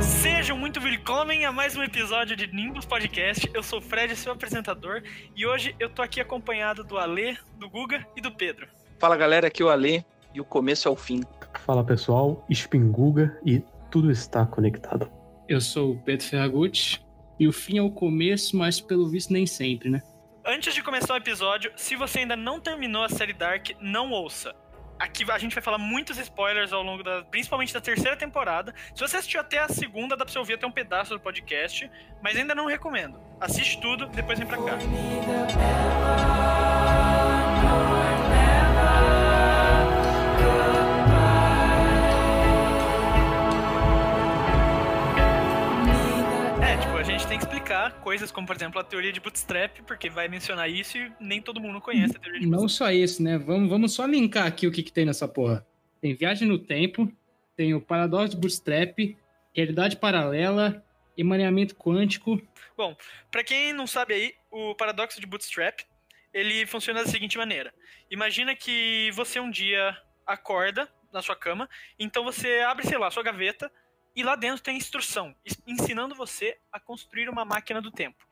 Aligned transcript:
Sejam 0.00 0.58
muito 0.58 0.80
willkommen 0.80 1.44
a 1.46 1.52
mais 1.52 1.76
um 1.76 1.84
episódio 1.84 2.34
de 2.34 2.48
Nimbus 2.48 2.84
Podcast. 2.84 3.48
Eu 3.54 3.62
sou 3.62 3.78
o 3.78 3.82
Fred, 3.82 4.16
seu 4.16 4.32
apresentador, 4.32 5.04
e 5.36 5.46
hoje 5.46 5.72
eu 5.78 5.88
tô 5.88 6.02
aqui 6.02 6.20
acompanhado 6.20 6.82
do 6.82 6.98
Alê, 6.98 7.36
do 7.60 7.70
Guga 7.70 8.04
e 8.16 8.20
do 8.20 8.32
Pedro. 8.32 8.66
Fala 8.98 9.16
galera, 9.16 9.46
aqui 9.46 9.62
é 9.62 9.66
o 9.66 9.68
Ale 9.68 10.04
e 10.34 10.40
o 10.40 10.44
começo 10.44 10.88
é 10.88 10.90
o 10.90 10.96
fim. 10.96 11.22
Fala 11.60 11.84
pessoal, 11.84 12.44
Spinguga 12.50 13.38
e 13.46 13.62
tudo 13.88 14.10
está 14.10 14.44
conectado. 14.44 15.08
Eu 15.48 15.60
sou 15.60 15.92
o 15.92 15.98
Pedro 16.02 16.26
Ferragutti 16.26 17.08
e 17.40 17.48
o 17.48 17.52
fim 17.52 17.78
é 17.78 17.82
o 17.82 17.90
começo, 17.90 18.54
mas 18.54 18.80
pelo 18.82 19.08
visto 19.08 19.32
nem 19.32 19.46
sempre, 19.46 19.88
né? 19.88 20.02
Antes 20.44 20.74
de 20.74 20.82
começar 20.82 21.14
o 21.14 21.16
episódio, 21.16 21.72
se 21.74 21.96
você 21.96 22.18
ainda 22.20 22.36
não 22.36 22.60
terminou 22.60 23.02
a 23.02 23.08
série 23.08 23.32
Dark, 23.32 23.70
não 23.80 24.10
ouça. 24.10 24.54
Aqui 24.98 25.24
a 25.30 25.38
gente 25.38 25.54
vai 25.54 25.62
falar 25.62 25.78
muitos 25.78 26.18
spoilers 26.18 26.70
ao 26.70 26.82
longo 26.82 27.02
da. 27.02 27.24
principalmente 27.24 27.72
da 27.72 27.80
terceira 27.80 28.14
temporada. 28.14 28.74
Se 28.94 29.00
você 29.00 29.16
assistiu 29.16 29.40
até 29.40 29.58
a 29.58 29.68
segunda, 29.68 30.14
dá 30.14 30.26
pra 30.26 30.32
você 30.32 30.38
ouvir 30.38 30.54
até 30.54 30.66
um 30.66 30.70
pedaço 30.70 31.14
do 31.14 31.20
podcast, 31.20 31.90
mas 32.22 32.36
ainda 32.36 32.54
não 32.54 32.66
recomendo. 32.66 33.18
Assiste 33.40 33.80
tudo, 33.80 34.06
depois 34.08 34.38
vem 34.38 34.46
pra 34.46 34.58
cá. 34.58 34.76
Explicar 47.80 48.00
coisas 48.00 48.30
como, 48.30 48.46
por 48.46 48.56
exemplo, 48.56 48.80
a 48.80 48.84
teoria 48.84 49.12
de 49.12 49.20
bootstrap, 49.20 49.80
porque 49.86 50.10
vai 50.10 50.28
mencionar 50.28 50.68
isso 50.68 50.98
e 50.98 51.12
nem 51.20 51.40
todo 51.40 51.60
mundo 51.60 51.80
conhece 51.80 52.16
a 52.16 52.20
teoria 52.20 52.40
de 52.40 52.46
Não 52.46 52.60
bootstrap. 52.60 52.88
só 52.88 52.92
isso, 52.92 53.22
né? 53.22 53.38
Vamos, 53.38 53.70
vamos 53.70 53.94
só 53.94 54.04
linkar 54.04 54.46
aqui 54.46 54.66
o 54.66 54.72
que, 54.72 54.82
que 54.82 54.92
tem 54.92 55.06
nessa 55.06 55.26
porra. 55.26 55.66
Tem 56.00 56.14
viagem 56.14 56.46
no 56.46 56.58
tempo, 56.58 57.10
tem 57.56 57.74
o 57.74 57.80
paradoxo 57.80 58.30
de 58.30 58.36
Bootstrap, 58.36 59.16
realidade 59.54 59.96
paralela, 59.96 60.84
emaranhamento 61.16 61.74
quântico. 61.74 62.40
Pra 63.30 63.44
quem 63.44 63.72
não 63.72 63.86
sabe 63.86 64.14
aí, 64.14 64.34
o 64.50 64.74
paradoxo 64.74 65.20
de 65.20 65.26
bootstrap, 65.26 65.80
ele 66.32 66.64
funciona 66.64 67.04
da 67.04 67.10
seguinte 67.10 67.36
maneira. 67.36 67.74
Imagina 68.10 68.56
que 68.56 69.10
você 69.12 69.38
um 69.38 69.50
dia 69.50 69.94
acorda 70.26 70.88
na 71.12 71.20
sua 71.20 71.36
cama, 71.36 71.68
então 71.98 72.24
você 72.24 72.60
abre, 72.60 72.86
sei 72.86 72.96
lá, 72.96 73.10
sua 73.10 73.22
gaveta 73.22 73.70
e 74.14 74.22
lá 74.22 74.36
dentro 74.36 74.62
tem 74.62 74.76
instrução, 74.76 75.34
ensinando 75.66 76.14
você 76.14 76.58
a 76.72 76.80
construir 76.80 77.28
uma 77.28 77.44
máquina 77.44 77.80
do 77.80 77.90
tempo. 77.90 78.26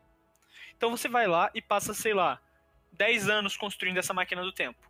Então 0.77 0.91
você 0.91 1.09
vai 1.09 1.27
lá 1.27 1.51
e 1.55 1.62
passa, 1.62 1.95
sei 1.95 2.15
lá, 2.15 2.41
10 2.93 3.29
anos 3.29 3.57
construindo 3.57 3.98
essa 3.98 4.15
máquina 4.15 4.43
do 4.43 4.53
tempo. 4.53 4.81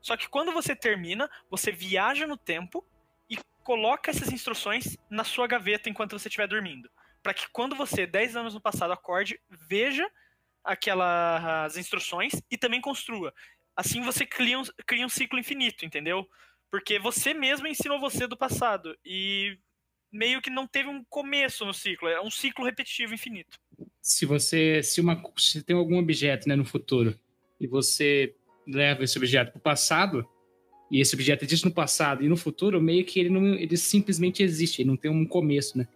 Só 0.00 0.16
que 0.16 0.28
quando 0.28 0.52
você 0.52 0.74
termina, 0.74 1.30
você 1.48 1.70
viaja 1.70 2.26
no 2.26 2.36
tempo 2.36 2.84
e 3.30 3.38
coloca 3.62 4.10
essas 4.10 4.32
instruções 4.32 4.96
na 5.08 5.24
sua 5.24 5.46
gaveta 5.46 5.88
enquanto 5.88 6.18
você 6.18 6.28
estiver 6.28 6.48
dormindo 6.48 6.90
para 7.22 7.32
que 7.32 7.48
quando 7.50 7.76
você, 7.76 8.06
10 8.06 8.36
anos 8.36 8.54
no 8.54 8.60
passado, 8.60 8.92
acorde, 8.92 9.40
veja 9.48 10.10
aquelas 10.64 11.76
instruções 11.76 12.32
e 12.50 12.58
também 12.58 12.80
construa. 12.80 13.32
Assim 13.76 14.02
você 14.02 14.26
cria 14.26 14.58
um, 14.58 14.64
cria 14.86 15.06
um 15.06 15.08
ciclo 15.08 15.38
infinito, 15.38 15.84
entendeu? 15.84 16.28
Porque 16.70 16.98
você 16.98 17.32
mesmo 17.32 17.66
ensinou 17.66 18.00
você 18.00 18.26
do 18.26 18.36
passado 18.36 18.98
e 19.04 19.58
meio 20.12 20.42
que 20.42 20.50
não 20.50 20.66
teve 20.66 20.88
um 20.88 21.02
começo 21.04 21.64
no 21.64 21.72
ciclo, 21.72 22.08
é 22.08 22.20
um 22.20 22.30
ciclo 22.30 22.64
repetitivo 22.64 23.14
infinito. 23.14 23.58
Se 24.00 24.26
você. 24.26 24.82
Se, 24.82 25.00
uma, 25.00 25.20
se 25.36 25.62
tem 25.62 25.74
algum 25.74 25.98
objeto 25.98 26.48
né, 26.48 26.54
no 26.54 26.64
futuro 26.64 27.18
e 27.60 27.66
você 27.66 28.34
leva 28.66 29.04
esse 29.04 29.16
objeto 29.16 29.52
para 29.52 29.58
o 29.58 29.62
passado, 29.62 30.28
e 30.90 31.00
esse 31.00 31.14
objeto 31.14 31.44
existe 31.44 31.64
no 31.64 31.72
passado 31.72 32.22
e 32.22 32.28
no 32.28 32.36
futuro, 32.36 32.80
meio 32.80 33.04
que 33.04 33.18
ele, 33.18 33.30
não, 33.30 33.54
ele 33.54 33.76
simplesmente 33.76 34.42
existe, 34.42 34.82
ele 34.82 34.90
não 34.90 34.96
tem 34.96 35.10
um 35.10 35.26
começo, 35.26 35.78
né? 35.78 35.88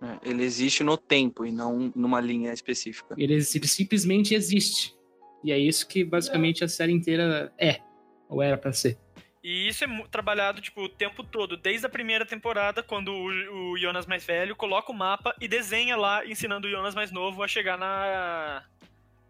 É, 0.00 0.30
Ele 0.30 0.44
existe 0.44 0.84
no 0.84 0.96
tempo 0.96 1.44
e 1.44 1.50
não 1.50 1.92
numa 1.94 2.20
linha 2.20 2.52
específica. 2.52 3.14
Ele, 3.18 3.34
ele 3.34 3.42
simplesmente 3.42 4.34
existe. 4.34 4.96
E 5.42 5.50
é 5.50 5.58
isso 5.58 5.86
que 5.86 6.04
basicamente 6.04 6.64
a 6.64 6.68
série 6.68 6.92
inteira 6.92 7.52
é. 7.58 7.80
Ou 8.28 8.42
era 8.42 8.56
pra 8.56 8.72
ser. 8.72 8.96
E 9.42 9.68
isso 9.68 9.84
é 9.84 9.88
trabalhado 10.10 10.60
tipo 10.60 10.82
o 10.82 10.88
tempo 10.88 11.22
todo, 11.22 11.56
desde 11.56 11.86
a 11.86 11.90
primeira 11.90 12.26
temporada, 12.26 12.82
quando 12.82 13.12
o, 13.12 13.72
o 13.72 13.78
Jonas 13.78 14.06
mais 14.06 14.24
velho 14.24 14.56
coloca 14.56 14.90
o 14.90 14.94
mapa 14.94 15.34
e 15.40 15.46
desenha 15.46 15.96
lá, 15.96 16.26
ensinando 16.26 16.66
o 16.66 16.70
Jonas 16.70 16.94
mais 16.94 17.12
novo 17.12 17.42
a 17.42 17.48
chegar 17.48 17.78
na 17.78 18.64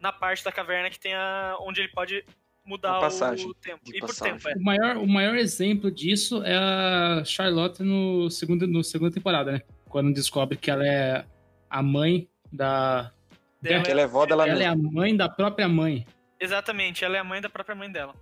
na 0.00 0.12
parte 0.12 0.44
da 0.44 0.52
caverna 0.52 0.90
que 0.90 0.98
tem 0.98 1.12
a 1.12 1.56
onde 1.60 1.80
ele 1.80 1.88
pode 1.88 2.24
mudar 2.64 2.98
A 2.98 3.00
passagem 3.00 3.48
o 3.48 3.54
tempo. 3.54 3.82
E 3.92 3.98
por 3.98 4.14
tempo, 4.14 4.48
é. 4.48 4.54
O 4.54 4.62
maior, 4.62 4.96
o 4.98 5.06
maior 5.06 5.36
exemplo 5.36 5.90
disso 5.90 6.42
é 6.44 6.54
a 6.54 7.22
Charlotte 7.24 7.82
no 7.82 8.30
segundo, 8.30 8.66
no 8.66 8.84
segunda 8.84 9.12
temporada, 9.12 9.52
né? 9.52 9.62
Quando 9.88 10.12
descobre 10.12 10.56
que 10.56 10.70
ela 10.70 10.86
é 10.86 11.24
a 11.68 11.82
mãe 11.82 12.28
da. 12.52 13.10
Dela 13.60 13.84
ela 13.88 14.00
é 14.02 14.06
vó 14.06 14.24
dela 14.24 14.46
Ela 14.46 14.62
é 14.62 14.66
a 14.66 14.76
mãe 14.76 15.16
da 15.16 15.28
própria 15.28 15.68
mãe. 15.68 16.06
Exatamente, 16.38 17.04
ela 17.04 17.16
é 17.16 17.20
a 17.20 17.24
mãe 17.24 17.40
da 17.40 17.48
própria 17.48 17.74
mãe 17.74 17.90
dela. 17.90 18.14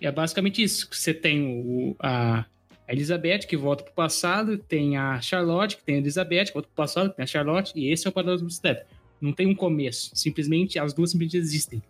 E 0.00 0.06
é 0.06 0.12
basicamente 0.12 0.62
isso. 0.62 0.88
Você 0.90 1.12
tem 1.12 1.62
o, 1.64 1.94
a, 1.98 2.44
a 2.88 2.92
Elizabeth, 2.92 3.40
que 3.40 3.56
volta 3.56 3.84
pro 3.84 3.92
passado, 3.92 4.56
tem 4.56 4.96
a 4.96 5.20
Charlotte, 5.20 5.76
que 5.76 5.84
tem 5.84 5.96
a 5.96 5.98
Elizabeth, 5.98 6.46
que 6.46 6.54
volta 6.54 6.68
pro 6.68 6.84
passado, 6.84 7.12
tem 7.12 7.22
a 7.22 7.26
Charlotte, 7.26 7.72
e 7.76 7.92
esse 7.92 8.06
é 8.06 8.10
o 8.10 8.12
paradoxo 8.12 8.44
do 8.44 8.50
Step. 8.50 8.84
Não 9.20 9.32
tem 9.32 9.46
um 9.46 9.54
começo. 9.54 10.10
Simplesmente, 10.14 10.78
as 10.78 10.94
duas 10.94 11.10
simplesmente 11.10 11.36
existem. 11.36 11.82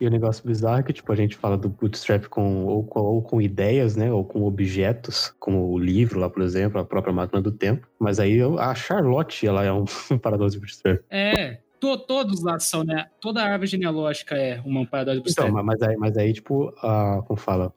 E 0.00 0.06
o 0.06 0.10
negócio 0.10 0.44
bizarro 0.46 0.80
é 0.80 0.82
que, 0.82 0.92
tipo, 0.92 1.10
a 1.12 1.16
gente 1.16 1.36
fala 1.36 1.56
do 1.56 1.68
bootstrap 1.68 2.26
com 2.26 2.66
ou, 2.66 2.84
com 2.84 3.00
ou 3.00 3.22
com 3.22 3.40
ideias, 3.40 3.96
né? 3.96 4.12
Ou 4.12 4.24
com 4.24 4.42
objetos, 4.42 5.32
como 5.38 5.70
o 5.70 5.78
livro 5.78 6.18
lá, 6.18 6.28
por 6.28 6.42
exemplo, 6.42 6.80
a 6.80 6.84
própria 6.84 7.12
máquina 7.12 7.40
do 7.40 7.52
tempo. 7.52 7.88
Mas 7.98 8.18
aí 8.18 8.38
a 8.58 8.74
Charlotte, 8.74 9.46
ela 9.46 9.64
é 9.64 9.72
um, 9.72 9.84
um 10.10 10.18
paradoxo 10.18 10.56
de 10.56 10.60
bootstrap. 10.60 11.00
É, 11.08 11.58
to, 11.84 11.98
todos 11.98 12.42
lá 12.42 12.58
são, 12.58 12.82
né? 12.82 13.06
Toda 13.20 13.42
a 13.42 13.44
árvore 13.44 13.66
genealógica 13.66 14.36
é 14.36 14.60
uma 14.64 14.86
paradoxo 14.86 15.22
do 15.22 15.30
Então, 15.30 15.50
mas 15.62 15.82
aí, 15.82 15.96
mas 15.96 16.16
aí 16.16 16.32
tipo, 16.32 16.72
a, 16.82 17.22
como 17.26 17.38
fala? 17.38 17.72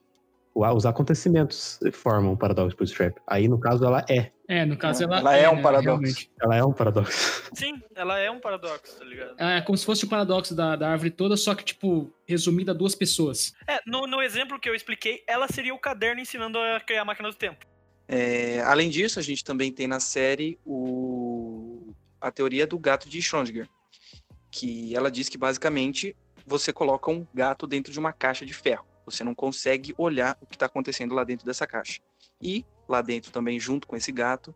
Os 0.56 0.88
acontecimentos 0.88 1.80
formam 1.94 2.32
um 2.32 2.36
paradoxo 2.36 2.76
bootstrap. 2.76 3.16
Aí, 3.28 3.48
no 3.48 3.60
caso, 3.60 3.86
ela 3.86 4.04
é. 4.10 4.32
É, 4.48 4.66
no 4.66 4.76
caso 4.76 5.04
ela, 5.04 5.20
Ela 5.20 5.38
é 5.38 5.48
um 5.48 5.58
né, 5.58 5.62
paradoxo. 5.62 5.86
realmente. 5.88 6.32
Ela 6.42 6.56
é 6.56 6.64
um 6.64 6.74
paradoxo. 6.74 7.44
Sim, 7.54 7.80
ela 7.94 8.18
é 8.18 8.32
um 8.32 8.40
paradoxo, 8.40 8.98
tá 8.98 9.06
ligado? 9.06 9.36
É 9.38 9.62
como 9.62 9.78
se 9.78 9.86
fosse 9.86 10.06
o 10.06 10.08
paradoxo 10.10 10.56
da, 10.56 10.76
da 10.76 10.90
árvore 10.90 11.12
toda, 11.12 11.38
só 11.38 11.54
que, 11.54 11.64
tipo, 11.64 12.12
resumido 12.26 12.72
a 12.72 12.74
duas 12.74 12.96
pessoas. 12.96 13.54
É, 13.68 13.80
no, 13.86 14.08
no 14.08 14.20
exemplo 14.20 14.60
que 14.60 14.68
eu 14.68 14.74
expliquei, 14.74 15.22
ela 15.28 15.48
seria 15.48 15.76
o 15.76 15.80
caderno 15.80 16.22
ensinando 16.22 16.58
a 16.58 16.80
criar 16.80 17.04
a 17.04 17.06
máquina 17.06 17.30
do 17.30 17.36
tempo. 17.36 17.64
É, 18.08 18.62
além 18.62 18.90
disso, 18.90 19.20
a 19.20 19.22
gente 19.22 19.44
também 19.44 19.72
tem 19.72 19.86
na 19.86 20.00
série 20.00 20.58
o, 20.66 21.94
a 22.20 22.32
teoria 22.32 22.66
do 22.66 22.80
gato 22.80 23.08
de 23.08 23.20
Schrödinger, 23.20 23.68
que 24.58 24.96
ela 24.96 25.12
diz 25.12 25.30
que 25.30 25.38
basicamente 25.38 26.16
você 26.46 26.74
coloca 26.74 27.12
um 27.12 27.28
gato 27.32 27.68
dentro 27.68 27.94
de 27.94 28.00
uma 28.00 28.12
caixa 28.12 28.44
de 28.44 28.54
ferro. 28.54 28.86
Você 29.06 29.24
não 29.24 29.36
consegue 29.36 29.94
olhar 29.98 30.36
o 30.42 30.48
que 30.48 30.56
está 30.56 30.66
acontecendo 30.66 31.14
lá 31.14 31.24
dentro 31.24 31.46
dessa 31.46 31.68
caixa. 31.68 32.02
E 32.42 32.66
lá 32.90 33.02
dentro 33.02 33.32
também, 33.32 33.60
junto 33.60 33.88
com 33.88 33.96
esse 33.96 34.12
gato, 34.12 34.56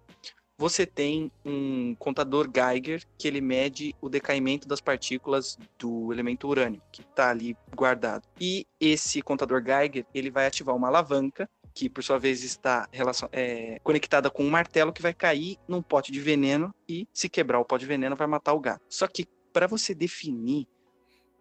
você 0.58 0.86
tem 0.86 1.32
um 1.46 1.94
contador 1.96 2.50
Geiger 2.54 3.04
que 3.18 3.28
ele 3.28 3.42
mede 3.42 3.96
o 4.02 4.10
decaimento 4.10 4.68
das 4.68 4.82
partículas 4.82 5.58
do 5.78 6.12
elemento 6.12 6.48
urânio, 6.48 6.82
que 6.92 7.02
está 7.02 7.30
ali 7.30 7.56
guardado. 7.76 8.28
E 8.40 8.66
esse 8.80 9.22
contador 9.22 9.64
Geiger 9.64 10.06
ele 10.16 10.32
vai 10.32 10.48
ativar 10.48 10.76
uma 10.76 10.88
alavanca 10.88 11.48
que 11.74 11.90
por 11.90 12.04
sua 12.04 12.18
vez 12.18 12.44
está 12.44 12.88
relacion- 12.92 13.30
é, 13.32 13.80
conectada 13.84 14.30
com 14.30 14.44
um 14.44 14.50
martelo 14.50 14.92
que 14.92 15.02
vai 15.02 15.14
cair 15.14 15.58
num 15.68 15.82
pote 15.82 16.12
de 16.12 16.20
veneno 16.20 16.74
e 16.90 17.08
se 17.14 17.30
quebrar 17.30 17.60
o 17.60 17.66
pote 17.66 17.82
de 17.82 17.88
veneno 17.88 18.16
vai 18.16 18.28
matar 18.28 18.54
o 18.54 18.60
gato. 18.60 18.82
Só 18.90 19.08
que 19.08 19.26
para 19.52 19.68
você 19.68 19.94
definir 19.94 20.68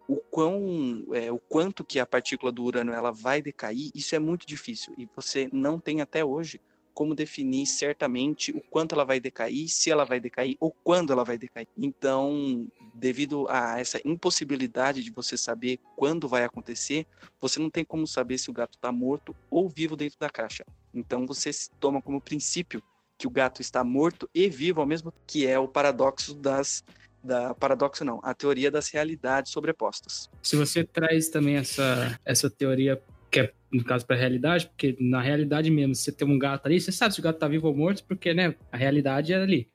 o 0.07 0.17
quão 0.17 1.05
é, 1.13 1.31
o 1.31 1.39
quanto 1.39 1.83
que 1.85 1.99
a 1.99 2.05
partícula 2.05 2.51
do 2.51 2.63
urânio 2.63 2.93
ela 2.93 3.11
vai 3.11 3.41
decair, 3.41 3.91
isso 3.95 4.15
é 4.15 4.19
muito 4.19 4.45
difícil 4.45 4.93
e 4.97 5.07
você 5.15 5.49
não 5.53 5.79
tem 5.79 6.01
até 6.01 6.23
hoje 6.23 6.59
como 6.93 7.15
definir 7.15 7.65
certamente 7.65 8.51
o 8.51 8.61
quanto 8.61 8.93
ela 8.93 9.05
vai 9.05 9.19
decair, 9.19 9.69
se 9.69 9.89
ela 9.89 10.03
vai 10.03 10.19
decair 10.19 10.57
ou 10.59 10.75
quando 10.83 11.13
ela 11.13 11.23
vai 11.23 11.37
decair. 11.37 11.67
Então, 11.77 12.67
devido 12.93 13.47
a 13.49 13.79
essa 13.79 14.01
impossibilidade 14.03 15.03
de 15.03 15.11
você 15.11 15.37
saber 15.37 15.79
quando 15.95 16.27
vai 16.27 16.43
acontecer, 16.43 17.07
você 17.39 17.59
não 17.59 17.69
tem 17.69 17.85
como 17.85 18.05
saber 18.05 18.37
se 18.37 18.49
o 18.49 18.53
gato 18.53 18.75
está 18.75 18.91
morto 18.91 19.35
ou 19.49 19.69
vivo 19.69 19.95
dentro 19.95 20.19
da 20.19 20.29
caixa. 20.29 20.65
Então, 20.93 21.25
você 21.25 21.51
toma 21.79 22.01
como 22.01 22.19
princípio 22.19 22.83
que 23.17 23.27
o 23.27 23.31
gato 23.31 23.61
está 23.61 23.83
morto 23.83 24.29
e 24.33 24.49
vivo 24.49 24.81
ao 24.81 24.87
mesmo 24.87 25.13
que 25.27 25.45
é 25.45 25.57
o 25.57 25.67
paradoxo 25.67 26.33
das 26.33 26.83
da 27.23 27.53
paradoxo 27.53 28.03
não, 28.03 28.19
a 28.23 28.33
teoria 28.33 28.71
das 28.71 28.89
realidades 28.89 29.51
sobrepostas. 29.51 30.29
Se 30.41 30.55
você 30.55 30.83
traz 30.83 31.29
também 31.29 31.55
essa, 31.57 32.19
essa 32.25 32.49
teoria, 32.49 33.01
que 33.29 33.39
é, 33.41 33.53
no 33.71 33.83
caso, 33.83 34.05
para 34.05 34.15
a 34.15 34.19
realidade, 34.19 34.67
porque 34.67 34.95
na 34.99 35.21
realidade 35.21 35.69
mesmo, 35.69 35.93
se 35.95 36.03
você 36.03 36.11
tem 36.11 36.27
um 36.27 36.37
gato 36.39 36.65
ali, 36.65 36.79
você 36.81 36.91
sabe 36.91 37.13
se 37.13 37.19
o 37.19 37.23
gato 37.23 37.37
tá 37.37 37.47
vivo 37.47 37.67
ou 37.67 37.75
morto, 37.75 38.03
porque, 38.05 38.33
né, 38.33 38.55
a 38.71 38.77
realidade 38.77 39.33
é 39.33 39.41
ali. 39.41 39.69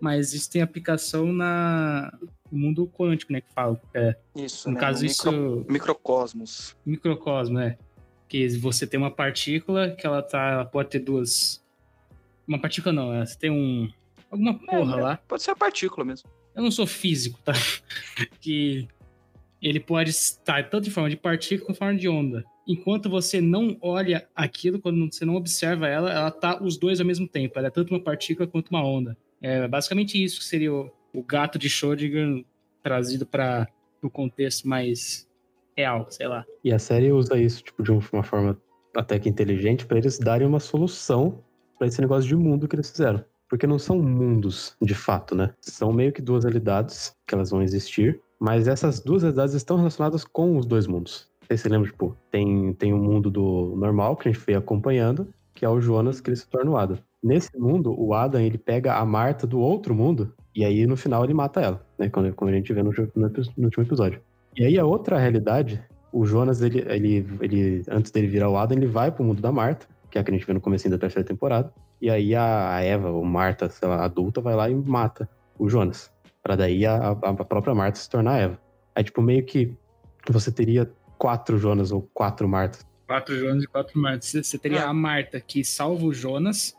mas 0.00 0.32
isso 0.34 0.50
tem 0.50 0.60
aplicação 0.62 1.32
na, 1.32 2.12
no 2.50 2.58
mundo 2.58 2.86
quântico, 2.88 3.32
né? 3.32 3.40
Que 3.40 3.52
fala. 3.54 3.80
É, 3.94 4.16
Isso, 4.36 4.68
no 4.68 4.74
né? 4.74 4.80
caso, 4.80 5.06
isso. 5.06 5.30
micro- 5.32 5.66
microcosmos. 5.68 6.76
microcosmo, 6.84 7.58
né? 7.58 7.78
Que 8.28 8.48
você 8.58 8.86
tem 8.86 8.98
uma 8.98 9.10
partícula 9.10 9.90
que 9.90 10.06
ela 10.06 10.20
tá. 10.22 10.50
Ela 10.50 10.64
pode 10.64 10.88
ter 10.90 10.98
duas. 11.00 11.62
Uma 12.48 12.60
partícula 12.60 12.92
não, 12.92 13.14
é, 13.14 13.24
você 13.24 13.38
tem 13.38 13.50
um. 13.50 13.88
Alguma 14.30 14.58
porra 14.58 14.98
É, 14.98 15.02
lá. 15.02 15.16
Pode 15.28 15.42
ser 15.42 15.50
a 15.52 15.56
partícula 15.56 16.04
mesmo. 16.04 16.28
Eu 16.54 16.62
não 16.62 16.70
sou 16.70 16.86
físico, 16.86 17.38
tá? 17.44 17.52
que 18.40 18.88
ele 19.60 19.80
pode 19.80 20.10
estar 20.10 20.68
tanto 20.68 20.88
em 20.88 20.90
forma 20.90 21.08
de 21.08 21.16
partícula 21.16 21.66
como 21.66 21.74
em 21.74 21.78
forma 21.78 21.98
de 21.98 22.08
onda. 22.08 22.44
Enquanto 22.66 23.08
você 23.08 23.40
não 23.40 23.76
olha 23.80 24.26
aquilo, 24.34 24.80
quando 24.80 25.12
você 25.12 25.24
não 25.24 25.34
observa 25.34 25.88
ela, 25.88 26.12
ela 26.12 26.30
tá 26.30 26.62
os 26.62 26.76
dois 26.76 27.00
ao 27.00 27.06
mesmo 27.06 27.28
tempo. 27.28 27.58
Ela 27.58 27.68
é 27.68 27.70
tanto 27.70 27.94
uma 27.94 28.02
partícula 28.02 28.46
quanto 28.46 28.68
uma 28.70 28.84
onda. 28.84 29.16
É 29.40 29.66
basicamente 29.66 30.22
isso 30.22 30.40
que 30.40 30.44
seria 30.44 30.72
o, 30.72 30.90
o 31.12 31.22
gato 31.22 31.58
de 31.58 31.68
Schrödinger 31.68 32.44
trazido 32.82 33.24
para 33.24 33.68
o 34.02 34.10
contexto 34.10 34.68
mais 34.68 35.28
real, 35.76 36.06
sei 36.10 36.26
lá. 36.26 36.44
E 36.62 36.72
a 36.72 36.78
série 36.78 37.12
usa 37.12 37.38
isso, 37.38 37.62
tipo, 37.62 37.82
de 37.82 37.90
uma 37.90 38.22
forma 38.22 38.60
até 38.96 39.18
que 39.18 39.28
inteligente, 39.28 39.86
pra 39.86 39.98
eles 39.98 40.18
darem 40.18 40.46
uma 40.46 40.60
solução 40.60 41.42
pra 41.78 41.86
esse 41.86 42.00
negócio 42.00 42.28
de 42.28 42.36
mundo 42.36 42.68
que 42.68 42.76
eles 42.76 42.90
fizeram. 42.90 43.24
Porque 43.52 43.66
não 43.66 43.78
são 43.78 43.98
mundos, 43.98 44.74
de 44.80 44.94
fato, 44.94 45.34
né? 45.34 45.52
São 45.60 45.92
meio 45.92 46.10
que 46.10 46.22
duas 46.22 46.44
realidades 46.44 47.14
que 47.26 47.34
elas 47.34 47.50
vão 47.50 47.60
existir, 47.60 48.18
mas 48.40 48.66
essas 48.66 48.98
duas 48.98 49.20
realidades 49.20 49.54
estão 49.54 49.76
relacionadas 49.76 50.24
com 50.24 50.56
os 50.56 50.64
dois 50.64 50.86
mundos. 50.86 51.28
Sei 51.46 51.58
se 51.58 51.64
você 51.64 51.68
lembra, 51.68 51.90
tipo, 51.90 52.16
tem, 52.30 52.72
tem 52.72 52.94
um 52.94 52.98
mundo 52.98 53.30
do 53.30 53.74
normal 53.76 54.16
que 54.16 54.26
a 54.26 54.32
gente 54.32 54.40
foi 54.40 54.54
acompanhando, 54.54 55.28
que 55.52 55.66
é 55.66 55.68
o 55.68 55.82
Jonas 55.82 56.18
que 56.18 56.30
ele 56.30 56.36
se 56.36 56.48
torna 56.48 56.70
o 56.70 56.78
Adam. 56.78 56.96
Nesse 57.22 57.50
mundo, 57.58 57.94
o 57.94 58.14
Adam, 58.14 58.40
ele 58.40 58.56
pega 58.56 58.94
a 58.94 59.04
Marta 59.04 59.46
do 59.46 59.60
outro 59.60 59.94
mundo, 59.94 60.32
e 60.56 60.64
aí 60.64 60.86
no 60.86 60.96
final 60.96 61.22
ele 61.22 61.34
mata 61.34 61.60
ela, 61.60 61.86
né? 61.98 62.08
Quando, 62.08 62.32
como 62.32 62.50
a 62.50 62.54
gente 62.54 62.72
vê 62.72 62.82
no, 62.82 62.90
no, 62.90 63.28
no 63.58 63.64
último 63.64 63.84
episódio. 63.84 64.18
E 64.56 64.64
aí 64.64 64.78
a 64.78 64.86
outra 64.86 65.18
realidade, 65.18 65.78
o 66.10 66.24
Jonas, 66.24 66.62
ele, 66.62 66.82
ele, 66.88 67.26
ele, 67.42 67.82
antes 67.90 68.10
dele 68.10 68.28
virar 68.28 68.48
o 68.48 68.56
Adam, 68.56 68.78
ele 68.78 68.86
vai 68.86 69.12
pro 69.12 69.22
mundo 69.22 69.42
da 69.42 69.52
Marta, 69.52 69.86
que 70.10 70.16
é 70.16 70.22
a 70.22 70.24
que 70.24 70.30
a 70.30 70.34
gente 70.34 70.46
vê 70.46 70.54
no 70.54 70.60
começo 70.60 70.88
da 70.88 70.96
terceira 70.96 71.28
temporada. 71.28 71.70
E 72.02 72.10
aí 72.10 72.34
a, 72.34 72.80
Eva, 72.80 73.10
ou 73.10 73.24
Marta, 73.24 73.68
sei 73.68 73.86
lá, 73.88 74.04
adulta, 74.04 74.40
vai 74.40 74.56
lá 74.56 74.68
e 74.68 74.74
mata 74.74 75.30
o 75.56 75.68
Jonas. 75.68 76.12
Pra 76.42 76.56
daí 76.56 76.84
a, 76.84 77.10
a- 77.10 77.44
própria 77.44 77.74
Marta 77.76 77.96
se 78.00 78.10
tornar 78.10 78.32
a 78.32 78.38
Eva. 78.38 78.60
Aí, 78.94 79.04
tipo, 79.04 79.22
meio 79.22 79.44
que 79.46 79.72
você 80.28 80.50
teria 80.50 80.90
quatro 81.16 81.56
Jonas 81.58 81.92
ou 81.92 82.02
quatro 82.12 82.48
Martas. 82.48 82.84
Quatro 83.06 83.38
Jonas 83.38 83.62
e 83.62 83.66
quatro 83.68 83.96
Martas. 84.00 84.26
Você- 84.28 84.42
Você 84.42 84.58
teria 84.58 84.82
Ah. 84.84 84.88
a 84.88 84.92
Marta 84.92 85.40
que 85.40 85.64
salva 85.64 86.04
o 86.04 86.12
Jonas, 86.12 86.76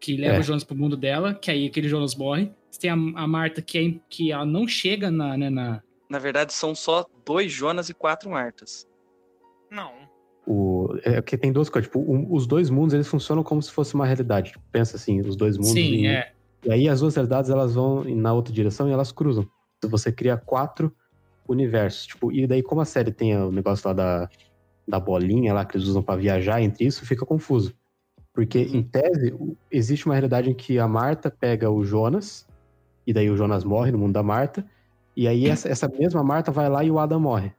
que 0.00 0.16
leva 0.16 0.36
É. 0.36 0.40
o 0.40 0.42
Jonas 0.42 0.64
pro 0.64 0.74
mundo 0.74 0.96
dela, 0.96 1.34
que 1.34 1.50
aí 1.50 1.66
aquele 1.66 1.88
Jonas 1.88 2.14
morre. 2.14 2.50
Você 2.70 2.80
tem 2.80 2.90
a, 2.90 2.94
a 2.94 3.26
Marta 3.28 3.60
que, 3.60 3.78
é, 3.78 4.00
que 4.08 4.32
ela 4.32 4.46
não 4.46 4.66
chega 4.66 5.10
na, 5.10 5.36
né, 5.36 5.50
na. 5.50 5.82
Na 6.08 6.18
verdade, 6.18 6.52
são 6.54 6.74
só 6.74 7.04
dois 7.24 7.52
Jonas 7.52 7.90
e 7.90 7.94
quatro 7.94 8.30
Martas. 8.30 8.88
Não. 9.70 9.92
O, 10.46 10.75
é 11.04 11.20
que 11.22 11.36
tem 11.36 11.52
duas 11.52 11.68
coisas. 11.68 11.88
Tipo, 11.88 12.00
um- 12.00 12.32
os 12.32 12.46
dois 12.46 12.70
mundos, 12.70 12.94
eles 12.94 13.06
funcionam 13.08 13.42
como 13.42 13.62
se 13.62 13.70
fosse 13.72 13.94
uma 13.94 14.06
realidade. 14.06 14.52
Tipo, 14.52 14.64
pensa 14.72 14.96
assim, 14.96 15.20
os 15.20 15.36
dois 15.36 15.56
mundos. 15.56 15.72
Sim, 15.72 15.94
em- 15.96 16.06
é. 16.08 16.32
E 16.64 16.72
aí 16.72 16.88
as 16.88 17.00
duas 17.00 17.14
realidades, 17.14 17.50
elas 17.50 17.74
vão 17.74 18.02
na 18.04 18.32
outra 18.32 18.52
direção 18.52 18.88
e 18.88 18.92
elas 18.92 19.12
cruzam. 19.12 19.46
Então 19.78 19.88
você 19.90 20.10
cria 20.10 20.36
quatro 20.36 20.92
universos. 21.48 22.06
Tipo, 22.06 22.32
e 22.32 22.46
daí 22.46 22.62
como 22.62 22.80
a 22.80 22.84
série 22.84 23.12
tem 23.12 23.36
o 23.36 23.52
negócio 23.52 23.86
lá 23.88 23.94
da, 23.94 24.28
da 24.86 24.98
bolinha 25.00 25.52
lá 25.54 25.64
que 25.64 25.76
eles 25.76 25.86
usam 25.86 26.02
pra 26.02 26.16
viajar 26.16 26.60
entre 26.62 26.84
isso, 26.84 27.04
fica 27.06 27.24
confuso. 27.24 27.74
Porque, 28.32 28.58
em 28.60 28.82
tese, 28.82 29.32
o- 29.32 29.56
existe 29.70 30.06
uma 30.06 30.14
realidade 30.14 30.50
em 30.50 30.54
que 30.54 30.78
a 30.78 30.86
Marta 30.88 31.30
pega 31.30 31.70
o 31.70 31.84
Jonas, 31.84 32.46
e 33.06 33.12
daí 33.12 33.30
o 33.30 33.36
Jonas 33.36 33.64
morre 33.64 33.90
no 33.92 33.98
mundo 33.98 34.12
da 34.12 34.22
Marta, 34.22 34.66
e 35.16 35.26
aí 35.28 35.46
essa, 35.48 35.68
essa 35.68 35.88
mesma 35.88 36.22
Marta 36.22 36.50
vai 36.50 36.68
lá 36.68 36.82
e 36.84 36.90
o 36.90 36.98
Adam 36.98 37.20
morre. 37.20 37.52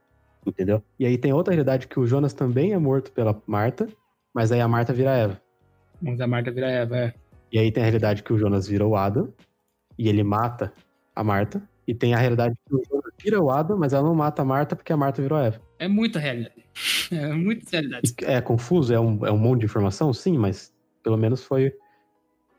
Entendeu? 0.48 0.82
E 0.98 1.06
aí 1.06 1.18
tem 1.18 1.32
outra 1.32 1.52
realidade 1.52 1.86
que 1.86 2.00
o 2.00 2.06
Jonas 2.06 2.32
também 2.32 2.72
é 2.72 2.78
morto 2.78 3.12
pela 3.12 3.40
Marta, 3.46 3.88
mas 4.34 4.50
aí 4.50 4.60
a 4.60 4.68
Marta 4.68 4.92
vira 4.92 5.10
Eva. 5.10 5.40
Mundo 6.00 6.18
da 6.18 6.26
Marta 6.26 6.50
vira 6.50 6.70
Eva, 6.70 6.96
é. 6.96 7.14
E 7.52 7.58
aí 7.58 7.72
tem 7.72 7.82
a 7.82 7.86
realidade 7.86 8.22
que 8.22 8.32
o 8.32 8.38
Jonas 8.38 8.66
vira 8.66 8.86
o 8.86 8.96
Adam 8.96 9.32
e 9.98 10.08
ele 10.08 10.22
mata 10.22 10.72
a 11.14 11.24
Marta. 11.24 11.62
E 11.86 11.94
tem 11.94 12.14
a 12.14 12.18
realidade 12.18 12.54
que 12.66 12.74
o 12.74 12.82
Jonas 12.84 13.14
vira 13.20 13.42
o 13.42 13.50
Adam, 13.50 13.78
mas 13.78 13.92
ela 13.92 14.06
não 14.06 14.14
mata 14.14 14.42
a 14.42 14.44
Marta 14.44 14.76
porque 14.76 14.92
a 14.92 14.96
Marta 14.96 15.22
virou 15.22 15.38
a 15.38 15.44
Eva. 15.44 15.60
É 15.78 15.88
muita 15.88 16.18
realidade. 16.18 16.64
É 17.10 17.32
muita 17.32 17.70
realidade. 17.72 18.14
E 18.20 18.24
É 18.24 18.40
confuso, 18.40 18.92
é 18.92 19.00
um, 19.00 19.26
é 19.26 19.32
um 19.32 19.38
monte 19.38 19.60
de 19.60 19.64
informação, 19.66 20.12
sim, 20.12 20.36
mas 20.38 20.72
pelo 21.02 21.16
menos 21.16 21.42
foi. 21.42 21.72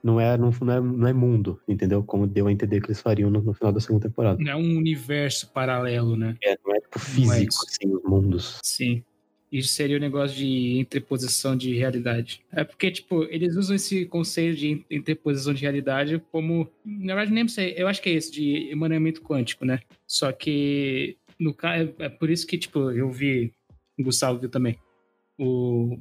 Não 0.02 0.20
é, 0.20 0.38
não, 0.38 0.52
não 0.62 0.74
é, 0.74 0.80
não 0.80 1.08
é 1.08 1.14
mundo, 1.14 1.60
entendeu? 1.68 2.02
Como 2.04 2.26
deu 2.26 2.48
a 2.48 2.52
entender 2.52 2.80
que 2.80 2.88
eles 2.88 3.02
fariam 3.02 3.30
no, 3.30 3.42
no 3.42 3.54
final 3.54 3.74
da 3.74 3.82
segunda 3.82 4.08
temporada. 4.08 4.42
Não 4.42 4.52
é 4.52 4.56
um 4.56 4.78
universo 4.78 5.52
paralelo, 5.52 6.16
né? 6.16 6.38
É, 6.42 6.58
não 6.66 6.74
é 6.74 6.80
tipo 6.80 7.00
físico, 7.00 7.50
isso. 7.50 7.66
assim, 7.68 7.94
os 7.94 8.04
mundos. 8.04 8.60
Sim. 8.64 9.04
Isso 9.52 9.70
seria 9.70 9.98
o 9.98 10.00
negócio 10.00 10.38
de 10.38 10.78
interposição 10.78 11.58
de 11.58 11.74
realidade. 11.74 12.46
É 12.52 12.64
porque, 12.64 12.92
tipo, 12.92 13.24
eles 13.24 13.56
usam 13.56 13.76
esse 13.76 14.06
conceito 14.06 14.58
de 14.58 14.86
interposição 14.92 15.54
de 15.54 15.62
realidade 15.62 16.22
como. 16.32 16.70
Na 16.86 17.16
verdade, 17.16 17.34
nem 17.34 17.48
sei. 17.48 17.74
Eu 17.76 17.88
acho 17.88 18.02
que 18.02 18.10
é 18.10 18.14
isso, 18.14 18.32
de 18.32 18.70
emaranhamento 18.70 19.22
quântico, 19.22 19.66
né? 19.66 19.80
Só 20.08 20.32
que. 20.32 21.18
No 21.40 21.54
caso, 21.54 21.94
é 22.00 22.10
por 22.10 22.30
isso 22.30 22.46
que, 22.46 22.58
tipo, 22.58 22.92
eu 22.92 23.10
vi. 23.10 23.52
O 23.98 24.04
Gustavo 24.04 24.40
viu 24.40 24.50
também. 24.50 24.78
O, 25.38 25.98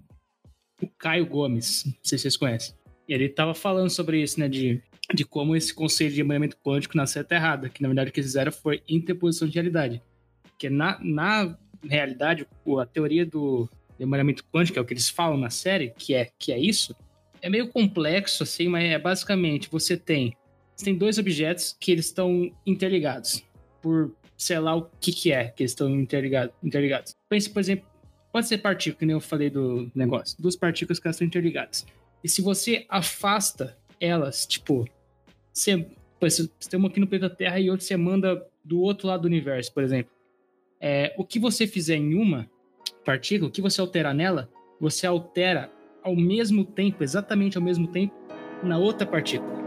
o 0.82 0.88
Caio 0.98 1.24
Gomes. 1.24 1.84
Não 1.86 1.94
sei 2.02 2.18
se 2.18 2.22
vocês 2.22 2.36
conhecem. 2.36 2.74
Ele 3.08 3.28
tava 3.28 3.54
falando 3.54 3.90
sobre 3.90 4.22
isso, 4.22 4.38
né? 4.38 4.48
De, 4.48 4.82
de 5.14 5.24
como 5.24 5.56
esse 5.56 5.72
conceito 5.72 6.14
de 6.14 6.20
emaranhamento 6.20 6.56
quântico 6.56 6.96
nasceu 6.96 7.22
até 7.22 7.36
errado. 7.36 7.70
Que 7.70 7.82
na 7.82 7.88
verdade 7.88 8.10
o 8.10 8.12
que 8.12 8.20
eles 8.20 8.30
fizeram 8.30 8.52
foi 8.52 8.82
interposição 8.88 9.48
de 9.48 9.54
realidade. 9.54 10.02
Porque 10.42 10.68
na, 10.68 10.98
na 11.02 11.56
realidade, 11.82 12.46
a 12.78 12.86
teoria 12.86 13.24
do 13.24 13.68
emaranhamento 13.98 14.44
quântico, 14.52 14.78
é 14.78 14.82
o 14.82 14.84
que 14.84 14.92
eles 14.92 15.08
falam 15.08 15.36
na 15.36 15.50
série, 15.50 15.92
que 15.96 16.14
é, 16.14 16.30
que 16.38 16.52
é 16.52 16.58
isso, 16.58 16.94
é 17.42 17.48
meio 17.48 17.68
complexo, 17.68 18.42
assim, 18.42 18.68
mas 18.68 18.84
é 18.84 18.98
basicamente, 18.98 19.68
você 19.70 19.96
tem, 19.96 20.34
você 20.74 20.84
tem 20.84 20.96
dois 20.96 21.18
objetos 21.18 21.76
que 21.78 21.90
eles 21.90 22.06
estão 22.06 22.50
interligados, 22.66 23.42
por 23.82 24.14
sei 24.36 24.58
lá 24.58 24.76
o 24.76 24.88
que 25.00 25.12
que 25.12 25.32
é 25.32 25.48
que 25.48 25.62
eles 25.62 25.72
estão 25.72 25.90
interligados. 25.90 26.54
interligados. 26.62 27.16
Pense, 27.28 27.50
por 27.50 27.60
exemplo, 27.60 27.86
pode 28.32 28.46
ser 28.46 28.58
partícula, 28.58 28.98
que 28.98 29.06
nem 29.06 29.14
eu 29.14 29.20
falei 29.20 29.50
do 29.50 29.90
negócio, 29.94 30.36
duas 30.40 30.56
partículas 30.56 30.98
que 30.98 31.06
elas 31.06 31.16
estão 31.16 31.26
interligadas. 31.26 31.86
E 32.22 32.28
se 32.28 32.42
você 32.42 32.84
afasta 32.88 33.76
elas, 34.00 34.46
tipo, 34.46 34.84
você, 35.52 35.88
você 36.20 36.48
tem 36.68 36.78
uma 36.78 36.88
aqui 36.88 37.00
no 37.00 37.06
planeta 37.06 37.34
Terra 37.34 37.58
e 37.58 37.70
outra 37.70 37.84
você 37.84 37.96
manda 37.96 38.46
do 38.64 38.80
outro 38.80 39.08
lado 39.08 39.22
do 39.22 39.26
universo, 39.26 39.72
por 39.72 39.82
exemplo. 39.82 40.12
É, 40.80 41.14
o 41.16 41.24
que 41.24 41.38
você 41.38 41.66
fizer 41.66 41.96
em 41.96 42.14
uma 42.14 42.48
partícula, 43.04 43.48
o 43.48 43.52
que 43.52 43.62
você 43.62 43.80
alterar 43.80 44.14
nela, 44.14 44.48
você 44.80 45.06
altera 45.06 45.70
ao 46.02 46.14
mesmo 46.14 46.64
tempo, 46.64 47.02
exatamente 47.02 47.56
ao 47.56 47.62
mesmo 47.62 47.88
tempo, 47.88 48.14
na 48.62 48.78
outra 48.78 49.06
partícula. 49.06 49.57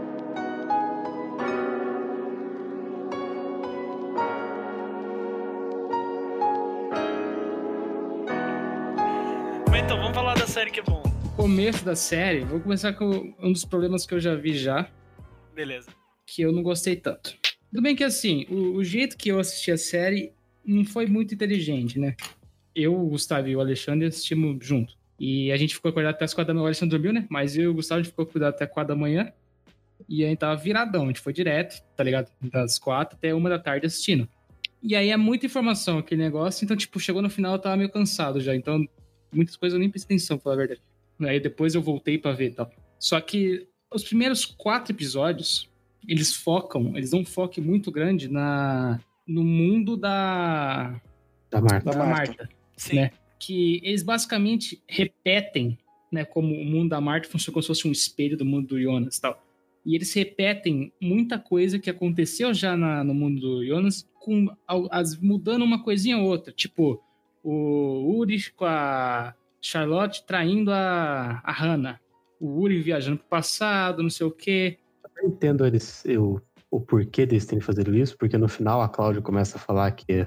Começo 11.52 11.84
da 11.84 11.94
série, 11.94 12.40
vou 12.46 12.58
começar 12.60 12.94
com 12.94 13.34
um 13.38 13.52
dos 13.52 13.62
problemas 13.62 14.06
que 14.06 14.14
eu 14.14 14.18
já 14.18 14.34
vi 14.34 14.56
já, 14.56 14.88
Beleza. 15.54 15.90
que 16.26 16.40
eu 16.40 16.50
não 16.50 16.62
gostei 16.62 16.96
tanto. 16.96 17.36
Tudo 17.70 17.82
bem 17.82 17.94
que 17.94 18.02
assim, 18.02 18.46
o, 18.48 18.76
o 18.76 18.82
jeito 18.82 19.18
que 19.18 19.28
eu 19.28 19.38
assisti 19.38 19.70
a 19.70 19.76
série 19.76 20.32
não 20.64 20.82
foi 20.82 21.04
muito 21.04 21.34
inteligente, 21.34 21.98
né? 21.98 22.16
Eu, 22.74 22.98
o 22.98 23.06
Gustavo 23.06 23.48
e 23.48 23.54
o 23.54 23.60
Alexandre 23.60 24.06
assistimos 24.06 24.66
junto. 24.66 24.94
E 25.20 25.52
a 25.52 25.58
gente 25.58 25.74
ficou 25.74 25.90
acordado 25.90 26.14
até 26.14 26.24
as 26.24 26.32
quatro 26.32 26.48
da 26.48 26.54
manhã. 26.54 26.62
O 26.62 26.66
Alexandre 26.68 26.96
dormiu, 26.96 27.12
né? 27.12 27.26
Mas 27.28 27.54
eu 27.54 27.64
e 27.64 27.68
o 27.68 27.74
Gustavo 27.74 28.00
a 28.00 28.02
gente 28.02 28.12
ficou 28.12 28.22
acordado 28.22 28.54
até 28.54 28.66
quatro 28.66 28.94
da 28.94 28.98
manhã. 28.98 29.30
E 30.08 30.24
a 30.24 30.28
gente 30.28 30.38
tava 30.38 30.58
viradão. 30.58 31.04
A 31.04 31.06
gente 31.08 31.20
foi 31.20 31.34
direto, 31.34 31.82
tá 31.94 32.02
ligado? 32.02 32.32
Das 32.40 32.78
quatro 32.78 33.18
até 33.18 33.34
uma 33.34 33.50
da 33.50 33.58
tarde 33.58 33.84
assistindo. 33.84 34.26
E 34.82 34.96
aí 34.96 35.10
é 35.10 35.18
muita 35.18 35.44
informação 35.44 35.98
aquele 35.98 36.22
negócio. 36.22 36.64
Então, 36.64 36.74
tipo, 36.74 36.98
chegou 36.98 37.20
no 37.20 37.28
final 37.28 37.52
eu 37.52 37.58
tava 37.58 37.76
meio 37.76 37.90
cansado 37.90 38.40
já. 38.40 38.56
Então, 38.56 38.82
muitas 39.30 39.54
coisas 39.54 39.74
eu 39.74 39.80
nem 39.80 39.90
prestei 39.90 40.16
atenção, 40.16 40.38
pra 40.38 40.44
falar 40.44 40.54
a 40.54 40.58
verdade. 40.58 40.91
Aí 41.28 41.40
depois 41.40 41.74
eu 41.74 41.82
voltei 41.82 42.18
pra 42.18 42.32
ver 42.32 42.50
e 42.50 42.54
tal. 42.54 42.70
Só 42.98 43.20
que 43.20 43.66
os 43.92 44.04
primeiros 44.04 44.44
quatro 44.44 44.92
episódios, 44.94 45.68
eles 46.08 46.34
focam, 46.34 46.96
eles 46.96 47.10
dão 47.10 47.20
um 47.20 47.24
foco 47.24 47.60
muito 47.60 47.90
grande 47.90 48.28
na 48.28 48.98
no 49.26 49.44
mundo 49.44 49.96
da, 49.96 51.00
Da 51.50 51.60
Marta. 51.60 51.90
da, 51.90 51.98
Da 51.98 52.06
Marta. 52.06 52.48
Sim. 52.76 52.96
Né? 52.96 53.10
Que 53.38 53.80
eles 53.84 54.02
basicamente 54.02 54.82
repetem, 54.88 55.78
né, 56.10 56.24
como 56.24 56.54
o 56.54 56.64
mundo 56.64 56.90
da 56.90 57.00
Marta 57.00 57.28
funciona 57.28 57.54
como 57.54 57.62
se 57.62 57.68
fosse 57.68 57.88
um 57.88 57.92
espelho 57.92 58.36
do 58.36 58.44
mundo 58.44 58.68
do 58.68 58.80
Jonas 58.82 59.16
e 59.16 59.20
tal. 59.20 59.42
E 59.86 59.94
eles 59.96 60.12
repetem 60.14 60.92
muita 61.00 61.38
coisa 61.38 61.78
que 61.78 61.90
aconteceu 61.90 62.52
já 62.54 62.76
na- 62.76 63.02
no 63.02 63.14
mundo 63.14 63.40
do 63.40 63.66
Jonas, 63.66 64.08
com, 64.20 64.46
as, 64.90 65.16
mudando 65.20 65.64
uma 65.64 65.82
coisinha 65.82 66.18
ou 66.18 66.24
outra. 66.28 66.52
Tipo, 66.52 67.00
o 67.42 68.16
Uri 68.18 68.50
com 68.52 68.64
a 68.64 69.34
Charlotte 69.62 70.26
traindo 70.26 70.72
a, 70.72 71.40
a 71.44 71.52
Hannah. 71.52 72.00
O 72.40 72.60
Uri 72.60 72.82
viajando 72.82 73.18
pro 73.18 73.28
passado, 73.28 74.02
não 74.02 74.10
sei 74.10 74.26
o 74.26 74.30
quê. 74.32 74.78
até 75.04 75.24
entendo 75.24 75.64
eles, 75.64 76.04
eu, 76.04 76.42
o 76.70 76.80
porquê 76.80 77.24
deles 77.24 77.46
terem 77.46 77.60
fazido 77.62 77.94
isso, 77.94 78.18
porque 78.18 78.36
no 78.36 78.48
final 78.48 78.82
a 78.82 78.88
Cláudia 78.88 79.22
começa 79.22 79.56
a 79.56 79.60
falar 79.60 79.90
que 79.92 80.26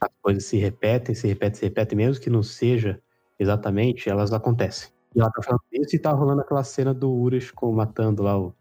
as 0.00 0.10
coisas 0.22 0.44
se 0.44 0.56
repetem, 0.56 1.14
se 1.14 1.26
repetem, 1.26 1.58
se 1.58 1.64
repetem, 1.64 1.96
mesmo 1.96 2.22
que 2.22 2.30
não 2.30 2.42
seja 2.42 3.00
exatamente, 3.38 4.08
elas 4.08 4.32
acontecem. 4.32 4.90
E 5.14 5.20
ela 5.20 5.30
tá 5.30 5.42
falando 5.42 5.62
isso 5.72 5.96
e 5.96 5.98
tá 5.98 6.12
rolando 6.12 6.42
aquela 6.42 6.62
cena 6.62 6.94
do 6.94 7.10
Urish 7.12 7.50
com, 7.52 7.72
matando 7.72 8.22
lá 8.22 8.38
o, 8.38 8.54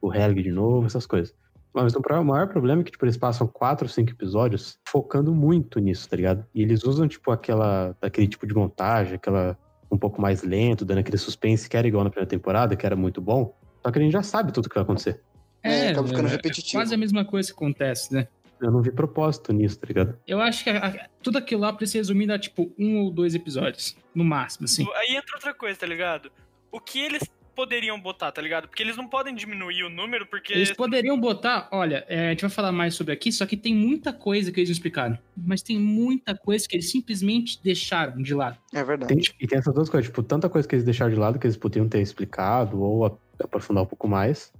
o 0.00 0.12
Helg 0.12 0.42
de 0.42 0.50
novo, 0.50 0.86
essas 0.86 1.06
coisas. 1.06 1.34
Mas 1.72 1.94
o 1.94 2.00
pro- 2.00 2.20
o 2.20 2.24
maior 2.24 2.48
problema 2.48 2.80
é 2.80 2.84
que, 2.84 2.90
tipo, 2.90 3.04
eles 3.04 3.16
passam 3.16 3.46
quatro 3.46 3.86
cinco 3.88 4.10
episódios 4.10 4.80
focando 4.88 5.32
muito 5.34 5.78
nisso, 5.78 6.08
tá 6.08 6.16
ligado? 6.16 6.44
E 6.54 6.62
eles 6.62 6.82
usam, 6.82 7.06
tipo, 7.06 7.30
aquela, 7.30 7.94
aquele 8.00 8.26
tipo 8.26 8.46
de 8.46 8.54
montagem, 8.54 9.14
aquela 9.14 9.56
um 9.90 9.96
pouco 9.98 10.20
mais 10.20 10.42
lento, 10.42 10.84
dando 10.84 10.98
aquele 10.98 11.18
suspense 11.18 11.68
que 11.68 11.76
era 11.76 11.86
igual 11.88 12.04
na 12.04 12.10
primeira 12.10 12.28
temporada, 12.28 12.76
que 12.76 12.84
era 12.84 12.96
muito 12.96 13.20
bom. 13.20 13.56
Só 13.82 13.90
que 13.90 13.98
a 13.98 14.02
gente 14.02 14.12
já 14.12 14.22
sabe 14.22 14.52
tudo 14.52 14.66
o 14.66 14.68
que 14.68 14.74
vai 14.74 14.82
acontecer. 14.84 15.20
É, 15.62 15.88
acaba 15.88 16.06
ficando 16.08 16.28
é 16.28 16.30
repetitivo. 16.32 16.78
quase 16.80 16.94
a 16.94 16.98
mesma 16.98 17.24
coisa 17.24 17.48
que 17.48 17.54
acontece, 17.54 18.12
né? 18.14 18.28
Eu 18.60 18.70
não 18.72 18.82
vi 18.82 18.90
propósito 18.90 19.52
nisso, 19.52 19.78
tá 19.78 19.86
ligado? 19.86 20.18
Eu 20.26 20.40
acho 20.40 20.64
que 20.64 20.70
a- 20.70 20.86
a- 20.86 21.08
tudo 21.22 21.38
aquilo 21.38 21.60
lá 21.62 21.72
precisa 21.72 21.92
ser 21.92 21.98
resumido 21.98 22.32
a, 22.32 22.38
tipo, 22.38 22.72
um 22.78 22.98
ou 22.98 23.10
dois 23.10 23.34
episódios. 23.34 23.96
No 24.14 24.24
máximo, 24.24 24.64
assim. 24.64 24.84
Aí 24.96 25.16
entra 25.16 25.36
outra 25.36 25.54
coisa, 25.54 25.78
tá 25.78 25.86
ligado? 25.86 26.30
O 26.72 26.80
que 26.80 26.98
eles 27.00 27.22
poderiam 27.58 28.00
botar, 28.00 28.30
tá 28.30 28.40
ligado? 28.40 28.68
Porque 28.68 28.84
eles 28.84 28.96
não 28.96 29.08
podem 29.08 29.34
diminuir 29.34 29.82
o 29.82 29.90
número, 29.90 30.24
porque. 30.26 30.52
Eles 30.52 30.72
poderiam 30.72 31.18
botar, 31.18 31.68
olha, 31.72 32.04
é, 32.08 32.28
a 32.28 32.30
gente 32.30 32.42
vai 32.42 32.50
falar 32.50 32.70
mais 32.70 32.94
sobre 32.94 33.12
aqui, 33.12 33.32
só 33.32 33.44
que 33.46 33.56
tem 33.56 33.74
muita 33.74 34.12
coisa 34.12 34.52
que 34.52 34.60
eles 34.60 34.68
não 34.68 34.74
explicaram. 34.74 35.18
Mas 35.36 35.60
tem 35.60 35.76
muita 35.76 36.36
coisa 36.36 36.68
que 36.68 36.76
eles 36.76 36.88
simplesmente 36.88 37.58
deixaram 37.60 38.22
de 38.22 38.32
lado. 38.32 38.56
É 38.72 38.84
verdade. 38.84 39.12
Tem- 39.12 39.34
e 39.40 39.46
tem 39.48 39.58
essas 39.58 39.74
duas 39.74 39.88
coisas, 39.88 40.08
tipo, 40.08 40.22
tanta 40.22 40.48
coisa 40.48 40.68
que 40.68 40.76
eles 40.76 40.84
deixaram 40.84 41.12
de 41.12 41.18
lado 41.18 41.36
que 41.36 41.48
eles 41.48 41.56
podiam 41.56 41.88
ter 41.88 42.00
explicado 42.00 42.80
ou 42.80 43.18
aprofundar 43.42 43.82
um 43.82 43.86
pouco 43.86 44.06
mais. 44.06 44.52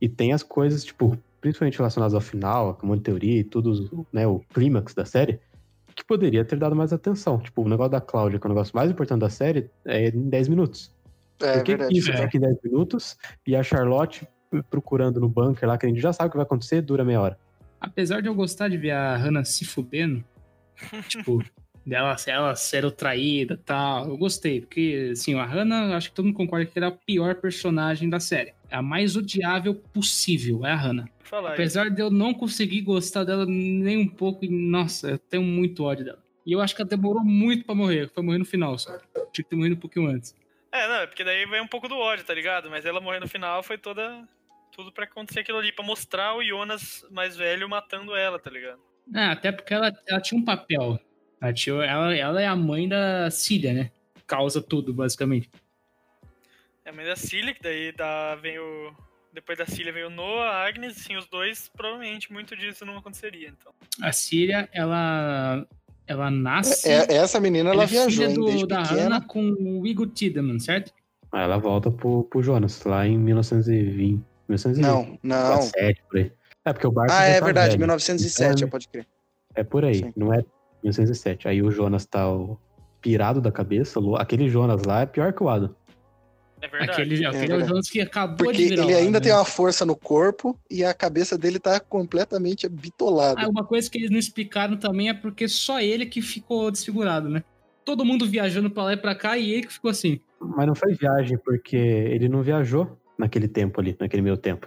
E 0.00 0.08
tem 0.08 0.32
as 0.32 0.44
coisas, 0.44 0.84
tipo, 0.84 1.18
principalmente 1.40 1.76
relacionadas 1.76 2.14
ao 2.14 2.20
final, 2.20 2.74
com 2.74 2.86
um 2.86 2.90
monte 2.90 2.98
de 2.98 3.04
teoria 3.04 3.40
e 3.40 3.44
tudo, 3.44 4.06
né, 4.12 4.28
o 4.28 4.38
clímax 4.54 4.94
da 4.94 5.04
série, 5.04 5.40
que 5.92 6.04
poderia 6.04 6.44
ter 6.44 6.56
dado 6.56 6.76
mais 6.76 6.92
atenção. 6.92 7.38
Tipo, 7.40 7.62
o 7.62 7.68
negócio 7.68 7.90
da 7.90 8.00
Cláudia, 8.00 8.38
que 8.38 8.46
é 8.46 8.48
o 8.48 8.52
negócio 8.52 8.76
mais 8.76 8.92
importante 8.92 9.20
da 9.20 9.30
série, 9.30 9.68
é 9.84 10.08
em 10.08 10.28
10 10.28 10.46
minutos. 10.46 10.93
É 11.40 11.54
Por 11.54 11.64
que, 11.64 11.76
verdade. 11.76 11.98
isso 11.98 12.10
É. 12.10 12.16
tá 12.16 12.24
aqui 12.24 12.36
em 12.36 12.40
10 12.40 12.56
minutos 12.64 13.16
e 13.46 13.56
a 13.56 13.62
Charlotte 13.62 14.26
procurando 14.70 15.18
no 15.20 15.28
bunker 15.28 15.68
lá, 15.68 15.76
que 15.76 15.86
a 15.86 15.88
gente 15.88 16.00
já 16.00 16.12
sabe 16.12 16.28
o 16.28 16.30
que 16.30 16.36
vai 16.36 16.44
acontecer, 16.44 16.80
dura 16.80 17.04
meia 17.04 17.20
hora? 17.20 17.38
Apesar 17.80 18.20
de 18.22 18.28
eu 18.28 18.34
gostar 18.34 18.68
de 18.68 18.76
ver 18.76 18.92
a 18.92 19.16
Hannah 19.16 19.44
se 19.44 19.64
fudendo, 19.64 20.24
tipo, 21.08 21.44
dela 21.84 22.16
ela 22.26 22.54
ser 22.54 22.90
traída 22.92 23.54
e 23.54 23.58
tal, 23.58 24.08
eu 24.08 24.16
gostei, 24.16 24.60
porque, 24.60 25.10
assim, 25.12 25.34
a 25.34 25.44
Hannah, 25.44 25.96
acho 25.96 26.10
que 26.10 26.14
todo 26.14 26.26
mundo 26.26 26.36
concorda 26.36 26.64
que 26.66 26.78
ela 26.78 26.86
é 26.86 26.88
a 26.88 26.92
pior 26.92 27.34
personagem 27.34 28.08
da 28.08 28.20
série. 28.20 28.54
É 28.70 28.76
a 28.76 28.82
mais 28.82 29.16
odiável 29.16 29.74
possível, 29.74 30.64
é 30.64 30.70
a 30.72 30.76
Hannah. 30.76 31.08
Falar 31.20 31.50
isso. 31.50 31.54
Apesar 31.54 31.90
de 31.90 32.00
eu 32.00 32.10
não 32.10 32.32
conseguir 32.32 32.80
gostar 32.80 33.24
dela 33.24 33.44
nem 33.44 33.98
um 33.98 34.08
pouco, 34.08 34.44
e, 34.44 34.48
nossa, 34.48 35.10
eu 35.10 35.18
tenho 35.18 35.42
muito 35.42 35.82
ódio 35.84 36.04
dela. 36.04 36.18
E 36.46 36.52
eu 36.52 36.60
acho 36.60 36.74
que 36.76 36.82
ela 36.82 36.88
demorou 36.88 37.24
muito 37.24 37.64
pra 37.64 37.74
morrer, 37.74 38.08
foi 38.08 38.22
morrer 38.22 38.38
no 38.38 38.44
final 38.44 38.78
só. 38.78 38.98
Tinha 39.32 39.44
que 39.44 39.44
ter 39.44 39.56
morrido 39.56 39.76
um 39.76 39.80
pouquinho 39.80 40.08
antes. 40.08 40.34
É, 40.74 40.88
não, 40.88 40.94
é 40.96 41.06
porque 41.06 41.22
daí 41.22 41.46
vem 41.46 41.60
um 41.60 41.68
pouco 41.68 41.88
do 41.88 41.96
ódio, 41.96 42.24
tá 42.24 42.34
ligado? 42.34 42.68
Mas 42.68 42.84
ela 42.84 43.00
morrer 43.00 43.20
no 43.20 43.28
final 43.28 43.62
foi 43.62 43.78
toda. 43.78 44.26
Tudo 44.72 44.90
pra 44.90 45.04
acontecer 45.04 45.40
aquilo 45.40 45.58
ali, 45.58 45.70
pra 45.70 45.84
mostrar 45.84 46.34
o 46.34 46.42
Jonas 46.42 47.06
mais 47.12 47.36
velho 47.36 47.68
matando 47.68 48.16
ela, 48.16 48.40
tá 48.40 48.50
ligado? 48.50 48.80
Ah, 49.14 49.30
até 49.30 49.52
porque 49.52 49.72
ela, 49.72 49.92
ela 50.08 50.20
tinha 50.20 50.40
um 50.40 50.44
papel. 50.44 50.98
Ela, 51.40 51.52
tinha- 51.52 51.84
ela, 51.84 52.16
ela 52.16 52.42
é 52.42 52.46
a 52.48 52.56
mãe 52.56 52.88
da 52.88 53.30
Cília, 53.30 53.72
né? 53.72 53.92
Causa 54.26 54.60
tudo, 54.60 54.92
basicamente. 54.92 55.48
É 56.84 56.90
a 56.90 56.92
mãe 56.92 57.04
da 57.04 57.14
Cilia, 57.14 57.54
que 57.54 57.62
daí 57.62 57.92
dá, 57.92 58.34
vem 58.34 58.58
o. 58.58 58.92
Depois 59.32 59.56
da 59.58 59.66
Cilia 59.66 59.92
veio 59.92 60.08
o 60.08 60.10
Noah, 60.10 60.50
a 60.50 60.66
Agnes, 60.66 60.96
assim, 60.96 61.16
os 61.16 61.26
dois, 61.26 61.68
provavelmente 61.68 62.32
muito 62.32 62.56
disso 62.56 62.84
não 62.84 62.96
aconteceria, 62.98 63.48
então. 63.48 63.72
A 64.02 64.10
Cília, 64.10 64.68
ela. 64.72 65.64
Ela 66.06 66.30
nasce. 66.30 66.88
É- 66.88 67.14
essa 67.14 67.40
menina, 67.40 67.70
ela, 67.70 67.84
é 67.84 67.86
viajou, 67.86 68.10
filha 68.10 68.34
do, 68.34 68.44
desde 68.46 68.66
da 68.66 68.82
pequena. 68.82 69.02
Hannah 69.02 69.20
com 69.22 69.40
o 69.58 69.86
Igor 69.86 70.08
Tideman, 70.08 70.58
certo? 70.58 70.92
Aí 71.32 71.42
ela 71.42 71.56
volta 71.58 71.90
pro, 71.90 72.24
pro 72.24 72.42
Jonas, 72.42 72.82
lá 72.84 73.06
em 73.06 73.18
1920. 73.18 74.22
1920. 74.48 74.82
Não, 74.82 75.18
não. 75.22 75.58
17, 75.60 76.02
por 76.08 76.18
aí. 76.18 76.32
É, 76.64 76.72
porque 76.72 76.86
o 76.86 76.90
Bart 76.92 77.10
Ah, 77.12 77.24
é 77.24 77.38
tá 77.38 77.44
verdade, 77.44 77.68
velho. 77.70 77.78
1907, 77.80 78.56
Então, 78.56 78.68
pode 78.68 78.88
crer. 78.88 79.06
É 79.54 79.64
por 79.64 79.84
aí, 79.84 79.96
Sim. 79.96 80.12
não 80.16 80.32
é 80.32 80.44
1907. 80.82 81.48
Aí 81.48 81.62
o 81.62 81.70
Jonas 81.70 82.04
tá 82.06 82.30
o 82.30 82.58
pirado 83.00 83.40
da 83.40 83.50
cabeça. 83.50 84.00
Aquele 84.18 84.48
Jonas 84.48 84.82
lá 84.84 85.02
é 85.02 85.06
pior 85.06 85.32
que 85.32 85.42
o 85.42 85.48
Adam. 85.48 85.74
É 86.64 86.68
verdade. 86.68 87.02
Aquele, 87.02 87.26
aquele 87.26 87.52
é 87.52 87.56
o. 87.56 87.66
Jonas 87.66 87.90
que 87.90 88.00
acabou 88.00 88.36
Porque 88.38 88.56
de 88.56 88.68
virar. 88.70 88.84
ele 88.84 88.94
ainda 88.94 89.20
né? 89.20 89.24
tem 89.24 89.32
uma 89.32 89.44
força 89.44 89.84
no 89.84 89.94
corpo 89.94 90.58
e 90.70 90.82
a 90.82 90.94
cabeça 90.94 91.36
dele 91.36 91.58
tá 91.58 91.78
completamente 91.78 92.66
bitolada. 92.68 93.42
Ah, 93.42 93.48
uma 93.48 93.64
coisa 93.64 93.90
que 93.90 93.98
eles 93.98 94.10
não 94.10 94.18
explicaram 94.18 94.76
também 94.78 95.10
é 95.10 95.14
porque 95.14 95.46
só 95.46 95.80
ele 95.80 96.06
que 96.06 96.22
ficou 96.22 96.70
desfigurado, 96.70 97.28
né? 97.28 97.44
Todo 97.84 98.04
mundo 98.04 98.26
viajando 98.26 98.70
pra 98.70 98.84
lá 98.84 98.92
e 98.94 98.96
pra 98.96 99.14
cá 99.14 99.36
e 99.36 99.52
ele 99.52 99.66
que 99.66 99.74
ficou 99.74 99.90
assim. 99.90 100.18
Mas 100.40 100.66
não 100.66 100.74
foi 100.74 100.94
viagem, 100.94 101.36
porque 101.36 101.76
ele 101.76 102.30
não 102.30 102.42
viajou 102.42 102.98
naquele 103.18 103.46
tempo 103.46 103.78
ali, 103.78 103.94
naquele 104.00 104.22
meio 104.22 104.38
tempo. 104.38 104.66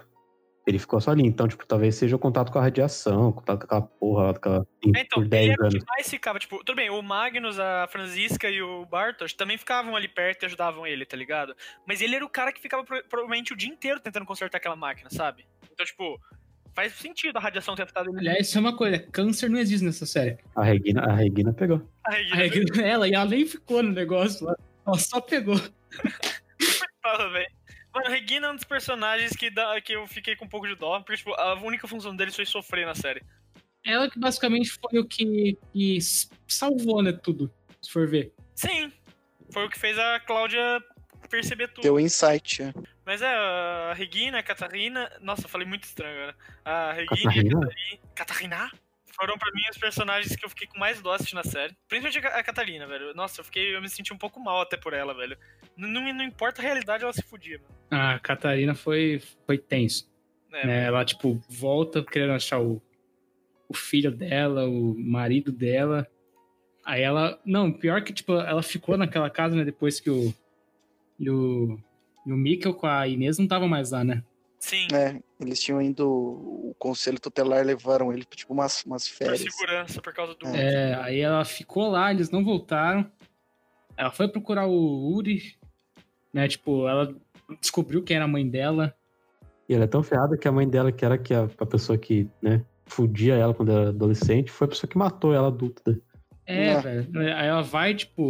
Ele 0.68 0.78
ficou 0.78 1.00
só 1.00 1.10
ali. 1.12 1.22
Então, 1.26 1.48
tipo, 1.48 1.66
talvez 1.66 1.94
seja 1.94 2.14
o 2.14 2.18
contato 2.18 2.52
com 2.52 2.58
a 2.58 2.62
radiação, 2.62 3.32
contato 3.32 3.58
com 3.60 3.64
aquela 3.64 3.80
porra 3.82 4.22
lá, 4.24 4.30
aquela, 4.30 4.66
É, 4.94 5.00
então, 5.00 5.06
por 5.14 5.20
ele 5.22 5.28
10 5.30 5.48
era 5.50 5.62
o 5.62 5.64
anos. 5.66 5.74
que 5.82 5.84
mais 5.88 6.08
ficava, 6.10 6.38
tipo, 6.38 6.58
tudo 6.64 6.76
bem, 6.76 6.90
o 6.90 7.00
Magnus, 7.02 7.58
a 7.58 7.88
Franziska 7.90 8.50
e 8.50 8.60
o 8.60 8.84
Bartosz 8.86 9.32
também 9.32 9.56
ficavam 9.56 9.96
ali 9.96 10.06
perto 10.08 10.42
e 10.42 10.46
ajudavam 10.46 10.86
ele, 10.86 11.06
tá 11.06 11.16
ligado? 11.16 11.54
Mas 11.86 12.00
ele 12.02 12.14
era 12.16 12.24
o 12.24 12.28
cara 12.28 12.52
que 12.52 12.60
ficava 12.60 12.84
pro- 12.84 13.02
provavelmente 13.08 13.52
o 13.52 13.56
dia 13.56 13.68
inteiro 13.70 13.98
tentando 14.00 14.26
consertar 14.26 14.58
aquela 14.58 14.76
máquina, 14.76 15.08
sabe? 15.10 15.46
Então, 15.72 15.86
tipo, 15.86 16.20
faz 16.74 16.92
sentido 16.92 17.36
a 17.38 17.40
radiação 17.40 17.74
ter 17.74 17.82
afetado 17.84 18.10
ele. 18.10 18.18
Aliás, 18.20 18.46
isso 18.48 18.58
é 18.58 18.60
uma 18.60 18.76
coisa, 18.76 18.98
câncer 19.10 19.48
não 19.48 19.58
existe 19.58 19.84
nessa 19.84 20.04
série. 20.06 20.38
A 20.54 20.62
Regina, 20.62 21.02
a 21.02 21.14
Regina 21.14 21.52
pegou. 21.52 21.88
A 22.06 22.10
A 22.10 22.14
Regina 22.14 22.36
regra 22.36 22.82
é 22.84 22.88
ela, 22.90 23.08
e 23.08 23.14
ela 23.14 23.24
nem 23.24 23.46
ficou 23.46 23.82
no 23.82 23.90
negócio 23.92 24.44
lá. 24.46 24.54
Ela 24.86 24.98
só 24.98 25.20
pegou. 25.20 25.56
fala, 27.02 27.30
velho. 27.30 27.57
Mano, 27.98 28.06
a 28.06 28.10
Regina 28.10 28.46
é 28.46 28.50
um 28.50 28.54
dos 28.54 28.64
personagens 28.64 29.32
que, 29.32 29.50
dá, 29.50 29.80
que 29.80 29.92
eu 29.92 30.06
fiquei 30.06 30.36
com 30.36 30.44
um 30.44 30.48
pouco 30.48 30.66
de 30.66 30.74
dó, 30.74 31.00
porque, 31.00 31.16
tipo, 31.16 31.32
a 31.34 31.54
única 31.54 31.86
função 31.88 32.14
deles 32.14 32.36
foi 32.36 32.46
sofrer 32.46 32.86
na 32.86 32.94
série. 32.94 33.22
Ela 33.84 34.10
que 34.10 34.18
basicamente 34.18 34.70
foi 34.70 34.98
o 35.00 35.04
que, 35.04 35.58
que 35.72 35.98
salvou, 36.46 37.02
né, 37.02 37.12
tudo, 37.12 37.52
se 37.80 37.90
for 37.90 38.06
ver. 38.08 38.32
Sim, 38.54 38.92
foi 39.52 39.66
o 39.66 39.70
que 39.70 39.78
fez 39.78 39.98
a 39.98 40.20
Cláudia 40.20 40.82
perceber 41.28 41.68
tudo. 41.68 41.82
Deu 41.82 42.00
insight. 42.00 42.62
é. 42.62 42.72
Mas 43.04 43.22
é, 43.22 43.26
a 43.26 43.94
Regina, 43.94 44.38
a 44.38 44.42
Catarina. 44.42 45.10
Nossa, 45.20 45.44
eu 45.44 45.48
falei 45.48 45.66
muito 45.66 45.84
estranho 45.84 46.14
agora. 46.14 46.36
A 46.64 46.92
Regina 46.92 47.10
e 47.14 47.26
a 47.26 47.50
Catarina? 47.50 47.68
Catarina. 48.14 48.70
Foram 49.18 49.36
pra 49.36 49.50
mim 49.52 49.62
os 49.70 49.76
personagens 49.78 50.36
que 50.36 50.44
eu 50.44 50.48
fiquei 50.48 50.66
com 50.68 50.78
mais 50.78 51.00
dó 51.02 51.12
assistindo 51.12 51.40
a 51.40 51.44
série. 51.44 51.74
Principalmente 51.88 52.18
a 52.18 52.30
Ca- 52.30 52.38
a 52.38 52.42
Catarina, 52.42 52.86
velho. 52.86 53.12
Nossa, 53.14 53.40
eu 53.40 53.44
fiquei. 53.44 53.74
Eu 53.74 53.80
me 53.82 53.88
senti 53.88 54.12
um 54.12 54.18
pouco 54.18 54.38
mal 54.38 54.60
até 54.60 54.76
por 54.76 54.92
ela, 54.92 55.12
velho. 55.12 55.36
Não, 55.76 55.88
não, 55.88 56.12
não 56.14 56.24
importa 56.24 56.60
a 56.60 56.64
realidade, 56.64 57.02
ela 57.02 57.12
se 57.12 57.22
fudia, 57.22 57.58
mano. 57.58 57.74
A 58.14 58.18
Catarina 58.20 58.74
foi, 58.74 59.20
foi 59.44 59.58
tenso. 59.58 60.08
É, 60.52 60.66
né? 60.66 60.84
Ela, 60.84 61.04
tipo, 61.04 61.42
volta 61.48 62.02
querendo 62.02 62.32
achar 62.32 62.60
o, 62.60 62.80
o 63.68 63.74
filho 63.74 64.10
dela, 64.12 64.66
o 64.68 64.94
marido 64.96 65.50
dela. 65.50 66.06
Aí 66.84 67.02
ela. 67.02 67.40
Não, 67.44 67.72
pior 67.72 68.02
que, 68.02 68.12
tipo, 68.12 68.32
ela 68.34 68.62
ficou 68.62 68.96
naquela 68.96 69.28
casa, 69.28 69.56
né? 69.56 69.64
Depois 69.64 69.98
que 70.00 70.08
o. 70.10 70.32
E 71.18 71.28
o, 71.28 71.76
e 72.24 72.32
o 72.32 72.36
Mikkel 72.36 72.72
com 72.72 72.86
a 72.86 73.08
Inês 73.08 73.36
não 73.38 73.44
estavam 73.46 73.66
mais 73.68 73.90
lá, 73.90 74.04
né? 74.04 74.22
Sim, 74.58 74.88
É, 74.92 75.20
eles 75.40 75.60
tinham 75.60 75.80
ido. 75.80 76.08
O 76.08 76.74
conselho 76.78 77.20
tutelar 77.20 77.64
levaram 77.64 78.12
ele, 78.12 78.24
tipo, 78.24 78.52
umas, 78.52 78.84
umas 78.84 79.08
por 79.08 79.16
férias. 79.16 79.40
segurança, 79.40 80.02
por 80.02 80.12
causa 80.12 80.34
do. 80.34 80.46
É, 80.48 80.94
aí 81.02 81.20
ela 81.20 81.44
ficou 81.44 81.88
lá, 81.90 82.10
eles 82.10 82.30
não 82.30 82.44
voltaram. 82.44 83.10
Ela 83.96 84.10
foi 84.10 84.28
procurar 84.28 84.66
o 84.66 85.12
Uri, 85.14 85.56
né? 86.32 86.46
Tipo, 86.48 86.88
ela 86.88 87.14
descobriu 87.60 88.02
quem 88.02 88.16
era 88.16 88.24
a 88.24 88.28
mãe 88.28 88.48
dela. 88.48 88.94
E 89.68 89.74
ela 89.74 89.84
é 89.84 89.88
tão 89.88 90.02
ferrada 90.02 90.36
que 90.36 90.48
a 90.48 90.52
mãe 90.52 90.68
dela, 90.68 90.90
que 90.90 91.04
era 91.04 91.16
que 91.18 91.32
a, 91.34 91.44
a 91.58 91.66
pessoa 91.66 91.96
que, 91.98 92.28
né, 92.40 92.64
fudia 92.86 93.34
ela 93.34 93.52
quando 93.54 93.70
era 93.70 93.88
adolescente, 93.90 94.50
foi 94.50 94.66
a 94.66 94.68
pessoa 94.70 94.88
que 94.90 94.96
matou 94.98 95.32
ela 95.34 95.48
adulta. 95.48 96.00
É, 96.46 96.72
Ah. 96.72 96.80
velho. 96.80 97.08
Aí 97.36 97.46
ela 97.46 97.62
vai, 97.62 97.94
tipo. 97.94 98.28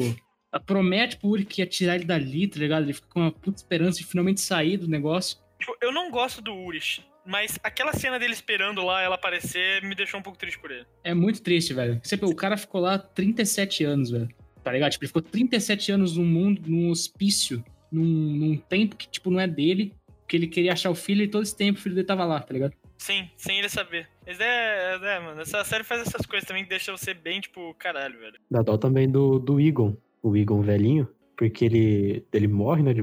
Ela 0.52 0.62
promete 0.62 1.16
pro 1.18 1.28
Uri 1.28 1.44
que 1.44 1.60
ia 1.62 1.66
tirar 1.66 1.94
ele 1.96 2.04
dali, 2.04 2.48
tá 2.48 2.58
ligado? 2.58 2.82
Ele 2.84 2.92
fica 2.94 3.06
com 3.08 3.20
uma 3.20 3.30
puta 3.32 3.56
esperança 3.58 3.98
de 3.98 4.04
finalmente 4.06 4.40
sair 4.40 4.76
do 4.78 4.88
negócio. 4.88 5.38
Tipo, 5.58 5.76
eu 5.80 5.92
não 5.92 6.10
gosto 6.10 6.40
do 6.40 6.54
Urish, 6.54 7.04
mas 7.26 7.58
aquela 7.62 7.92
cena 7.92 8.18
dele 8.18 8.32
esperando 8.32 8.82
lá 8.84 9.02
ela 9.02 9.16
aparecer 9.16 9.82
me 9.82 9.94
deixou 9.94 10.20
um 10.20 10.22
pouco 10.22 10.38
triste 10.38 10.58
por 10.58 10.70
ele. 10.70 10.86
É 11.02 11.12
muito 11.12 11.42
triste, 11.42 11.74
velho. 11.74 12.00
Você, 12.02 12.14
o 12.16 12.34
cara 12.34 12.56
ficou 12.56 12.80
lá 12.80 12.98
37 12.98 13.84
anos, 13.84 14.10
velho. 14.10 14.28
Tá 14.62 14.72
ligado? 14.72 14.92
Tipo, 14.92 15.04
ele 15.04 15.08
ficou 15.08 15.22
37 15.22 15.92
anos 15.92 16.16
num 16.16 16.24
mundo, 16.24 16.62
num 16.66 16.90
hospício, 16.90 17.64
num, 17.90 18.04
num 18.04 18.56
tempo 18.56 18.96
que, 18.96 19.08
tipo, 19.08 19.30
não 19.30 19.40
é 19.40 19.46
dele. 19.46 19.94
Que 20.28 20.36
ele 20.36 20.46
queria 20.46 20.74
achar 20.74 20.90
o 20.90 20.94
filho 20.94 21.22
e 21.22 21.28
todo 21.28 21.42
esse 21.42 21.56
tempo 21.56 21.78
o 21.78 21.82
filho 21.82 21.94
dele 21.94 22.06
tava 22.06 22.24
lá, 22.24 22.38
tá 22.40 22.52
ligado? 22.52 22.74
Sim, 22.98 23.30
sem 23.36 23.58
ele 23.58 23.68
saber. 23.68 24.08
Mas 24.26 24.38
é, 24.40 24.98
é, 25.00 25.20
mano, 25.20 25.40
essa 25.40 25.64
série 25.64 25.84
faz 25.84 26.02
essas 26.02 26.26
coisas 26.26 26.46
também 26.46 26.64
que 26.64 26.68
deixam 26.68 26.96
você 26.96 27.14
bem, 27.14 27.40
tipo, 27.40 27.74
caralho, 27.74 28.18
velho. 28.18 28.38
Dá 28.50 28.60
dó 28.60 28.76
também 28.76 29.08
do, 29.08 29.38
do 29.38 29.58
Egon, 29.58 29.96
o 30.22 30.36
Egon 30.36 30.60
velhinho, 30.60 31.08
porque 31.36 31.64
ele, 31.64 32.26
ele 32.32 32.48
morre, 32.48 32.82
né, 32.82 32.92
de 32.92 33.02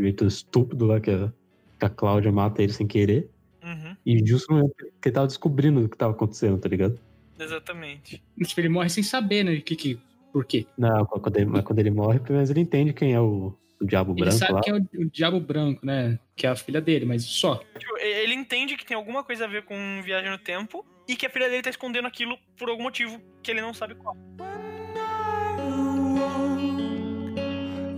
de 0.00 0.04
jeito 0.04 0.26
estúpido 0.26 0.86
lá, 0.86 1.00
que 1.00 1.10
a, 1.10 1.32
que 1.80 1.86
a 1.86 1.90
Cláudia 1.90 2.30
mata 2.30 2.62
ele 2.62 2.72
sem 2.72 2.86
querer. 2.86 3.28
Uhum, 3.62 3.96
E 4.06 4.24
justo 4.26 4.50
no 4.52 4.58
momento 4.60 4.74
que 4.76 5.08
ele 5.08 5.14
tava 5.14 5.26
descobrindo 5.26 5.84
o 5.84 5.88
que 5.88 5.96
tava 5.96 6.12
acontecendo, 6.12 6.58
tá 6.58 6.68
ligado? 6.68 7.00
exatamente. 7.38 8.22
Tipo, 8.44 8.60
ele 8.60 8.68
morre 8.68 8.90
sem 8.90 9.02
saber, 9.02 9.42
né? 9.44 9.56
Que, 9.60 9.74
que, 9.74 9.98
por 10.32 10.44
quê. 10.44 10.66
Não, 10.76 11.06
quando 11.06 11.36
ele, 11.36 11.46
mas 11.46 11.64
quando 11.64 11.78
ele 11.78 11.90
morre, 11.90 12.20
pelo 12.20 12.34
menos 12.34 12.50
ele 12.50 12.60
entende 12.60 12.92
quem 12.92 13.14
é 13.14 13.20
o, 13.20 13.54
o 13.80 13.86
Diabo 13.86 14.12
Ele 14.12 14.20
Branco 14.20 14.36
sabe 14.38 14.52
lá. 14.52 14.60
que 14.60 14.70
é 14.70 14.74
o, 14.74 14.76
o 14.76 15.10
Diabo 15.10 15.40
Branco, 15.40 15.84
né? 15.84 16.18
Que 16.36 16.46
é 16.46 16.50
a 16.50 16.56
filha 16.56 16.82
dele, 16.82 17.06
mas 17.06 17.24
só. 17.24 17.56
Tipo, 17.78 17.96
ele 17.98 18.34
entende 18.34 18.76
que 18.76 18.84
tem 18.84 18.94
alguma 18.94 19.24
coisa 19.24 19.46
a 19.46 19.48
ver 19.48 19.64
com 19.64 19.74
viagem 20.04 20.30
no 20.30 20.36
tempo 20.38 20.84
e 21.08 21.16
que 21.16 21.24
a 21.24 21.30
filha 21.30 21.48
dele 21.48 21.62
tá 21.62 21.70
escondendo 21.70 22.06
aquilo 22.06 22.36
por 22.58 22.68
algum 22.68 22.82
motivo 22.82 23.18
que 23.42 23.50
ele 23.50 23.62
não 23.62 23.72
sabe 23.72 23.94
qual. 23.94 24.14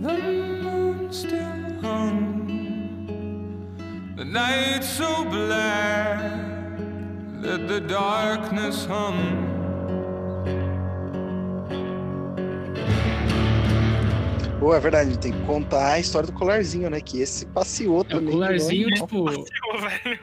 The 0.01 0.31
moon 0.61 1.11
still 1.11 1.79
hung. 1.81 2.32
The 4.15 4.23
night 4.25 4.83
so 4.83 5.25
black 5.25 6.21
that 7.41 7.67
the 7.67 7.79
darkness 7.81 8.85
hung. 8.85 9.51
Pô, 14.59 14.73
é 14.73 14.79
verdade, 14.79 15.09
a 15.09 15.13
gente 15.13 15.21
tem 15.21 15.33
que 15.33 15.41
contar 15.45 15.93
a 15.93 15.99
história 15.99 16.27
do 16.27 16.33
colarzinho, 16.33 16.89
né? 16.89 17.01
Que 17.01 17.19
esse 17.21 17.45
passeou 17.47 17.97
É 17.97 18.01
o 18.01 18.03
também. 18.05 18.31
colarzinho, 18.33 18.87
né? 18.87 18.95
tipo. 18.95 19.07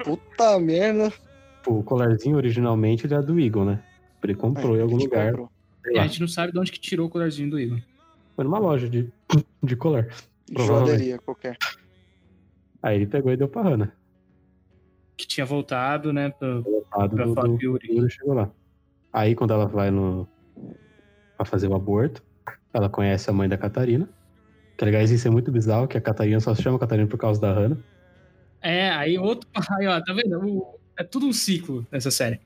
Pô. 0.05 0.17
Puta 0.17 0.59
merda. 0.59 1.11
Tipo, 1.59 1.79
o 1.79 1.83
colarzinho 1.83 2.37
originalmente 2.37 3.07
ele 3.07 3.15
é 3.15 3.21
do 3.21 3.39
Eagle, 3.39 3.65
né? 3.67 3.83
Ele 4.23 4.35
comprou 4.35 4.77
em 4.77 4.81
algum 4.83 4.97
lugar. 4.97 5.35
E 5.87 5.99
a 5.99 6.03
gente 6.05 6.21
não 6.21 6.29
sabe 6.29 6.53
de 6.53 6.59
onde 6.59 6.73
que 6.73 6.79
tirou 6.81 7.07
o 7.07 7.11
colarzinho 7.11 7.51
do 7.51 7.59
Igor. 7.59 7.79
Foi 8.37 8.45
numa 8.45 8.59
loja 8.59 8.89
de, 8.89 9.11
de 9.63 9.77
colar. 9.77 10.07
Joalheria 10.57 11.19
qualquer. 11.19 11.57
Aí 12.83 12.97
ele 12.97 13.07
pegou 13.07 13.33
e 13.33 13.37
deu 13.37 13.49
pra 13.49 13.63
Hannah. 13.63 13.93
Que 15.17 15.27
tinha 15.27 15.45
voltado, 15.45 16.13
né? 16.13 16.31
Pra, 16.31 16.49
Lado 16.97 17.17
pra 17.17 17.27
do, 17.27 17.35
falar 17.35 17.49
do, 17.49 18.11
chegou 18.11 18.35
lá. 18.35 18.51
Aí 19.13 19.35
quando 19.35 19.53
ela 19.53 19.67
vai 19.67 19.91
no. 19.91 20.27
pra 21.37 21.45
fazer 21.45 21.69
o 21.69 21.75
aborto, 21.75 22.23
ela 22.73 22.89
conhece 22.89 23.29
a 23.29 23.33
mãe 23.33 23.49
da 23.49 23.59
Catarina. 23.59 24.09
Que 24.77 24.85
aliás, 24.85 25.11
isso 25.11 25.29
é 25.29 25.31
muito 25.31 25.53
bizarro, 25.53 25.87
que 25.87 25.99
a 25.99 26.01
Catarina 26.01 26.41
só 26.41 26.55
se 26.55 26.63
chama 26.63 26.79
Catarina 26.79 27.07
por 27.07 27.19
causa 27.19 27.41
da 27.41 27.53
Hannah. 27.53 27.77
É, 28.63 28.91
aí 28.91 29.19
outro. 29.19 29.49
Aí, 29.79 29.87
ó, 29.87 30.01
tá 30.01 30.13
vendo? 30.13 30.67
É 30.99 31.05
tudo 31.05 31.27
um 31.27 31.33
ciclo 31.33 31.87
nessa 31.91 32.11
série. 32.11 32.41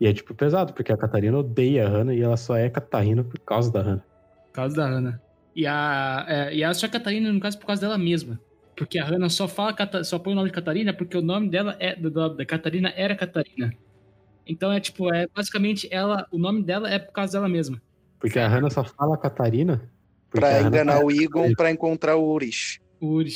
E 0.00 0.06
é 0.06 0.12
tipo 0.12 0.34
pesado, 0.34 0.72
porque 0.72 0.92
a 0.92 0.96
Catarina 0.96 1.38
odeia 1.38 1.86
a 1.86 1.88
Hannah 1.88 2.14
e 2.14 2.20
ela 2.20 2.36
só 2.36 2.56
é 2.56 2.68
Catarina 2.68 3.22
por 3.22 3.38
causa 3.40 3.70
da 3.70 3.80
Hannah. 3.80 4.04
Por 4.46 4.52
causa 4.52 4.76
da 4.76 4.86
Hannah. 4.86 5.20
E 5.54 5.66
a, 5.66 6.24
é, 6.28 6.54
e 6.54 6.64
a 6.64 6.72
sua 6.74 6.88
Catarina, 6.88 7.32
no 7.32 7.38
caso, 7.38 7.58
por 7.58 7.66
causa 7.66 7.82
dela 7.82 7.98
mesma. 7.98 8.40
Porque 8.76 8.98
a 8.98 9.04
Hannah 9.04 9.28
só 9.28 9.46
fala, 9.46 9.74
só 10.04 10.18
põe 10.18 10.32
o 10.32 10.36
nome 10.36 10.48
de 10.48 10.54
Catarina 10.54 10.92
porque 10.92 11.16
o 11.16 11.22
nome 11.22 11.48
dela 11.48 11.76
é 11.78 11.94
da, 11.94 12.28
da 12.28 12.44
Catarina 12.44 12.92
era 12.96 13.14
Catarina. 13.14 13.72
Então 14.46 14.72
é 14.72 14.80
tipo, 14.80 15.12
é 15.12 15.26
basicamente 15.34 15.88
ela, 15.90 16.26
o 16.30 16.38
nome 16.38 16.62
dela 16.62 16.90
é 16.90 16.98
por 16.98 17.12
causa 17.12 17.34
dela 17.34 17.48
mesma. 17.48 17.80
Porque 18.18 18.38
a 18.38 18.48
Hannah 18.48 18.70
só 18.70 18.82
fala 18.84 19.18
Catarina. 19.18 19.90
Pra 20.30 20.62
enganar 20.62 21.04
o 21.04 21.10
Egon 21.10 21.52
pra 21.54 21.70
encontrar 21.70 22.16
o 22.16 22.32
Urish. 22.32 22.80
Uri. 23.00 23.34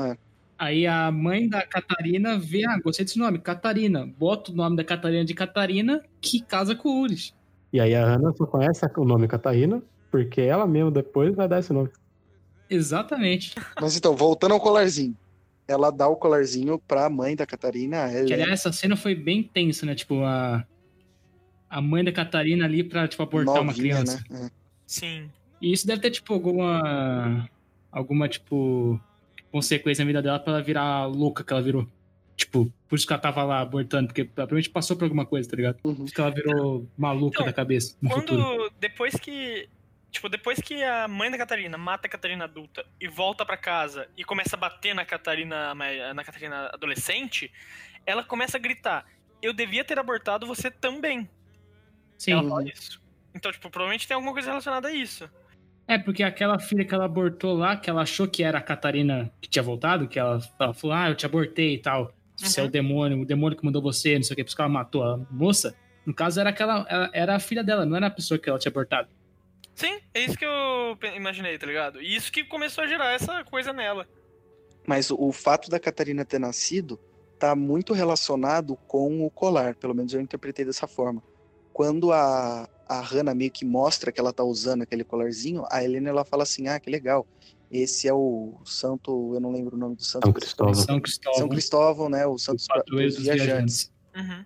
É. 0.00 0.16
Aí 0.58 0.86
a 0.86 1.10
mãe 1.10 1.46
da 1.46 1.62
Catarina 1.66 2.38
vê, 2.38 2.64
ah, 2.64 2.80
gostei 2.82 3.04
desse 3.04 3.18
nome, 3.18 3.38
Catarina. 3.38 4.06
Bota 4.18 4.50
o 4.50 4.54
nome 4.54 4.76
da 4.76 4.84
Catarina 4.84 5.24
de 5.24 5.34
Catarina, 5.34 6.02
que 6.20 6.40
casa 6.40 6.74
com 6.74 6.88
o 6.88 7.02
Uri. 7.02 7.34
E 7.72 7.80
aí 7.80 7.94
a 7.94 8.06
Hannah 8.06 8.32
só 8.32 8.46
conhece 8.46 8.86
o 8.96 9.04
nome 9.04 9.28
Catarina, 9.28 9.82
porque 10.10 10.40
ela 10.40 10.66
mesma 10.66 10.90
depois 10.90 11.34
vai 11.34 11.46
dar 11.46 11.58
esse 11.58 11.72
nome. 11.72 11.90
Exatamente. 12.68 13.54
Mas 13.80 13.96
então, 13.96 14.14
voltando 14.16 14.52
ao 14.52 14.60
colarzinho. 14.60 15.16
Ela 15.68 15.90
dá 15.90 16.06
o 16.06 16.16
colarzinho 16.16 16.78
pra 16.78 17.10
mãe 17.10 17.34
da 17.34 17.44
Catarina. 17.44 18.04
a 18.04 18.24
Que, 18.24 18.32
aliás, 18.32 18.52
essa 18.52 18.72
cena 18.72 18.96
foi 18.96 19.14
bem 19.14 19.42
tensa, 19.42 19.84
né? 19.84 19.94
Tipo, 19.94 20.22
a, 20.22 20.64
a 21.68 21.80
mãe 21.80 22.04
da 22.04 22.12
Catarina 22.12 22.64
ali 22.64 22.84
pra, 22.84 23.08
tipo, 23.08 23.22
abortar 23.22 23.54
uma 23.56 23.64
novinha, 23.72 23.94
criança. 23.96 24.24
né? 24.30 24.50
Sim. 24.86 25.30
E 25.60 25.72
isso 25.72 25.86
deve 25.86 26.00
ter, 26.02 26.10
tipo, 26.10 26.32
alguma. 26.32 27.48
Alguma, 27.90 28.28
tipo. 28.28 29.00
Consequência 29.50 30.04
na 30.04 30.06
vida 30.06 30.22
dela 30.22 30.38
pra 30.38 30.52
ela 30.54 30.62
virar 30.62 30.82
a 30.82 31.06
louca 31.06 31.42
que 31.42 31.52
ela 31.52 31.62
virou. 31.62 31.88
Tipo, 32.36 32.70
por 32.86 32.96
isso 32.96 33.06
que 33.06 33.12
ela 33.12 33.22
tava 33.22 33.42
lá 33.42 33.60
abortando, 33.60 34.08
porque 34.08 34.24
provavelmente 34.24 34.68
passou 34.68 34.94
por 34.96 35.04
alguma 35.04 35.24
coisa, 35.24 35.48
tá 35.48 35.56
ligado? 35.56 35.78
Uhum. 35.84 35.94
Por 35.94 36.04
isso 36.04 36.14
que 36.14 36.20
ela 36.20 36.30
virou 36.30 36.86
maluca 36.96 37.36
Então, 37.36 37.46
da 37.46 37.52
cabeça 37.52 37.96
no 38.02 38.10
futuro. 38.10 38.42
Quando. 38.42 38.72
Depois 38.78 39.14
que. 39.14 39.68
Tipo, 40.16 40.30
depois 40.30 40.58
que 40.58 40.82
a 40.82 41.06
mãe 41.06 41.30
da 41.30 41.36
Catarina 41.36 41.76
mata 41.76 42.06
a 42.06 42.10
Catarina 42.10 42.44
adulta 42.44 42.86
e 42.98 43.06
volta 43.06 43.44
pra 43.44 43.54
casa 43.54 44.08
e 44.16 44.24
começa 44.24 44.56
a 44.56 44.58
bater 44.58 44.94
na 44.94 45.04
Catarina, 45.04 45.74
na 45.74 46.24
Catarina 46.24 46.70
adolescente, 46.72 47.52
ela 48.06 48.24
começa 48.24 48.56
a 48.56 48.60
gritar: 48.60 49.04
Eu 49.42 49.52
devia 49.52 49.84
ter 49.84 49.98
abortado 49.98 50.46
você 50.46 50.70
também. 50.70 51.28
Sim. 52.16 52.32
Ela 52.32 52.48
fala 52.48 52.64
isso. 52.66 52.98
Então, 53.34 53.52
tipo, 53.52 53.68
provavelmente 53.68 54.08
tem 54.08 54.14
alguma 54.14 54.32
coisa 54.32 54.48
relacionada 54.48 54.88
a 54.88 54.90
isso. 54.90 55.28
É, 55.86 55.98
porque 55.98 56.22
aquela 56.22 56.58
filha 56.58 56.82
que 56.82 56.94
ela 56.94 57.04
abortou 57.04 57.54
lá, 57.54 57.76
que 57.76 57.90
ela 57.90 58.00
achou 58.00 58.26
que 58.26 58.42
era 58.42 58.56
a 58.56 58.62
Catarina 58.62 59.30
que 59.38 59.50
tinha 59.50 59.62
voltado, 59.62 60.08
que 60.08 60.18
ela, 60.18 60.40
ela 60.58 60.72
falou, 60.72 60.96
ah, 60.96 61.10
eu 61.10 61.14
te 61.14 61.26
abortei 61.26 61.74
e 61.74 61.78
tal. 61.78 62.10
Você 62.36 62.58
é 62.58 62.62
o 62.62 62.66
Uhum. 62.66 62.70
demônio, 62.72 63.20
o 63.20 63.26
demônio 63.26 63.58
que 63.58 63.64
mandou 63.66 63.82
você, 63.82 64.14
não 64.16 64.22
sei 64.22 64.32
o 64.32 64.36
que, 64.36 64.44
por 64.44 64.48
isso 64.48 64.56
que 64.56 64.62
ela 64.62 64.70
matou 64.70 65.04
a 65.04 65.18
moça. 65.30 65.76
No 66.06 66.14
caso, 66.14 66.40
era 66.40 66.48
aquela. 66.48 66.86
ela- 66.88 67.10
Era 67.12 67.36
a 67.36 67.38
filha 67.38 67.62
dela, 67.62 67.84
não 67.84 67.96
era 67.98 68.06
a 68.06 68.10
pessoa 68.10 68.38
que 68.38 68.48
ela 68.48 68.58
tinha 68.58 68.70
abortado. 68.70 69.08
Sim, 69.76 70.00
é 70.14 70.24
isso 70.24 70.38
que 70.38 70.44
eu 70.44 70.98
imaginei, 71.14 71.58
tá 71.58 71.66
ligado? 71.66 72.00
E 72.00 72.16
isso 72.16 72.32
que 72.32 72.42
começou 72.42 72.82
a 72.82 72.86
gerar 72.86 73.12
essa 73.12 73.44
coisa 73.44 73.74
nela. 73.74 74.08
Mas 74.86 75.10
o, 75.10 75.30
fato 75.32 75.68
da 75.68 75.78
Catarina 75.78 76.24
ter 76.24 76.40
nascido 76.40 76.98
tá 77.38 77.54
muito 77.54 77.92
relacionado 77.92 78.74
com 78.88 79.26
o 79.26 79.30
colar. 79.30 79.74
Pelo 79.74 79.94
menos 79.94 80.14
eu 80.14 80.20
interpretei 80.20 80.64
dessa 80.64 80.86
forma. 80.86 81.22
Quando 81.74 82.10
a, 82.10 82.66
a 82.88 83.00
Hannah 83.00 83.34
meio 83.34 83.50
que 83.50 83.66
mostra 83.66 84.10
que 84.10 84.18
ela 84.18 84.32
tá 84.32 84.42
usando 84.42 84.80
aquele 84.80 85.04
colarzinho, 85.04 85.64
a 85.70 85.84
Helena 85.84 86.08
ela 86.08 86.24
fala 86.24 86.44
assim: 86.44 86.68
ah, 86.68 86.80
que 86.80 86.88
legal. 86.88 87.26
Esse 87.70 88.08
é 88.08 88.14
o 88.14 88.54
santo, 88.64 89.34
eu 89.34 89.40
não 89.40 89.52
lembro 89.52 89.76
o 89.76 89.78
nome 89.78 89.96
do 89.96 90.02
santo. 90.02 90.24
São 90.24 90.32
Cristóvão. 90.32 90.74
São 90.74 91.00
Cristóvão. 91.00 91.38
São 91.38 91.48
Cristóvão, 91.50 92.08
né? 92.08 92.26
O 92.26 92.38
santo 92.38 92.64
dos 92.86 93.18
viajantes. 93.18 93.92
Uhum. 94.16 94.44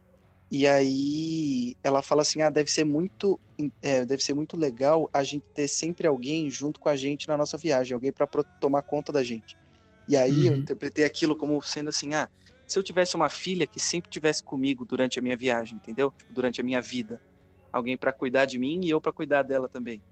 E 0.50 0.66
aí 0.66 1.74
ela 1.84 2.02
fala 2.02 2.22
assim: 2.22 2.42
ah, 2.42 2.50
deve 2.50 2.70
ser 2.70 2.84
muito, 2.84 3.40
é, 3.82 4.04
deve 4.04 4.22
ser 4.22 4.34
muito 4.34 4.56
legal 4.56 5.08
a 5.14 5.22
gente 5.24 5.44
ter 5.54 5.68
sempre 5.68 6.06
alguém 6.08 6.50
junto 6.50 6.80
com 6.80 6.88
a 6.88 6.96
gente 6.96 7.28
na 7.28 7.36
nossa 7.36 7.56
viagem, 7.58 7.94
alguém 7.94 8.12
para 8.12 8.26
tomar 8.60 8.82
conta 8.82 9.12
da 9.12 9.22
gente. 9.24 9.56
E 10.08 10.16
aí 10.16 10.46
eu 10.46 10.54
Uhum. 10.54 10.62
interpretei 10.62 11.04
aquilo 11.04 11.36
como 11.36 11.60
sendo 11.62 11.90
assim: 11.90 12.14
ah, 12.14 12.28
Se 12.68 12.78
eu 12.78 12.82
tivesse 12.84 13.16
uma 13.16 13.28
filha 13.30 13.66
que 13.68 13.80
sempre 13.80 14.10
tivesse 14.10 14.42
comigo 14.44 14.84
durante 14.86 15.18
a 15.18 15.22
minha 15.22 15.36
viagem, 15.36 15.76
entendeu? 15.76 16.12
Tipo, 16.18 16.32
Durante 16.34 16.60
a 16.60 16.64
minha 16.64 16.80
vida. 16.82 17.20
Alguém 17.72 17.98
pra 17.98 18.12
cuidar 18.12 18.46
de 18.46 18.58
mim 18.58 18.80
e 18.84 18.90
eu 18.90 19.00
pra 19.00 19.12
cuidar 19.12 19.42
dela 19.44 19.68
também. 19.68 20.02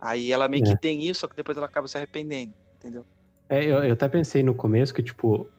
Aí 0.00 0.32
ela 0.32 0.48
meio 0.48 0.62
É. 0.62 0.64
que 0.64 0.76
tem 0.76 1.02
isso, 1.08 1.20
só 1.22 1.28
que 1.28 1.36
depois 1.36 1.56
ela 1.58 1.66
acaba 1.66 1.88
se 1.88 1.96
arrependendo, 1.98 2.54
entendeu? 2.76 3.06
É, 3.48 3.64
eu, 3.64 3.82
eu 3.84 3.92
até 3.94 4.08
pensei 4.08 4.42
no 4.42 4.54
começo 4.54 4.94
que, 4.94 5.02
tipo, 5.02 5.52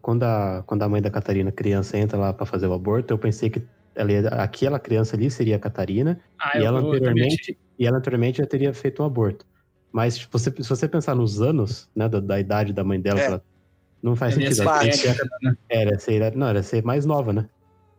quando 0.00 0.22
a, 0.22 0.62
quando 0.66 0.82
a 0.82 0.88
mãe 0.88 1.02
da 1.02 1.10
Catarina, 1.10 1.52
criança, 1.52 1.98
entra 1.98 2.18
lá 2.18 2.32
pra 2.32 2.46
fazer 2.46 2.66
o 2.66 2.72
aborto, 2.72 3.12
eu 3.12 3.18
pensei 3.18 3.50
que 3.50 3.62
ela 3.94 4.10
ia- 4.12 4.28
aquela 4.28 4.78
criança 4.80 5.14
ali 5.16 5.30
seria 5.30 5.56
a 5.56 5.58
Catarina 5.58 6.20
Ah, 6.38 6.58
e 6.58 6.64
ela 6.64 6.80
anteriormente 6.80 7.58
e 7.78 7.86
ela 7.86 7.98
anteriormente 7.98 8.38
já 8.38 8.46
teria 8.46 8.72
feito 8.72 9.02
um 9.02 9.06
aborto. 9.06 9.44
Mas 9.92 10.14
se 10.14 10.28
você, 10.30 10.50
se 10.50 10.68
você 10.68 10.88
pensar 10.88 11.14
nos 11.14 11.40
anos, 11.42 11.88
né, 11.94 12.08
da, 12.08 12.18
da 12.20 12.40
idade 12.40 12.72
da 12.72 12.82
mãe 12.82 13.00
dela, 13.00 13.20
É. 13.20 13.26
ela- 13.26 13.44
não 14.02 14.14
faz 14.16 14.34
Ela 14.34 14.42
ia 14.42 14.48
sentido. 14.54 14.56
ser 14.56 14.68
Ela 14.68 14.78
teria, 14.80 15.14
velha, 15.14 15.58
era, 15.68 15.98
ser, 15.98 16.36
não, 16.36 16.46
era 16.48 16.62
ser 16.62 16.84
mais 16.84 17.06
nova, 17.06 17.32
né? 17.32 17.48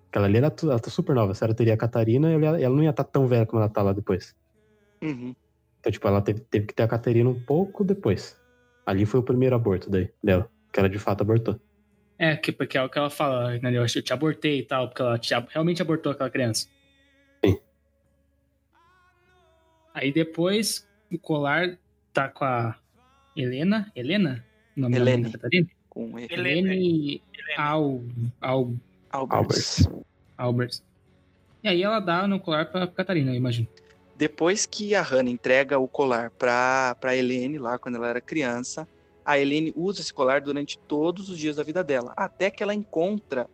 Aquela 0.10 0.28
ali 0.28 0.38
era, 0.38 0.54
ela 0.64 0.80
tá 0.80 0.90
super 0.90 1.16
nova. 1.16 1.34
Se 1.34 1.44
ela 1.44 1.54
teria 1.54 1.74
a 1.74 1.78
Catarina, 1.78 2.32
ela, 2.32 2.62
ela 2.62 2.76
não 2.76 2.84
ia 2.84 2.92
estar 2.92 3.04
tão 3.04 3.28
velha 3.28 3.46
como 3.46 3.62
ela 3.62 3.70
tá 3.70 3.82
lá 3.82 3.92
depois. 3.92 4.34
uhum. 5.04 5.36
Então, 5.80 5.92
tipo, 5.92 6.08
ela 6.08 6.22
teve, 6.22 6.40
teve 6.42 6.66
que 6.68 6.74
ter 6.74 6.84
a 6.84 6.88
Catarina 6.88 7.30
um 7.30 7.40
pouco 7.40 7.84
depois. 7.84 8.36
Ali 8.86 9.06
foi 9.06 9.20
o 9.20 9.24
primeiro 9.24 9.56
aborto 9.56 9.90
daí, 9.90 10.10
dela. 10.24 10.50
Que 10.72 10.80
ela 10.80 10.90
de 10.90 11.00
fato 11.00 11.22
abortou. 11.22 11.60
É, 12.18 12.36
que, 12.36 12.52
porque 12.52 12.78
é 12.78 12.84
o 12.84 12.90
que 12.90 12.98
ela 12.98 13.10
fala, 13.10 13.58
né? 13.60 13.78
Eu 13.78 13.86
te 13.88 14.14
abortei 14.14 14.60
e 14.60 14.64
tal, 14.64 14.88
porque 14.88 15.02
ela 15.02 15.20
te, 15.20 15.34
realmente 15.50 15.82
abortou 15.82 16.12
aquela 16.12 16.30
criança. 16.30 16.70
Sim. 17.44 17.60
Aí 19.94 20.12
depois 20.14 20.88
o 21.12 21.20
colar 21.20 21.78
tá 22.14 22.30
com 22.30 22.46
a 22.46 22.78
Helena. 23.36 23.92
Helena? 23.96 24.46
O 24.76 24.82
nome 24.82 24.96
Helene. 24.96 25.24
da 25.24 25.32
Catarina? 25.32 25.68
Com 25.90 26.18
ele. 26.18 26.34
Helene. 26.34 26.72
Helene 26.74 27.22
Al, 27.58 28.02
Al, 28.42 28.74
Albert. 29.10 29.90
Albert. 30.38 30.82
E 31.64 31.68
aí 31.68 31.84
ela 31.84 32.00
dá 32.00 32.28
no 32.28 32.40
colar 32.40 32.72
pra 32.72 32.88
Catarina, 32.88 33.32
eu 33.32 33.36
imagino. 33.36 33.68
Depois 34.16 34.66
que 34.66 34.96
a 34.96 35.02
Hannah 35.02 35.30
entrega 35.30 35.78
o 35.78 35.88
colar 35.88 36.30
pra, 36.32 36.96
pra 37.00 37.16
Helene, 37.16 37.58
lá 37.58 37.78
quando 37.78 37.96
ela 37.96 38.08
era 38.08 38.22
criança, 38.22 38.88
a 39.26 39.40
Helene 39.40 39.74
usa 39.76 40.02
esse 40.02 40.14
colar 40.14 40.40
durante 40.40 40.78
todos 40.78 41.30
os 41.30 41.38
dias 41.38 41.56
da 41.56 41.64
vida 41.64 41.84
dela, 41.84 42.14
até 42.16 42.52
que 42.52 42.62
ela 42.62 42.74
encontra, 42.74 43.50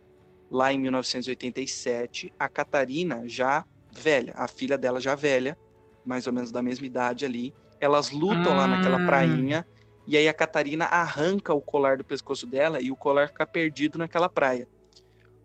lá 0.50 0.72
em 0.72 0.78
1987, 0.78 2.32
a 2.38 2.48
Catarina 2.48 3.22
já 3.26 3.64
velha, 3.90 4.34
a 4.36 4.46
filha 4.46 4.76
dela 4.76 5.00
já 5.00 5.14
velha, 5.14 5.56
mais 6.04 6.26
ou 6.26 6.32
menos 6.32 6.52
da 6.52 6.62
mesma 6.62 6.86
idade 6.86 7.24
ali. 7.24 7.54
Elas 7.80 8.10
lutam 8.10 8.56
lá 8.56 8.66
naquela 8.66 9.02
Ah. 9.02 9.06
prainha, 9.06 9.66
e 10.06 10.16
aí 10.16 10.28
a 10.28 10.34
Catarina 10.34 10.84
arranca 10.84 11.54
o 11.54 11.60
colar 11.60 11.96
do 11.96 12.04
pescoço 12.04 12.46
dela 12.46 12.80
e 12.80 12.90
o 12.90 12.96
colar 12.96 13.28
fica 13.28 13.46
perdido 13.46 13.98
naquela 13.98 14.28
praia. 14.28 14.68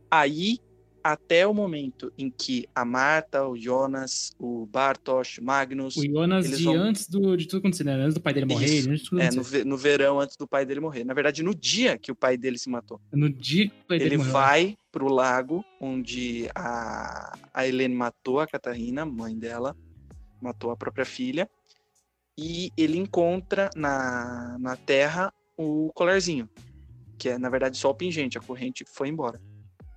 Aí, 0.10 0.60
até 1.03 1.47
o 1.47 1.53
momento 1.53 2.12
em 2.17 2.29
que 2.29 2.67
a 2.75 2.83
Marta, 2.83 3.47
o 3.47 3.57
Jonas, 3.57 4.31
o 4.39 4.65
Bartosz, 4.65 5.38
o 5.38 5.43
Magnus, 5.43 5.95
O 5.95 6.03
Jonas 6.05 6.45
Eles 6.45 6.57
de 6.60 6.63
vão- 6.65 6.75
antes 6.75 7.07
do, 7.07 7.36
de 7.38 7.47
tudo 7.47 7.60
acontecer, 7.60 7.83
né? 7.83 7.93
Antes 7.93 8.13
do 8.15 8.21
pai 8.21 8.33
dele 8.33 8.45
morrer, 8.45 8.79
antes 8.89 9.01
de 9.03 9.10
tudo 9.10 9.21
é, 9.21 9.31
no, 9.31 9.43
ve- 9.43 9.63
no 9.63 9.77
verão 9.77 10.19
antes 10.19 10.36
do 10.36 10.47
pai 10.47 10.65
dele 10.65 10.79
morrer. 10.79 11.03
Na 11.03 11.13
verdade, 11.13 11.41
no 11.43 11.55
dia 11.55 11.97
que 11.97 12.12
o 12.12 12.15
pai 12.15 12.38
dele 12.38 12.57
se 12.57 12.69
matou. 12.69 12.99
No 13.12 13.29
dia 13.29 13.69
que 13.69 13.75
o 13.81 13.86
pai 13.88 13.97
dele 13.99 14.10
Ele 14.10 14.17
morreu. 14.17 14.33
vai 14.33 14.77
pro 14.91 15.07
lago 15.07 15.63
onde 15.79 16.49
a, 16.55 17.38
a 17.53 17.67
Helene 17.67 17.95
matou 17.95 18.39
a 18.39 18.47
Catarina, 18.47 19.05
mãe 19.05 19.38
dela, 19.38 19.75
matou 20.41 20.71
a 20.71 20.77
própria 20.77 21.05
filha, 21.05 21.49
e 22.38 22.71
ele 22.77 22.97
encontra 22.97 23.69
na, 23.75 24.57
na 24.60 24.75
terra 24.75 25.33
o 25.55 25.91
colarzinho, 25.95 26.47
que 27.17 27.29
é 27.29 27.38
na 27.38 27.49
verdade 27.49 27.77
só 27.77 27.89
o 27.89 27.95
pingente, 27.95 28.38
a 28.38 28.41
corrente 28.41 28.86
foi 28.88 29.07
embora. 29.10 29.41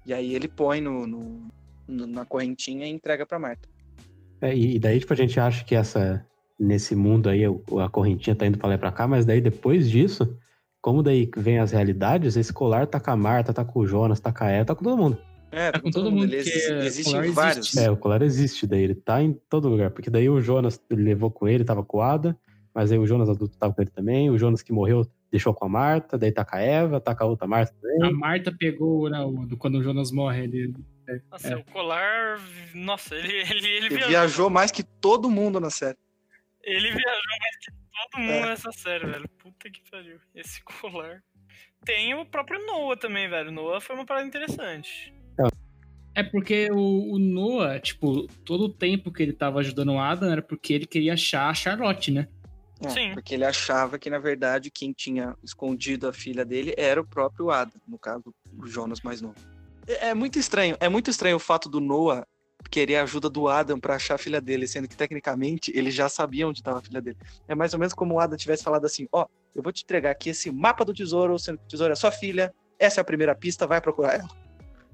E 0.07 0.13
aí 0.15 0.35
ele 0.35 0.49
põe 0.49 0.81
no, 0.81 1.07
no- 1.07 1.49
no- 1.87 2.07
na 2.07 2.25
correntinha 2.25 2.87
e 2.87 2.91
entrega 2.91 3.27
pra 3.27 3.39
Marta. 3.39 3.69
É, 4.41 4.57
e 4.57 4.79
daí, 4.79 4.99
tipo, 4.99 5.13
a 5.13 5.17
gente 5.17 5.39
acha 5.39 5.65
que 5.65 5.75
essa. 5.75 6.25
Nesse 6.59 6.95
mundo 6.95 7.31
aí, 7.31 7.43
a 7.45 7.89
correntinha 7.89 8.37
tá 8.37 8.47
indo 8.47 8.59
pra 8.59 8.69
lá 8.69 8.75
e 8.75 8.79
pra 8.79 8.93
cá, 8.93 9.09
mas 9.09 9.25
daí 9.25 9.41
depois 9.41 9.91
disso, 9.91 10.37
como 10.83 11.03
daí 11.03 11.31
vem 11.35 11.59
as 11.59 11.73
realidades, 11.73 12.37
esse 12.37 12.53
colar 12.53 12.87
tá 12.87 13.01
com 13.01 13.11
a 13.11 13.17
Marta, 13.17 13.51
tá 13.55 13.65
com 13.65 13.81
o 13.81 13.87
Jonas, 13.87 14.21
tá 14.21 14.31
com 14.31 14.45
a 14.45 14.49
Eva, 14.51 14.67
tá 14.67 14.75
com 14.75 14.85
todo 14.85 14.97
mundo. 14.97 15.17
É, 15.51 15.73
Tá 15.73 15.81
com 15.81 15.91
todo 15.91 16.11
mundo, 16.13 16.25
Ele 16.25 16.37
porque 16.45 16.51
exi- 16.59 16.73
o 16.73 16.83
existem 16.83 17.31
vários. 17.33 17.67
existe. 17.69 17.79
É, 17.79 17.91
o 17.91 17.97
colar 17.97 18.21
existe 18.21 18.67
daí, 18.67 18.83
ele 18.83 18.95
tá 18.95 19.23
em 19.23 19.33
todo 19.49 19.71
lugar. 19.71 19.91
Porque 19.91 20.11
daí 20.11 20.29
o 20.29 20.39
Jonas 20.41 20.79
ele 20.91 21.03
levou 21.03 21.31
com 21.31 21.49
ele, 21.49 21.65
tava 21.65 21.83
com 21.83 21.97
o 21.97 22.03
Ada, 22.03 22.37
mas 22.75 22.93
aí 22.93 22.99
o 22.99 23.07
Jonas 23.07 23.31
adulto 23.31 23.57
tava 23.59 23.73
com 23.73 23.81
ele 23.81 23.91
também, 23.91 24.29
o 24.31 24.37
Jonas 24.39 24.61
que 24.63 24.71
morreu 24.73 25.07
deixou 25.31 25.55
com 25.55 25.65
a 25.67 25.69
Marta, 25.69 26.19
daí 26.19 26.33
tá 26.33 26.45
com 26.45 26.57
a 26.57 26.61
Eva, 26.61 27.01
tá 27.01 27.15
com 27.15 27.25
a 27.25 27.27
outra 27.27 27.47
Marta 27.47 27.75
também. 27.81 28.09
A 28.09 28.13
Marta 28.13 28.53
pegou, 28.57 29.09
né, 29.09 29.19
quando 29.59 29.77
o 29.79 29.83
Jonas 29.83 30.11
morre, 30.11 30.45
ele... 30.45 30.75
Nossa, 31.31 31.49
É. 31.49 31.57
o 31.57 31.65
colar. 31.65 32.39
Nossa, 32.75 33.15
ele, 33.17 33.33
ele, 33.33 33.51
ele, 33.51 33.67
Ele 33.77 33.89
viajou. 33.89 34.09
viajou 34.09 34.51
mais 34.51 34.71
que 34.71 34.83
todo 34.85 35.31
mundo 35.31 35.59
na 35.61 35.71
série. 35.71 35.99
Ele 36.63 36.89
viajou 36.89 37.03
mais 37.41 37.57
que 37.65 37.71
todo 37.73 38.23
mundo 38.23 38.45
É. 38.45 38.47
nessa 38.47 38.73
série, 38.73 39.07
velho. 39.07 39.29
Puta 39.39 39.71
que 39.71 39.81
pariu. 39.91 40.19
Esse 40.35 40.63
colar. 40.65 41.23
Tem 41.85 42.15
o 42.15 42.25
próprio 42.27 42.65
Noah 42.67 42.97
também, 42.97 43.29
velho. 43.29 43.51
Noah 43.51 43.81
foi 43.81 43.97
uma 43.97 44.05
parada 44.07 44.27
interessante. 44.27 45.13
É 46.15 46.23
porque 46.25 46.69
o, 46.73 47.15
o 47.15 47.19
Noah, 47.19 47.79
tipo, 47.79 48.27
todo 48.45 48.65
o 48.65 48.69
tempo 48.69 49.13
que 49.13 49.23
ele 49.23 49.33
tava 49.33 49.61
ajudando 49.61 49.93
o 49.93 49.99
Adam 50.01 50.31
era 50.31 50.43
porque 50.43 50.73
ele 50.73 50.85
queria 50.87 51.15
achar 51.15 51.49
a 51.49 51.55
Charlotte, 51.55 52.11
né? 52.11 52.29
É, 52.83 52.89
Sim. 52.89 53.13
Porque 53.15 53.35
ele 53.35 53.45
achava 53.45 53.99
que, 53.99 54.09
na 54.09 54.19
verdade, 54.19 54.71
quem 54.71 54.93
tinha 54.93 55.37
escondido 55.43 56.09
a 56.09 56.13
filha 56.13 56.45
dele 56.45 56.75
era 56.77 57.01
o 57.01 57.07
próprio 57.07 57.51
Adam, 57.51 57.81
no 57.87 57.99
caso, 57.99 58.35
o 58.59 58.67
Jonas 58.67 59.01
mais 59.03 59.21
novo. 59.21 59.37
É, 59.87 60.09
é 60.09 60.15
muito 60.15 60.39
estranho, 60.39 60.77
é 60.81 60.89
muito 60.89 61.11
estranho 61.11 61.37
o 61.37 61.41
fato 61.41 61.69
do 61.69 61.81
Noah 61.81 62.27
querer 62.71 62.97
a 62.97 63.03
ajuda 63.03 63.29
do 63.31 63.49
Adam 63.49 63.79
pra 63.79 63.97
achar 63.97 64.15
a 64.15 64.19
filha 64.19 64.41
dele, 64.41 64.67
sendo 64.67 64.87
que, 64.87 64.97
tecnicamente, 64.97 65.73
ele 65.75 65.91
já 65.91 66.09
sabia 66.09 66.47
onde 66.47 66.61
estava 66.61 66.79
a 66.79 66.83
filha 66.83 67.01
dele. 67.01 67.17
É 67.49 67.55
mais 67.55 67.73
ou 67.73 67.79
menos 67.79 67.95
como 67.95 68.15
o 68.15 68.21
Adam 68.21 68.37
tivesse 68.37 68.63
falado 68.63 68.85
assim, 68.85 69.09
ó, 69.13 69.27
eu 69.55 69.63
vou 69.63 69.73
te 69.73 69.83
entregar 69.83 70.11
aqui 70.11 70.31
esse 70.31 70.51
mapa 70.51 70.85
do 70.85 70.93
tesouro, 70.93 71.39
sendo 71.39 71.59
que 71.59 71.65
o 71.65 71.69
tesouro 71.69 71.93
é 71.93 71.97
sua 71.97 72.13
filha, 72.13 72.53
essa 72.79 73.01
é 73.01 73.03
a 73.03 73.05
primeira 73.05 73.35
pista, 73.35 73.67
vai 73.67 73.81
procurar 73.81 74.15
ela. 74.15 74.29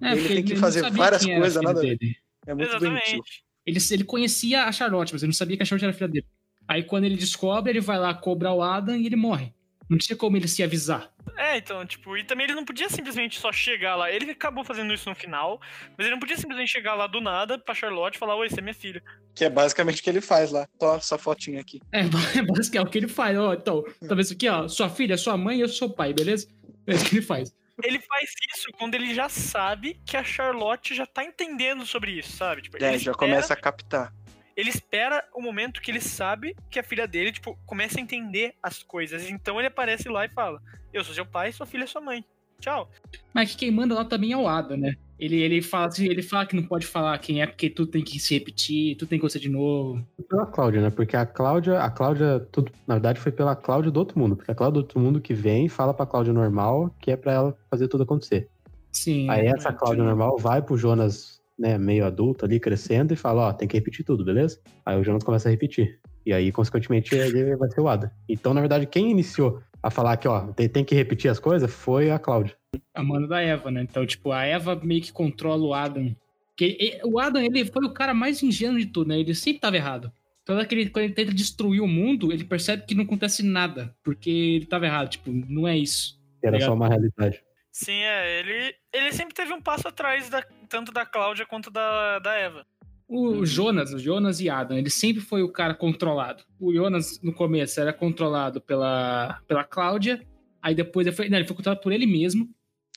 É, 0.01 0.12
Ele 0.12 0.29
tem 0.29 0.44
que 0.44 0.55
não 0.55 0.61
fazer 0.61 0.90
várias 0.90 1.25
coisas, 1.25 1.62
nada 1.62 1.81
dele. 1.81 2.16
É 2.46 2.55
muito 2.55 2.70
doentio. 2.79 2.99
Exatamente. 2.99 3.44
Ele, 3.64 3.79
ele 3.90 4.05
conhecia 4.05 4.64
a 4.64 4.72
Charlotte, 4.72 5.12
mas 5.12 5.22
ele 5.22 5.29
não 5.29 5.35
sabia 5.35 5.57
que 5.57 5.62
a 5.62 5.66
Charlotte 5.66 5.85
era 5.85 5.92
a 5.92 5.96
filha 5.96 6.09
dele. 6.09 6.27
Aí 6.68 6.83
quando 6.83 7.05
ele 7.05 7.16
descobre, 7.16 7.70
ele 7.72 7.81
vai 7.81 7.98
lá 7.98 8.12
cobrar 8.14 8.52
o 8.52 8.62
Adam 8.62 8.96
e 8.96 9.07
ele 9.07 9.16
morre. 9.16 9.52
Não 9.88 9.96
tinha 9.96 10.16
como 10.16 10.37
ele 10.37 10.48
se 10.48 10.64
avisar. 10.64 11.09
É, 11.37 11.59
então, 11.59 11.85
tipo, 11.87 12.16
e 12.16 12.24
também 12.24 12.44
ele 12.44 12.55
não 12.55 12.64
podia 12.64 12.88
simplesmente 12.88 13.38
só 13.38 13.52
chegar 13.52 13.94
lá. 13.94 14.11
Ele 14.11 14.31
acabou 14.33 14.64
fazendo 14.64 14.92
isso 14.92 15.09
no 15.09 15.14
final, 15.14 15.61
mas 15.96 16.07
ele 16.07 16.11
não 16.14 16.18
podia 16.20 16.37
simplesmente 16.37 16.70
chegar 16.72 16.94
lá 16.94 17.07
do 17.07 17.20
nada 17.20 17.57
pra 17.59 17.74
Charlotte 17.74 18.16
e 18.16 18.18
falar, 18.18 18.35
oi, 18.35 18.48
você 18.48 18.59
é 18.59 18.62
minha 18.62 18.74
filha. 18.74 19.00
Que 19.35 19.44
é 19.44 19.50
basicamente 19.50 20.00
o 20.00 20.05
que 20.05 20.11
ele 20.11 20.20
faz 20.20 20.50
lá. 20.50 20.66
Ó, 20.81 20.96
essa 20.96 21.16
fotinha 21.16 21.61
aqui. 21.61 21.81
É, 21.92 22.00
é 22.38 22.42
basicamente 22.42 22.76
é 22.79 22.81
o 22.83 22.87
que 22.87 22.98
ele 22.98 23.09
faz. 23.09 23.38
Ó, 23.38 23.52
então, 23.55 23.83
tá 23.83 24.09
vendo 24.14 24.20
isso 24.22 24.33
aqui, 24.33 24.48
ó? 24.48 24.66
Sua 24.66 24.88
filha, 24.88 25.16
sua 25.16 25.37
mãe 25.37 25.59
e 25.59 25.61
eu 25.61 25.68
sou 25.68 25.88
pai, 25.90 26.12
beleza? 26.12 26.48
É 26.87 26.94
isso 26.94 27.05
que 27.05 27.16
ele 27.16 27.22
faz. 27.26 27.55
Ele 27.85 28.00
faz 28.00 28.31
isso 28.57 28.72
quando 28.79 28.94
ele 28.94 29.14
já 29.14 29.29
sabe 29.29 30.00
que 30.07 30.16
a 30.16 30.24
Charlotte 30.24 30.94
já 30.94 31.07
tá 31.07 31.22
entendendo 31.22 31.85
sobre 31.87 32.12
isso, 32.12 32.33
sabe? 32.37 32.62
Tipo, 32.62 32.79
É, 32.79 32.88
ele 32.88 32.92
já 32.98 33.11
espera- 33.12 33.16
começa 33.18 33.52
a 33.52 33.57
captar. 33.57 34.12
Ele 34.56 34.70
espera 34.70 35.22
o 35.34 35.42
momento 35.42 35.80
que 35.82 35.90
ele 35.90 36.00
sabe 36.00 36.56
que 36.70 36.78
a 36.78 36.82
filha 36.82 37.06
dele, 37.06 37.30
tipo, 37.30 37.58
começa 37.66 37.98
a 37.98 38.02
entender 38.02 38.54
as 38.62 38.82
coisas. 38.82 39.28
Então 39.28 39.58
ele 39.60 39.68
aparece 39.68 40.08
lá 40.08 40.24
e 40.24 40.30
fala: 40.30 40.62
Eu 40.92 41.04
sou 41.04 41.14
seu 41.14 41.26
pai, 41.26 41.52
sua 41.52 41.66
filha 41.66 41.84
é 41.84 41.86
sua 41.86 42.00
mãe. 42.00 42.24
Tchau. 42.58 42.90
Mas 43.34 43.50
que 43.50 43.58
quem 43.58 43.70
manda 43.70 43.94
lá 43.94 44.04
também 44.04 44.32
é 44.32 44.36
o 44.36 44.48
Adam, 44.48 44.78
né? 44.78 44.96
Ele, 45.18 45.36
ele, 45.36 45.62
fala, 45.62 45.86
assim, 45.86 46.06
ele 46.06 46.22
fala 46.22 46.46
que 46.46 46.56
não 46.56 46.62
pode 46.62 46.86
falar 46.86 47.18
quem 47.18 47.40
é, 47.40 47.46
porque 47.46 47.70
tudo 47.70 47.90
tem 47.90 48.02
que 48.02 48.18
se 48.18 48.34
repetir, 48.34 48.96
tudo 48.96 49.08
tem 49.08 49.18
que 49.18 49.22
acontecer 49.22 49.40
de 49.40 49.48
novo. 49.48 50.06
Pela 50.28 50.46
Cláudia, 50.46 50.82
né? 50.82 50.90
Porque 50.90 51.16
a 51.16 51.24
Cláudia, 51.24 51.80
a 51.80 51.90
Cláudia, 51.90 52.40
tudo, 52.52 52.70
na 52.86 52.94
verdade, 52.94 53.20
foi 53.20 53.32
pela 53.32 53.56
Cláudia 53.56 53.90
do 53.90 53.98
outro 53.98 54.18
mundo. 54.18 54.36
Porque 54.36 54.50
a 54.50 54.54
Cláudia 54.54 54.74
do 54.74 54.84
outro 54.84 55.00
mundo 55.00 55.20
que 55.20 55.32
vem 55.32 55.68
fala 55.68 55.94
pra 55.94 56.06
Cláudia 56.06 56.32
normal 56.32 56.94
que 57.00 57.10
é 57.10 57.16
pra 57.16 57.32
ela 57.32 57.56
fazer 57.70 57.88
tudo 57.88 58.02
acontecer. 58.02 58.48
Sim. 58.92 59.28
Aí 59.28 59.46
essa. 59.46 59.72
Cláudia 59.72 60.04
normal 60.04 60.36
vai 60.38 60.60
pro 60.62 60.76
Jonas, 60.76 61.36
né, 61.58 61.78
meio 61.78 62.04
adulto 62.04 62.44
ali, 62.44 62.60
crescendo, 62.60 63.12
e 63.14 63.16
fala, 63.16 63.48
ó, 63.48 63.52
tem 63.52 63.66
que 63.66 63.76
repetir 63.76 64.04
tudo, 64.04 64.24
beleza? 64.24 64.60
Aí 64.84 64.98
o 64.98 65.04
Jonas 65.04 65.24
começa 65.24 65.48
a 65.48 65.50
repetir. 65.50 65.98
E 66.24 66.32
aí, 66.32 66.50
consequentemente, 66.50 67.14
ele 67.14 67.56
vai 67.56 67.70
ser 67.70 67.80
o 67.80 67.88
Ada. 67.88 68.12
Então, 68.28 68.52
na 68.52 68.60
verdade, 68.60 68.86
quem 68.86 69.10
iniciou 69.10 69.62
a 69.82 69.90
falar 69.90 70.16
que, 70.16 70.26
ó, 70.26 70.52
tem, 70.52 70.68
tem 70.68 70.84
que 70.84 70.94
repetir 70.94 71.30
as 71.30 71.38
coisas 71.38 71.72
foi 71.72 72.10
a 72.10 72.18
Cláudia. 72.18 72.56
A 72.92 73.02
mãe 73.02 73.26
da 73.28 73.40
Eva, 73.40 73.70
né? 73.70 73.82
Então, 73.82 74.04
tipo, 74.04 74.32
a 74.32 74.44
Eva 74.44 74.74
meio 74.82 75.00
que 75.00 75.12
controla 75.12 75.62
o 75.62 75.72
Adam. 75.72 76.14
Que, 76.56 76.76
e- 76.80 77.00
o 77.04 77.20
Adam, 77.20 77.42
ele 77.42 77.64
foi 77.64 77.84
o 77.84 77.92
cara 77.92 78.12
mais 78.12 78.42
ingênuo 78.42 78.78
de 78.78 78.86
tudo, 78.86 79.08
né? 79.08 79.20
Ele 79.20 79.34
sempre 79.34 79.60
tava 79.60 79.76
errado. 79.76 80.10
Toda 80.44 80.62
aquele, 80.62 80.90
quando 80.90 81.04
ele 81.04 81.14
tenta 81.14 81.32
destruir 81.32 81.80
o 81.80 81.86
mundo, 81.88 82.32
ele 82.32 82.44
percebe 82.44 82.84
que 82.86 82.94
não 82.94 83.04
acontece 83.04 83.42
nada. 83.44 83.94
Porque 84.02 84.30
ele 84.30 84.66
tava 84.66 84.86
errado. 84.86 85.08
Tipo, 85.10 85.30
não 85.30 85.66
é 85.66 85.76
isso. 85.76 86.20
Era 86.42 86.50
Obrigado. 86.56 86.68
só 86.68 86.74
uma 86.74 86.88
realidade. 86.88 87.40
Sim, 87.70 87.92
é. 88.00 88.40
Ele, 88.40 88.74
ele 88.92 89.12
sempre 89.12 89.34
teve 89.34 89.52
um 89.52 89.60
passo 89.60 89.86
atrás, 89.86 90.28
da, 90.30 90.42
tanto 90.66 90.92
da 90.92 91.05
Cláudia 91.07 91.46
quanto 91.46 91.70
da, 91.70 92.18
da 92.18 92.35
Eva. 92.35 92.66
O. 93.09 93.46
Jonas, 93.46 93.92
o 93.92 93.98
Jonas 93.98 94.40
e 94.40 94.50
Adam, 94.50 94.76
ele 94.76 94.90
sempre 94.90 95.22
foi 95.22 95.42
o 95.42 95.48
cara 95.52 95.74
controlado. 95.74 96.42
O 96.59 96.72
Jonas, 96.74 97.20
no 97.22 97.33
começo, 97.33 97.81
era 97.81 97.92
controlado 97.92 98.61
pela, 98.61 99.40
pela 99.46 99.62
Cláudia. 99.62 100.20
Aí 100.61 100.74
depois 100.74 101.07
ele 101.07 101.14
foi, 101.14 101.29
não, 101.29 101.38
ele 101.38 101.46
foi 101.46 101.57
controlado 101.57 101.81
por 101.83 101.92
ele 101.92 102.05
mesmo. 102.07 102.48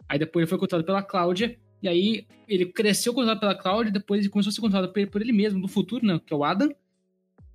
Aí 0.08 0.18
depois 0.18 0.42
ele 0.44 0.50
foi 0.50 0.58
controlado 0.58 0.86
pela 0.86 1.04
Cláudia. 1.04 1.56
E 1.82 1.88
aí 1.88 2.26
ele 2.48 2.66
cresceu 2.66 3.14
controlado 3.14 3.40
pela 3.40 3.54
Cláudia. 3.56 3.92
Depois 3.92 4.22
ele 4.22 4.30
começou 4.30 4.50
a 4.50 4.54
ser 4.54 4.62
controlado 4.62 4.92
por 4.92 5.00
ele, 5.00 5.10
por 5.12 5.22
ele 5.22 5.32
mesmo, 5.32 5.60
no 5.60 5.68
futuro, 5.68 6.04
né? 6.06 6.20
Que 6.26 6.34
é 6.34 6.38
o 6.38 6.44
Adam. 6.44 6.74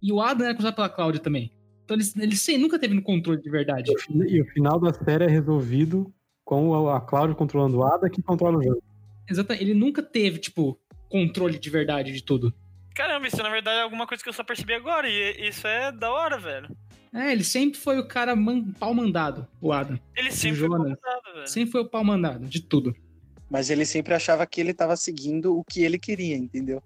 E 0.01 0.13
o 0.13 0.21
Adam 0.21 0.45
era 0.47 0.55
controlado 0.55 0.77
pela 0.77 0.89
Cláudia 0.89 1.21
também. 1.21 1.51
Então 1.85 1.97
ele, 1.97 2.05
ele 2.21 2.37
sem- 2.37 2.57
nunca 2.57 2.79
teve 2.79 2.95
no 2.95 3.03
controle 3.03 3.43
de 3.43 3.51
verdade. 3.51 3.91
E 4.29 4.41
o 4.41 4.47
final 4.47 4.79
da 4.79 4.93
série 4.95 5.25
é 5.25 5.29
resolvido 5.29 6.15
com 6.45 6.89
a 6.89 7.01
Cláudia 7.01 7.35
controlando 7.35 7.79
o 7.79 7.85
Ada 7.85 8.09
que 8.09 8.23
controla 8.23 8.59
o 8.59 8.63
jogo. 8.63 8.83
Exatamente. 9.29 9.65
Ele 9.65 9.75
nunca 9.75 10.03
teve, 10.03 10.39
tipo, 10.39 10.79
controle 11.09 11.59
de 11.59 11.71
verdade 11.71 12.13
de 12.13 12.23
tudo. 12.23 12.55
Caramba, 12.95 13.27
isso 13.27 13.39
na 13.43 13.49
verdade 13.51 13.79
é 13.79 13.83
alguma 13.83 14.07
coisa 14.07 14.23
que 14.23 14.29
eu 14.29 14.33
só 14.33 14.45
percebi 14.45 14.75
agora. 14.75 15.09
E 15.09 15.49
isso 15.49 15.67
é 15.67 15.91
da 15.91 16.11
hora, 16.13 16.39
velho. 16.39 16.69
É, 17.13 17.31
ele 17.33 17.45
sempre 17.45 17.79
foi 17.79 17.99
o 17.99 18.07
cara 18.09 18.35
man, 18.35 18.73
pau 18.73 18.93
mandado, 18.95 19.47
o 19.61 19.73
Adam. 19.73 19.99
Ele 20.17 20.31
sempre 20.33 20.59
foi 20.59 20.69
Jonas. 20.69 20.99
comandado, 20.99 21.35
velho. 21.35 21.49
Sempre 21.49 21.73
foi 21.73 21.81
o 21.83 21.89
pau 21.89 22.05
mandado, 22.05 22.47
de 22.47 22.61
tudo. 22.61 22.95
Mas 23.51 23.71
ele 23.71 23.85
sempre 23.87 24.15
achava 24.15 24.45
que 24.47 24.61
ele 24.61 24.75
tava 24.75 24.97
seguindo 24.97 25.57
o 25.57 25.63
que 25.65 25.83
ele 25.85 25.99
queria, 25.99 26.37
entendeu? 26.37 26.83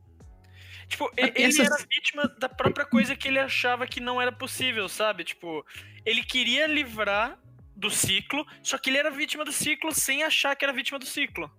Tipo, 0.87 1.11
É 1.17 1.27
e- 1.27 1.31
que 1.31 1.43
ele 1.43 1.61
era 1.63 1.77
vítima 1.77 2.29
da 2.39 2.49
própria 2.49 2.85
coisa 2.87 3.15
que 3.17 3.29
ele 3.29 3.39
achava 3.39 3.87
que 3.87 4.01
não 4.01 4.21
era 4.21 4.33
possível, 4.33 4.89
sabe? 4.89 5.25
Tipo, 5.25 5.65
ele 6.05 6.23
queria 6.23 6.67
livrar 6.67 7.39
do 7.77 7.91
ciclo, 7.91 8.45
só 8.63 8.77
que 8.77 8.91
ele 8.91 8.99
era 8.99 9.11
vítima 9.11 9.45
do 9.45 9.53
ciclo 9.53 9.93
sem 9.95 10.23
achar 10.25 10.57
que 10.57 10.65
era 10.65 10.73
vítima 10.75 10.99
do 10.99 11.07
ciclo. 11.07 11.51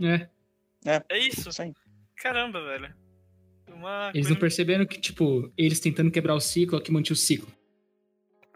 É. 0.00 0.28
É 1.08 1.18
isso? 1.18 1.48
Isso 1.48 1.62
aí. 1.62 1.72
Caramba, 2.22 2.62
velho. 2.62 2.94
Uma 3.74 4.10
Eles 4.14 4.28
não 4.30 4.36
perceberam 4.36 4.86
que, 4.86 4.98
tipo, 4.98 5.52
eles 5.56 5.80
tentando 5.80 6.10
quebrar 6.10 6.34
o 6.34 6.40
ciclo 6.40 6.76
é 6.76 6.80
o 6.80 6.82
que 6.82 6.92
mantinha 6.92 7.14
o 7.14 7.16
ciclo. 7.16 7.48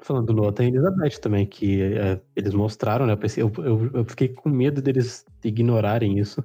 Falando 0.02 0.28
do 0.28 0.32
Noah, 0.32 0.52
tem 0.54 0.66
a 0.66 0.68
Elizabeth 0.70 1.20
também, 1.20 1.44
que 1.44 1.82
é, 1.82 2.18
eles 2.34 2.54
mostraram, 2.54 3.06
né? 3.06 3.12
Eu, 3.12 3.18
pensei, 3.18 3.42
eu, 3.42 3.52
eu, 3.58 3.90
eu 3.92 4.04
fiquei 4.06 4.28
com 4.28 4.48
medo 4.48 4.80
deles 4.80 5.26
ignorarem 5.44 6.18
isso. 6.18 6.40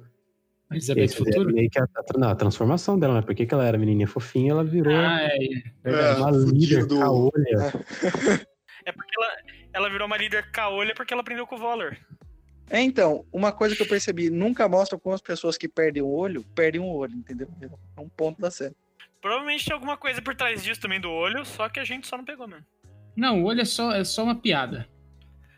A 0.68 0.74
Eles 0.74 0.88
Elizabeth 0.90 1.24
Futuro? 1.24 1.54
meio 1.54 1.70
que 1.70 1.78
a, 1.78 1.84
a- 1.84 2.30
a 2.32 2.34
transformação 2.34 2.98
dela, 2.98 3.14
né? 3.14 3.22
Porque 3.22 3.46
que 3.46 3.54
ela 3.54 3.64
era 3.64 3.78
menininha 3.78 4.06
fofinha, 4.08 4.50
ela 4.50 4.64
virou 4.64 4.92
Ah, 4.94 5.20
é. 5.22 5.38
é 5.84 6.14
uma 6.16 6.32
fudido 6.34 6.52
líder 6.52 6.86
do- 6.86 6.98
caolha. 6.98 7.72
É 8.84 8.92
porque 8.92 9.14
ela, 9.16 9.36
ela 9.72 9.88
virou 9.90 10.06
uma 10.06 10.16
líder 10.18 10.50
caolha 10.50 10.92
porque 10.94 11.14
ela 11.14 11.22
aprendeu 11.22 11.46
com 11.46 11.54
o 11.54 11.58
Valor. 11.58 11.96
É, 12.68 12.80
então, 12.80 13.24
uma 13.32 13.52
coisa 13.52 13.76
que 13.76 13.82
eu 13.82 13.88
percebi, 13.88 14.28
nunca 14.28 14.68
mostra 14.68 14.98
como 14.98 15.14
as 15.14 15.20
pessoas 15.20 15.56
que 15.56 15.68
perdem 15.68 16.02
o 16.02 16.08
olho, 16.08 16.44
perdem 16.54 16.80
o 16.80 16.86
olho, 16.86 17.14
entendeu? 17.14 17.48
É 17.96 18.00
um 18.00 18.08
ponto 18.08 18.40
da 18.40 18.50
série. 18.50 18.74
Provavelmente 19.20 19.64
tem 19.64 19.74
alguma 19.74 19.96
coisa 19.96 20.20
por 20.20 20.34
trás 20.34 20.62
disso 20.62 20.80
também 20.80 21.00
do 21.00 21.10
olho, 21.10 21.44
só 21.44 21.68
que 21.68 21.80
a 21.80 21.84
gente 21.84 22.06
só 22.06 22.16
não 22.16 22.24
pegou 22.24 22.46
mesmo. 22.46 22.66
Não, 23.16 23.42
o 23.42 23.46
olho 23.46 23.60
é 23.60 23.64
só, 23.64 23.92
é 23.92 24.04
só 24.04 24.24
uma 24.24 24.34
piada. 24.34 24.88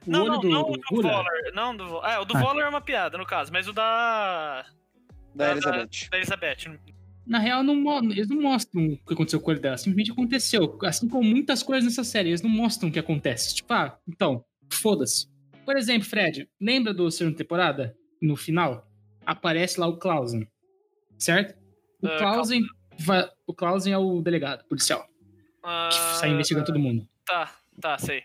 O 0.07 0.11
não, 0.11 0.23
olho 0.23 0.33
não, 0.33 0.41
do, 0.41 0.49
não 0.49 0.63
do 0.63 0.81
o 0.91 0.97
do 0.97 1.03
Valor. 1.03 1.53
Não, 1.55 1.77
do, 1.77 2.07
é, 2.07 2.19
o 2.19 2.25
do 2.25 2.37
Ah. 2.37 2.41
Valor 2.41 2.63
é 2.63 2.69
uma 2.69 2.81
piada, 2.81 3.19
no 3.19 3.27
caso, 3.27 3.53
mas 3.53 3.67
o 3.69 3.73
da. 3.73 4.65
Da 5.35 5.51
Elizabeth. 5.53 6.09
da 6.11 6.17
Elizabeth. 6.17 6.79
Na 7.27 7.39
real, 7.39 7.63
não, 7.63 8.03
eles 8.11 8.29
não 8.29 8.41
mostram 8.41 8.87
o 8.87 8.97
que 8.97 9.13
aconteceu 9.13 9.41
com 9.41 9.51
ele 9.51 9.61
dela. 9.61 9.77
Simplesmente 9.77 10.13
aconteceu. 10.13 10.79
Assim 10.83 11.09
como 11.09 11.29
muitas 11.29 11.63
coisas 11.63 11.85
nessa 11.85 12.03
série, 12.03 12.31
eles 12.31 12.41
não 12.41 12.49
mostram 12.49 12.89
o 12.89 12.93
que 12.93 12.99
acontece. 12.99 13.55
Tipo, 13.57 13.75
ah, 13.75 13.99
então, 14.09 14.43
foda-se. 14.73 15.29
Por 15.69 15.77
exemplo, 15.77 16.09
Fred, 16.09 16.49
lembra 16.59 16.95
do 16.95 17.11
segunda 17.11 17.37
temporada? 17.37 17.95
No 18.23 18.37
final, 18.37 18.89
aparece 19.27 19.79
lá 19.79 19.87
o 19.87 19.99
Clausen. 19.99 20.49
Certo? 21.19 21.55
O 22.03 22.07
Ah, 22.07 22.17
Clausen, 22.17 22.63
o 23.47 23.53
Clausen 23.53 23.93
é 23.93 23.99
o 23.99 24.23
delegado 24.23 24.65
policial. 24.67 25.07
Ah, 25.63 25.91
Que 25.93 25.99
sai 26.19 26.31
investigando 26.31 26.65
todo 26.65 26.79
mundo. 26.79 27.07
Tá, 27.27 27.53
tá, 27.79 27.99
sei. 27.99 28.23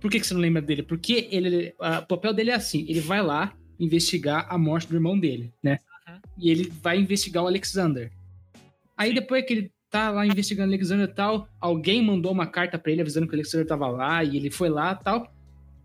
Por 0.00 0.08
que, 0.12 0.20
que 0.20 0.26
você 0.28 0.32
não 0.32 0.40
lembra 0.40 0.62
dele? 0.62 0.84
Porque 0.84 1.26
ele, 1.32 1.74
a- 1.80 1.98
o 1.98 2.06
papel 2.06 2.32
dele 2.32 2.52
é 2.52 2.54
assim: 2.54 2.86
ele 2.88 3.00
vai 3.00 3.20
lá 3.20 3.52
investigar 3.80 4.46
a 4.48 4.56
morte 4.56 4.86
do 4.86 4.94
irmão 4.94 5.18
dele, 5.18 5.52
né? 5.60 5.80
Uhum. 6.08 6.20
E 6.38 6.50
ele 6.52 6.70
vai 6.70 7.00
investigar 7.00 7.42
o 7.42 7.48
Alexander. 7.48 8.12
Aí 8.96 9.08
Sim. 9.08 9.14
depois 9.16 9.44
que 9.44 9.52
ele 9.54 9.72
tá 9.90 10.08
lá 10.10 10.24
investigando 10.24 10.70
o 10.70 10.72
Alexander 10.72 11.08
e 11.08 11.12
tal, 11.12 11.48
alguém 11.60 12.00
mandou 12.00 12.30
uma 12.30 12.46
carta 12.46 12.78
pra 12.78 12.92
ele 12.92 13.00
avisando 13.00 13.26
que 13.26 13.32
o 13.32 13.36
Alexander 13.36 13.66
tava 13.66 13.88
lá 13.88 14.22
e 14.22 14.36
ele 14.36 14.52
foi 14.52 14.68
lá 14.68 14.96
e 15.00 15.02
tal. 15.02 15.33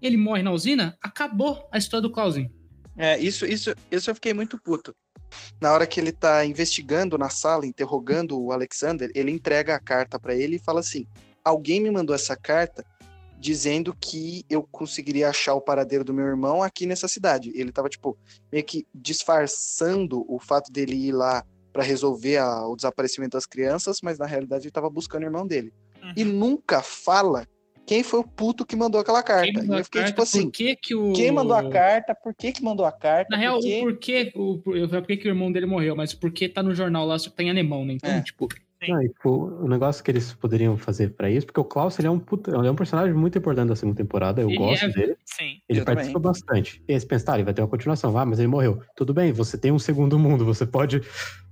Ele 0.02 0.18
morre 0.18 0.42
na 0.44 0.52
usina, 0.52 0.98
acabou 1.02 1.68
a 1.72 1.78
história 1.78 2.02
do 2.02 2.12
Clausen. 2.12 2.52
É, 2.98 3.18
isso, 3.18 3.46
isso, 3.46 3.74
isso 3.92 4.10
eu 4.10 4.16
fiquei 4.16 4.34
muito 4.34 4.62
puto. 4.62 4.94
Na 5.62 5.72
hora 5.72 5.86
que 5.86 6.00
ele 6.00 6.12
tá 6.12 6.46
investigando 6.46 7.18
na 7.18 7.30
sala, 7.30 7.66
interrogando 7.66 8.40
o 8.40 8.52
Alexander, 8.52 9.12
ele 9.14 9.32
entrega 9.32 9.76
a 9.76 9.80
carta 9.80 10.20
pra 10.20 10.36
ele 10.36 10.56
e 10.56 10.60
fala 10.60 10.80
assim: 10.80 11.06
Alguém 11.44 11.80
me 11.82 11.92
mandou 11.92 12.16
essa 12.16 12.36
carta 12.36 12.84
dizendo 13.40 13.96
que 13.96 14.44
eu 14.50 14.64
conseguiria 14.70 15.30
achar 15.30 15.54
o 15.54 15.62
paradeiro 15.62 16.04
do 16.04 16.14
meu 16.14 16.26
irmão 16.26 16.62
aqui 16.62 16.86
nessa 16.86 17.08
cidade. 17.08 17.52
Ele 17.56 17.72
tava, 17.72 17.88
tipo, 17.88 18.18
meio 18.52 18.66
que 18.66 18.86
disfarçando 18.94 20.26
o 20.28 20.40
fato 20.40 20.72
dele 20.72 20.96
ir 20.96 21.12
lá 21.14 21.46
pra 21.72 21.84
resolver 21.84 22.38
a- 22.38 22.68
o 22.68 22.76
desaparecimento 22.76 23.38
das 23.38 23.46
crianças, 23.46 24.00
mas 24.02 24.18
na 24.18 24.26
realidade 24.26 24.66
ele 24.66 24.72
tava 24.72 24.90
buscando 24.90 25.22
o 25.24 25.26
irmão 25.28 25.48
dele. 25.48 25.72
Uhum. 26.04 26.14
E 26.18 26.24
nunca 26.26 26.82
fala 26.82 27.48
quem 27.90 28.04
foi 28.04 28.20
o 28.20 28.24
puto 28.24 28.64
que 28.66 28.76
mandou 28.76 29.02
aquela 29.02 29.24
carta. 29.24 29.46
Quem 29.46 29.54
mandou 29.54 29.74
e 29.76 29.78
a 29.78 29.80
eu 29.80 29.84
fiquei, 29.86 30.02
carta, 30.02 30.12
tipo 30.14 30.22
assim, 30.22 30.44
por 30.44 30.52
que 30.52 30.76
que 30.76 30.94
o... 30.96 31.12
quem 31.14 31.32
mandou 31.32 31.56
a 31.58 31.68
carta? 31.70 32.14
Por 32.14 32.36
que 32.36 32.52
que 32.52 32.64
mandou 32.64 32.86
a 32.86 32.92
carta? 32.92 33.28
Na 33.32 33.38
real, 33.38 33.60
Por 33.60 33.68
o 33.68 33.80
porquê, 33.82 34.32
o, 34.36 34.58
por- 34.60 34.88
por 34.90 35.08
que 35.08 35.18
que 35.18 35.28
o 35.28 35.32
irmão 35.32 35.52
dele 35.52 35.66
morreu, 35.66 35.96
mas 35.96 36.14
o 36.14 36.20
porquê 36.20 36.48
tá 36.48 36.62
no 36.62 36.76
jornal 36.76 37.04
lá, 37.08 37.18
só 37.18 37.32
que 37.32 37.36
tá 37.38 37.42
em 37.42 37.50
alemão, 37.50 37.84
né? 37.84 37.94
Então, 37.94 38.12
É. 38.12 38.22
tipo, 38.22 38.48
tipo, 38.80 39.30
o 39.62 39.68
negócio 39.68 40.04
que 40.04 40.12
eles 40.12 40.32
poderiam 40.34 40.78
fazer 40.78 41.10
pra 41.16 41.32
isso, 41.32 41.48
porque 41.48 41.60
o 41.60 41.64
Klaus 41.66 41.98
ele 41.98 42.08
é 42.08 42.12
um 42.12 42.20
puta, 42.20 42.56
ele 42.56 42.68
é 42.68 42.72
um 42.72 42.76
personagem 42.76 43.14
muito 43.14 43.38
importante 43.40 43.70
da 43.70 43.76
segunda 43.76 43.98
temporada, 43.98 44.40
eu 44.42 44.50
Ele 44.50 44.58
gosto 44.60 44.86
é- 44.86 44.90
dele. 44.90 45.16
Sim. 45.26 45.60
Ele 45.68 45.80
Eu 45.82 45.86
participa 45.86 46.20
também. 46.20 46.32
bastante. 46.32 46.84
E 46.88 46.94
aí 46.94 47.00
você 47.00 47.08
pensa, 47.08 47.26
tá, 47.26 47.34
ele 47.36 47.44
vai 47.44 47.54
ter 47.56 47.62
uma 47.64 47.68
continuação, 47.68 48.16
ah, 48.16 48.26
mas 48.26 48.38
ele 48.38 48.48
morreu. 48.48 48.82
Tudo 48.96 49.14
bem, 49.16 49.32
você 49.34 49.58
tem 49.58 49.72
um 49.72 49.80
segundo 49.80 50.20
mundo, 50.20 50.46
você 50.46 50.66
pode 50.66 51.02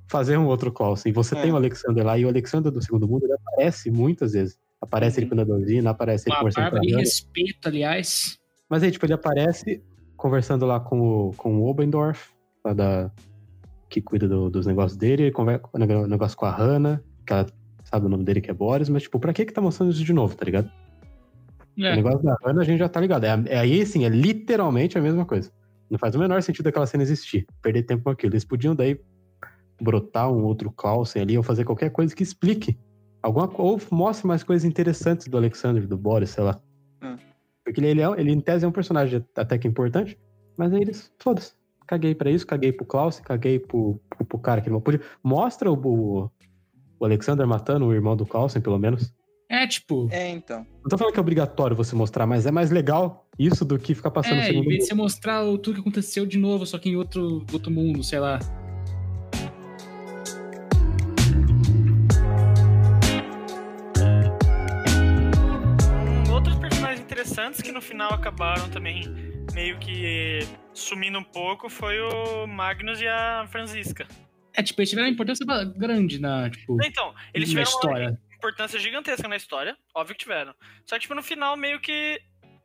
fazer 0.07 0.37
um 0.37 0.45
outro 0.45 0.71
Klaus. 0.71 1.03
E 1.05 1.11
você 1.11 1.35
É. 1.35 1.41
tem 1.41 1.51
o 1.51 1.55
Alexander 1.55 2.05
lá, 2.05 2.15
e 2.17 2.25
o 2.25 2.29
Alexander 2.29 2.71
do 2.71 2.81
segundo 2.81 3.07
mundo 3.07 3.25
ele 3.25 3.33
aparece 3.33 3.89
muitas 3.89 4.33
vezes. 4.33 4.55
Aparece 4.81 5.19
ele 5.19 5.25
Uhum. 5.25 5.29
quando 5.31 5.39
a 5.41 5.43
Dorina, 5.43 5.89
aparece 5.89 6.27
ele 6.27 6.33
uma 6.35 6.39
conversando 6.39 6.63
com 6.65 6.71
barba 6.71 6.77
a 6.77 6.81
de 6.81 6.91
Hannah. 6.91 6.99
respeito, 7.03 7.67
aliás. 7.67 8.37
Mas 8.69 8.83
aí, 8.83 8.91
tipo, 8.91 9.05
ele 9.05 9.13
aparece 9.13 9.81
conversando 10.15 10.65
lá 10.65 10.79
com 10.79 10.99
o, 11.29 11.33
com 11.33 11.59
o 11.59 11.67
Obendorf, 11.67 12.29
lá 12.63 12.73
da, 12.73 13.11
que 13.89 14.01
cuida 14.01 14.27
do- 14.27 14.49
dos 14.49 14.65
negócios 14.65 14.97
dele, 14.97 15.23
ele 15.23 15.31
conversa 15.31 15.63
com 15.63 15.77
o 15.77 16.07
negócio 16.07 16.37
com 16.37 16.45
a 16.45 16.51
Hannah, 16.51 17.01
que 17.25 17.33
ela 17.33 17.45
sabe 17.83 18.05
o 18.05 18.09
nome 18.09 18.23
dele 18.23 18.41
que 18.41 18.51
é 18.51 18.53
Boris, 18.53 18.89
mas, 18.89 19.03
tipo, 19.03 19.19
pra 19.19 19.33
que 19.33 19.45
que 19.45 19.53
tá 19.53 19.61
mostrando 19.61 19.91
isso 19.91 20.03
de 20.03 20.13
novo, 20.13 20.35
tá 20.35 20.43
ligado? 20.45 20.69
O 21.77 21.83
É. 21.85 21.95
negócio 21.95 22.23
da 22.23 22.35
Hannah 22.43 22.61
a 22.61 22.65
gente 22.65 22.79
já 22.79 22.89
tá 22.89 22.99
ligado. 22.99 23.23
É, 23.23 23.43
é 23.47 23.59
aí, 23.59 23.85
sim, 23.85 24.03
é 24.05 24.09
literalmente 24.09 24.97
a 24.97 25.01
mesma 25.01 25.25
coisa. 25.25 25.51
Não 25.89 25.97
faz 25.97 26.13
o 26.15 26.19
menor 26.19 26.41
sentido 26.41 26.67
aquela 26.67 26.85
cena 26.85 27.03
existir. 27.03 27.45
Perder 27.61 27.83
tempo 27.83 28.03
com 28.03 28.09
aquilo. 28.09 28.33
Eles 28.33 28.43
podiam 28.43 28.75
daí 28.75 28.99
brotar 29.79 30.29
um 30.31 30.43
outro 30.43 30.71
Clausen 30.71 31.21
ali 31.21 31.37
ou 31.37 31.43
fazer 31.43 31.63
qualquer 31.63 31.91
coisa 31.91 32.13
que 32.15 32.23
explique. 32.23 32.77
Alguma, 33.27 33.51
ou 33.57 33.77
mostre 33.91 34.25
mais 34.25 34.41
coisas 34.41 34.63
interessantes 34.63 35.27
do 35.27 35.35
Alexander, 35.35 35.85
do 35.85 35.97
Boris, 35.97 36.29
sei 36.29 36.45
lá. 36.45 36.61
Hum. 37.03 37.17
Porque 37.61 37.81
ele, 37.81 37.89
ele, 37.89 38.01
é, 38.01 38.05
ele, 38.17 38.31
em 38.31 38.39
tese, 38.39 38.63
é 38.63 38.67
um 38.67 38.71
personagem 38.71 39.21
até 39.35 39.57
que 39.57 39.67
importante, 39.67 40.17
mas 40.55 40.73
aí 40.73 40.79
eles, 40.79 41.11
foda-se. 41.19 41.51
Caguei 41.85 42.15
pra 42.15 42.31
isso, 42.31 42.47
caguei 42.47 42.71
pro 42.71 42.85
Klaus, 42.85 43.19
caguei 43.19 43.59
pro, 43.59 43.99
pro, 44.09 44.25
pro 44.25 44.39
cara 44.39 44.61
que 44.61 44.69
ele 44.69 44.75
não 44.75 44.81
podia. 44.81 45.01
Mostra 45.21 45.69
o, 45.69 45.75
o, 45.75 46.31
o 46.97 47.05
Alexander 47.05 47.45
matando 47.45 47.85
o 47.85 47.93
irmão 47.93 48.15
do 48.15 48.25
Clausen, 48.25 48.61
pelo 48.61 48.79
menos. 48.79 49.13
É, 49.49 49.67
tipo, 49.67 50.07
É, 50.09 50.29
então. 50.29 50.65
Não 50.81 50.89
tô 50.89 50.97
falando 50.97 51.13
que 51.13 51.19
é 51.19 51.21
obrigatório 51.21 51.75
você 51.75 51.95
mostrar, 51.95 52.25
mas 52.25 52.45
é 52.45 52.51
mais 52.51 52.71
legal 52.71 53.27
isso 53.37 53.65
do 53.65 53.77
que 53.77 53.93
ficar 53.93 54.11
passando 54.11 54.39
é, 54.39 54.43
em 54.43 54.45
segundo 54.45 54.67
vez 54.67 54.79
de 54.79 54.85
você 54.85 54.93
mostrar 54.93 55.43
o, 55.43 55.57
tudo 55.57 55.75
que 55.75 55.81
aconteceu 55.81 56.25
de 56.25 56.37
novo, 56.37 56.65
só 56.65 56.77
que 56.77 56.89
em 56.89 56.95
outro, 56.95 57.45
outro 57.51 57.71
mundo, 57.71 58.03
sei 58.03 58.19
lá. 58.19 58.39
Final 67.97 68.13
acabaram 68.13 68.69
também 68.69 69.01
meio 69.55 69.79
que 69.79 70.41
sumindo 70.71 71.17
um 71.17 71.23
pouco 71.23 71.67
foi 71.67 71.99
o 71.99 72.45
Magnus 72.45 73.01
e 73.01 73.07
a 73.07 73.47
Francisca. 73.49 74.07
É, 74.55 74.61
tipo, 74.61 74.79
eles 74.79 74.91
tiveram 74.91 75.07
uma 75.07 75.13
importância 75.13 75.43
grande 75.75 76.19
na, 76.19 76.47
tipo, 76.47 76.77
Então, 76.85 77.15
eles 77.33 77.49
tiveram 77.49 77.67
uma 77.67 77.75
história. 77.75 78.21
importância 78.35 78.79
gigantesca 78.79 79.27
na 79.27 79.35
história, 79.35 79.75
óbvio 79.95 80.15
que 80.15 80.23
tiveram. 80.23 80.53
Só 80.85 80.95
que, 80.95 81.01
tipo, 81.01 81.15
no 81.15 81.23
final 81.23 81.57
meio 81.57 81.79
que 81.79 82.21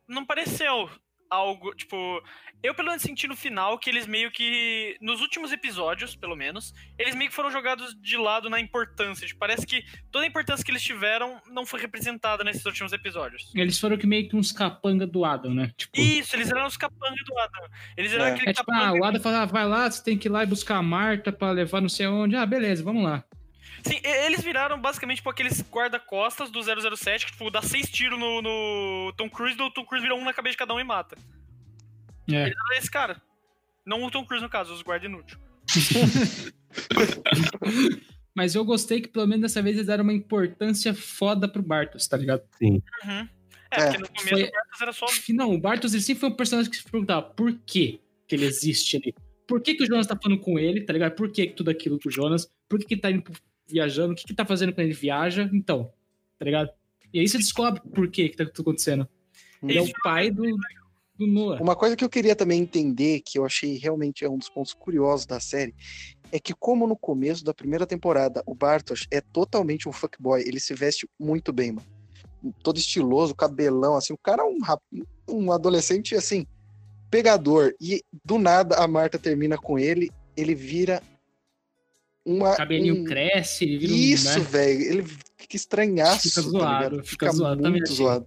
não 0.07 0.27
pareceu 0.27 0.91
algo, 1.33 1.75
tipo... 1.75 2.23
Eu, 2.63 2.77
pelo 2.77 2.89
menos, 2.91 3.03
senti 3.03 3.27
no 3.27 3.35
final 3.35 3.77
que 3.77 3.91
eles 3.91 4.07
meio 4.07 4.31
que... 4.31 4.97
Nos 5.01 5.21
últimos 5.21 5.51
episódios, 5.51 6.15
pelo 6.15 6.37
menos, 6.37 6.73
eles 6.97 7.13
meio 7.15 7.29
que 7.29 7.35
foram 7.35 7.51
jogados 7.51 7.93
de 8.01 8.17
lado 8.17 8.49
na 8.49 8.61
importância. 8.61 9.27
Tipo, 9.27 9.41
parece 9.41 9.67
que 9.67 9.85
toda 10.13 10.25
a 10.25 10.29
importância 10.29 10.65
que 10.65 10.71
eles 10.71 10.83
tiveram 10.83 11.41
não 11.51 11.67
foi 11.67 11.81
representada 11.81 12.45
nesses 12.45 12.65
últimos 12.65 12.93
episódios. 12.93 13.51
Eles 13.53 13.81
foram 13.81 13.97
que 13.97 14.07
meio 14.07 14.29
que 14.29 14.37
uns 14.37 14.53
capanga 14.53 15.07
do 15.07 15.25
Adam, 15.25 15.53
né? 15.53 15.73
Tipo, 15.77 15.99
Isso, 15.99 16.37
eles 16.37 16.51
eram 16.51 16.67
os 16.67 16.77
capangas 16.77 17.25
do 17.27 17.39
Adam. 17.39 17.69
Eles 17.97 18.13
eram 18.13 18.27
É. 18.27 18.31
aquele 18.33 18.51
é 18.51 18.53
tipo, 18.53 18.67
capanga... 18.67 18.87
ah, 18.87 18.93
o 18.93 19.05
Adam 19.05 19.21
fala, 19.21 19.43
ah, 19.43 19.47
vai 19.47 19.67
lá, 19.67 19.91
você 19.91 20.05
tem 20.05 20.17
que 20.17 20.29
ir 20.29 20.31
lá 20.31 20.45
e 20.45 20.47
buscar 20.47 20.77
a 20.77 20.83
Marta 20.83 21.33
pra 21.33 21.51
levar 21.51 21.81
não 21.81 21.89
sei 21.89 22.07
aonde. 22.07 22.37
Ah, 22.37 22.47
beleza, 22.47 22.85
vamos 22.85 23.03
lá. 23.03 23.25
Sim, 23.85 24.01
eles 24.05 24.43
viraram 24.43 24.81
basicamente 24.81 25.17
tipo 25.19 25.31
aqueles 25.31 25.61
guarda-costas 25.63 26.51
do 26.51 26.61
007, 26.63 27.27
que 27.27 27.33
tipo, 27.33 27.51
dá 27.51 27.61
seis 27.63 27.89
tiros 27.91 28.19
no, 28.19 28.41
no 28.43 29.13
Tom 29.17 29.29
Cruise, 29.29 29.59
e 29.59 29.63
o 29.63 29.71
Tom 29.71 29.85
Cruise 29.85 30.03
vira 30.03 30.15
um 30.15 30.25
na 30.25 30.33
cabeça 30.33 30.53
de 30.53 30.59
cada 30.59 30.73
um 30.75 30.81
e 30.81 30.85
mata. 30.85 31.17
É. 32.31 32.43
Eles 32.47 32.55
eram 32.57 32.79
esse 32.79 32.91
cara. 32.91 33.21
Não 33.85 34.05
o 34.05 34.11
Tom 34.11 34.25
Cruise, 34.25 34.43
no 34.43 34.49
caso, 34.51 34.73
os 34.73 34.83
guarda 34.83 35.07
inútil. 35.07 35.39
Mas 38.35 38.55
eu 38.55 38.65
gostei 38.65 39.01
que 39.01 39.09
pelo 39.09 39.27
menos 39.27 39.43
dessa 39.43 39.61
vez 39.63 39.77
eles 39.77 39.87
deram 39.89 40.05
uma 40.05 40.13
importância 40.13 40.95
foda 40.95 41.47
pro 41.47 41.63
Bartos, 41.63 42.07
tá 42.07 42.17
ligado? 42.17 42.43
Uhum. 42.63 43.29
É, 43.71 43.81
É, 43.81 43.85
porque 43.85 43.99
no 43.99 44.09
começo 44.09 44.29
foi- 44.29 44.43
o 44.45 44.51
Bartos 44.53 44.81
era 44.81 44.93
só. 44.93 45.07
Não, 45.31 45.53
o 45.55 45.61
Bartos 45.61 45.93
ele 45.95 46.03
sempre 46.03 46.21
foi 46.21 46.29
um 46.31 46.35
personagem 46.37 46.71
que 46.71 46.77
se 46.79 46.85
perguntava 46.85 47.23
por 47.23 47.53
que 47.67 48.01
que 48.27 48.35
ele 48.37 48.47
existe 48.47 48.97
ali. 48.97 49.15
Por 49.47 49.61
que, 49.61 49.75
que 49.75 49.83
o 49.83 49.87
Jonas 49.87 50.07
tá 50.07 50.17
falando 50.17 50.41
com 50.41 50.59
ele, 50.59 50.81
tá 50.83 50.93
ligado? 50.95 51.15
Por 51.15 51.31
que 51.31 51.49
que 51.49 51.55
tudo 51.55 51.71
aquilo 51.71 51.99
com 52.01 52.09
o 52.09 52.13
Jonas? 52.13 52.51
Por 52.69 52.79
que, 52.79 52.87
que 52.87 52.95
ele 52.95 53.01
tá 53.03 53.11
indo 53.11 53.23
pro- 53.23 53.35
viajando? 53.73 54.13
O 54.13 54.17
que, 54.17 54.25
que 54.25 54.35
tá 54.35 54.45
fazendo 54.45 54.73
quando 54.73 54.87
ele 54.87 54.95
viaja? 54.95 55.49
Então, 55.53 55.93
tá 56.39 56.45
ligado? 56.45 56.71
E 57.13 57.21
aí 57.21 57.29
você 57.29 57.39
descobre 57.39 57.81
por 57.95 58.09
que 58.09 58.29
que 58.29 58.37
tá 58.37 58.45
tudo 58.45 58.63
acontecendo. 58.71 59.09
Ele 59.63 59.79
é 59.79 59.83
o 59.83 59.93
pai 60.03 60.31
do, 60.31 60.43
do 61.17 61.27
Noah. 61.27 61.63
Uma 61.63 61.77
coisa 61.77 61.97
que 61.97 62.05
eu 62.05 62.09
queria 62.09 62.35
também 62.35 62.61
entender, 62.61 63.21
que 63.21 63.39
eu 63.39 63.45
achei 63.45 63.79
realmente 63.79 64.25
é 64.25 64.29
um 64.29 64.39
dos 64.39 64.49
pontos 64.49 64.75
curiosos 64.75 65.27
da 65.27 65.39
série, 65.39 65.75
é 66.33 66.41
que 66.41 66.55
como 66.55 66.87
no 66.87 66.97
começo 66.97 67.45
da 67.45 67.55
primeira 67.55 67.87
temporada 67.87 68.43
o 68.47 68.55
Bartosz 68.55 69.07
é 69.11 69.21
totalmente 69.21 69.89
um 69.89 69.93
fuckboy, 69.93 70.43
ele 70.43 70.59
se 70.59 70.75
veste 70.75 71.09
muito 71.21 71.53
bem, 71.53 71.73
mano. 71.73 71.87
Todo 72.63 72.79
estiloso, 72.79 73.35
cabelão, 73.35 73.95
assim, 73.95 74.13
o 74.13 74.19
cara 74.19 74.43
é 74.43 74.45
um, 74.47 74.61
rap- 74.61 74.83
um 75.29 75.53
adolescente, 75.53 76.17
assim, 76.17 76.45
pegador. 77.09 77.73
E 77.81 78.03
do 78.25 78.39
nada 78.39 78.77
a 78.77 78.89
Marta 78.89 79.19
termina 79.19 79.57
com 79.57 79.79
ele, 79.79 80.11
ele 80.37 80.55
vira 80.55 81.01
uma... 82.25 82.53
O 82.53 82.57
cabelinho 82.57 83.03
um- 83.03 83.05
cresce, 83.05 83.65
ele 83.65 83.79
vira 83.79 83.93
um, 83.93 83.97
Isso, 83.97 84.39
né? 84.39 84.45
velho, 84.45 84.81
ele 84.81 85.03
fica 85.37 85.57
estranhaço, 85.57 86.29
Fica 86.29 86.43
tá 86.43 86.49
zoado, 86.49 86.91
ligado? 86.91 87.07
fica 87.07 87.31
zoado, 87.33 87.57
também 87.63 87.73
muito 87.81 87.85
achei. 87.93 87.97
zoado. 87.97 88.27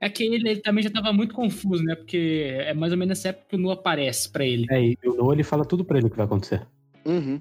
É 0.00 0.08
que 0.08 0.22
ele, 0.22 0.48
ele 0.48 0.60
também 0.60 0.84
já 0.84 0.90
tava 0.90 1.12
muito 1.12 1.34
confuso, 1.34 1.82
né? 1.82 1.96
Porque 1.96 2.46
é 2.60 2.72
mais 2.72 2.92
ou 2.92 2.98
menos 2.98 3.10
nessa 3.18 3.30
época 3.30 3.46
que 3.48 3.56
o 3.56 3.58
Noah 3.58 3.74
aparece 3.80 4.28
pra 4.30 4.44
ele. 4.46 4.64
É, 4.70 4.80
e 4.80 4.96
o 5.04 5.14
Noah 5.14 5.34
ele 5.34 5.42
fala 5.42 5.64
tudo 5.64 5.84
pra 5.84 5.98
ele 5.98 6.06
o 6.06 6.10
que 6.10 6.16
vai 6.16 6.24
acontecer. 6.26 6.64
Uhum. 7.04 7.40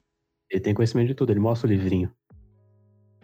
Ele 0.49 0.59
tem 0.61 0.73
conhecimento 0.73 1.07
de 1.09 1.13
tudo, 1.13 1.31
ele 1.31 1.39
mostra 1.39 1.67
o 1.67 1.71
livrinho. 1.71 2.11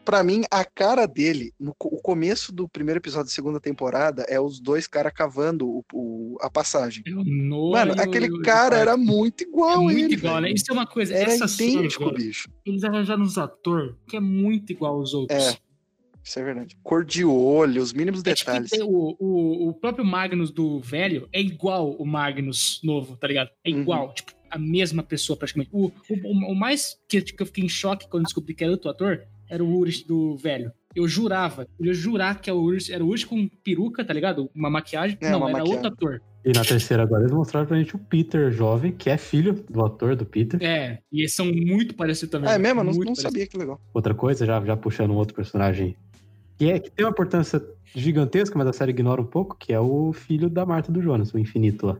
Pra 0.06 0.22
mim, 0.24 0.44
a 0.52 0.66
cara 0.66 1.06
dele, 1.06 1.54
no 1.60 1.74
o 1.80 2.02
começo 2.02 2.52
do 2.52 2.68
primeiro 2.68 3.00
episódio 3.00 3.28
da 3.28 3.32
segunda 3.32 3.60
temporada, 3.60 4.24
é 4.28 4.40
os 4.40 4.60
dois 4.60 4.86
caras 4.86 5.14
cavando 5.14 5.66
o- 5.68 5.84
o- 5.94 6.38
a 6.42 6.50
passagem. 6.50 7.04
É 7.08 7.12
Mano, 7.14 7.94
aquele 7.98 8.28
e 8.28 8.32
o 8.32 8.42
cara 8.42 8.76
Bartos. 8.76 8.80
era 8.82 8.98
muito 8.98 9.44
É 9.44 9.48
igual 9.48 9.80
a 9.80 9.82
muito 9.82 10.00
ele. 10.00 10.14
igual, 10.16 10.36
né? 10.36 10.42
velho. 10.48 10.56
Isso 10.56 10.66
é 10.70 10.74
uma 10.74 10.86
coisa. 10.86 11.14
Era 11.16 11.32
essa 11.32 11.64
idêntico, 11.64 12.04
Sorgo, 12.04 12.18
bicho. 12.18 12.50
eles 12.66 12.84
arranjaram 12.84 13.24
uns 13.24 13.38
atores 13.38 13.96
que 14.08 14.18
é 14.18 14.20
muito 14.20 14.72
igual 14.74 14.96
aos 14.96 15.14
outros. 15.14 15.40
É, 15.42 15.58
Isso 16.26 16.40
é 16.40 16.44
verdade. 16.44 16.78
Cor 16.84 17.04
de 17.04 17.26
olho, 17.26 17.82
os 17.82 17.92
mínimos 17.92 18.22
É 18.26 18.34
tipo, 18.34 18.50
detalhes. 18.52 18.72
o, 18.82 19.16
o, 19.20 19.70
o 19.70 19.74
próprio 19.74 20.06
Magnus 20.06 20.52
do 20.52 20.80
velho 20.80 21.28
é 21.34 21.42
igual 21.42 21.92
o 21.92 22.06
Magnus 22.06 22.80
novo, 22.84 23.18
tá 23.18 23.28
ligado? 23.28 23.50
É 23.64 23.70
Uhum. 23.70 23.82
igual. 23.82 24.14
Tipo, 24.14 24.32
a 24.50 24.58
mesma 24.58 25.04
pessoa, 25.04 25.36
praticamente. 25.36 25.70
O, 25.74 25.88
o, 25.88 26.52
o 26.52 26.56
mais 26.56 26.98
que, 27.10 27.22
que 27.22 27.42
eu 27.42 27.46
fiquei 27.46 27.66
em 27.66 27.70
choque 27.70 28.08
quando 28.08 28.24
descobri 28.24 28.54
que 28.54 28.64
era 28.64 28.72
outro 28.72 28.90
ator 28.90 29.22
era 29.54 29.64
o 29.64 29.78
Urich 29.78 30.08
do 30.08 30.36
velho. 30.36 30.72
Eu 30.96 31.08
jurava, 31.08 31.68
eu 31.80 31.86
ia 31.88 31.94
jurar 31.94 32.42
que 32.42 32.50
era 32.50 32.58
o 32.58 32.62
Urich, 32.64 32.92
era 32.92 33.04
o 33.06 33.14
com 33.28 33.48
peruca, 33.64 34.04
tá 34.04 34.12
ligado? 34.14 34.50
Uma 34.56 34.70
maquiagem. 34.70 35.18
É, 35.22 35.30
Não, 35.30 35.40
uma 35.40 35.50
era 35.50 35.60
maquiagem. 35.60 35.74
outro 35.86 35.88
ator. 35.94 36.22
E 36.44 36.52
na 36.52 36.64
terceira 36.66 37.04
agora 37.04 37.22
eles 37.24 37.32
mostraram 37.34 37.66
pra 37.68 37.78
gente 37.78 37.96
o 37.96 38.00
Peter 38.00 38.52
jovem, 38.52 38.92
que 38.92 39.10
é 39.10 39.18
filho 39.18 39.54
do 39.70 39.86
ator 39.86 40.16
do 40.16 40.26
Peter. 40.26 40.62
É, 40.62 41.00
e 41.12 41.22
eles 41.22 41.34
são 41.34 41.46
muito 41.46 41.94
parecidos 41.96 42.32
também. 42.32 42.50
Ah, 42.50 42.56
é 42.56 42.58
mesmo? 42.58 42.84
Não, 42.84 42.92
não 42.92 43.16
sabia 43.16 43.46
que 43.48 43.58
legal. 43.58 43.80
Outra 43.94 44.14
coisa, 44.14 44.46
já, 44.46 44.60
já 44.66 44.76
puxando 44.76 45.12
um 45.12 45.16
outro 45.16 45.36
personagem 45.36 45.96
que, 46.58 46.70
é, 46.70 46.80
que 46.80 46.90
tem 46.92 47.06
uma 47.06 47.12
importância 47.12 47.64
gigantesca, 47.96 48.58
mas 48.58 48.68
a 48.68 48.74
série 48.74 48.92
ignora 48.92 49.22
um 49.22 49.26
pouco, 49.26 49.56
que 49.58 49.72
é 49.72 49.80
o 49.80 50.12
filho 50.14 50.50
da 50.50 50.66
Marta 50.66 50.92
do 50.92 51.02
Jonas, 51.02 51.32
o 51.34 51.38
Infinito 51.40 51.86
lá. 51.88 51.98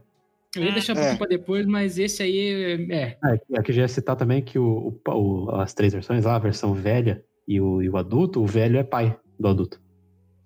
Eu 0.56 0.62
ia 0.64 0.72
deixar 0.72 0.96
um 0.96 1.00
É. 1.00 1.16
pra 1.16 1.26
depois, 1.26 1.66
mas 1.66 1.98
esse 1.98 2.22
aí 2.22 2.86
é. 2.90 3.16
É, 3.24 3.38
que- 3.38 3.56
aqui 3.58 3.72
já 3.72 3.82
ia 3.82 3.88
citar 3.88 4.14
também 4.14 4.40
que 4.42 4.56
o, 4.58 4.94
o- 5.06 5.10
o- 5.12 5.50
as 5.56 5.72
três 5.74 5.92
versões 5.92 6.24
lá, 6.24 6.36
a 6.36 6.38
versão 6.38 6.72
velha 6.74 7.24
e 7.46 7.60
o, 7.60 7.82
e 7.82 7.88
o 7.88 7.96
adulto, 7.96 8.42
o 8.42 8.46
velho 8.46 8.78
é 8.78 8.84
pai 8.84 9.16
do 9.38 9.48
adulto. 9.48 9.80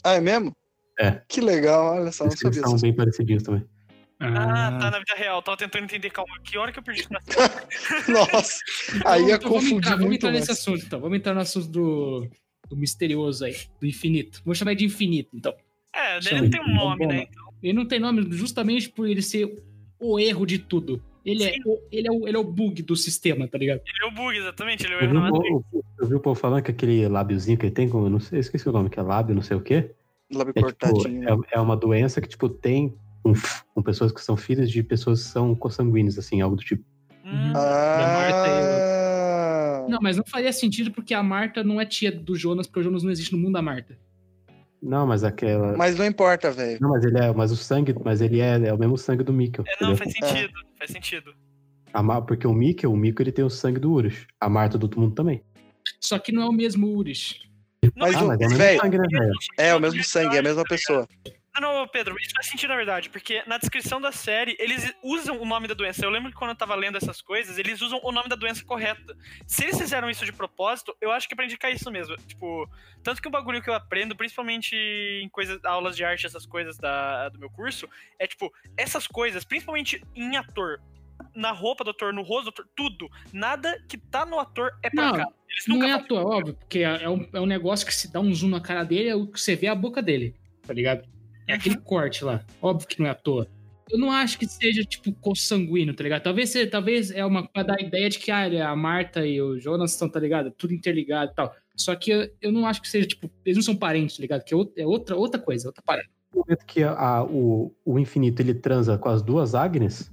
Ah, 0.04 0.14
é 0.14 0.20
mesmo? 0.20 0.54
É. 0.98 1.22
Que 1.28 1.40
legal, 1.40 1.96
olha 1.96 2.12
só, 2.12 2.24
não 2.24 2.30
eles 2.30 2.40
sabia 2.40 2.62
são 2.62 2.78
bem 2.78 2.94
parecidinhos 2.94 3.42
também. 3.42 3.64
Ah, 4.20 4.76
tá 4.80 4.90
na 4.90 4.98
vida 4.98 5.14
real. 5.16 5.40
Tava 5.42 5.56
tentando 5.56 5.84
entender, 5.84 6.11
calma, 6.11 6.34
que 6.42 6.58
hora 6.58 6.72
que 6.72 6.78
eu 6.78 6.82
perdi 6.82 7.06
Nossa, 8.08 8.58
aí 9.04 9.26
ia 9.26 9.37
Então, 9.37 9.48
vamos 9.48 9.64
confundir 9.64 9.76
entrar, 9.76 9.96
Vamos 9.96 10.14
entrar 10.16 10.30
nesse 10.32 10.48
mais. 10.48 10.58
assunto, 10.58 10.84
então. 10.84 11.00
Vamos 11.00 11.18
entrar 11.18 11.34
no 11.34 11.40
assunto 11.40 11.68
do, 11.68 12.28
do 12.68 12.76
misterioso 12.76 13.44
aí, 13.44 13.56
do 13.80 13.87
infinito. 13.87 14.42
Vou 14.44 14.54
chamar 14.54 14.74
de 14.74 14.84
infinito, 14.84 15.30
então. 15.34 15.54
É, 15.94 16.18
ele 16.18 16.40
não 16.42 16.50
tem 16.50 16.61
um 16.61 16.74
nome, 16.74 17.06
né? 17.06 17.26
Ele 17.62 17.72
não 17.72 17.87
tem 17.87 18.00
nome 18.00 18.26
justamente 18.30 18.88
por 18.88 19.08
ele 19.08 19.22
ser 19.22 19.62
o 20.00 20.18
erro 20.18 20.44
de 20.44 20.58
tudo. 20.58 21.02
Ele 21.30 21.44
é, 21.44 21.54
ele, 21.92 22.08
é 22.08 22.12
o, 22.12 22.28
ele 22.28 22.36
é 22.36 22.40
o 22.40 22.44
bug 22.44 22.82
do 22.82 22.96
sistema, 22.96 23.46
tá 23.48 23.58
ligado? 23.58 23.80
Ele 23.86 24.04
é 24.04 24.06
o 24.06 24.10
bug, 24.10 24.36
exatamente. 24.36 24.84
Ele 24.84 24.94
é 24.94 24.96
o 24.96 25.00
Eu 25.02 25.10
vi, 25.10 25.16
o 25.16 25.30
povo- 25.30 25.64
eu 26.00 26.06
vi 26.06 26.14
o 26.14 26.20
povo 26.20 26.40
falando 26.40 26.62
que 26.62 26.70
aquele 26.70 27.06
lábiozinho 27.08 27.56
que 27.58 27.66
ele 27.66 27.74
tem, 27.74 27.88
como, 27.88 28.06
eu 28.06 28.10
não 28.10 28.20
sei, 28.20 28.40
esqueci 28.40 28.68
o 28.68 28.72
nome, 28.72 28.90
que 28.90 28.98
é 28.98 29.02
lábio, 29.02 29.34
não 29.34 29.42
sei 29.42 29.56
o 29.56 29.60
quê. 29.60 29.90
Lábio 30.32 30.52
É, 30.56 30.60
tipo, 30.60 30.66
cortadinho. 30.66 31.20
né? 31.20 31.36
é, 31.52 31.58
é 31.58 31.60
uma 31.60 31.76
doença 31.76 32.20
que, 32.20 32.28
tipo, 32.28 32.48
tem 32.48 32.94
com, 33.22 33.32
com 33.74 33.82
pessoas 33.82 34.12
que 34.12 34.20
são 34.20 34.36
filhas 34.36 34.70
de 34.70 34.82
pessoas 34.82 35.22
que 35.24 35.30
são 35.30 35.54
consanguíneas, 35.54 36.18
assim, 36.18 36.40
algo 36.40 36.56
do 36.56 36.62
tipo. 36.62 36.84
Hum, 37.24 37.52
Ah, 37.54 37.94
Não, 39.88 39.98
mas 40.00 40.16
não 40.16 40.24
faria 40.24 40.52
sentido 40.52 40.90
porque 40.90 41.14
a 41.14 41.22
Marta 41.22 41.64
não 41.64 41.80
é 41.80 41.86
tia 41.86 42.12
do 42.12 42.36
Jonas, 42.36 42.66
porque 42.66 42.80
o 42.80 42.82
Jonas 42.82 43.02
não 43.02 43.10
existe 43.10 43.32
no 43.32 43.38
mundo 43.38 43.54
da 43.54 43.62
Marta. 43.62 43.98
Não, 44.82 45.06
mas 45.06 45.24
aquela. 45.24 45.76
mas 45.76 45.96
não 45.96 46.04
importa, 46.04 46.50
velho. 46.50 46.78
Não, 46.80 46.90
mas 46.90 47.04
ele 47.04 47.18
é. 47.18 47.32
Mas 47.32 47.50
o 47.50 47.56
sangue, 47.56 47.94
mas 48.04 48.20
ele 48.20 48.40
é, 48.40 48.68
é 48.68 48.72
o 48.72 48.78
mesmo 48.78 48.96
sangue 48.96 49.24
do 49.24 49.32
Mikkel. 49.32 49.64
é, 49.66 49.84
não, 49.84 49.96
faz 49.96 50.12
sentido. 50.12 50.52
Faz 50.78 50.90
sentido. 50.90 51.34
A 51.92 52.02
Ma- 52.02 52.22
porque 52.22 52.46
o 52.46 52.52
Mikkel, 52.52 52.92
o 52.92 52.96
Mikkel 52.96 53.24
ele 53.24 53.32
tem 53.32 53.44
o 53.44 53.50
sangue 53.50 53.80
do 53.80 53.90
Urus. 53.90 54.26
A 54.40 54.48
Marta 54.48 54.78
do 54.78 54.84
outro 54.84 55.00
mundo 55.00 55.14
também. 55.14 55.42
Só 56.00 56.18
que 56.18 56.30
não 56.30 56.42
é 56.42 56.46
o 56.48 56.52
mesmo. 56.52 56.86
Não, 56.86 57.90
Mas 57.96 58.14
ah, 58.16 58.24
o- 58.24 58.28
mas 58.28 58.40
é 58.40 58.46
o 58.46 58.50
mesmo 58.50 58.80
sangue, 58.80 58.98
né, 58.98 59.04
velho? 59.10 59.32
É 59.58 59.74
o 59.74 59.80
mesmo 59.80 60.04
sangue, 60.04 60.36
é 60.36 60.38
a 60.38 60.42
mesma 60.42 60.64
pessoa. 60.64 61.08
Ah, 61.54 61.61
não, 61.61 61.88
Pedro, 61.88 62.16
isso 62.20 62.32
faz 62.34 62.46
sentido 62.46 62.70
na 62.70 62.76
verdade, 62.76 63.08
porque 63.08 63.42
na 63.46 63.58
descrição 63.58 64.00
da 64.00 64.12
série 64.12 64.56
eles 64.61 64.94
usam 65.02 65.40
o 65.40 65.44
nome 65.44 65.66
da 65.66 65.74
doença. 65.74 66.04
Eu 66.04 66.11
lembro 66.11 66.30
que 66.30 66.37
quando 66.37 66.50
eu 66.50 66.56
tava 66.56 66.74
lendo 66.74 66.96
essas 66.96 67.20
coisas, 67.20 67.58
eles 67.58 67.80
usam 67.80 68.00
o 68.02 68.12
nome 68.12 68.28
da 68.28 68.37
doença 68.37 68.64
correta. 68.64 69.16
Se 69.46 69.64
eles 69.64 69.78
fizeram 69.78 70.08
isso 70.08 70.24
de 70.24 70.32
propósito, 70.32 70.96
eu 71.00 71.11
acho 71.11 71.26
que 71.26 71.34
é 71.34 71.37
pra 71.37 71.44
indicar 71.44 71.72
isso 71.72 71.90
mesmo. 71.90 72.16
Tipo, 72.16 72.68
tanto 73.02 73.20
que 73.20 73.28
um 73.28 73.30
bagulho 73.30 73.62
que 73.62 73.68
eu 73.68 73.74
aprendo, 73.74 74.14
principalmente 74.14 74.76
em 74.76 75.28
coisas, 75.28 75.58
aulas 75.64 75.96
de 75.96 76.04
arte, 76.04 76.26
essas 76.26 76.46
coisas 76.46 76.76
da, 76.78 77.28
do 77.30 77.38
meu 77.38 77.50
curso, 77.50 77.88
é 78.18 78.26
tipo, 78.26 78.52
essas 78.76 79.06
coisas, 79.06 79.44
principalmente 79.44 80.02
em 80.14 80.37
ator, 80.37 80.80
na 81.34 81.50
roupa 81.50 81.82
do 81.82 81.90
ator, 81.90 82.12
no 82.12 82.22
rosto 82.22 82.44
do 82.44 82.48
ator, 82.50 82.68
tudo, 82.76 83.11
nada 83.32 83.82
que 83.88 83.98
tá 83.98 84.24
no 84.24 84.38
ator 84.38 84.72
é 84.82 84.90
pra 84.90 85.06
Não, 85.06 85.12
cá. 85.14 85.26
Não 85.66 85.82
é 85.82 86.02
toa, 86.04 86.22
óbvio, 86.22 86.54
porque 86.54 86.80
é 86.80 87.02
é 87.02 87.08
um, 87.08 87.28
é 87.32 87.40
um 87.40 87.46
negócio 87.46 87.87
que 87.87 87.94
se 87.94 88.12
dá 88.12 88.20
um 88.20 88.32
zoom 88.32 88.50
na 88.50 88.61
cara 88.61 88.84
dele, 88.84 89.08
é 89.08 89.16
o 89.16 89.26
que 89.26 89.40
você 89.40 89.56
vê 89.56 89.66
a 89.66 89.74
boca 89.74 90.00
dele, 90.00 90.37
tá 90.64 90.72
ligado? 90.72 91.08
É 91.48 91.54
aquele 91.54 91.76
corte 91.78 92.24
lá. 92.24 92.44
Óbvio 92.62 92.87
que 92.87 93.00
não 93.00 93.06
é 93.06 93.11
à 93.11 93.14
toa. 93.14 93.48
Eu 93.90 93.98
não 93.98 94.12
acho 94.12 94.38
que 94.38 94.46
seja, 94.46 94.84
tipo, 94.84 95.11
consanguíneo, 95.14 95.94
tá 95.96 96.02
ligado? 96.04 96.22
Talvez, 96.22 96.50
seja- 96.50 96.70
talvez 96.70 97.11
é 97.11 97.24
uma 97.24 97.48
pra 97.48 97.62
dar 97.62 97.76
a 97.78 97.82
ideia 97.82 98.11
de 98.11 98.18
que 98.18 98.30
ah, 98.30 98.68
a 98.70 98.76
Marta 98.76 99.26
e 99.26 99.40
o 99.40 99.58
Jonas 99.58 99.92
estão, 99.92 100.08
tá 100.11 100.20
ligado? 100.20 100.50
Tudo 100.50 100.74
interligado 100.74 101.32
e 101.32 101.34
tal. 101.34 101.54
Só 101.74 101.94
que 101.96 102.11
eu, 102.11 102.28
eu 102.42 102.52
não 102.52 102.66
acho 102.66 102.82
que 102.82 102.88
seja, 102.88 103.08
tipo, 103.08 103.30
eles 103.46 103.56
não 103.56 103.62
são 103.62 103.74
parentes, 103.74 104.16
tá 104.16 104.20
ligado? 104.20 104.44
Que 104.44 104.52
é 104.52 104.56
outra, 104.56 104.82
é 104.82 104.87
outra, 104.87 105.16
outra 105.16 105.40
coisa, 105.40 105.68
outra 105.68 105.82
parada. 105.82 106.06
No 106.34 106.40
momento 106.40 106.66
que 106.66 106.82
a- 106.82 107.24
o, 107.24 107.74
o 107.82 107.98
infinito 107.98 108.42
ele 108.42 108.52
transa 108.52 108.98
com 108.98 109.08
as 109.08 109.22
duas 109.22 109.54
Agnes, 109.54 110.12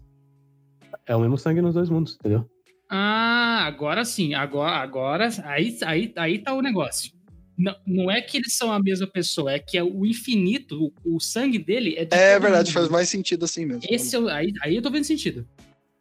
é 1.06 1.14
o 1.14 1.20
mesmo 1.20 1.38
sangue 1.38 1.62
nos 1.62 1.74
dois 1.74 1.90
mundos, 1.90 2.16
entendeu? 2.16 2.50
Ah, 2.90 3.66
agora 3.66 4.06
sim. 4.06 4.34
Agora, 4.36 4.78
agora 4.78 5.28
aí, 5.44 5.78
aí, 5.86 6.14
aí 6.16 6.40
tá 6.40 6.54
o 6.54 6.62
negócio. 6.62 7.12
Não, 7.58 7.76
não 7.86 8.12
é 8.12 8.22
que 8.22 8.38
eles 8.38 8.54
são 8.54 8.72
a 8.72 8.82
mesma 8.82 9.08
pessoa, 9.08 9.54
é 9.54 9.60
que 9.60 9.78
é 9.78 9.84
o 9.84 10.06
infinito, 10.06 10.92
o, 11.06 11.16
o 11.16 11.20
sangue 11.22 11.58
dele 11.58 11.96
é 11.98 12.02
É 12.12 12.38
verdade, 12.40 12.70
mundo. 12.70 12.74
faz 12.74 12.90
mais 12.90 13.08
sentido 13.10 13.46
assim 13.46 13.66
mesmo. 13.66 13.82
Esse 13.90 14.16
é 14.16 14.20
o- 14.20 14.28
aí, 14.28 14.52
aí 14.62 14.76
eu 14.76 14.82
tô 14.82 14.90
vendo 14.92 15.06
sentido. 15.06 15.48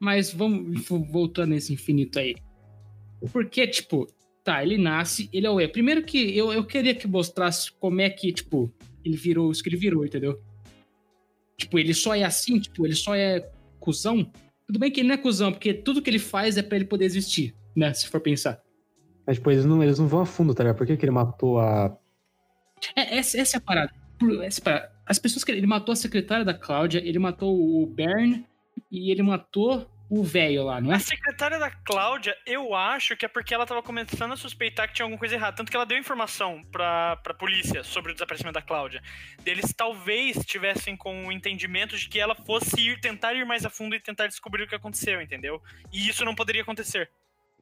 Mas 0.01 0.33
vamos 0.33 0.85
voltando 0.87 1.51
nesse 1.51 1.73
infinito 1.73 2.19
aí. 2.19 2.35
Porque, 3.33 3.67
tipo, 3.69 4.07
tá, 4.43 4.63
ele 4.63 4.77
nasce, 4.77 5.31
ele 5.33 5.47
é 5.47 5.51
o 5.51 5.61
E. 5.61 5.69
Primeiro 5.69 6.03
que 6.03 6.37
eu, 6.37 6.53
eu 6.53 6.65
queria 6.65 6.95
que 6.95 7.07
mostrasse 7.07 7.71
como 7.73 8.01
é 8.01 8.11
que, 8.11 8.33
tipo, 8.33 8.73
ele 9.05 9.17
virou 9.17 9.51
isso 9.53 9.63
que 9.63 9.69
ele 9.69 9.77
virou, 9.77 10.05
entendeu? 10.05 10.41
Tipo, 11.57 11.79
ele 11.79 11.95
só 11.95 12.15
é 12.15 12.25
assim, 12.25 12.59
tipo, 12.59 12.85
ele 12.85 12.95
só 12.97 13.15
é 13.15 13.49
cuzão. 13.79 14.31
Tudo 14.67 14.79
bem 14.79 14.91
que 14.91 15.01
ele 15.01 15.09
não 15.09 15.15
é 15.15 15.19
cuzão, 15.19 15.53
porque 15.53 15.73
tudo 15.73 16.03
que 16.03 16.11
ele 16.11 16.19
faz 16.19 16.57
é 16.57 16.63
pra 16.63 16.77
ele 16.77 16.85
poder 16.87 17.05
existir, 17.05 17.55
né? 17.77 17.95
Se 17.95 18.09
for 18.09 18.21
pensar. 18.21 18.61
Mas, 19.27 19.37
tipo, 19.37 19.51
eles 19.51 19.65
não, 19.65 19.83
eles 19.83 19.99
não 19.99 20.07
vão 20.07 20.21
a 20.21 20.27
fundo, 20.27 20.55
tá 20.55 20.63
ligado? 20.63 20.77
Por 20.77 20.87
que, 20.87 20.97
que 20.97 21.05
ele 21.05 21.13
matou 21.13 21.59
a. 21.59 21.97
É, 22.97 23.19
essa, 23.19 23.39
essa 23.41 23.57
é 23.57 23.59
a 23.59 23.61
parada. 23.61 23.93
Por- 24.19 24.43
essa 24.45 24.61
é 24.61 24.63
a 24.63 24.65
parada. 24.65 24.93
As 25.07 25.19
pessoas 25.19 25.45
que 25.45 25.53
ele 25.53 25.67
matou 25.67 25.93
a 25.93 25.97
secretária 25.97 26.45
da 26.45 26.55
Cláudia, 26.55 26.99
ele 27.05 27.19
matou 27.19 27.55
o 27.55 27.87
Bern 27.87 28.45
e 28.91 29.11
ele 29.11 29.23
matou 29.23 29.91
o 30.11 30.23
velho 30.23 30.65
lá, 30.65 30.81
não 30.81 30.93
é? 30.93 30.97
A 30.97 30.99
secretária 30.99 31.59
da 31.59 31.71
Cláudia, 31.71 32.37
eu 32.47 32.75
acho 32.75 33.17
que 33.17 33.25
é 33.25 33.29
porque 33.29 33.55
ela 33.55 33.67
tava 33.67 33.83
começando 33.83 34.33
a 34.33 34.37
suspeitar 34.37 34.87
que 34.87 34.95
tinha 34.95 35.05
alguma 35.05 35.19
coisa 35.19 35.35
errada. 35.35 35.57
Tanto 35.57 35.71
que 35.71 35.77
ela 35.77 35.87
deu 35.87 35.99
informação 35.99 36.63
pra, 36.71 37.17
pra 37.17 37.35
polícia 37.35 37.83
sobre 37.83 38.13
o 38.13 38.15
desaparecimento 38.15 38.55
da 38.55 38.63
Cláudia. 38.63 39.03
Eles 39.45 39.73
talvez 39.75 40.37
tivessem 40.45 40.97
com 40.97 41.27
o 41.27 41.33
entendimento 41.33 41.97
de 41.97 42.09
que 42.09 42.21
ela 42.21 42.35
fosse 42.35 42.81
ir 42.81 43.01
tentar 43.01 43.35
ir 43.35 43.45
mais 43.45 43.65
a 43.65 43.71
fundo 43.71 43.95
e 43.95 44.01
tentar 44.01 44.27
descobrir 44.27 44.63
o 44.65 44.69
que 44.69 44.75
aconteceu, 44.75 45.21
entendeu? 45.21 45.61
E 45.93 46.09
isso 46.09 46.25
não 46.25 46.35
poderia 46.35 46.63
acontecer. 46.63 47.11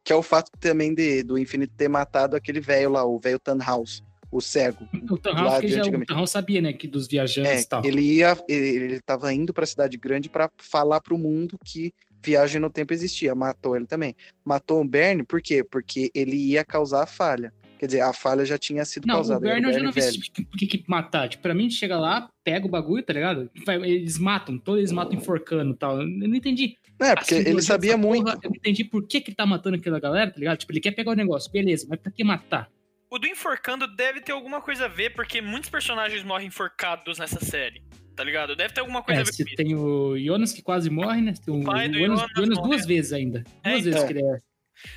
Que 0.04 0.12
é 0.12 0.16
o 0.16 0.22
fato 0.22 0.50
também 0.58 0.94
de, 0.94 1.22
do 1.22 1.38
Infinito 1.38 1.74
ter 1.76 1.88
matado 1.88 2.36
aquele 2.36 2.60
velho 2.60 2.90
lá, 2.90 3.04
o 3.04 3.18
velho 3.18 3.38
Tannhaus, 3.38 4.02
o 4.30 4.40
cego. 4.40 4.88
O 5.10 5.16
Tan 5.16 5.32
Lá 5.32 5.42
House, 5.42 5.60
que 5.60 5.66
de 5.68 5.72
já, 5.74 5.78
o 5.78 5.82
antigamente. 5.82 6.08
Tan 6.08 6.14
House 6.16 6.30
sabia, 6.30 6.60
né, 6.60 6.72
que 6.72 6.88
dos 6.88 7.06
viajantes 7.06 7.50
É, 7.52 7.60
e 7.60 7.66
tal. 7.66 7.84
ele 7.84 8.00
ia, 8.00 8.36
ele, 8.48 8.68
ele 8.84 9.00
tava 9.00 9.32
indo 9.32 9.52
pra 9.52 9.66
cidade 9.66 9.96
grande 9.96 10.28
pra 10.28 10.50
falar 10.58 11.00
pro 11.00 11.16
mundo 11.18 11.56
que 11.64 11.92
viagem 12.24 12.60
no 12.60 12.70
tempo 12.70 12.92
existia. 12.92 13.34
Matou 13.34 13.76
ele 13.76 13.86
também. 13.86 14.14
Matou 14.44 14.80
o 14.80 14.84
Bern, 14.88 15.22
por 15.24 15.40
quê? 15.42 15.62
Porque 15.62 16.10
ele 16.14 16.36
ia 16.36 16.64
causar 16.64 17.02
a 17.02 17.06
falha. 17.06 17.52
Quer 17.82 17.86
dizer, 17.86 18.00
a 18.02 18.12
falha 18.12 18.44
já 18.44 18.56
tinha 18.56 18.84
sido 18.84 19.06
Não, 19.08 19.14
o 19.14 19.18
causada. 19.18 19.44
era 19.44 19.54
Bern 19.56 19.66
eu 19.66 19.72
já 19.76 19.84
não 19.84 19.90
vi 19.90 20.00
se- 20.02 20.20
por 20.44 20.56
que 20.56 20.68
que 20.68 20.84
matar. 20.86 21.28
Tipo, 21.28 21.42
pra 21.42 21.52
mim, 21.52 21.68
chega 21.68 21.98
lá, 21.98 22.30
pega 22.44 22.64
o 22.64 22.70
bagulho, 22.70 23.02
tá 23.02 23.12
ligado? 23.12 23.50
Eles 23.84 24.18
matam, 24.18 24.56
todos 24.56 24.78
eles 24.78 24.92
matam 24.92 25.18
enforcando 25.18 25.72
e 25.72 25.76
tal. 25.76 26.00
Eu 26.00 26.06
não 26.06 26.36
entendi. 26.36 26.76
É, 27.00 27.16
porque 27.16 27.34
ele 27.34 27.42
simbologia 27.42 27.66
sabia 27.66 27.96
muito. 27.96 28.22
porra, 28.22 28.38
eu 28.40 28.50
não 28.50 28.56
entendi 28.56 28.84
por 28.84 29.04
que 29.04 29.20
que 29.20 29.30
ele 29.30 29.34
tá 29.34 29.44
matando 29.44 29.74
aquela 29.78 29.98
galera, 29.98 30.30
tá 30.30 30.38
ligado? 30.38 30.58
Tipo, 30.58 30.70
ele 30.72 30.80
quer 30.80 30.92
pegar 30.92 31.10
o 31.10 31.16
negócio, 31.16 31.50
beleza, 31.50 31.84
mas 31.90 31.98
pra 31.98 32.12
que 32.12 32.22
matar? 32.22 32.70
O 33.10 33.18
do 33.18 33.26
enforcando 33.26 33.88
deve 33.88 34.20
ter 34.20 34.30
alguma 34.30 34.60
coisa 34.62 34.84
a 34.84 34.88
ver, 34.88 35.10
porque 35.12 35.40
muitos 35.40 35.68
personagens 35.68 36.22
morrem 36.22 36.46
enforcados 36.46 37.18
nessa 37.18 37.44
série. 37.44 37.82
Tá 38.14 38.22
ligado? 38.22 38.54
Deve 38.54 38.72
ter 38.74 38.80
alguma 38.80 39.02
coisa 39.02 39.20
É, 39.20 39.22
a 39.22 39.24
ver 39.24 39.32
você 39.32 39.42
com 39.42 39.48
isso. 39.48 39.56
tem 39.56 39.74
o 39.74 40.16
Jonas 40.18 40.52
que 40.52 40.62
quase 40.62 40.88
morre, 40.88 41.20
né? 41.20 41.34
Tem 41.44 41.52
o, 41.52 41.64
pai 41.64 41.88
do 41.88 41.96
o 41.96 41.98
Jonas, 41.98 42.20
Jonas 42.20 42.32
Jonas 42.36 42.58
morre. 42.58 42.68
duas 42.70 42.86
vezes 42.86 43.12
ainda. 43.12 43.42
É, 43.64 43.70
Duas 43.72 43.84
vezes 43.84 44.00
então. 44.02 44.06
que 44.06 44.12
ele 44.20 44.24
é. 44.24 44.38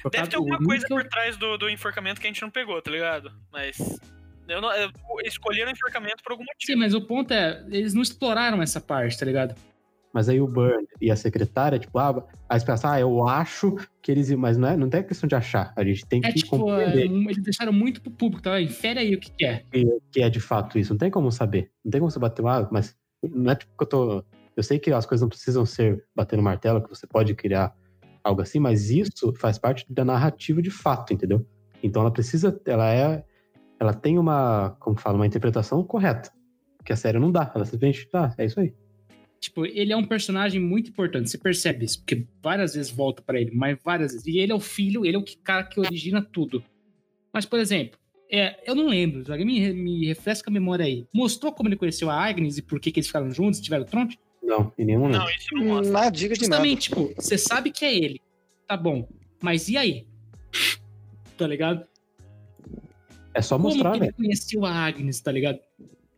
Por 0.01 0.11
Deve 0.11 0.27
ter 0.27 0.35
alguma 0.35 0.57
coisa 0.57 0.87
por 0.87 1.03
trás 1.05 1.37
do, 1.37 1.57
do 1.57 1.69
enforcamento 1.69 2.19
que 2.19 2.27
a 2.27 2.29
gente 2.29 2.41
não 2.41 2.49
pegou, 2.49 2.81
tá 2.81 2.91
ligado? 2.91 3.31
Mas. 3.51 3.77
Eu 4.47 4.61
não, 4.61 4.71
eu 4.73 4.91
escolheram 5.23 5.71
o 5.71 5.73
enforcamento 5.73 6.21
por 6.23 6.33
algum 6.33 6.43
motivo. 6.43 6.73
Sim, 6.73 6.75
mas 6.75 6.93
o 6.93 7.01
ponto 7.01 7.33
é, 7.33 7.65
eles 7.69 7.93
não 7.93 8.03
exploraram 8.03 8.61
essa 8.61 8.79
parte, 8.79 9.17
tá 9.17 9.25
ligado? 9.25 9.55
Mas 10.15 10.29
aí 10.29 10.39
o 10.39 10.47
Burn 10.47 10.87
e 11.01 11.11
a 11.11 11.15
secretária, 11.17 11.77
tipo, 11.77 11.99
ah, 11.99 12.25
aí 12.47 12.57
você 12.57 12.65
pensa, 12.65 12.89
ah, 12.89 12.99
eu 13.01 13.27
acho 13.27 13.75
que 14.01 14.09
eles. 14.09 14.31
Mas 14.31 14.55
não 14.55 14.69
é, 14.69 14.77
não 14.77 14.89
tem 14.89 15.03
questão 15.03 15.27
de 15.27 15.35
achar. 15.35 15.73
A 15.75 15.83
gente 15.83 16.05
tem 16.05 16.21
É 16.23 16.31
que 16.31 16.39
tipo, 16.39 16.55
é, 16.55 16.59
compreender 16.59 17.31
eles 17.31 17.43
deixaram 17.43 17.73
muito 17.73 18.01
pro 18.01 18.09
público, 18.09 18.41
tá? 18.41 18.61
Infere 18.61 18.99
aí 18.99 19.13
o 19.13 19.19
que, 19.19 19.29
que 19.29 19.45
é. 19.45 19.63
que, 19.69 19.85
que 20.13 20.21
é 20.21 20.29
de 20.29 20.39
fato 20.39 20.79
isso. 20.79 20.93
Não 20.93 20.97
tem 20.97 21.11
como 21.11 21.29
saber. 21.33 21.69
Não 21.83 21.91
tem 21.91 21.99
como 21.99 22.09
você 22.09 22.17
bater 22.17 22.45
ah, 22.45 22.65
mas 22.71 22.95
não 23.21 23.51
é 23.51 23.55
tipo 23.55 23.73
que 23.77 23.83
eu 23.83 23.87
tô. 23.87 24.23
Eu 24.55 24.63
sei 24.63 24.79
que 24.79 24.89
as 24.89 25.05
coisas 25.05 25.21
não 25.21 25.27
precisam 25.27 25.65
ser 25.65 26.05
batendo 26.15 26.41
martelo, 26.41 26.81
que 26.81 26.89
você 26.89 27.05
pode 27.05 27.35
criar 27.35 27.75
algo 28.25 28.41
assim, 28.41 28.59
mas 28.59 28.89
isso 28.89 29.31
faz 29.37 29.59
parte 29.59 29.85
da 29.87 30.03
narrativa 30.03 30.61
de 30.61 30.71
fato, 30.71 31.13
entendeu? 31.13 31.45
Então 31.83 32.01
ela 32.01 32.11
precisa, 32.11 32.59
ela 32.65 32.91
é, 32.91 33.23
ela 33.79 33.93
tem 33.93 34.17
uma, 34.17 34.75
como 34.79 34.99
fala, 34.99 35.15
uma 35.15 35.27
interpretação 35.27 35.83
correta, 35.83 36.31
que 36.83 36.91
a 36.91 36.95
série 36.95 37.19
não 37.19 37.31
dá. 37.31 37.51
Ela 37.53 37.65
simplesmente, 37.65 38.09
tá, 38.09 38.33
é 38.37 38.45
isso 38.45 38.59
aí. 38.59 38.73
Tipo, 39.39 39.63
ele 39.65 39.93
é 39.93 39.97
um 39.97 40.05
personagem 40.05 40.59
muito 40.59 40.89
importante, 40.89 41.29
você 41.29 41.37
percebe 41.37 41.85
isso, 41.85 41.99
porque 41.99 42.25
várias 42.41 42.73
vezes 42.73 42.91
volta 42.91 43.21
pra 43.21 43.39
ele, 43.39 43.51
mas 43.53 43.77
várias 43.83 44.11
vezes. 44.13 44.25
E 44.25 44.39
ele 44.39 44.51
é 44.51 44.55
o 44.55 44.59
filho, 44.59 45.05
ele 45.05 45.15
é 45.15 45.19
o 45.19 45.25
cara 45.43 45.63
que 45.63 45.79
origina 45.79 46.19
tudo. 46.19 46.63
Mas, 47.31 47.45
por 47.45 47.59
exemplo, 47.59 47.99
é, 48.31 48.57
eu 48.67 48.73
não 48.73 48.87
lembro, 48.87 49.31
alguém 49.31 49.45
me, 49.45 49.73
me 49.73 50.07
refresca 50.07 50.49
a 50.49 50.53
memória 50.53 50.85
aí. 50.85 51.05
Mostrou 51.13 51.51
como 51.51 51.69
ele 51.69 51.75
conheceu 51.75 52.09
a 52.09 52.15
Agnes 52.15 52.57
e 52.57 52.63
por 52.63 52.79
que, 52.79 52.91
que 52.91 52.99
eles 52.99 53.07
ficaram 53.07 53.29
juntos, 53.29 53.61
tiveram 53.61 53.85
tronte? 53.85 54.17
Não, 54.45 54.71
em 54.77 54.85
nenhum 54.85 55.07
Não, 55.09 55.19
momento. 55.19 55.37
isso 55.39 55.55
não 55.55 55.65
mostra. 55.65 55.91
Na 55.91 56.09
dica 56.09 56.35
de 56.35 56.41
nada. 56.47 56.63
Justamente, 56.63 56.89
tipo, 56.89 57.13
você 57.15 57.37
sabe 57.37 57.71
que 57.71 57.83
é 57.83 57.95
ele. 57.95 58.21
Tá 58.67 58.77
bom. 58.77 59.07
Mas 59.41 59.67
e 59.69 59.77
aí? 59.77 60.05
Tá 61.37 61.45
ligado? 61.47 61.85
É 63.33 63.41
só 63.41 63.57
Como 63.57 63.67
mostrar, 63.69 63.91
que 63.91 63.97
ele 63.97 64.05
velho. 64.05 64.13
conheceu 64.15 64.63
a 64.65 64.71
Agnes, 64.71 65.19
tá 65.19 65.31
ligado? 65.31 65.59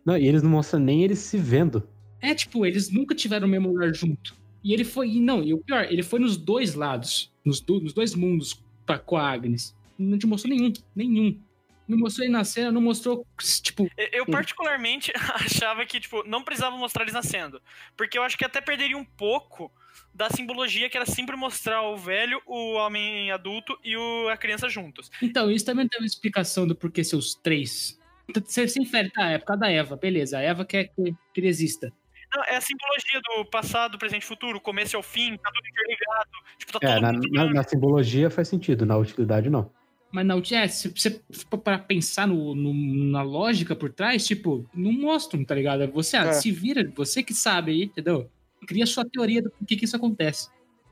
Não, 0.05 0.15
E 0.17 0.27
eles 0.27 0.43
não 0.43 0.51
mostram 0.51 0.79
nem 0.79 1.03
eles 1.03 1.19
se 1.19 1.37
vendo. 1.37 1.87
É, 2.21 2.35
tipo, 2.35 2.65
eles 2.65 2.91
nunca 2.91 3.15
tiveram 3.15 3.47
o 3.47 3.49
mesmo 3.49 3.69
lugar 3.69 3.91
junto. 3.93 4.35
E 4.63 4.73
ele 4.73 4.83
foi. 4.83 5.09
e 5.09 5.19
Não, 5.19 5.43
e 5.43 5.53
o 5.53 5.57
pior, 5.57 5.85
ele 5.89 6.03
foi 6.03 6.19
nos 6.19 6.37
dois 6.37 6.75
lados. 6.75 7.31
Nos, 7.43 7.59
do- 7.61 7.79
nos 7.79 7.93
dois 7.93 8.13
mundos 8.13 8.61
pra, 8.85 8.99
com 8.99 9.17
a 9.17 9.27
Agnes. 9.27 9.75
Não 9.97 10.17
te 10.17 10.27
mostrou 10.27 10.55
nenhum. 10.55 10.71
Nenhum. 10.95 11.39
Não 11.87 11.97
mostrou 11.97 12.25
ele 12.25 12.33
na 12.33 12.43
cena, 12.43 12.71
não 12.71 12.81
mostrou. 12.81 13.25
Tipo, 13.63 13.87
Eu- 14.11 14.25
particularmente 14.25 15.11
achava 15.61 15.85
que, 15.85 15.99
tipo, 15.99 16.23
não 16.27 16.43
precisava 16.43 16.75
mostrar 16.77 17.03
eles 17.03 17.13
nascendo. 17.13 17.61
Porque 17.95 18.17
eu 18.17 18.23
acho 18.23 18.37
que 18.37 18.43
até 18.45 18.59
perderia 18.59 18.97
um 18.97 19.05
pouco 19.05 19.71
da 20.13 20.29
simbologia 20.29 20.89
que 20.89 20.97
era 20.97 21.05
sempre 21.05 21.35
mostrar 21.35 21.81
o 21.83 21.95
velho, 21.97 22.41
o 22.45 22.73
homem 22.73 23.31
adulto 23.31 23.77
e 23.83 23.95
o, 23.95 24.29
a 24.29 24.37
criança 24.37 24.67
juntos. 24.69 25.09
Então, 25.21 25.49
isso 25.49 25.65
também 25.65 25.87
tem 25.87 25.99
uma 25.99 26.05
explicação 26.05 26.67
do 26.67 26.75
porquê 26.75 27.03
seus 27.03 27.33
três. 27.35 27.97
Então, 28.29 28.43
Você 28.45 28.67
se 28.67 28.81
infere, 28.81 29.09
tá, 29.09 29.29
é 29.29 29.37
por 29.37 29.45
causa 29.45 29.61
da 29.61 29.71
Eva, 29.71 29.95
beleza. 29.95 30.37
A 30.37 30.41
Eva 30.41 30.65
quer 30.65 30.85
que, 30.89 31.11
que 31.33 31.39
ele 31.39 31.47
exista. 31.47 31.91
Não, 32.35 32.43
é 32.43 32.57
a 32.57 32.61
simbologia 32.61 33.21
do 33.21 33.45
passado, 33.45 33.97
presente 33.97 34.23
e 34.23 34.25
futuro, 34.25 34.59
começo 34.59 34.97
ao 34.97 35.01
fim, 35.01 35.37
tá 35.37 35.49
tudo 35.49 35.65
interligado. 35.69 36.29
Tipo, 36.57 36.71
tá 36.73 36.79
É, 36.81 36.93
todo 36.95 37.01
na, 37.01 37.13
mundo 37.13 37.29
na- 37.31 37.53
na 37.53 37.63
simbologia 37.63 38.29
faz 38.29 38.49
sentido, 38.49 38.85
na 38.85 38.97
utilidade 38.97 39.49
não. 39.49 39.71
Mas 40.11 40.25
não, 40.25 40.41
é, 40.51 40.67
se 40.67 40.87
você 40.87 41.19
for 41.49 41.57
para 41.57 41.77
pensar 41.77 42.27
no, 42.27 42.55
no- 42.55 42.73
na 43.11 43.21
lógica 43.21 43.75
por 43.75 43.91
trás, 43.91 44.25
tipo, 44.25 44.65
não 44.73 44.91
mostram, 44.91 45.43
tá 45.43 45.53
ligado? 45.53 45.91
Você 45.91 46.15
ah, 46.15 46.27
É. 46.27 46.33
se 46.33 46.51
vira, 46.51 46.89
você 46.95 47.21
que 47.21 47.33
sabe 47.33 47.71
aí, 47.71 47.83
entendeu? 47.83 48.29
Cria 48.67 48.85
sua 48.85 49.05
teoria 49.05 49.41
do 49.41 49.49
porquê 49.51 49.75
que 49.75 49.85
isso 49.85 49.95
acontece. 49.95 50.49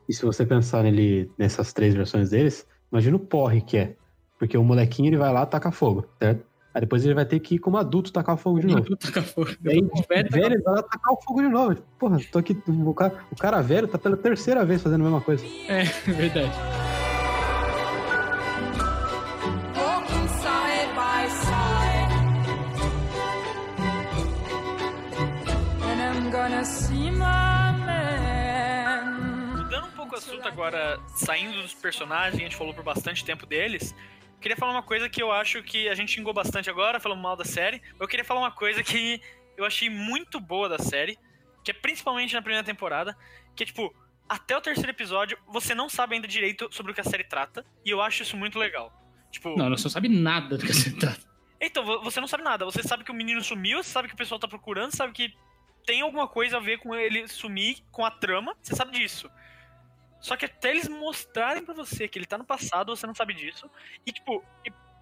E 0.08 0.14
se 0.14 0.24
você 0.24 0.46
pensar 0.46 0.84
nele, 0.84 1.32
nessas 1.38 1.74
três 1.74 1.96
versões 1.96 2.30
deles, 2.30 2.68
imagina 2.92 3.16
o 3.16 3.20
porre 3.20 3.62
que 3.62 3.78
é. 3.78 3.96
Porque 4.38 4.58
o 4.58 4.64
molequinho 4.64 5.08
ele 5.10 5.18
vai 5.18 5.32
lá 5.32 5.46
tacar 5.46 5.72
fogo, 5.72 6.06
certo? 6.20 6.46
Aí 6.74 6.82
depois 6.82 7.06
ele 7.06 7.14
vai 7.14 7.26
ter 7.26 7.40
que 7.40 7.56
ir 7.56 7.60
como 7.60 7.78
adulto 7.78 8.12
tacar 8.12 8.38
fogo 8.38 8.60
de 8.60 8.68
novo. 8.68 8.98
Taca 8.98 9.24
fogo. 9.24 9.50
E 9.64 9.70
aí, 9.70 9.82
tacar 9.82 10.30
velho, 10.30 10.46
ele 10.54 10.62
vai 10.62 10.76
lá 10.76 10.84
tacar 10.84 11.14
o 11.14 11.22
fogo 11.24 11.42
de 11.42 11.48
novo. 11.48 11.82
Porra, 11.98 12.20
tô 12.30 12.38
aqui. 12.40 12.56
O 12.68 12.94
cara, 12.94 13.26
o 13.32 13.36
cara 13.36 13.62
velho 13.62 13.88
tá 13.88 13.98
pela 13.98 14.18
terceira 14.18 14.66
vez 14.66 14.84
fazendo 14.84 15.00
a 15.02 15.04
mesma 15.06 15.22
coisa. 15.22 15.46
É, 15.70 15.84
é 16.06 16.12
verdade. 16.12 16.52
Mudando 29.56 29.86
um 29.88 29.92
pouco 29.92 30.16
o 30.16 30.18
assunto 30.18 30.48
agora, 30.48 31.00
saindo 31.16 31.62
dos 31.62 31.74
personagens, 31.76 32.36
a 32.36 32.44
gente 32.44 32.56
falou 32.56 32.74
por 32.74 32.84
bastante 32.84 33.24
tempo 33.24 33.46
deles. 33.46 33.96
Queria 34.42 34.58
falar 34.58 34.72
uma 34.72 34.84
coisa 34.84 35.08
que 35.08 35.22
eu 35.22 35.32
acho 35.32 35.62
que 35.64 35.88
a 35.88 35.94
gente 35.96 36.12
xingou 36.14 36.34
bastante 36.34 36.70
agora, 36.70 37.00
falando 37.00 37.22
mal 37.22 37.36
da 37.36 37.46
série. 37.46 37.82
Eu 38.00 38.08
queria 38.08 38.26
falar 38.26 38.40
uma 38.42 38.52
coisa 38.52 38.82
que 38.84 39.22
eu 39.58 39.64
achei 39.66 39.90
muito 39.90 40.40
boa 40.40 40.68
da 40.68 40.80
série, 40.80 41.18
que 41.64 41.70
é 41.72 41.74
principalmente 41.74 42.34
na 42.34 42.42
primeira 42.42 42.64
temporada, 42.66 43.16
que 43.56 43.64
é 43.64 43.66
tipo, 43.66 43.94
até 44.28 44.58
o 44.58 44.62
terceiro 44.62 44.90
episódio, 44.90 45.38
você 45.48 45.74
não 45.76 45.88
sabe 45.88 46.16
ainda 46.16 46.28
direito 46.28 46.68
sobre 46.72 46.92
o 46.92 46.96
que 46.96 47.02
a 47.02 47.06
série 47.06 47.24
trata, 47.24 47.64
e 47.86 47.90
eu 47.92 48.02
acho 48.02 48.24
isso 48.24 48.36
muito 48.36 48.58
legal. 48.60 48.92
Tipo, 49.32 49.56
Não, 49.58 49.70
não 49.70 49.78
só 49.78 49.88
sabe 49.90 50.10
nada 50.10 50.58
do 50.58 50.66
que 50.66 50.74
você 50.74 50.92
trata. 50.92 51.22
então, 51.62 51.86
vo- 51.86 52.02
você 52.04 52.20
não 52.20 52.28
sabe 52.28 52.44
nada. 52.44 52.66
Você 52.66 52.82
sabe 52.84 53.04
que 53.04 53.12
o 53.12 53.16
menino 53.16 53.42
sumiu, 53.44 53.84
você 53.84 53.90
sabe 53.92 54.08
que 54.08 54.14
o 54.14 54.18
pessoal 54.18 54.40
tá 54.40 54.48
procurando, 54.48 54.96
sabe 54.96 55.14
que 55.14 55.34
tem 55.86 56.02
alguma 56.02 56.28
coisa 56.28 56.58
a 56.58 56.60
ver 56.60 56.80
com 56.80 56.96
ele 56.96 57.28
sumir, 57.28 57.84
com 57.92 58.06
a 58.06 58.12
trama, 58.12 58.56
você 58.62 58.76
sabe 58.76 58.98
disso. 58.98 59.30
Só 60.20 60.36
que 60.36 60.46
até 60.46 60.72
eles 60.72 60.88
mostrarem 60.88 61.64
pra 61.64 61.74
você 61.74 62.08
que 62.08 62.18
ele 62.18 62.26
tá 62.26 62.38
no 62.38 62.46
passado, 62.46 62.96
você 62.96 63.06
não 63.06 63.14
sabe 63.14 63.34
disso. 63.34 63.70
E, 64.06 64.12
tipo, 64.12 64.44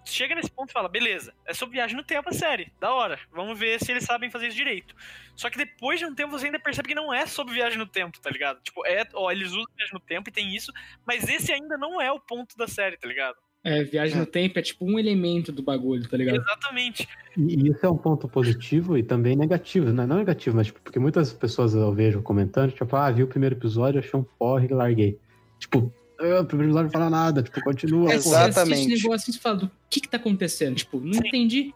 chega 0.04 0.34
nesse 0.34 0.50
ponto 0.50 0.70
e 0.70 0.72
fala, 0.72 0.88
beleza, 0.88 1.34
é 1.46 1.54
sobre 1.54 1.76
viagem 1.76 1.96
no 1.96 2.04
tempo 2.04 2.28
a 2.28 2.32
série, 2.32 2.72
da 2.78 2.92
hora. 2.92 3.18
Vamos 3.32 3.58
ver 3.58 3.82
se 3.82 3.90
eles 3.90 4.04
sabem 4.04 4.30
fazer 4.30 4.48
isso 4.48 4.56
direito. 4.56 4.94
Só 5.34 5.48
que 5.48 5.56
depois 5.56 5.98
de 5.98 6.06
um 6.06 6.14
tempo 6.14 6.30
você 6.30 6.46
ainda 6.46 6.60
percebe 6.60 6.88
que 6.88 6.94
não 6.94 7.12
é 7.12 7.26
sobre 7.26 7.54
viagem 7.54 7.78
no 7.78 7.86
tempo, 7.86 8.20
tá 8.20 8.30
ligado? 8.30 8.60
Tipo, 8.60 8.86
é, 8.86 9.08
ó, 9.14 9.30
eles 9.30 9.48
usam 9.48 9.64
viagem 9.76 9.94
no 9.94 10.00
tempo 10.00 10.28
e 10.28 10.32
tem 10.32 10.54
isso, 10.54 10.72
mas 11.06 11.28
esse 11.28 11.52
ainda 11.52 11.78
não 11.78 12.00
é 12.00 12.12
o 12.12 12.20
ponto 12.20 12.56
da 12.56 12.68
série, 12.68 12.96
tá 12.96 13.08
ligado? 13.08 13.36
É, 13.64 13.82
viagem 13.82 14.18
no 14.18 14.26
tempo 14.26 14.58
é 14.58 14.62
tipo 14.62 14.84
um 14.84 14.98
elemento 14.98 15.50
do 15.50 15.62
bagulho, 15.62 16.06
tá 16.06 16.18
ligado? 16.18 16.36
Exatamente. 16.36 17.08
E 17.34 17.68
isso 17.70 17.84
é 17.84 17.88
um 17.88 17.96
ponto 17.96 18.28
positivo 18.28 18.98
e 18.98 19.02
também 19.02 19.34
negativo, 19.34 19.90
né? 19.90 20.04
Não 20.06 20.16
negativo, 20.18 20.54
mas 20.54 20.66
tipo, 20.66 20.80
porque 20.82 20.98
muitas 20.98 21.32
pessoas 21.32 21.74
eu 21.74 21.90
vejo 21.92 22.20
comentando, 22.20 22.72
tipo, 22.72 22.94
ah, 22.94 23.10
vi 23.10 23.22
o 23.22 23.26
primeiro 23.26 23.54
episódio, 23.54 23.98
achei 24.00 24.20
um 24.20 24.22
porre 24.38 24.66
e 24.70 24.74
larguei. 24.74 25.18
Tipo, 25.58 25.90
ah, 26.20 26.40
o 26.42 26.44
primeiro 26.44 26.72
episódio 26.72 26.84
não 26.84 26.90
fala 26.90 27.08
nada, 27.08 27.42
tipo, 27.42 27.58
continua. 27.62 28.12
É, 28.12 28.16
assiste 28.16 28.28
Exatamente. 28.34 28.92
esse 28.92 29.02
negócio 29.02 29.30
e 29.30 29.32
você 29.32 29.38
fala, 29.40 29.64
o 29.64 29.70
que 29.88 30.00
que 30.00 30.08
tá 30.08 30.18
acontecendo? 30.18 30.76
Tipo, 30.76 31.00
não 31.00 31.14
Sim. 31.14 31.26
entendi. 31.26 31.72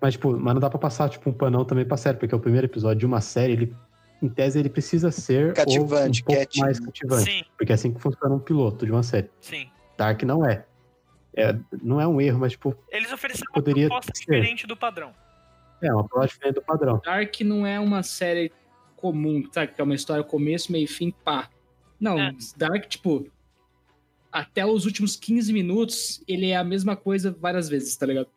Mas, 0.00 0.14
tipo, 0.14 0.36
mas 0.36 0.52
não 0.54 0.60
dá 0.60 0.68
pra 0.68 0.78
passar, 0.80 1.08
tipo, 1.08 1.30
um 1.30 1.32
panão 1.32 1.64
também 1.64 1.84
pra 1.84 1.96
série, 1.96 2.18
porque 2.18 2.34
o 2.34 2.40
primeiro 2.40 2.66
episódio 2.66 2.98
de 2.98 3.06
uma 3.06 3.20
série, 3.20 3.52
ele, 3.52 3.76
em 4.20 4.28
tese, 4.28 4.58
ele 4.58 4.68
precisa 4.68 5.12
ser 5.12 5.52
Cativante, 5.54 6.22
um 6.22 6.24
pouco 6.24 6.40
catchy. 6.40 6.60
mais 6.60 6.80
cativante. 6.80 7.24
Sim, 7.30 7.42
Porque 7.56 7.70
é 7.70 7.74
assim 7.76 7.92
que 7.92 8.00
funciona 8.00 8.34
um 8.34 8.40
piloto 8.40 8.84
de 8.84 8.90
uma 8.90 9.04
série. 9.04 9.30
sim. 9.40 9.68
Dark 9.96 10.22
não 10.22 10.44
é. 10.46 10.64
É, 11.34 11.56
não 11.82 12.00
é 12.00 12.06
um 12.06 12.20
erro, 12.20 12.38
mas, 12.40 12.52
tipo, 12.52 12.76
Eles 12.90 13.12
ofereceram 13.12 13.52
Poderia 13.52 13.84
uma 13.86 13.90
proposta 14.00 14.12
ser. 14.14 14.24
diferente 14.24 14.66
do 14.66 14.76
padrão. 14.76 15.12
é 15.82 15.92
uma 15.92 16.06
prova 16.08 16.26
diferente 16.26 16.54
do 16.56 16.62
padrão. 16.62 17.00
Dark 17.04 17.40
não 17.42 17.66
é 17.66 17.78
uma 17.78 18.02
série 18.02 18.50
comum, 18.96 19.44
sabe? 19.52 19.72
Que 19.72 19.80
é 19.80 19.84
uma 19.84 19.94
história 19.94 20.24
começo, 20.24 20.72
meio 20.72 20.84
e 20.84 20.88
fim, 20.88 21.12
pá. 21.24 21.48
Não, 22.00 22.18
É. 22.18 22.34
Dark, 22.56 22.86
tipo, 22.86 23.26
até 24.32 24.66
os 24.66 24.84
últimos 24.86 25.14
15 25.16 25.52
minutos, 25.52 26.22
ele 26.26 26.50
é 26.50 26.56
a 26.56 26.64
mesma 26.64 26.96
coisa 26.96 27.30
várias 27.38 27.68
vezes, 27.68 27.96
tá 27.96 28.06
ligado? 28.06 28.28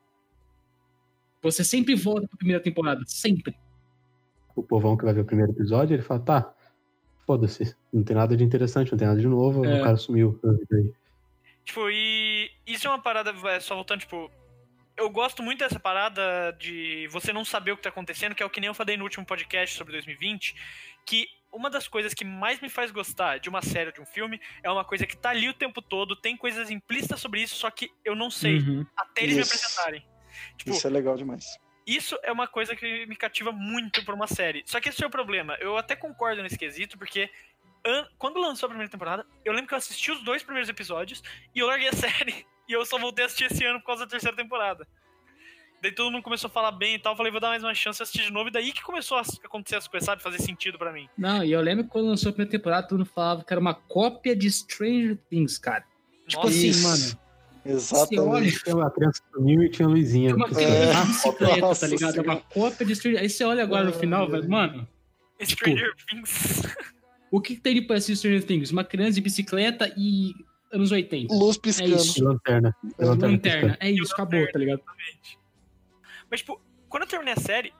Você 1.41 1.63
sempre 1.63 1.95
volta 1.95 2.27
pra 2.27 2.37
primeira 2.37 2.61
temporada, 2.61 3.01
sempre. 3.07 3.55
O 4.55 4.61
povão 4.61 4.95
que 4.95 5.03
vai 5.05 5.13
ver 5.13 5.21
o 5.21 5.25
primeiro 5.25 5.51
episódio, 5.51 5.95
ele 5.95 6.03
fala, 6.03 6.19
tá, 6.19 6.53
foda-se, 7.25 7.75
não 7.91 8.03
tem 8.03 8.15
nada 8.15 8.37
de 8.37 8.43
interessante, 8.43 8.91
não 8.91 8.97
tem 8.99 9.07
nada 9.07 9.19
de 9.19 9.27
novo, 9.27 9.65
É. 9.65 9.79
o 9.79 9.83
cara 9.83 9.97
sumiu. 9.97 10.39
Tipo, 11.66 11.89
e 11.89 12.51
isso 12.66 12.88
é 12.88 12.89
uma 12.89 12.99
parada, 13.01 13.34
é, 13.49 13.59
só 13.59 13.76
voltando, 13.76 13.99
tipo, 14.01 14.32
eu 14.97 15.09
gosto 15.09 15.41
muito 15.43 15.59
dessa 15.59 15.80
parada 15.80 16.55
de 16.59 17.07
você 17.12 17.32
não 17.32 17.45
saber 17.45 17.72
o 17.72 17.78
que 17.78 17.84
tá 17.84 17.89
acontecendo, 17.89 18.36
que 18.36 18.43
é 18.43 18.45
o 18.45 18.49
que 18.49 18.59
nem 18.59 18.68
eu 18.68 18.74
falei 18.74 18.97
no 18.97 19.03
último 19.03 19.26
podcast 19.26 19.76
sobre 19.78 19.93
2020, 19.93 20.55
que 21.05 21.28
uma 21.51 21.70
das 21.70 21.88
coisas 21.88 22.14
que 22.14 22.24
mais 22.26 22.59
me 22.62 22.70
faz 22.70 22.91
gostar 22.91 23.38
de 23.39 23.49
uma 23.49 23.62
série 23.62 23.88
ou 23.88 23.93
de 23.93 24.01
um 24.01 24.05
filme 24.05 24.39
é 24.64 24.72
uma 24.72 24.86
coisa 24.86 25.05
que 25.05 25.18
tá 25.18 25.30
ali 25.30 25.49
o 25.49 25.53
tempo 25.53 25.82
todo, 25.82 26.16
tem 26.16 26.36
coisas 26.38 26.70
implícitas 26.70 27.20
sobre 27.20 27.41
isso, 27.41 27.55
só 27.55 27.70
que 27.70 27.91
eu 28.05 28.16
não 28.16 28.30
sei, 28.32 28.59
Uhum. 28.59 28.86
até 28.95 29.24
eles 29.24 29.36
me 29.36 29.41
Isso. 29.41 29.53
apresentarem. 29.55 30.05
Tipo, 30.57 30.72
Isso 30.72 30.88
é 30.88 30.89
legal 30.89 31.16
demais. 31.18 31.45
isso 31.86 32.18
é 32.24 32.32
uma 32.32 32.47
coisa 32.47 32.76
que 32.76 33.05
me 33.05 33.16
cativa 33.16 33.51
muito 33.51 34.03
por 34.05 34.14
uma 34.14 34.28
série. 34.28 34.64
Só 34.66 34.80
que 34.80 34.89
esse 34.89 35.03
é 35.03 35.07
o 35.07 35.09
problema. 35.09 35.55
Eu 35.59 35.78
até 35.78 35.95
concordo 35.95 36.41
nesse 36.41 36.57
quesito, 36.57 36.97
porque 36.97 37.30
quando 38.17 38.39
lançou 38.39 38.67
a 38.67 38.69
primeira 38.69 38.91
temporada, 38.91 39.25
eu 39.43 39.51
lembro 39.53 39.67
que 39.67 39.73
eu 39.73 39.77
assisti 39.77 40.11
os 40.11 40.23
dois 40.23 40.43
primeiros 40.43 40.69
episódios 40.69 41.21
e 41.55 41.59
eu 41.59 41.67
larguei 41.67 41.88
a 41.89 41.93
série. 41.93 42.45
E 42.67 42.73
eu 42.73 42.86
só 42.86 42.97
voltei 42.97 43.23
a 43.23 43.25
assistir 43.25 43.45
esse 43.51 43.65
ano 43.65 43.79
por 43.79 43.88
causa 43.88 44.05
da 44.05 44.09
terceira 44.11 44.36
temporada. 44.36 44.88
Daí 45.82 45.91
todo 45.91 46.11
mundo 46.11 46.21
começou 46.23 46.47
a 46.47 46.51
falar 46.51 46.71
bem 46.71 46.93
e 46.95 46.99
tal. 46.99 47.13
eu 47.13 47.17
Falei, 47.17 47.32
vou 47.32 47.41
dar 47.41 47.49
mais 47.49 47.63
uma 47.63 47.73
chance 47.73 47.97
de 47.97 48.03
assistir 48.03 48.23
de 48.27 48.32
novo. 48.32 48.49
E 48.49 48.51
daí 48.51 48.71
que 48.71 48.84
começou 48.84 49.17
a 49.17 49.21
acontecer 49.43 49.77
as 49.77 49.88
coisas, 49.88 50.05
sabe? 50.05 50.21
Fazer 50.21 50.39
sentido 50.39 50.77
pra 50.77 50.91
mim. 50.93 51.09
Não, 51.17 51.43
e 51.43 51.51
eu 51.51 51.59
lembro 51.59 51.84
que 51.86 51.89
quando 51.89 52.05
lançou 52.07 52.29
a 52.29 52.34
primeira 52.34 52.51
temporada, 52.51 52.88
todo 52.88 52.99
mundo 52.99 53.09
falava 53.09 53.43
que 53.43 53.51
era 53.51 53.59
uma 53.59 53.73
cópia 53.73 54.36
de 54.36 54.49
Stranger 54.51 55.17
Things, 55.27 55.57
cara. 55.57 55.84
Tipo 56.27 56.43
Nossa, 56.43 56.55
assim, 56.55 56.67
Isso. 56.67 56.88
mano, 56.88 57.21
Exatamente. 57.65 58.57
a 58.79 58.89
criança 58.91 59.23
sumiu 59.34 59.63
e 59.63 59.69
tinha 59.69 59.88
a 59.88 59.91
Luizinha. 59.91 60.29
é 60.29 60.34
uma 60.36 60.45
Tipo, 60.47 60.57
criança 60.59 61.29
É. 61.29 61.32
tá 61.34 61.57
Nossa 61.57 61.88
ligado? 61.88 62.17
É 62.19 62.21
uma 62.21 62.38
cópia 62.41 62.86
de 62.86 62.95
Stranger 62.95 63.19
Aí 63.21 63.29
você 63.29 63.43
olha 63.43 63.63
agora 63.63 63.84
no 63.84 63.93
final, 63.93 64.29
velho, 64.29 64.47
mano, 64.49 64.88
Stranger 65.41 65.93
Things. 66.07 66.61
O 67.32 67.41
que, 67.41 67.55
tem 67.55 67.73
de 67.75 67.82
parecido 67.82 68.17
Stranger 68.17 68.43
Things? 68.45 68.71
Uma 68.71 68.84
criança 68.84 69.13
de 69.13 69.21
bicicleta 69.21 69.91
e 69.97 70.34
anos 70.71 70.91
80. 70.91 71.34
Luz 71.34 71.57
É 71.57 71.59
piscando. 71.61 71.95
isso. 71.95 72.13
de 72.15 72.23
lanterna. 72.23 72.75
Lanterna 72.99 73.27
Lanterna. 73.34 73.77
É 73.79 73.89
isso, 73.89 74.13
acabou, 74.13 74.45
tá 74.51 74.59
ligado? 74.59 74.79
Exatamente. 74.79 75.39
Mas, 76.29 76.39
tipo, 76.41 76.61
quando 76.89 77.03
eu 77.03 77.09
terminei 77.09 77.34
a 77.34 77.38
série, 77.39 77.73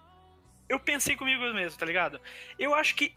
eu 0.68 0.80
pensei 0.80 1.16
comigo 1.16 1.42
mesmo, 1.54 1.78
tá 1.78 1.86
ligado? 1.86 2.20
Eu 2.58 2.74
acho 2.74 2.96
que 2.96 3.14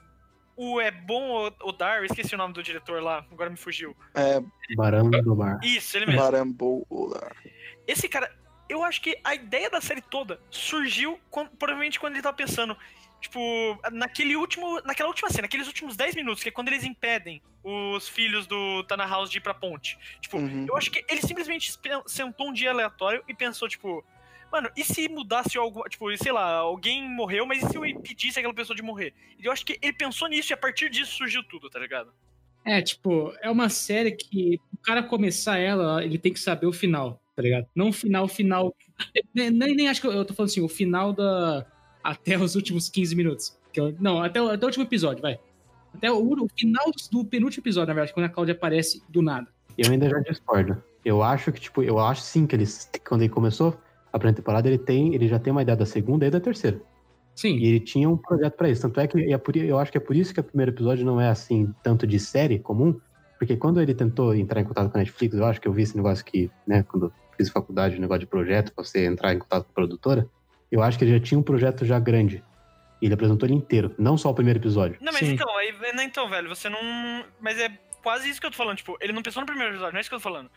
o 0.57 0.81
É 0.81 0.91
Bom 0.91 1.51
Odar, 1.63 1.99
eu 1.99 2.05
esqueci 2.05 2.35
o 2.35 2.39
nome 2.39 2.55
do 2.55 2.63
diretor 2.63 3.03
lá, 3.03 3.27
agora 3.31 3.51
me 3.51 3.57
fugiu. 3.57 3.97
É, 4.15 4.41
Barão 4.77 5.11
do 5.11 5.35
Mar. 5.37 5.59
Isso, 5.63 5.97
ele 5.97 6.07
mesmo. 6.07 6.21
Barambola. 6.21 7.33
Esse 7.87 8.09
cara, 8.09 8.31
eu 8.69 8.85
acho 8.85 9.01
que 9.03 9.19
a 9.25 9.35
ideia 9.35 9.69
da 9.69 9.81
série 9.81 10.01
toda 10.01 10.41
surgiu 10.51 11.19
quando- 11.31 11.51
provavelmente 11.51 11.99
quando 11.99 12.15
ele 12.15 12.23
tava 12.23 12.37
pensando, 12.37 12.77
Tipo, 13.25 13.79
naquele 13.91 14.37
último. 14.37 14.83
Naquela 14.85 15.09
última 15.09 15.31
cena, 15.31 15.47
aqueles 15.47 15.67
últimos 15.67 15.97
10 15.97 16.15
minutos, 16.15 16.43
que 16.43 16.51
é 16.51 16.53
quando 16.53 16.69
eles 16.69 16.85
impedem 16.85 17.41
os 17.63 18.07
filhos 18.07 18.47
do 18.47 18.83
Tana 18.85 19.07
House 19.07 19.31
de 19.31 19.39
ir 19.39 19.41
pra 19.41 19.55
ponte. 19.55 19.97
Tipo, 20.21 20.37
Uhum. 20.37 20.67
eu 20.69 20.77
acho 20.77 20.91
que 20.91 21.03
ele 21.09 21.23
simplesmente 21.23 21.73
sentou 22.07 22.49
um 22.51 22.53
dia 22.53 22.71
aleatório 22.71 23.25
e 23.27 23.35
pensou, 23.35 23.67
tipo. 23.67 24.05
Mano, 24.53 24.69
e 24.77 24.85
se 24.85 25.09
mudasse 25.09 25.57
algo. 25.57 25.83
Tipo, 25.89 26.15
sei 26.19 26.33
lá, 26.33 26.57
alguém 26.57 27.09
morreu, 27.09 27.47
mas 27.47 27.63
e 27.63 27.67
se 27.67 27.77
eu 27.79 27.87
impedisse 27.87 28.39
aquela 28.39 28.53
pessoa 28.53 28.77
de 28.77 28.83
morrer? 28.83 29.15
E 29.39 29.47
eu 29.47 29.51
acho 29.51 29.65
que 29.65 29.79
ele 29.81 29.95
pensou 29.95 30.29
nisso 30.29 30.53
e 30.53 30.55
a 30.55 30.59
partir 30.59 30.91
disso 30.91 31.17
surgiu 31.17 31.43
tudo, 31.45 31.71
tá 31.71 31.79
ligado? 31.79 32.13
É, 32.63 32.83
tipo, 32.83 33.35
é 33.41 33.51
uma 33.51 33.71
série 33.71 34.13
que 34.13 34.61
o 34.71 34.77
cara 34.77 35.03
começar 35.03 35.57
ela, 35.59 36.05
ele 36.05 36.19
tem 36.19 36.33
que 36.33 36.39
saber 36.41 36.67
o 36.67 36.73
final, 36.73 37.21
tá 37.35 37.41
ligado? 37.43 37.67
Não 37.75 37.89
o 37.89 37.93
final, 37.93 38.29
final. 38.29 38.77
Nem, 39.35 39.51
nem, 39.51 39.75
nem 39.75 39.89
acho 39.89 40.01
que 40.03 40.07
eu, 40.07 40.13
eu 40.13 40.25
tô 40.27 40.35
falando 40.35 40.51
assim, 40.51 40.61
o 40.61 40.69
final 40.69 41.13
da. 41.15 41.67
Até 42.05 42.39
os 42.39 42.55
últimos 42.55 42.89
15 42.91 43.17
minutos. 43.17 43.57
Não, 43.99 44.23
até, 44.23 44.41
o- 44.41 44.51
até 44.51 44.65
o 44.65 44.69
último 44.69 44.85
episódio, 44.85 45.23
vai. 45.23 45.39
Até 45.95 46.13
o, 46.13 46.19
o 46.19 46.49
final 46.57 46.85
do, 47.11 47.25
penúltimo 47.25 47.63
episódio, 47.63 47.89
na 47.89 47.95
verdade, 47.95 48.13
quando 48.13 48.27
a 48.27 48.29
Cláudia 48.29 48.55
aparece 48.55 49.03
do 49.09 49.23
nada. 49.23 49.49
Eu 49.79 49.91
ainda 49.91 50.09
já 50.09 50.19
discordo. 50.21 50.77
Eu 51.05 51.23
acho 51.23 51.51
que, 51.51 51.61
tipo, 51.61 51.83
eu 51.83 51.99
acho 51.99 52.21
sim 52.23 52.47
que 52.47 52.55
eles, 52.55 52.89
quando 53.09 53.23
ele 53.23 53.31
começou 53.31 53.77
a 54.13 54.19
primeira 54.19 54.37
temporada, 54.37 54.69
ele 54.69 54.79
tem, 54.79 55.15
ele 55.15 55.27
já 55.27 55.39
tem 55.39 55.51
uma 55.51 55.63
ideia 55.63 55.77
da 55.77 55.87
segunda 55.87 56.27
e 56.27 56.31
da 56.31 56.39
terceira. 56.41 56.81
Sim. 57.35 57.57
E 57.57 57.67
ele 57.67 57.81
tinha 57.81 58.09
um 58.09 58.17
projeto 58.17 58.55
pra 58.55 58.69
isso. 58.69 58.83
Tanto 58.83 59.01
é 59.01 59.07
que 59.09 59.33
é 59.33 59.39
por- 59.39 59.57
eu 59.57 59.79
acho 59.79 59.91
que 59.91 59.99
é 59.99 60.01
por 60.01 60.15
isso 60.15 60.33
que 60.33 60.39
o 60.41 60.45
primeiro 60.45 60.71
episódio 60.73 61.05
não 61.05 61.21
é 61.21 61.29
assim, 61.29 61.73
tanto 61.83 62.07
de 62.07 62.19
série 62.21 62.59
comum. 62.59 62.99
Porque 63.39 63.57
quando 63.57 63.81
ele 63.81 63.93
tentou 63.95 64.35
entrar 64.35 64.61
em 64.61 64.65
contato 64.65 64.91
com 64.91 64.97
a 64.97 65.01
Netflix, 65.01 65.35
eu 65.37 65.45
acho 65.45 65.61
que 65.61 65.67
eu 65.67 65.73
vi 65.73 65.83
esse 65.83 65.97
negócio 65.97 66.25
que, 66.25 66.49
né, 66.67 66.83
quando 66.85 67.07
eu 67.07 67.13
fiz 67.37 67.49
faculdade, 67.51 67.97
o 67.97 68.01
negócio 68.01 68.21
de 68.21 68.27
projeto, 68.27 68.73
pra 68.73 68.85
você 68.85 69.05
entrar 69.07 69.35
em 69.35 69.39
contato 69.41 69.65
com 69.65 69.71
a 69.73 69.75
produtora, 69.75 70.29
eu 70.71 70.83
acho 70.83 70.99
que 70.99 71.05
ele 71.05 71.13
já 71.13 71.21
tinha 71.21 71.39
um 71.39 71.43
projeto 71.43 71.85
já 71.85 71.99
grande. 71.99 72.43
E 73.03 73.07
ele 73.07 73.15
apresentou 73.15 73.47
ele 73.47 73.55
inteiro, 73.57 73.95
não 73.99 74.17
só 74.17 74.31
o 74.31 74.35
primeiro 74.35 74.59
episódio. 74.59 74.97
Não, 75.01 75.13
mas 75.13 75.21
Sim. 75.27 75.33
então, 75.35 75.57
aí, 75.59 75.75
então, 76.03 76.29
velho, 76.29 76.49
você 76.49 76.69
não. 76.69 76.79
Mas 77.41 77.59
é 77.59 77.69
quase 78.03 78.29
isso 78.31 78.41
que 78.41 78.47
eu 78.47 78.51
tô 78.51 78.57
falando, 78.57 78.77
tipo, 78.79 78.97
ele 79.01 79.13
não 79.13 79.23
pensou 79.23 79.41
no 79.41 79.47
primeiro 79.47 79.73
episódio, 79.73 79.93
não 79.93 79.99
é 79.99 80.01
isso 80.01 80.09
que 80.09 80.15
eu 80.15 80.21
tô 80.21 80.23
falando. 80.23 80.51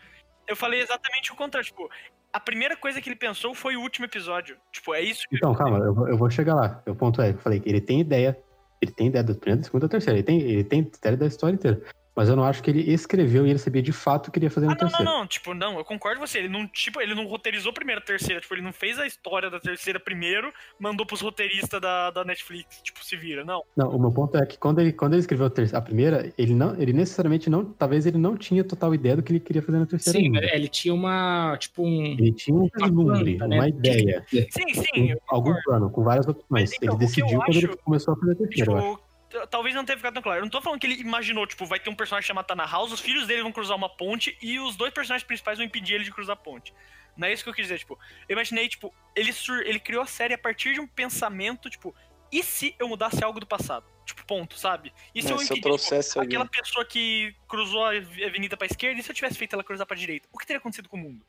Eu 0.46 0.56
falei 0.56 0.80
exatamente 0.80 1.30
o 1.30 1.36
contrário, 1.36 1.66
tipo, 1.66 1.90
a 2.32 2.40
primeira 2.40 2.74
coisa 2.76 3.00
que 3.02 3.08
ele 3.08 3.16
pensou 3.16 3.54
foi 3.54 3.76
o 3.76 3.80
último 3.82 4.06
episódio. 4.06 4.56
Tipo, 4.72 4.94
é 4.94 5.02
isso 5.02 5.22
que. 5.28 5.36
Então, 5.36 5.54
calma, 5.54 5.78
eu, 5.78 5.94
vou- 5.94 6.08
eu 6.08 6.16
vou 6.16 6.30
chegar 6.30 6.54
lá. 6.54 6.82
O 6.86 6.94
ponto 6.94 7.20
é, 7.20 7.30
eu 7.30 7.38
falei 7.38 7.60
que 7.60 7.68
ele 7.68 7.80
tem 7.80 8.00
ideia, 8.00 8.38
ele 8.80 8.92
tem 8.92 9.08
ideia 9.08 9.24
da 9.24 9.34
primeira, 9.34 9.60
da 9.60 9.64
segunda 9.64 9.84
e 9.84 9.88
da 9.88 9.90
terceira. 9.90 10.18
Ele 10.18 10.22
tem, 10.26 10.40
ele 10.40 10.64
tem 10.64 10.80
ideia 10.80 11.16
da 11.16 11.26
história 11.26 11.54
inteira. 11.54 11.82
Mas 12.18 12.28
eu 12.28 12.34
não 12.34 12.42
acho 12.42 12.60
que 12.64 12.68
ele 12.68 12.80
escreveu 12.92 13.46
e 13.46 13.50
ele 13.50 13.60
sabia 13.60 13.80
de 13.80 13.92
fato 13.92 14.26
o 14.26 14.30
que 14.32 14.32
queria 14.40 14.50
fazer 14.50 14.66
Ah, 14.66 14.70
na 14.70 14.74
não, 14.74 14.80
não, 14.82 14.88
terceira. 14.88 15.12
não, 15.12 15.26
tipo, 15.28 15.54
não, 15.54 15.78
eu 15.78 15.84
concordo 15.84 16.18
com 16.18 16.26
você. 16.26 16.38
Ele 16.38 16.48
não, 16.48 16.66
tipo, 16.66 17.00
ele 17.00 17.14
não 17.14 17.24
roteirizou 17.28 17.72
primeiro 17.72 18.00
a 18.00 18.04
terceira, 18.04 18.40
tipo, 18.40 18.52
ele 18.56 18.62
não 18.62 18.72
fez 18.72 18.98
a 18.98 19.06
história 19.06 19.48
da 19.48 19.60
terceira 19.60 20.00
primeiro, 20.00 20.52
mandou 20.80 21.06
pros 21.06 21.20
roteiristas 21.20 21.80
da, 21.80 22.10
da 22.10 22.24
Netflix, 22.24 22.82
tipo, 22.82 23.04
se 23.04 23.16
vira, 23.16 23.44
não. 23.44 23.62
Não, 23.76 23.90
o 23.94 24.00
meu 24.00 24.10
ponto 24.10 24.36
é 24.36 24.44
que 24.44 24.58
quando 24.58 24.80
ele, 24.80 24.92
quando 24.92 25.12
ele 25.12 25.20
escreveu 25.20 25.46
a, 25.46 25.50
ter- 25.50 25.72
a 25.76 25.80
primeira, 25.80 26.32
ele 26.36 26.54
não, 26.54 26.74
ele 26.80 26.92
necessariamente 26.92 27.48
não, 27.48 27.64
talvez 27.64 28.04
ele 28.04 28.18
não 28.18 28.36
tinha 28.36 28.64
total 28.64 28.92
ideia 28.92 29.14
do 29.14 29.22
que 29.22 29.30
ele 29.30 29.38
queria 29.38 29.62
fazer 29.62 29.78
na 29.78 29.86
terceira 29.86 30.18
Sim, 30.18 30.24
ainda. 30.26 30.40
ele 30.52 30.66
tinha 30.66 30.92
uma. 30.92 31.56
Tipo, 31.60 31.84
um. 31.84 32.04
Ele 32.18 32.32
tinha 32.32 32.56
um 32.56 32.68
vislumbre, 32.74 33.36
planta, 33.36 33.46
né? 33.48 33.56
uma 33.60 33.68
ideia, 33.68 34.24
Sim, 34.28 34.46
sim, 34.74 35.12
um- 35.14 35.16
algum 35.28 35.54
plano, 35.62 35.88
com 35.88 36.02
várias 36.02 36.26
opções. 36.26 36.46
Mas, 36.48 36.72
então, 36.72 36.94
ele 36.94 36.98
decidiu 36.98 37.38
quando 37.38 37.56
ele 37.56 37.66
acho- 37.68 37.78
começou 37.78 38.14
a 38.14 38.16
fazer 38.16 38.32
a 38.32 38.34
terceira, 38.34 38.72
eu 38.72 38.76
acho. 38.76 38.90
Tipo, 38.96 39.07
talvez 39.50 39.74
não 39.74 39.84
tenha 39.84 39.96
ficado 39.96 40.14
tão 40.14 40.22
claro. 40.22 40.40
Eu 40.40 40.42
não 40.44 40.50
tô 40.50 40.60
falando 40.60 40.80
que 40.80 40.86
ele 40.86 41.00
imaginou, 41.00 41.46
tipo, 41.46 41.66
vai 41.66 41.78
ter 41.78 41.90
um 41.90 41.94
personagem 41.94 42.26
chamado 42.26 42.46
Tana 42.46 42.64
House, 42.66 42.92
os 42.92 43.00
filhos 43.00 43.26
dele 43.26 43.42
vão 43.42 43.52
cruzar 43.52 43.76
uma 43.76 43.88
ponte 43.88 44.36
e 44.40 44.58
os 44.58 44.76
dois 44.76 44.92
personagens 44.92 45.26
principais 45.26 45.58
vão 45.58 45.66
impedir 45.66 45.94
ele 45.94 46.04
de 46.04 46.12
cruzar 46.12 46.34
a 46.34 46.36
ponte. 46.36 46.72
Não 47.16 47.26
é 47.26 47.32
isso 47.32 47.42
que 47.42 47.50
eu 47.50 47.54
quis 47.54 47.64
dizer, 47.64 47.78
tipo, 47.78 47.98
eu 48.28 48.34
imaginei, 48.34 48.68
tipo, 48.68 48.94
ele, 49.14 49.32
sur 49.32 49.60
ele 49.66 49.80
criou 49.80 50.02
a 50.02 50.06
série 50.06 50.34
a 50.34 50.38
partir 50.38 50.74
de 50.74 50.80
um 50.80 50.86
pensamento, 50.86 51.68
tipo, 51.68 51.94
e 52.30 52.42
se 52.42 52.74
eu 52.78 52.86
mudasse 52.88 53.22
algo 53.24 53.40
do 53.40 53.46
passado? 53.46 53.84
Tipo, 54.04 54.24
ponto, 54.24 54.56
sabe? 54.56 54.92
E 55.14 55.20
se 55.20 55.28
É, 55.28 55.32
eu 55.32 55.36
impedisse, 55.36 55.60
trouxesse 55.60 56.08
tipo, 56.10 56.20
aquela 56.22 56.46
pessoa 56.46 56.84
que 56.84 57.34
cruzou 57.48 57.84
a 57.84 57.90
av- 57.96 58.24
avenida 58.24 58.56
pra 58.56 58.66
esquerda, 58.66 59.00
e 59.00 59.02
se 59.02 59.10
eu 59.10 59.14
tivesse 59.14 59.36
feito 59.36 59.54
ela 59.54 59.64
cruzar 59.64 59.86
pra 59.86 59.96
direita? 59.96 60.28
O 60.32 60.38
que 60.38 60.46
teria 60.46 60.58
acontecido 60.58 60.88
com 60.88 60.96
o 60.96 61.00
mundo? 61.00 61.26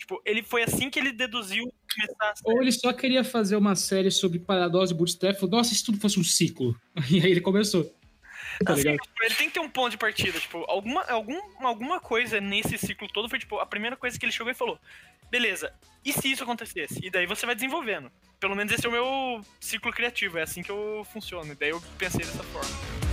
Tipo, 0.00 0.20
ele 0.24 0.42
foi 0.42 0.62
assim 0.62 0.88
que 0.88 0.98
ele 0.98 1.12
deduziu 1.12 1.70
começar 1.94 2.30
a 2.30 2.34
série. 2.34 2.54
Ou 2.54 2.62
ele 2.62 2.72
só 2.72 2.90
queria 2.90 3.22
fazer 3.22 3.56
uma 3.56 3.76
série 3.76 4.10
sobre 4.10 4.38
paradoxo 4.38 4.94
e 4.94 4.96
bootstrap. 4.96 5.38
Falou, 5.38 5.56
nossa, 5.56 5.74
se 5.74 5.84
tudo 5.84 6.00
fosse 6.00 6.18
um 6.18 6.24
ciclo. 6.24 6.74
E 7.10 7.20
aí 7.20 7.30
ele 7.30 7.40
começou. 7.40 7.84
Tá 8.64 8.72
Assim, 8.72 8.96
tipo, 8.96 9.24
ele 9.24 9.34
tem 9.34 9.48
que 9.48 9.54
ter 9.54 9.60
um 9.60 9.68
ponto 9.68 9.90
de 9.90 9.98
partida, 9.98 10.38
tipo, 10.38 10.64
alguma, 10.68 11.02
algum, 11.04 11.38
alguma 11.60 12.00
coisa 12.00 12.40
nesse 12.40 12.76
ciclo 12.76 13.08
todo 13.08 13.28
foi, 13.28 13.38
tipo, 13.38 13.58
a 13.58 13.66
primeira 13.66 13.96
coisa 13.96 14.18
que 14.18 14.24
ele 14.24 14.32
chegou 14.32 14.50
e 14.50 14.54
falou, 14.54 14.78
beleza, 15.30 15.72
e 16.04 16.12
se 16.12 16.30
isso 16.30 16.42
acontecesse? 16.42 16.98
E 17.02 17.10
daí 17.10 17.26
você 17.26 17.46
vai 17.46 17.54
desenvolvendo. 17.54 18.10
Pelo 18.38 18.54
menos 18.54 18.72
esse 18.72 18.84
é 18.84 18.88
o 18.88 18.92
meu 18.92 19.40
ciclo 19.60 19.92
criativo, 19.92 20.38
é 20.38 20.42
assim 20.42 20.62
que 20.62 20.70
eu 20.70 21.06
funciono. 21.10 21.52
E 21.52 21.54
daí 21.54 21.70
eu 21.70 21.82
pensei 21.98 22.20
dessa 22.20 22.42
forma. 22.44 23.09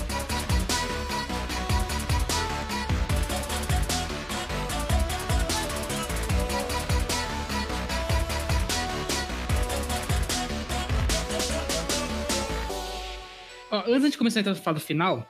Ó, 13.78 13.84
antes 13.88 14.11
de 14.11 14.17
começar 14.17 14.39
a 14.39 14.55
falar 14.55 14.75
do 14.75 14.82
final, 14.82 15.30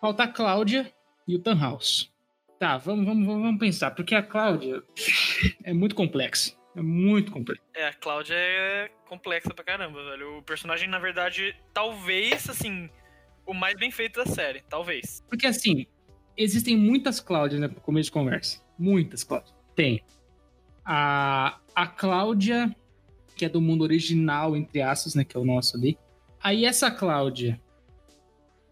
falta 0.00 0.24
a 0.24 0.28
Cláudia 0.28 0.92
e 1.26 1.34
o 1.34 1.38
Tannhaus. 1.38 2.12
Tá, 2.58 2.76
vamos, 2.76 3.06
vamos, 3.06 3.26
vamos 3.26 3.42
vamos 3.42 3.58
pensar, 3.58 3.90
porque 3.92 4.14
a 4.14 4.22
Cláudia 4.22 4.82
é 5.64 5.72
muito 5.72 5.94
complexa. 5.94 6.54
É 6.74 6.82
muito 6.82 7.32
complexa. 7.32 7.62
É, 7.74 7.88
a 7.88 7.94
Cláudia 7.94 8.34
é 8.34 8.90
complexa 9.08 9.54
pra 9.54 9.64
caramba, 9.64 10.04
velho. 10.10 10.38
O 10.38 10.42
personagem, 10.42 10.88
na 10.88 10.98
verdade, 10.98 11.56
talvez, 11.72 12.50
assim, 12.50 12.90
o 13.46 13.54
mais 13.54 13.78
bem 13.78 13.90
feito 13.90 14.22
da 14.22 14.26
série, 14.26 14.62
talvez. 14.68 15.24
Porque 15.30 15.46
assim, 15.46 15.86
existem 16.36 16.76
muitas 16.76 17.18
Cláudias, 17.18 17.60
né, 17.60 17.68
pro 17.68 17.80
começo 17.80 18.08
de 18.08 18.12
conversa. 18.12 18.62
Muitas 18.78 19.24
Cláudias. 19.24 19.54
Tem 19.74 20.02
a, 20.84 21.58
a 21.74 21.86
Cláudia, 21.86 22.76
que 23.34 23.46
é 23.46 23.48
do 23.48 23.60
mundo 23.60 23.82
original, 23.82 24.54
entre 24.54 24.82
aspas, 24.82 25.14
né, 25.14 25.24
que 25.24 25.34
é 25.34 25.40
o 25.40 25.46
nosso 25.46 25.78
ali. 25.78 25.98
Aí 26.42 26.66
essa 26.66 26.90
Cláudia, 26.90 27.58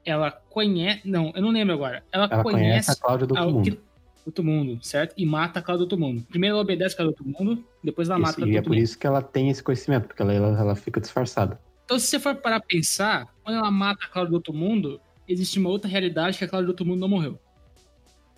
ela 0.05 0.31
conhece... 0.31 1.01
Não, 1.05 1.33
eu 1.35 1.43
não 1.43 1.51
lembro 1.51 1.75
agora. 1.75 2.03
Ela, 2.13 2.29
Ela 2.31 2.43
conhece 2.43 2.91
a 2.91 2.97
Cláudia 2.97 3.27
do 3.27 3.37
a- 3.37 3.43
outro 3.47 3.55
mundo. 3.73 3.79
outro 4.27 4.45
mundo, 4.45 4.79
certo? 4.83 5.15
E 5.17 5.25
mata 5.27 5.59
a 5.59 5.63
Cláudia 5.63 5.81
do 5.87 5.91
outro 5.93 5.99
mundo. 5.99 6.23
Primeiro 6.29 6.55
ela 6.55 6.63
obedece 6.63 6.95
a 6.95 6.97
Cláudia 6.99 7.17
do 7.17 7.29
outro 7.29 7.45
mundo, 7.45 7.65
depois 7.83 8.09
ela 8.09 8.19
Isso, 8.19 8.27
mata 8.27 8.33
a 8.33 8.39
e 8.39 8.43
Cláudia 8.43 8.59
é 8.59 8.61
do 8.61 8.65
por 8.65 8.69
outro 8.71 8.75
mundo. 8.81 8.85
isso 8.85 8.99
que 8.99 9.07
ela 9.07 9.23
tem 9.23 9.51
esse 9.51 9.63
conhecimento, 9.63 10.07
porque 10.07 10.23
ela, 10.23 10.33
ela, 10.33 10.59
ela 10.59 10.75
fica 10.75 11.01
disfarçada. 11.01 11.61
Então, 11.85 11.99
se 11.99 12.07
você 12.07 12.19
for 12.19 12.35
parar 12.37 12.61
pra 12.61 12.67
pensar, 12.69 13.29
quando 13.43 13.57
ela 13.59 13.71
mata 13.71 14.05
a 14.05 14.09
Cláudia 14.09 14.31
do 14.31 14.37
outro 14.37 14.53
mundo, 14.55 15.01
existe 15.29 15.59
uma 15.59 15.69
outra 15.69 15.89
realidade 15.91 16.39
que 16.39 16.45
a 16.45 16.49
Cláudia 16.49 16.67
do 16.67 16.71
outro 16.71 16.87
mundo 16.87 17.01
não 17.01 17.09
morreu. 17.09 17.39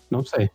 Não 0.09 0.23
sei. 0.23 0.49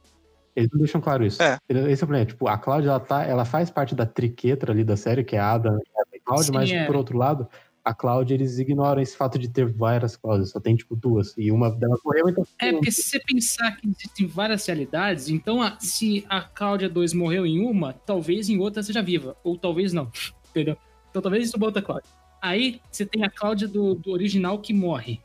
Eles 0.54 0.70
não 0.70 0.78
deixam 0.78 1.00
claro 1.00 1.24
isso. 1.24 1.42
É. 1.42 1.56
Esse 1.68 2.02
é 2.02 2.04
o 2.04 2.06
problema. 2.06 2.26
Tipo, 2.26 2.46
a 2.48 2.58
Cláudia, 2.58 2.90
ela, 2.90 3.00
tá, 3.00 3.24
ela 3.24 3.44
faz 3.46 3.70
parte 3.70 3.94
da 3.94 4.04
triquetra 4.04 4.72
ali 4.72 4.84
da 4.84 4.96
série, 4.98 5.24
que 5.24 5.34
é 5.34 5.38
a 5.38 5.52
Ada 5.52 5.78
e 6.12 6.16
a 6.18 6.20
Cláudia, 6.22 6.46
Sim, 6.46 6.52
mas, 6.52 6.70
é. 6.70 6.84
por 6.84 6.94
outro 6.96 7.16
lado, 7.16 7.48
a 7.84 7.92
Cláudia, 7.92 8.34
eles 8.34 8.58
ignoram 8.58 9.02
esse 9.02 9.16
fato 9.16 9.38
de 9.38 9.48
ter 9.48 9.66
várias 9.66 10.16
Cláudias. 10.16 10.50
Só 10.50 10.60
tem, 10.60 10.76
tipo, 10.76 10.94
duas. 10.94 11.34
E 11.36 11.50
uma 11.50 11.70
delas 11.70 12.00
morreu, 12.04 12.28
então... 12.28 12.46
É, 12.58 12.72
porque 12.72 12.92
se 12.92 13.02
você 13.02 13.18
pensar 13.18 13.76
que 13.76 13.88
existem 13.88 14.26
várias 14.26 14.64
realidades, 14.66 15.28
então 15.28 15.60
a- 15.60 15.76
se 15.80 16.24
a 16.28 16.40
Cláudia 16.42 16.88
2 16.88 17.12
morreu 17.12 17.44
em 17.44 17.64
uma, 17.64 17.92
talvez 17.92 18.48
em 18.48 18.58
outra 18.58 18.82
seja 18.82 19.02
viva. 19.02 19.36
Ou 19.42 19.56
talvez 19.58 19.92
não. 19.92 20.10
Entendeu? 20.50 20.76
Então 21.10 21.20
talvez 21.20 21.48
isso 21.48 21.56
outra 21.60 21.82
Cláudia. 21.82 22.08
Aí 22.40 22.80
você 22.90 23.04
tem 23.04 23.24
a 23.24 23.30
Cláudia 23.30 23.66
do, 23.66 23.94
do 23.94 24.12
original 24.12 24.58
que 24.58 24.72
morre. 24.72 25.20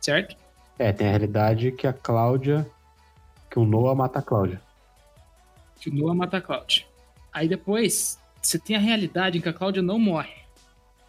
Certo? 0.00 0.36
É, 0.78 0.92
tem 0.92 1.06
a 1.06 1.10
realidade 1.10 1.72
que 1.72 1.86
a 1.86 1.92
Cláudia... 1.92 2.68
Que 3.50 3.60
o 3.60 3.64
Noah 3.64 3.94
mata 3.94 4.18
a 4.18 4.22
Cláudia. 4.22 4.60
Que 5.80 5.90
o 5.90 5.94
Noah 5.94 6.14
mata 6.14 6.38
a 6.38 6.40
Cláudia. 6.40 6.84
Aí 7.32 7.46
depois 7.46 8.18
você 8.42 8.58
tem 8.58 8.74
a 8.74 8.80
realidade 8.80 9.38
em 9.38 9.40
que 9.40 9.48
a 9.48 9.52
Cláudia 9.52 9.80
não 9.80 9.96
morre. 9.96 10.43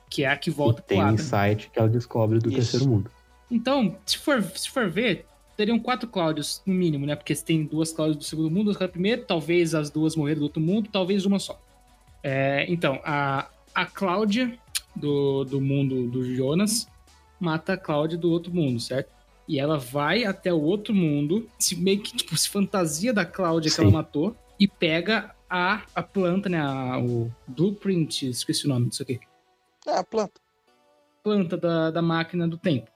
Que 0.09 0.23
é 0.23 0.27
a 0.29 0.37
que 0.37 0.49
volta 0.49 0.81
e 0.81 0.83
tem 0.83 0.99
o 0.99 1.01
Adam. 1.01 1.13
insight 1.15 1.69
que 1.71 1.79
ela 1.79 1.89
descobre 1.89 2.39
do 2.39 2.47
Isso. 2.49 2.57
terceiro 2.57 2.87
mundo. 2.87 3.11
Então, 3.49 3.97
se 4.05 4.17
for, 4.17 4.41
se 4.43 4.69
for 4.69 4.89
ver, 4.89 5.25
teriam 5.57 5.79
quatro 5.79 6.07
Cláudios, 6.07 6.61
no 6.65 6.73
mínimo, 6.73 7.05
né? 7.05 7.15
Porque 7.15 7.33
você 7.35 7.43
tem 7.43 7.63
duas 7.63 7.91
Cláudias 7.91 8.17
do 8.17 8.23
segundo 8.23 8.49
mundo, 8.51 8.65
duas 8.65 8.77
do 8.77 8.89
primeiro, 8.89 9.23
talvez 9.25 9.73
as 9.75 9.89
duas 9.89 10.15
morreram 10.15 10.39
do 10.39 10.43
outro 10.45 10.61
mundo, 10.61 10.89
talvez 10.91 11.25
uma 11.25 11.39
só. 11.39 11.59
É, 12.23 12.65
então, 12.69 12.99
a, 13.03 13.47
a 13.73 13.85
Cláudia 13.85 14.57
do, 14.95 15.43
do 15.43 15.61
mundo 15.61 16.07
do 16.07 16.23
Jonas 16.35 16.87
mata 17.39 17.73
a 17.73 17.77
Cláudia 17.77 18.17
do 18.17 18.31
outro 18.31 18.53
mundo, 18.53 18.79
certo? 18.79 19.09
E 19.47 19.59
ela 19.59 19.77
vai 19.77 20.23
até 20.23 20.51
o 20.51 20.59
outro 20.61 20.93
mundo, 20.93 21.47
se 21.59 21.75
meio 21.75 21.99
que 22.01 22.15
tipo, 22.15 22.35
se 22.35 22.49
fantasia 22.49 23.13
da 23.13 23.25
Cláudia 23.25 23.69
que 23.69 23.75
Sim. 23.75 23.83
ela 23.83 23.91
matou, 23.91 24.35
e 24.59 24.67
pega 24.67 25.35
a, 25.49 25.83
a 25.93 26.01
planta, 26.01 26.49
né? 26.49 26.59
a- 26.59 26.97
o 26.99 27.31
blueprint, 27.47 28.27
esqueci 28.29 28.65
o 28.65 28.69
nome 28.69 28.89
disso 28.89 29.03
aqui 29.03 29.19
Ah, 29.87 30.03
planta. 30.03 30.41
planta 31.23 31.57
da, 31.57 31.91
da 31.91 32.01
máquina 32.01 32.47
do 32.47 32.57
tempo. 32.57 32.89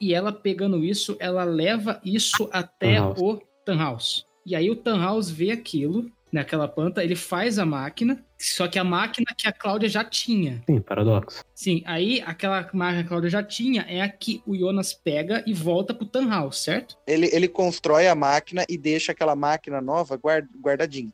E 0.00 0.12
ela 0.14 0.32
pegando 0.32 0.84
isso, 0.84 1.16
ela 1.20 1.44
leva 1.44 2.00
isso 2.04 2.48
até 2.52 2.96
Tannhaus. 2.96 3.18
o 3.20 3.40
Tannhaus. 3.64 4.26
E 4.44 4.56
aí 4.56 4.68
o 4.70 4.76
Tannhaus 4.76 5.30
vê 5.30 5.52
aquilo, 5.52 6.10
naquela 6.32 6.66
planta, 6.66 7.04
ele 7.04 7.14
faz 7.14 7.58
a 7.58 7.64
máquina, 7.64 8.24
Só 8.38 8.66
que 8.66 8.76
a 8.78 8.82
máquina 8.82 9.26
que 9.38 9.46
a 9.46 9.52
Cláudia 9.52 9.88
já 9.88 10.02
tinha. 10.04 10.60
Sim, 10.68 10.80
paradoxo. 10.80 11.44
Sim, 11.54 11.80
aí 11.86 12.20
aquela 12.26 12.68
máquina 12.72 13.02
que 13.02 13.06
a 13.06 13.08
Cláudia 13.08 13.30
já 13.30 13.42
tinha 13.42 13.82
é 13.82 14.00
a 14.00 14.08
que 14.08 14.42
o 14.44 14.56
Jonas 14.56 14.92
pega 14.92 15.44
e 15.46 15.54
volta 15.54 15.94
pro 15.94 16.04
Tannhaus, 16.06 16.58
certo? 16.58 16.98
Ele, 17.06 17.30
ele 17.32 17.46
constrói 17.46 18.08
a 18.08 18.14
máquina 18.16 18.64
e 18.68 18.76
deixa 18.76 19.12
aquela 19.12 19.36
máquina 19.36 19.80
nova 19.80 20.16
guard- 20.16 20.48
guardadinha. 20.60 21.12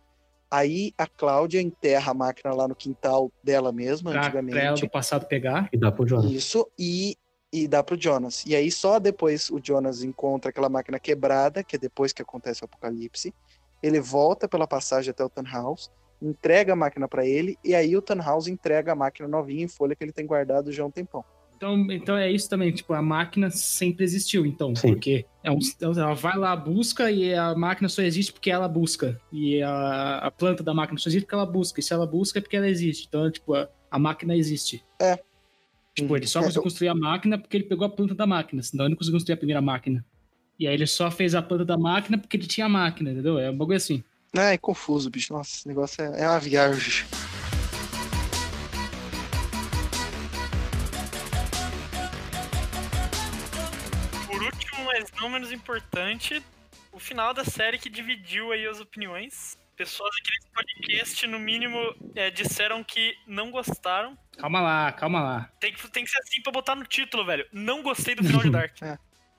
Aí 0.51 0.93
a 0.97 1.07
Cláudia 1.07 1.61
enterra 1.61 2.13
a 2.13 2.15
máquina 2.15 2.55
lá 2.55 2.67
no 2.67 2.75
quintal 2.75 3.31
dela 3.43 3.71
mesma, 3.71 4.11
Pra, 4.13 4.21
pra 4.21 4.29
ela 4.31 4.41
antigamente. 4.41 4.81
do 4.83 4.91
passado 4.91 5.27
pegar. 5.27 5.69
E 5.73 5.77
dá 5.77 5.93
pro 5.93 6.07
Jonas. 6.07 6.31
Isso, 6.31 6.67
e, 6.79 7.17
e 7.53 7.69
dá 7.69 7.83
pro 7.83 8.01
Jonas. 8.01 8.45
E 8.47 8.57
aí 8.57 8.71
só 8.71 8.99
depois 8.99 9.51
o 9.51 9.61
Jonas 9.63 10.03
encontra 10.03 10.51
aquela 10.51 10.69
máquina 10.69 10.99
quebrada, 10.99 11.63
que 11.63 11.77
é 11.77 11.79
depois 11.79 12.13
que 12.13 12.23
acontece 12.23 12.63
o 12.63 12.65
apocalipse. 12.65 13.35
Ele 13.83 14.01
volta 14.01 14.49
pela 14.49 14.67
passagem 14.67 15.11
até 15.11 15.23
o 15.25 15.29
Tannhaus, 15.29 15.91
entrega 16.21 16.73
a 16.73 16.77
máquina 16.77 17.07
pra 17.07 17.25
ele, 17.27 17.57
e 17.63 17.75
aí 17.75 17.97
o 17.97 18.03
Tannhaus 18.03 18.49
entrega 18.49 18.93
a 18.93 18.95
máquina 18.97 19.29
novinha 19.29 19.65
em 19.65 19.69
folha 19.69 19.95
que 19.95 20.03
ele 20.03 20.13
tem 20.13 20.27
guardado 20.27 20.73
já 20.73 20.83
há 20.83 20.87
um 20.87 20.91
tempão. 20.91 21.25
Então, 21.59 21.91
então 21.91 22.17
é 22.17 22.31
isso 22.31 22.49
também, 22.49 22.71
tipo, 22.71 22.93
a 22.93 23.03
máquina 23.03 23.51
sempre 23.51 24.05
existiu, 24.05 24.47
então, 24.47 24.77
Sim. 24.77 24.93
porque 24.93 25.27
é 25.43 25.51
um, 25.51 25.59
ela 25.81 26.15
vai 26.15 26.39
lá, 26.39 26.55
busca 26.55 27.11
e 27.11 27.35
a 27.35 27.53
máquina 27.53 27.89
só 27.89 28.01
existe 28.01 28.33
porque 28.33 28.49
ela 28.49 28.69
busca. 28.69 29.21
E 29.33 29.61
a, 29.61 30.19
a 30.19 30.31
planta 30.31 30.63
da 30.63 30.73
máquina 30.73 31.01
só 31.01 31.11
existe 31.11 31.25
porque 31.25 31.35
ela 31.35 31.45
busca. 31.45 31.81
E 31.81 31.83
se 31.83 31.93
ela 31.93 32.07
busca 32.07 32.39
é 32.39 32.41
porque 32.43 32.57
ela 32.57 32.69
existe. 32.69 33.07
Então, 33.09 33.29
tipo, 33.29 33.55
a, 33.55 33.69
a 33.91 33.99
máquina 33.99 34.37
existe. 34.37 34.85
É. 35.01 35.19
Tipo, 35.97 36.17
ele 36.17 36.29
só 36.29 36.39
É, 36.39 36.43
conseguiu 36.45 36.63
construir 36.63 36.89
a 36.91 36.95
máquina 36.95 37.37
porque 37.37 37.57
ele 37.57 37.65
pegou 37.65 37.85
a 37.85 37.91
planta 37.91 38.15
da 38.15 38.25
máquina, 38.25 38.63
senão 38.63 38.85
ele 38.85 38.91
não 38.91 38.97
conseguiu 38.97 39.19
construir 39.19 39.35
a 39.35 39.39
primeira 39.39 39.61
máquina. 39.61 40.05
E 40.61 40.69
aí 40.69 40.75
ele 40.75 40.87
só 40.87 41.11
fez 41.11 41.35
a 41.35 41.43
planta 41.43 41.65
da 41.65 41.77
máquina 41.77 42.17
porque 42.17 42.37
ele 42.37 42.47
tinha 42.47 42.67
a 42.67 42.69
máquina, 42.69 43.11
entendeu? 43.11 43.37
É 43.37 43.51
um 43.51 43.57
bagulho 43.57 43.77
assim. 43.77 44.05
Ah, 44.37 44.53
é 44.53 44.59
confuso, 44.59 45.11
bicho. 45.11 45.33
Nossa, 45.33 45.57
esse 45.57 45.67
negócio 45.67 46.01
é, 46.05 46.23
é 46.23 46.29
uma 46.29 46.39
viagem. 46.39 47.05
Não 55.21 55.29
menos 55.29 55.53
importante, 55.53 56.43
o 56.93 56.99
final 56.99 57.35
da 57.35 57.45
série 57.45 57.79
que 57.79 57.89
dividiu 57.89 58.53
aí 58.53 58.67
as 58.67 58.81
opiniões. 58.81 59.57
Pessoas 59.77 60.11
aqui 60.21 60.31
nesse 60.31 60.51
podcast, 60.53 61.27
no 61.29 61.39
mínimo, 61.39 61.79
é, 62.17 62.31
disseram 62.31 62.83
que 62.83 63.15
não 63.27 63.51
gostaram. 63.51 64.19
Calma 64.37 64.61
lá, 64.61 64.93
calma 64.93 65.23
lá. 65.23 65.53
Tem 65.61 65.73
que, 65.73 65.89
tem 65.91 66.05
que 66.05 66.11
ser 66.11 66.19
assim 66.19 66.43
pra 66.43 66.51
botar 66.51 66.75
no 66.75 66.85
título, 66.85 67.25
velho. 67.25 67.47
Não 67.53 67.83
gostei 67.83 68.17
do 68.17 68.25
final 68.25 68.43
de 68.43 68.51
Dark. 68.51 68.77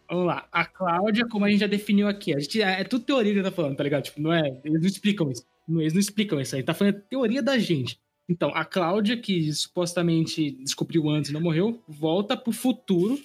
Vamos 0.10 0.26
lá. 0.26 0.48
A 0.52 0.66
Cláudia, 0.66 1.28
como 1.28 1.44
a 1.44 1.50
gente 1.50 1.60
já 1.60 1.68
definiu 1.68 2.08
aqui, 2.08 2.34
a 2.34 2.40
gente, 2.40 2.62
é, 2.62 2.82
é 2.82 2.84
tudo 2.86 3.04
teoria 3.04 3.34
que 3.34 3.44
tá 3.44 3.52
falando, 3.52 3.76
tá 3.76 3.84
ligado? 3.84 4.04
Tipo, 4.04 4.22
não 4.22 4.34
é. 4.34 4.60
Eles 4.64 4.82
não 4.82 4.88
explicam 4.88 5.30
isso. 5.30 5.46
Não, 5.68 5.82
Eles 5.82 5.94
não 5.94 6.00
explicam 6.00 6.40
isso 6.40 6.56
aí. 6.56 6.64
Tá 6.64 6.74
falando 6.74 7.02
teoria 7.02 7.44
da 7.44 7.58
gente. 7.60 8.00
Então, 8.28 8.50
a 8.56 8.64
Cláudia, 8.64 9.18
que 9.18 9.52
supostamente 9.52 10.52
descobriu 10.52 11.10
antes 11.10 11.32
e 11.32 11.34
não 11.34 11.42
morreu, 11.42 11.84
volta 11.88 12.38
pro 12.38 12.54
futuro, 12.54 13.20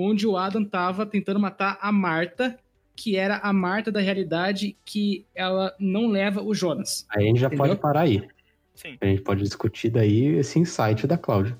onde 0.00 0.26
o 0.26 0.36
Adam 0.36 0.64
tava 0.64 1.04
tentando 1.06 1.38
matar 1.40 1.78
a 1.80 1.90
Marta, 1.92 2.58
que 2.96 3.16
era 3.16 3.38
a 3.38 3.52
Marta 3.52 3.90
da 3.90 4.00
realidade, 4.00 4.76
que 4.84 5.26
ela 5.34 5.74
não 5.78 6.06
leva 6.08 6.42
o 6.42 6.54
Jonas. 6.54 7.06
Aí 7.10 7.24
a 7.24 7.26
gente 7.28 7.40
já 7.40 7.46
Entendeu? 7.48 7.66
pode 7.68 7.80
parar 7.80 8.00
aí. 8.02 8.28
Sim. 8.74 8.96
A 9.00 9.06
gente 9.06 9.22
pode 9.22 9.42
discutir 9.42 9.90
daí 9.90 10.26
esse 10.36 10.58
insight 10.58 11.06
da 11.06 11.16
Cláudia. 11.18 11.56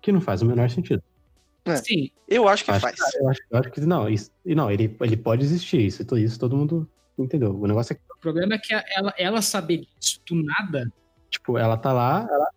Que 0.00 0.10
não 0.12 0.20
faz 0.20 0.42
o 0.42 0.46
menor 0.46 0.68
sentido. 0.70 1.02
É. 1.64 1.76
Sim, 1.76 2.10
Eu 2.28 2.48
acho 2.48 2.64
que 2.64 2.70
Acho- 2.72 2.80
faz. 2.80 2.96
Eu 3.14 3.28
acho, 3.28 3.40
eu 3.50 3.58
acho 3.58 3.70
que 3.70 3.80
não, 3.82 4.08
isso, 4.08 4.30
e 4.44 4.52
não 4.54 4.68
ele, 4.70 4.96
ele 5.00 5.16
pode 5.16 5.44
existir, 5.44 5.80
isso, 5.80 6.02
isso 6.18 6.38
todo 6.40 6.56
mundo 6.56 6.88
entendeu. 7.16 7.54
O 7.56 7.66
negócio 7.68 7.92
é 7.92 7.96
que, 7.96 8.02
o 8.12 8.20
problema 8.20 8.54
é 8.54 8.58
que 8.58 8.74
ela, 8.74 9.14
ela 9.16 9.40
saber 9.42 9.86
disso 10.00 10.20
do 10.26 10.34
nada. 10.42 10.92
tipo, 11.30 11.56
ela 11.56 11.76
tá 11.76 11.92
lá, 11.92 12.26
ela, 12.28 12.48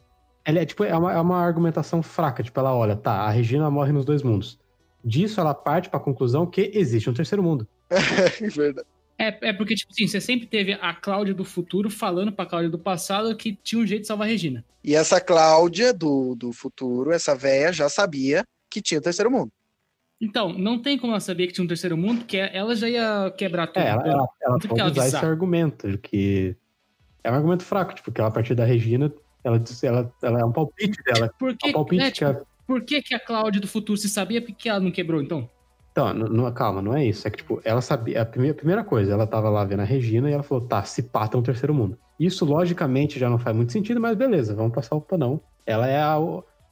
ela 0.43 0.59
é, 0.59 0.65
tipo, 0.65 0.83
é 0.83 0.97
uma, 0.97 1.13
é 1.13 1.19
uma 1.19 1.37
argumentação 1.39 2.01
fraca, 2.01 2.41
tipo, 2.41 2.59
ela 2.59 2.73
olha, 2.75 2.95
tá, 2.95 3.11
a 3.21 3.29
Regina 3.29 3.69
morre 3.69 3.91
nos 3.91 4.05
dois 4.05 4.23
mundos. 4.23 4.57
Disso 5.05 5.39
ela 5.39 5.53
parte 5.53 5.87
pra 5.87 5.99
conclusão 5.99 6.47
que 6.47 6.71
existe 6.73 7.07
um 7.09 7.13
terceiro 7.13 7.43
mundo. 7.43 7.67
É 8.41 8.49
verdade. 8.49 8.87
É, 9.17 9.49
é 9.49 9.53
porque, 9.53 9.75
tipo 9.75 9.91
assim, 9.91 10.07
você 10.07 10.19
sempre 10.19 10.45
teve 10.45 10.73
a 10.73 10.93
Cláudia 10.93 11.33
do 11.33 11.45
futuro 11.45 11.89
falando 11.89 12.33
pra 12.33 12.45
Cláudia 12.45 12.69
do 12.69 12.79
passado 12.79 13.33
que 13.35 13.57
tinha 13.63 13.81
um 13.81 13.87
jeito 13.87 14.01
de 14.01 14.07
salvar 14.07 14.27
a 14.27 14.31
Regina. 14.31 14.65
E 14.83 14.93
essa 14.93 15.21
Cláudia 15.21 15.93
do, 15.93 16.35
do 16.35 16.51
futuro, 16.51 17.11
essa 17.13 17.33
véia, 17.33 17.71
já 17.71 17.87
sabia 17.87 18.43
que 18.69 18.81
tinha 18.81 18.99
o 18.99 19.03
terceiro 19.03 19.31
mundo. 19.31 19.49
Então, 20.19 20.51
não 20.51 20.81
tem 20.81 20.97
como 20.97 21.13
ela 21.13 21.19
saber 21.21 21.47
que 21.47 21.53
tinha 21.53 21.63
um 21.63 21.67
terceiro 21.67 21.95
mundo, 21.95 22.19
porque 22.19 22.37
ela 22.37 22.75
já 22.75 22.89
ia 22.89 23.33
quebrar 23.37 23.67
tudo. 23.67 23.83
É, 23.83 23.89
ela, 23.89 24.07
ela, 24.07 24.27
ela 24.41 24.59
pode 24.59 24.79
ela 24.81 24.91
usar 24.91 25.07
esse 25.07 25.15
argumento, 25.25 25.91
de 25.91 25.97
que 25.97 26.55
é 27.23 27.31
um 27.31 27.35
argumento 27.35 27.63
fraco, 27.63 27.93
tipo, 27.95 28.11
que 28.11 28.19
ela, 28.19 28.29
a 28.29 28.33
partir 28.33 28.53
da 28.55 28.65
Regina, 28.65 29.13
ela, 29.43 29.63
ela, 29.83 30.13
ela 30.21 30.39
é 30.41 30.45
um 30.45 30.51
palpite 30.51 31.01
dela. 31.03 31.31
Por 31.39 31.51
É 31.63 31.67
um 31.69 31.71
palpite 31.71 32.01
né, 32.03 32.07
que 32.07 32.15
tipo, 32.15 32.31
ela- 32.31 32.45
por 32.67 32.81
que, 32.83 33.01
que 33.01 33.13
a 33.15 33.19
Cláudia 33.19 33.61
do 33.61 33.67
futuro 33.67 33.97
se 33.97 34.09
sabia 34.09 34.41
por 34.41 34.53
que 34.55 34.67
ela 34.69 34.79
não 34.79 34.91
quebrou, 34.91 35.21
então? 35.21 35.49
Então, 35.91 36.13
não, 36.13 36.27
não- 36.27 36.51
calma, 36.53 36.81
não 36.81 36.93
é 36.95 37.05
isso. 37.05 37.25
É 37.27 37.31
que, 37.31 37.37
tipo, 37.37 37.61
ela 37.63 37.81
sabia. 37.81 38.21
A 38.21 38.25
primeira, 38.25 38.53
primeira 38.55 38.83
coisa, 38.83 39.13
ela 39.13 39.25
tava 39.25 39.49
lá 39.49 39.63
vendo 39.63 39.79
a 39.81 39.85
Regina 39.85 40.29
e 40.29 40.33
ela 40.33 40.43
falou: 40.43 40.65
tá, 40.67 40.83
se 40.83 41.03
pata 41.03 41.37
um 41.37 41.41
terceiro 41.41 41.73
mundo. 41.73 41.97
Isso, 42.19 42.43
logicamente, 42.45 43.17
já 43.19 43.29
não 43.29 43.37
faz 43.39 43.55
muito 43.55 43.71
sentido, 43.71 43.99
mas 44.01 44.15
beleza, 44.17 44.53
vamos 44.55 44.73
passar 44.73 44.95
o 44.95 45.01
panão. 45.01 45.39
Ela 45.65 45.87
é 45.87 46.01
a. 46.01 46.17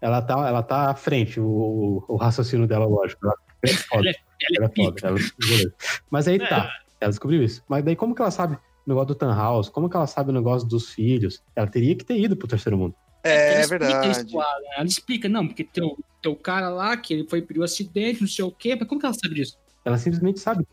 Ela 0.01 0.21
tá, 0.21 0.33
ela 0.47 0.61
tá 0.61 0.89
à 0.89 0.95
frente, 0.95 1.39
o, 1.39 2.03
o 2.05 2.15
raciocínio 2.17 2.67
dela, 2.67 2.85
lógico. 2.85 3.25
Ela 3.25 3.35
é 3.63 3.67
foda. 3.69 4.09
Ela 4.09 4.09
é, 4.09 4.15
ela 4.57 4.65
é 4.65 4.69
é 4.69 4.83
foda. 4.85 5.07
ela- 5.07 5.17
beleza. 5.39 5.73
Mas 6.11 6.27
aí 6.27 6.35
É. 6.35 6.45
tá, 6.47 6.69
ela 6.99 7.09
descobriu 7.09 7.41
isso. 7.41 7.63
Mas 7.69 7.83
daí, 7.85 7.95
como 7.95 8.13
que 8.13 8.21
ela 8.21 8.29
sabe 8.31 8.55
o 8.55 8.59
negócio 8.89 9.07
do 9.07 9.15
Tannhaus? 9.15 9.69
Como 9.69 9.89
que 9.89 9.95
ela 9.95 10.05
sabe 10.07 10.31
o 10.31 10.33
negócio 10.33 10.67
dos 10.67 10.89
filhos? 10.89 11.41
Ela 11.55 11.67
teria 11.67 11.95
que 11.95 12.03
ter 12.03 12.19
ido 12.19 12.35
pro 12.35 12.45
terceiro 12.49 12.77
mundo. 12.77 12.93
É, 13.23 13.61
explica 13.61 14.07
isso 14.07 14.25
verdade. 14.25 14.65
Ela 14.75 14.85
explica, 14.85 15.29
não, 15.29 15.47
porque 15.47 15.63
tem 15.63 15.83
o, 15.83 15.97
tem 16.21 16.31
o 16.31 16.35
cara 16.35 16.69
lá 16.69 16.95
que 16.97 17.13
ele 17.13 17.27
foi 17.29 17.41
pro 17.41 17.63
acidente, 17.63 18.21
não 18.21 18.27
sei 18.27 18.43
o 18.43 18.51
quê, 18.51 18.75
mas 18.77 18.87
como 18.87 18.99
que 18.99 19.05
ela 19.05 19.15
sabe 19.15 19.35
disso? 19.35 19.57
Ela 19.85 19.97
simplesmente 19.97 20.39
sabe. 20.39 20.67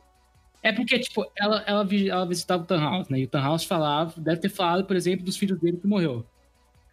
É 0.63 0.73
porque, 0.73 0.99
tipo, 0.99 1.25
ela, 1.39 1.63
ela, 1.67 1.89
ela 2.09 2.27
visitava 2.27 2.63
o 2.63 2.67
Tannhaus, 2.67 3.09
né? 3.09 3.21
E 3.21 3.25
o 3.25 3.29
Tannhaus 3.29 3.65
falava, 3.65 4.21
deve 4.21 4.41
ter 4.43 4.51
falado, 4.51 4.85
por 4.85 4.95
exemplo, 4.95 5.25
dos 5.25 5.37
filhos 5.37 5.59
dele 5.59 5.79
que 5.79 5.87
morreu. 5.87 6.27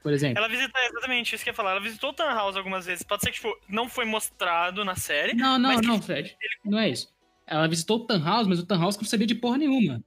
Por 0.01 0.14
exemplo. 0.14 0.38
Ela 0.38 0.47
visitou, 0.47 0.80
exatamente 0.82 1.36
isso 1.36 1.43
que 1.43 1.49
eu 1.49 1.51
ia 1.51 1.55
falar. 1.55 1.72
Ela 1.72 1.82
visitou 1.82 2.12
o 2.12 2.14
Tannhaus 2.14 2.55
algumas 2.55 2.86
vezes. 2.86 3.03
Pode 3.03 3.24
ser 3.24 3.32
que, 3.32 3.36
tipo, 3.38 3.53
não 3.68 3.89
foi 3.89 4.05
mostrado 4.05 4.86
na 4.86 4.95
série. 4.95 5.34
Não, 5.34 5.60
não, 5.60 5.76
não, 5.82 6.01
Fred. 6.01 6.38
Não 6.64 6.80
é 6.80 6.89
isso. 6.89 7.10
Ela 7.45 7.68
visitou 7.68 7.97
o 7.97 8.05
Tannhaus, 8.05 8.47
mas 8.47 8.60
o 8.60 8.66
Tannhaus 8.66 8.95
não 8.95 9.03
sabia 9.03 9.28
de 9.28 9.36
porra 9.36 9.58
nenhuma. 9.58 10.01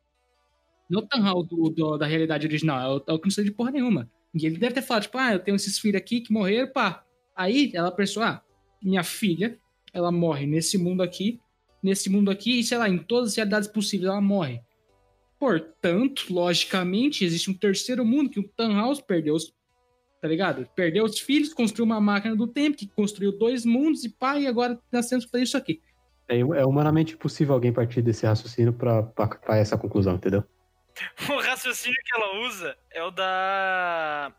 Não 0.88 1.00
o 1.00 1.06
Tannhaus 1.06 1.46
do, 1.46 1.68
do- 1.70 1.98
da 1.98 2.06
realidade 2.06 2.46
original, 2.46 2.80
é 2.80 2.88
o, 2.88 3.04
é 3.08 3.12
o 3.12 3.18
que 3.18 3.26
não 3.26 3.30
sabia 3.30 3.50
de 3.50 3.56
porra 3.56 3.70
nenhuma. 3.72 4.10
E 4.34 4.46
ele 4.46 4.58
deve 4.58 4.74
ter 4.74 4.82
falado, 4.82 5.02
tipo, 5.04 5.18
ah, 5.18 5.32
eu 5.32 5.40
tenho 5.40 5.56
esses 5.56 5.78
filhos 5.78 6.00
aqui 6.00 6.20
que 6.20 6.32
morreram, 6.32 6.72
pá. 6.72 7.04
Aí 7.34 7.70
ela 7.74 7.90
pensou, 7.90 8.22
ah, 8.22 8.42
minha 8.82 9.02
filha, 9.02 9.58
ela 9.92 10.12
morre 10.12 10.46
nesse 10.46 10.78
mundo 10.78 11.02
aqui, 11.02 11.40
nesse 11.82 12.08
mundo 12.08 12.30
aqui, 12.30 12.60
e 12.60 12.64
sei 12.64 12.78
lá, 12.78 12.88
em 12.88 12.98
todas 12.98 13.30
as 13.30 13.36
realidades 13.36 13.68
possíveis 13.68 14.08
ela 14.08 14.20
morre. 14.20 14.60
Portanto, 15.38 16.26
logicamente, 16.30 17.24
existe 17.24 17.50
um 17.50 17.54
terceiro 17.54 18.04
mundo 18.04 18.30
que 18.30 18.38
o 18.38 18.48
Tannhaus 18.48 19.00
perdeu 19.00 19.34
os. 19.34 19.52
Tá 20.20 20.28
ligado? 20.28 20.68
Perdeu 20.76 21.02
os 21.04 21.18
filhos, 21.18 21.54
construiu 21.54 21.86
uma 21.86 21.98
máquina 21.98 22.36
do 22.36 22.46
tempo, 22.46 22.76
que 22.76 22.86
construiu 22.86 23.32
dois 23.32 23.64
mundos 23.64 24.04
e 24.04 24.10
pá, 24.10 24.38
e 24.38 24.46
agora 24.46 24.78
nós 24.92 25.08
temos 25.08 25.26
isso 25.36 25.56
aqui. 25.56 25.80
É, 26.28 26.38
é 26.38 26.66
humanamente 26.66 27.14
impossível 27.14 27.54
alguém 27.54 27.72
partir 27.72 28.02
desse 28.02 28.26
raciocínio 28.26 28.72
pra 28.72 29.56
essa 29.56 29.78
conclusão, 29.78 30.16
entendeu? 30.16 30.44
O 31.28 31.40
raciocínio 31.40 31.98
que 32.04 32.14
ela 32.14 32.36
usa 32.46 32.76
é 32.90 33.02
o 33.02 33.10
da. 33.10 34.32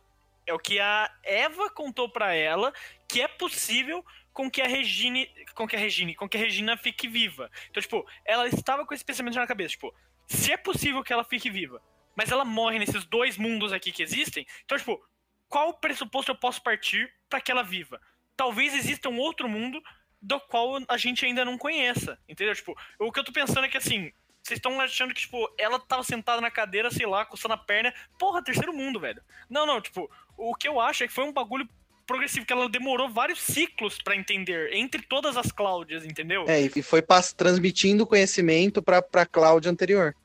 É 0.46 0.54
o 0.54 0.60
que 0.60 0.80
a 0.80 1.10
Eva 1.24 1.70
contou 1.70 2.10
pra 2.10 2.34
ela 2.34 2.74
que 3.08 3.22
é 3.22 3.28
possível 3.28 4.04
com 4.34 4.50
que 4.50 4.62
a 4.62 4.68
Regine. 4.68 5.30
Com 5.54 5.68
que 5.68 5.76
a 5.76 5.80
Regine, 5.80 6.16
com 6.16 6.28
que 6.28 6.38
a 6.38 6.40
Regina 6.40 6.78
fique 6.78 7.08
viva. 7.08 7.50
Então, 7.70 7.82
tipo, 7.82 8.06
ela 8.26 8.48
estava 8.48 8.86
com 8.86 8.94
esse 8.94 9.06
pensamento 9.06 9.36
na 9.36 9.48
cabeça, 9.48 9.72
tipo, 9.72 9.94
se 10.28 10.52
é 10.52 10.58
possível 10.58 11.04
que 11.04 11.12
ela 11.14 11.24
fique 11.24 11.50
viva, 11.50 11.82
mas 12.16 12.32
ela 12.32 12.46
morre 12.46 12.80
nesses 12.80 13.06
dois 13.06 13.38
mundos 13.38 13.74
aqui 13.74 13.92
que 13.92 14.02
existem, 14.02 14.46
então, 14.64 14.78
tipo, 14.78 15.02
qual 15.48 15.74
pressuposto 15.74 16.32
eu 16.32 16.36
posso 16.36 16.64
partir 16.64 17.14
pra 17.30 17.42
que 17.42 17.52
ela 17.52 17.64
viva? 17.64 18.00
Talvez 18.38 18.74
exista 18.74 19.10
um 19.10 19.20
outro 19.20 19.50
mundo 19.50 19.82
do 20.22 20.40
qual 20.40 20.78
a 20.88 20.98
gente 20.98 21.26
ainda 21.26 21.44
não 21.44 21.58
conheça, 21.58 22.18
entendeu? 22.30 22.56
Tipo, 22.56 22.78
o 23.00 23.12
que 23.12 23.20
eu 23.20 23.24
tô 23.24 23.32
pensando 23.32 23.66
é 23.66 23.70
que 23.70 23.78
assim, 23.78 24.14
vocês 24.44 24.58
estão 24.58 24.80
achando 24.82 25.14
que, 25.14 25.22
tipo, 25.22 25.50
ela 25.58 25.80
tava 25.80 26.04
sentada 26.04 26.42
na 26.42 26.50
cadeira, 26.50 26.90
sei 26.92 27.06
lá, 27.06 27.24
coçando 27.26 27.54
a 27.54 27.58
perna. 27.58 27.94
Porra, 28.18 28.44
terceiro 28.44 28.74
mundo, 28.74 29.00
velho. 29.00 29.22
Não, 29.50 29.66
não, 29.66 29.80
tipo, 29.80 30.10
o 30.38 30.56
que 30.56 30.68
eu 30.68 30.80
acho 30.80 31.04
é 31.04 31.08
que 31.08 31.14
foi 31.14 31.24
um 31.24 31.32
bagulho 31.34 31.68
progressivo, 32.08 32.46
que 32.46 32.52
ela 32.52 32.68
demorou 32.68 33.08
vários 33.10 33.40
ciclos 33.42 34.02
pra 34.02 34.16
entender, 34.16 34.74
entre 34.74 35.02
todas 35.04 35.38
as 35.38 35.52
Cláudias, 35.52 36.04
entendeu? 36.04 36.46
É, 36.50 36.60
e 36.60 36.82
foi 36.82 37.02
transmitindo 37.38 38.06
conhecimento 38.06 38.82
pra, 38.82 39.02
pra 39.02 39.26
Cláudia 39.26 39.72
anterior. 39.72 40.16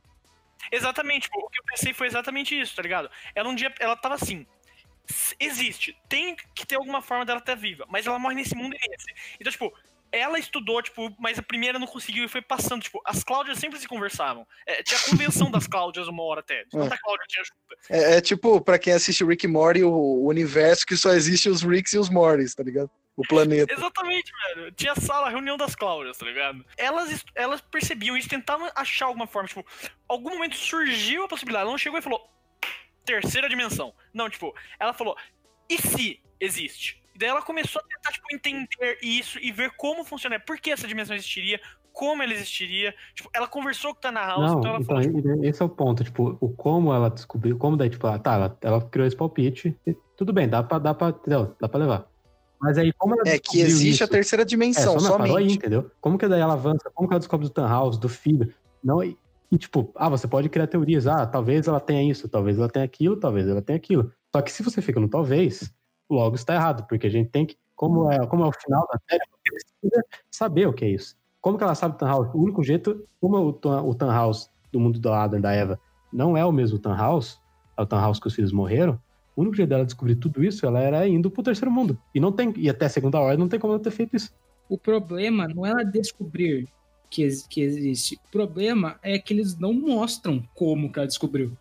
Exatamente, 0.72 1.24
tipo, 1.24 1.38
o 1.38 1.48
que 1.48 1.60
eu 1.60 1.64
pensei 1.64 1.92
foi 1.92 2.06
exatamente 2.08 2.58
isso, 2.58 2.74
tá 2.74 2.82
ligado? 2.82 3.08
Ela 3.34 3.48
um 3.48 3.54
dia, 3.54 3.72
ela 3.78 3.94
tava 3.94 4.14
assim, 4.16 4.44
"S- 5.08 5.36
existe, 5.38 5.96
tem 6.08 6.34
que 6.54 6.66
ter 6.66 6.74
alguma 6.76 7.00
forma 7.00 7.24
dela 7.24 7.38
estar 7.38 7.54
viva, 7.54 7.84
mas 7.88 8.06
ela 8.06 8.18
morre 8.18 8.34
nesse 8.34 8.56
mundo 8.56 8.74
e 8.74 8.88
nesse. 8.90 9.06
Então, 9.38 9.52
tipo, 9.52 9.72
ela 10.16 10.38
estudou, 10.38 10.82
tipo, 10.82 11.14
mas 11.18 11.38
a 11.38 11.42
primeira 11.42 11.78
não 11.78 11.86
conseguiu 11.86 12.24
e 12.24 12.28
foi 12.28 12.42
passando. 12.42 12.82
Tipo, 12.82 13.00
as 13.04 13.22
Cláudias 13.22 13.58
sempre 13.58 13.78
se 13.78 13.88
conversavam. 13.88 14.46
É, 14.66 14.82
tinha 14.82 14.98
a 14.98 15.10
convenção 15.10 15.50
das 15.50 15.66
Cláudias 15.66 16.08
uma 16.08 16.22
hora 16.22 16.40
até. 16.40 16.64
Tanta 16.70 16.98
Cláudia 16.98 17.26
tinha 17.28 17.44
junta. 17.44 17.76
É, 17.90 18.16
é 18.16 18.20
tipo, 18.20 18.60
pra 18.60 18.78
quem 18.78 18.92
assiste 18.92 19.24
Rick 19.24 19.46
e 19.46 19.48
Morty, 19.48 19.82
o, 19.82 19.90
o 19.90 20.28
universo 20.28 20.86
que 20.86 20.96
só 20.96 21.10
existe 21.10 21.48
os 21.48 21.62
Ricks 21.62 21.92
e 21.92 21.98
os 21.98 22.08
Mortys, 22.08 22.54
tá 22.54 22.62
ligado? 22.62 22.90
O 23.16 23.26
planeta. 23.26 23.72
Exatamente, 23.72 24.30
velho. 24.30 24.72
Tinha 24.72 24.94
sala, 24.94 25.30
reunião 25.30 25.56
das 25.56 25.74
Cláudias, 25.74 26.18
tá 26.18 26.26
ligado? 26.26 26.64
Elas, 26.76 27.24
elas 27.34 27.62
percebiam 27.62 28.16
isso, 28.16 28.28
tentavam 28.28 28.70
achar 28.76 29.06
alguma 29.06 29.26
forma. 29.26 29.48
Tipo, 29.48 29.64
algum 30.06 30.30
momento 30.30 30.56
surgiu 30.56 31.24
a 31.24 31.28
possibilidade. 31.28 31.62
Ela 31.62 31.70
não 31.70 31.78
chegou 31.78 31.98
e 31.98 32.02
falou, 32.02 32.28
terceira 33.06 33.48
dimensão. 33.48 33.94
Não, 34.12 34.28
tipo, 34.28 34.54
ela 34.78 34.92
falou, 34.92 35.16
e 35.68 35.80
se 35.80 36.20
existe? 36.38 37.02
E 37.16 37.18
daí 37.18 37.30
ela 37.30 37.40
começou 37.40 37.80
a 37.80 37.84
tentar, 37.88 38.12
tipo, 38.12 38.26
entender 38.30 38.98
isso 39.02 39.38
e 39.40 39.50
ver 39.50 39.70
como 39.78 40.04
funciona. 40.04 40.38
Por 40.38 40.58
que 40.58 40.70
essa 40.70 40.86
dimensão 40.86 41.16
existiria? 41.16 41.58
Como 41.90 42.22
ela 42.22 42.34
existiria? 42.34 42.94
Tipo, 43.14 43.30
ela 43.32 43.48
conversou 43.48 43.94
com 43.94 43.98
o 43.98 44.00
Tana 44.02 44.20
House, 44.20 44.52
Não, 44.52 44.58
então 44.58 44.70
ela 44.74 44.82
então, 44.82 45.02
falou, 45.02 45.22
tipo, 45.22 45.44
esse 45.46 45.62
é 45.62 45.64
o 45.64 45.68
ponto, 45.70 46.04
tipo, 46.04 46.36
o 46.42 46.50
como 46.50 46.92
ela 46.92 47.08
descobriu, 47.08 47.56
como 47.56 47.74
daí, 47.74 47.88
tipo, 47.88 48.06
ah, 48.06 48.18
tá, 48.18 48.34
ela, 48.34 48.58
ela 48.60 48.82
criou 48.82 49.06
esse 49.06 49.16
palpite, 49.16 49.74
e 49.86 49.96
tudo 50.14 50.30
bem, 50.30 50.46
dá 50.46 50.62
pra, 50.62 50.78
dá 50.78 50.92
pra, 50.92 51.08
entendeu? 51.08 51.56
Dá 51.58 51.66
pra 51.66 51.80
levar. 51.80 52.06
Mas 52.60 52.76
aí, 52.76 52.92
como 52.92 53.14
ela 53.14 53.26
É 53.26 53.38
que 53.38 53.60
existe 53.60 53.88
isso, 53.88 54.04
a 54.04 54.08
terceira 54.08 54.42
é, 54.42 54.44
dimensão, 54.44 55.00
só 55.00 55.08
não 55.08 55.18
parou 55.18 55.36
aí, 55.36 55.44
somente. 55.44 55.56
entendeu? 55.56 55.90
Como 56.02 56.18
que 56.18 56.28
daí 56.28 56.40
ela 56.40 56.52
avança, 56.52 56.90
como 56.94 57.08
que 57.08 57.14
ela 57.14 57.20
descobre 57.20 57.46
do 57.46 57.50
Tannhaus, 57.50 57.96
do 57.96 58.10
filho, 58.10 58.52
não, 58.84 59.02
e, 59.02 59.16
e, 59.50 59.56
tipo, 59.56 59.90
ah, 59.96 60.10
você 60.10 60.28
pode 60.28 60.50
criar 60.50 60.66
teorias, 60.66 61.06
ah, 61.06 61.26
talvez 61.26 61.66
ela 61.66 61.80
tenha 61.80 62.10
isso, 62.10 62.28
talvez 62.28 62.58
ela 62.58 62.68
tenha 62.68 62.84
aquilo, 62.84 63.16
talvez 63.16 63.48
ela 63.48 63.62
tenha 63.62 63.78
aquilo. 63.78 64.12
Só 64.34 64.42
que 64.42 64.52
se 64.52 64.62
você 64.62 64.82
fica 64.82 65.00
no 65.00 65.08
talvez, 65.08 65.72
logo 66.08 66.36
está 66.36 66.54
errado, 66.54 66.86
porque 66.86 67.06
a 67.06 67.10
gente 67.10 67.30
tem 67.30 67.46
que, 67.46 67.56
como 67.74 68.10
é, 68.10 68.26
como 68.26 68.44
é 68.44 68.48
o 68.48 68.52
final 68.52 68.86
da 68.92 68.98
série, 69.08 69.22
precisa 69.42 70.04
saber 70.30 70.66
o 70.66 70.72
que 70.72 70.84
é 70.84 70.90
isso. 70.90 71.16
Como 71.40 71.56
que 71.58 71.64
ela 71.64 71.74
sabe 71.74 71.94
o 71.94 71.98
Tannhaus? 71.98 72.28
O 72.34 72.38
único 72.38 72.62
jeito, 72.62 73.06
como 73.20 73.36
o, 73.36 73.88
o 73.88 73.94
Tannhaus 73.94 74.50
do 74.72 74.80
mundo 74.80 74.98
do 74.98 75.12
Adam 75.12 75.40
da 75.40 75.52
Eva 75.52 75.78
não 76.12 76.36
é 76.36 76.44
o 76.44 76.52
mesmo 76.52 76.78
Tannhaus, 76.78 77.40
é 77.76 77.82
o 77.82 77.86
Tannhaus 77.86 78.18
que 78.18 78.26
os 78.26 78.34
filhos 78.34 78.52
morreram, 78.52 79.00
o 79.36 79.42
único 79.42 79.54
jeito 79.54 79.68
dela 79.68 79.84
descobrir 79.84 80.16
tudo 80.16 80.42
isso, 80.42 80.64
ela 80.64 80.80
era 80.80 81.06
indo 81.06 81.30
pro 81.30 81.42
terceiro 81.42 81.70
mundo. 81.70 81.98
E 82.14 82.18
não 82.18 82.32
tem, 82.32 82.52
e 82.56 82.70
até 82.70 82.86
a 82.86 82.88
segunda 82.88 83.20
ordem 83.20 83.38
não 83.38 83.48
tem 83.48 83.60
como 83.60 83.74
ela 83.74 83.82
ter 83.82 83.90
feito 83.90 84.16
isso. 84.16 84.32
O 84.66 84.78
problema 84.78 85.46
não 85.46 85.64
é 85.66 85.70
ela 85.70 85.84
descobrir 85.84 86.66
que, 87.10 87.28
que 87.48 87.60
existe. 87.60 88.16
O 88.28 88.32
problema 88.32 88.98
é 89.02 89.18
que 89.18 89.34
eles 89.34 89.58
não 89.58 89.74
mostram 89.74 90.42
como 90.54 90.90
que 90.90 90.98
ela 90.98 91.06
descobriu. 91.06 91.56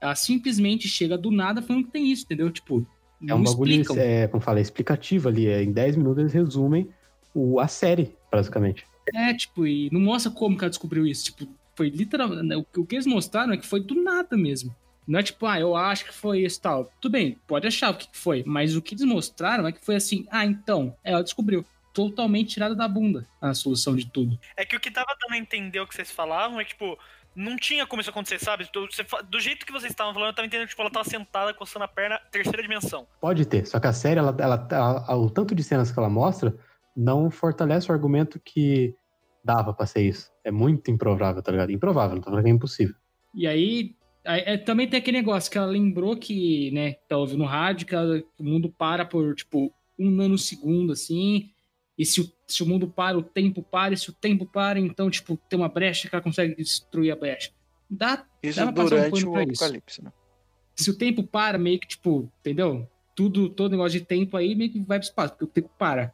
Ela 0.00 0.16
simplesmente 0.16 0.88
chega 0.88 1.16
do 1.16 1.30
nada 1.30 1.62
falando 1.62 1.84
que 1.84 1.92
tem 1.92 2.10
isso, 2.10 2.24
entendeu? 2.24 2.50
Tipo, 2.50 2.84
É 3.24 3.28
não 3.28 3.38
um 3.38 3.44
bagulho, 3.44 3.70
explicam. 3.72 3.96
é, 3.98 4.28
como 4.28 4.42
fala, 4.42 4.60
explicativo 4.60 5.28
ali. 5.28 5.46
É, 5.46 5.62
em 5.62 5.72
10 5.72 5.96
minutos 5.96 6.20
eles 6.20 6.32
resumem 6.32 6.88
o, 7.34 7.58
a 7.60 7.66
série, 7.68 8.14
basicamente. 8.30 8.86
É, 9.14 9.34
tipo, 9.34 9.66
e 9.66 9.88
não 9.92 10.00
mostra 10.00 10.30
como 10.30 10.56
que 10.56 10.64
ela 10.64 10.70
descobriu 10.70 11.06
isso. 11.06 11.24
Tipo, 11.24 11.46
foi 11.76 11.88
literalmente. 11.90 12.42
né, 12.44 12.56
O 12.56 12.64
que- 12.64 12.80
o 12.80 12.86
que 12.86 12.94
eles 12.96 13.06
mostraram 13.06 13.52
é 13.52 13.56
que 13.56 13.66
foi 13.66 13.80
do 13.80 13.94
nada 14.02 14.36
mesmo. 14.36 14.74
Não 15.06 15.18
é 15.18 15.22
tipo, 15.22 15.44
ah, 15.44 15.60
eu 15.60 15.76
acho 15.76 16.06
que 16.06 16.14
foi 16.14 16.40
isso 16.44 16.58
e 16.58 16.62
tal. 16.62 16.90
Tudo 17.00 17.12
bem, 17.12 17.36
pode 17.46 17.66
achar 17.66 17.90
o 17.90 17.94
que 17.96 18.08
foi. 18.12 18.42
Mas 18.46 18.74
o 18.74 18.80
que 18.80 18.94
eles 18.94 19.04
mostraram 19.04 19.66
é 19.66 19.72
que 19.72 19.84
foi 19.84 19.96
assim, 19.96 20.24
ah, 20.30 20.46
então, 20.46 20.96
ela 21.04 21.22
descobriu. 21.22 21.64
Totalmente 21.92 22.54
tirada 22.54 22.74
da 22.74 22.88
bunda 22.88 23.24
a 23.40 23.54
solução 23.54 23.94
de 23.94 24.10
tudo. 24.10 24.36
É 24.56 24.64
que 24.64 24.74
o 24.74 24.80
que 24.80 24.90
tava 24.90 25.14
dando 25.20 25.34
a 25.34 25.38
entender 25.38 25.78
o 25.78 25.86
que 25.86 25.94
vocês 25.94 26.10
falavam 26.10 26.58
é 26.60 26.64
tipo, 26.64 26.98
não 27.34 27.56
tinha 27.56 27.86
como 27.86 28.00
isso 28.00 28.10
acontecer, 28.10 28.38
sabe? 28.38 28.68
Do, 28.72 28.86
do 29.28 29.40
jeito 29.40 29.66
que 29.66 29.72
vocês 29.72 29.90
estavam 29.92 30.12
falando, 30.14 30.28
eu 30.30 30.34
tava 30.34 30.46
entendendo 30.46 30.66
que 30.66 30.70
tipo, 30.70 30.82
ela 30.82 30.90
tava 30.90 31.08
sentada, 31.08 31.52
coçando 31.54 31.84
a 31.84 31.88
perna, 31.88 32.18
terceira 32.30 32.62
dimensão. 32.62 33.06
Pode 33.20 33.44
ter, 33.46 33.66
só 33.66 33.80
que 33.80 33.86
a 33.86 33.92
série, 33.92 34.18
ela, 34.20 34.34
ela, 34.38 34.68
ela- 34.70 35.16
o 35.16 35.28
tanto 35.30 35.54
de 35.54 35.62
cenas 35.62 35.90
que 35.90 35.98
ela 35.98 36.08
mostra, 36.10 36.56
não 36.96 37.30
fortalece 37.30 37.90
o 37.90 37.94
argumento 37.94 38.38
que 38.38 38.94
dava 39.44 39.74
pra 39.74 39.84
ser 39.86 40.02
isso. 40.02 40.30
É 40.44 40.50
muito 40.50 40.90
improvável, 40.90 41.42
tá 41.42 41.50
ligado? 41.50 41.70
Improvável, 41.72 42.14
não 42.16 42.22
tô 42.22 42.30
falando 42.30 42.44
que 42.44 42.50
é 42.50 42.54
impossível. 42.54 42.94
E 43.34 43.46
aí, 43.46 43.96
aí, 44.24 44.42
é, 44.46 44.56
também 44.56 44.88
tem 44.88 44.98
aquele 45.00 45.18
negócio 45.18 45.50
que 45.50 45.58
ela 45.58 45.66
lembrou 45.66 46.16
que, 46.16 46.70
né, 46.70 46.94
tá 47.08 47.16
ouvindo 47.16 47.38
no 47.40 47.44
rádio, 47.46 47.86
que 47.86 47.94
ela- 47.94 48.22
o 48.38 48.44
mundo 48.44 48.70
para 48.70 49.04
por, 49.04 49.34
tipo, 49.34 49.72
um 49.98 50.10
nanosegundo, 50.10 50.92
assim, 50.92 51.50
e 51.98 52.04
se 52.06 52.20
o, 52.20 52.32
se 52.46 52.62
o 52.62 52.66
mundo 52.66 52.88
para, 52.88 53.16
o 53.16 53.22
tempo 53.22 53.62
para, 53.62 53.94
e 53.94 53.96
se 53.96 54.10
o 54.10 54.12
tempo 54.12 54.46
para, 54.46 54.78
então, 54.78 55.10
tipo, 55.10 55.36
tem 55.48 55.58
uma 55.58 55.68
brecha 55.68 56.08
que 56.08 56.14
ela 56.14 56.22
consegue 56.22 56.54
destruir 56.54 57.12
a 57.12 57.16
brecha. 57.16 57.50
Dá, 57.88 58.24
Isso 58.42 58.58
Dá 58.58 58.72
pra 58.72 58.84
passar 58.84 58.96
um 58.96 58.98
durante 58.98 59.26
o 59.26 59.32
pra 59.32 59.42
isso. 59.42 59.64
apocalipse, 59.64 60.04
né? 60.04 60.12
se 60.76 60.90
o 60.90 60.98
tempo 60.98 61.22
para, 61.22 61.56
meio 61.56 61.78
que, 61.78 61.86
tipo, 61.86 62.30
entendeu? 62.40 62.88
Tudo, 63.14 63.48
todo 63.48 63.70
negócio 63.70 63.98
de 63.98 64.04
tempo 64.04 64.36
aí 64.36 64.54
meio 64.54 64.72
que 64.72 64.80
vai 64.80 64.98
pro 64.98 65.06
espaço, 65.06 65.32
porque 65.34 65.44
o 65.44 65.48
tempo 65.48 65.70
para. 65.78 66.12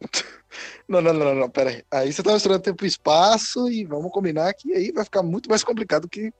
Não, 0.86 1.00
não, 1.00 1.14
não, 1.14 1.24
não, 1.24 1.34
não, 1.34 1.48
pera 1.48 1.70
aí. 1.70 1.82
Aí 1.90 2.12
você 2.12 2.22
tá 2.22 2.30
misturando 2.34 2.60
tempo 2.60 2.84
e 2.84 2.88
espaço 2.88 3.70
e 3.70 3.84
vamos 3.84 4.12
combinar 4.12 4.52
que 4.52 4.74
aí 4.74 4.92
vai 4.92 5.02
ficar 5.02 5.22
muito 5.22 5.48
mais 5.48 5.64
complicado 5.64 6.06
que 6.06 6.30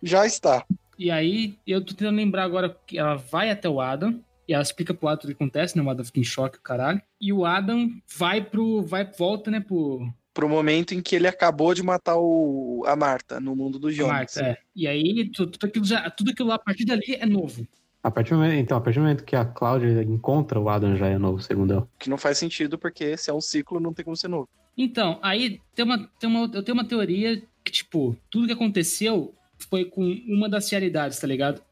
já 0.00 0.24
está. 0.24 0.64
E 0.96 1.10
aí, 1.10 1.58
eu 1.66 1.84
tô 1.84 1.92
tentando 1.92 2.14
lembrar 2.14 2.44
agora 2.44 2.78
que 2.86 2.96
ela 2.96 3.16
vai 3.16 3.50
até 3.50 3.68
o 3.68 3.80
Adam, 3.80 4.22
e 4.48 4.52
ela 4.54 4.62
explica 4.62 4.94
pro 4.94 5.08
Adam 5.08 5.24
o 5.24 5.26
que 5.26 5.32
acontece, 5.32 5.76
né? 5.76 5.82
O 5.82 5.90
Adam 5.90 6.04
fica 6.04 6.20
em 6.20 6.24
choque, 6.24 6.58
o 6.58 6.62
caralho. 6.62 7.00
E 7.20 7.32
o 7.32 7.44
Adam 7.44 7.90
vai 8.16 8.40
pro. 8.42 8.82
vai, 8.82 9.04
volta, 9.04 9.50
né, 9.50 9.60
pro, 9.60 10.08
Pro 10.32 10.48
momento 10.50 10.92
em 10.94 11.00
que 11.00 11.16
ele 11.16 11.26
acabou 11.26 11.72
de 11.72 11.82
matar 11.82 12.16
o, 12.18 12.84
a 12.86 12.94
Marta 12.94 13.40
no 13.40 13.56
mundo 13.56 13.78
do 13.78 13.90
Jonas. 13.90 14.12
Marta, 14.12 14.40
é. 14.42 14.58
E 14.74 14.86
aí, 14.86 15.30
tu- 15.30 15.46
tudo 15.46 15.64
aquilo, 15.66 15.84
já, 15.84 16.10
tudo 16.10 16.30
aquilo 16.30 16.48
lá, 16.50 16.56
a 16.56 16.58
partir 16.58 16.84
dali 16.84 17.14
é 17.18 17.24
novo. 17.24 17.66
A 18.02 18.10
partir 18.10 18.30
do 18.34 18.36
momento, 18.36 18.60
então, 18.60 18.76
a 18.76 18.80
partir 18.80 18.98
do 18.98 19.02
momento 19.02 19.24
que 19.24 19.34
a 19.34 19.44
Cláudia 19.46 20.02
encontra 20.02 20.60
o 20.60 20.68
Adam 20.68 20.94
já 20.94 21.06
é 21.06 21.16
novo, 21.18 21.40
segundo 21.42 21.72
ela. 21.72 21.88
Que 21.98 22.10
não 22.10 22.18
faz 22.18 22.36
sentido, 22.38 22.78
porque 22.78 23.16
se 23.16 23.30
é 23.30 23.32
um 23.32 23.40
ciclo, 23.40 23.80
não 23.80 23.92
tem 23.94 24.04
como 24.04 24.16
ser 24.16 24.28
novo. 24.28 24.46
Então, 24.76 25.18
aí 25.22 25.58
tem 25.74 25.84
uma, 25.86 26.06
tem 26.20 26.28
uma, 26.28 26.50
eu 26.54 26.62
tenho 26.62 26.76
uma 26.76 26.84
teoria 26.84 27.42
que, 27.64 27.72
tipo, 27.72 28.14
tudo 28.30 28.46
que 28.46 28.52
aconteceu 28.52 29.34
foi 29.70 29.86
com 29.86 30.02
uma 30.28 30.48
das 30.50 30.70
realidades, 30.70 31.18
tá 31.18 31.26
ligado? 31.26 31.62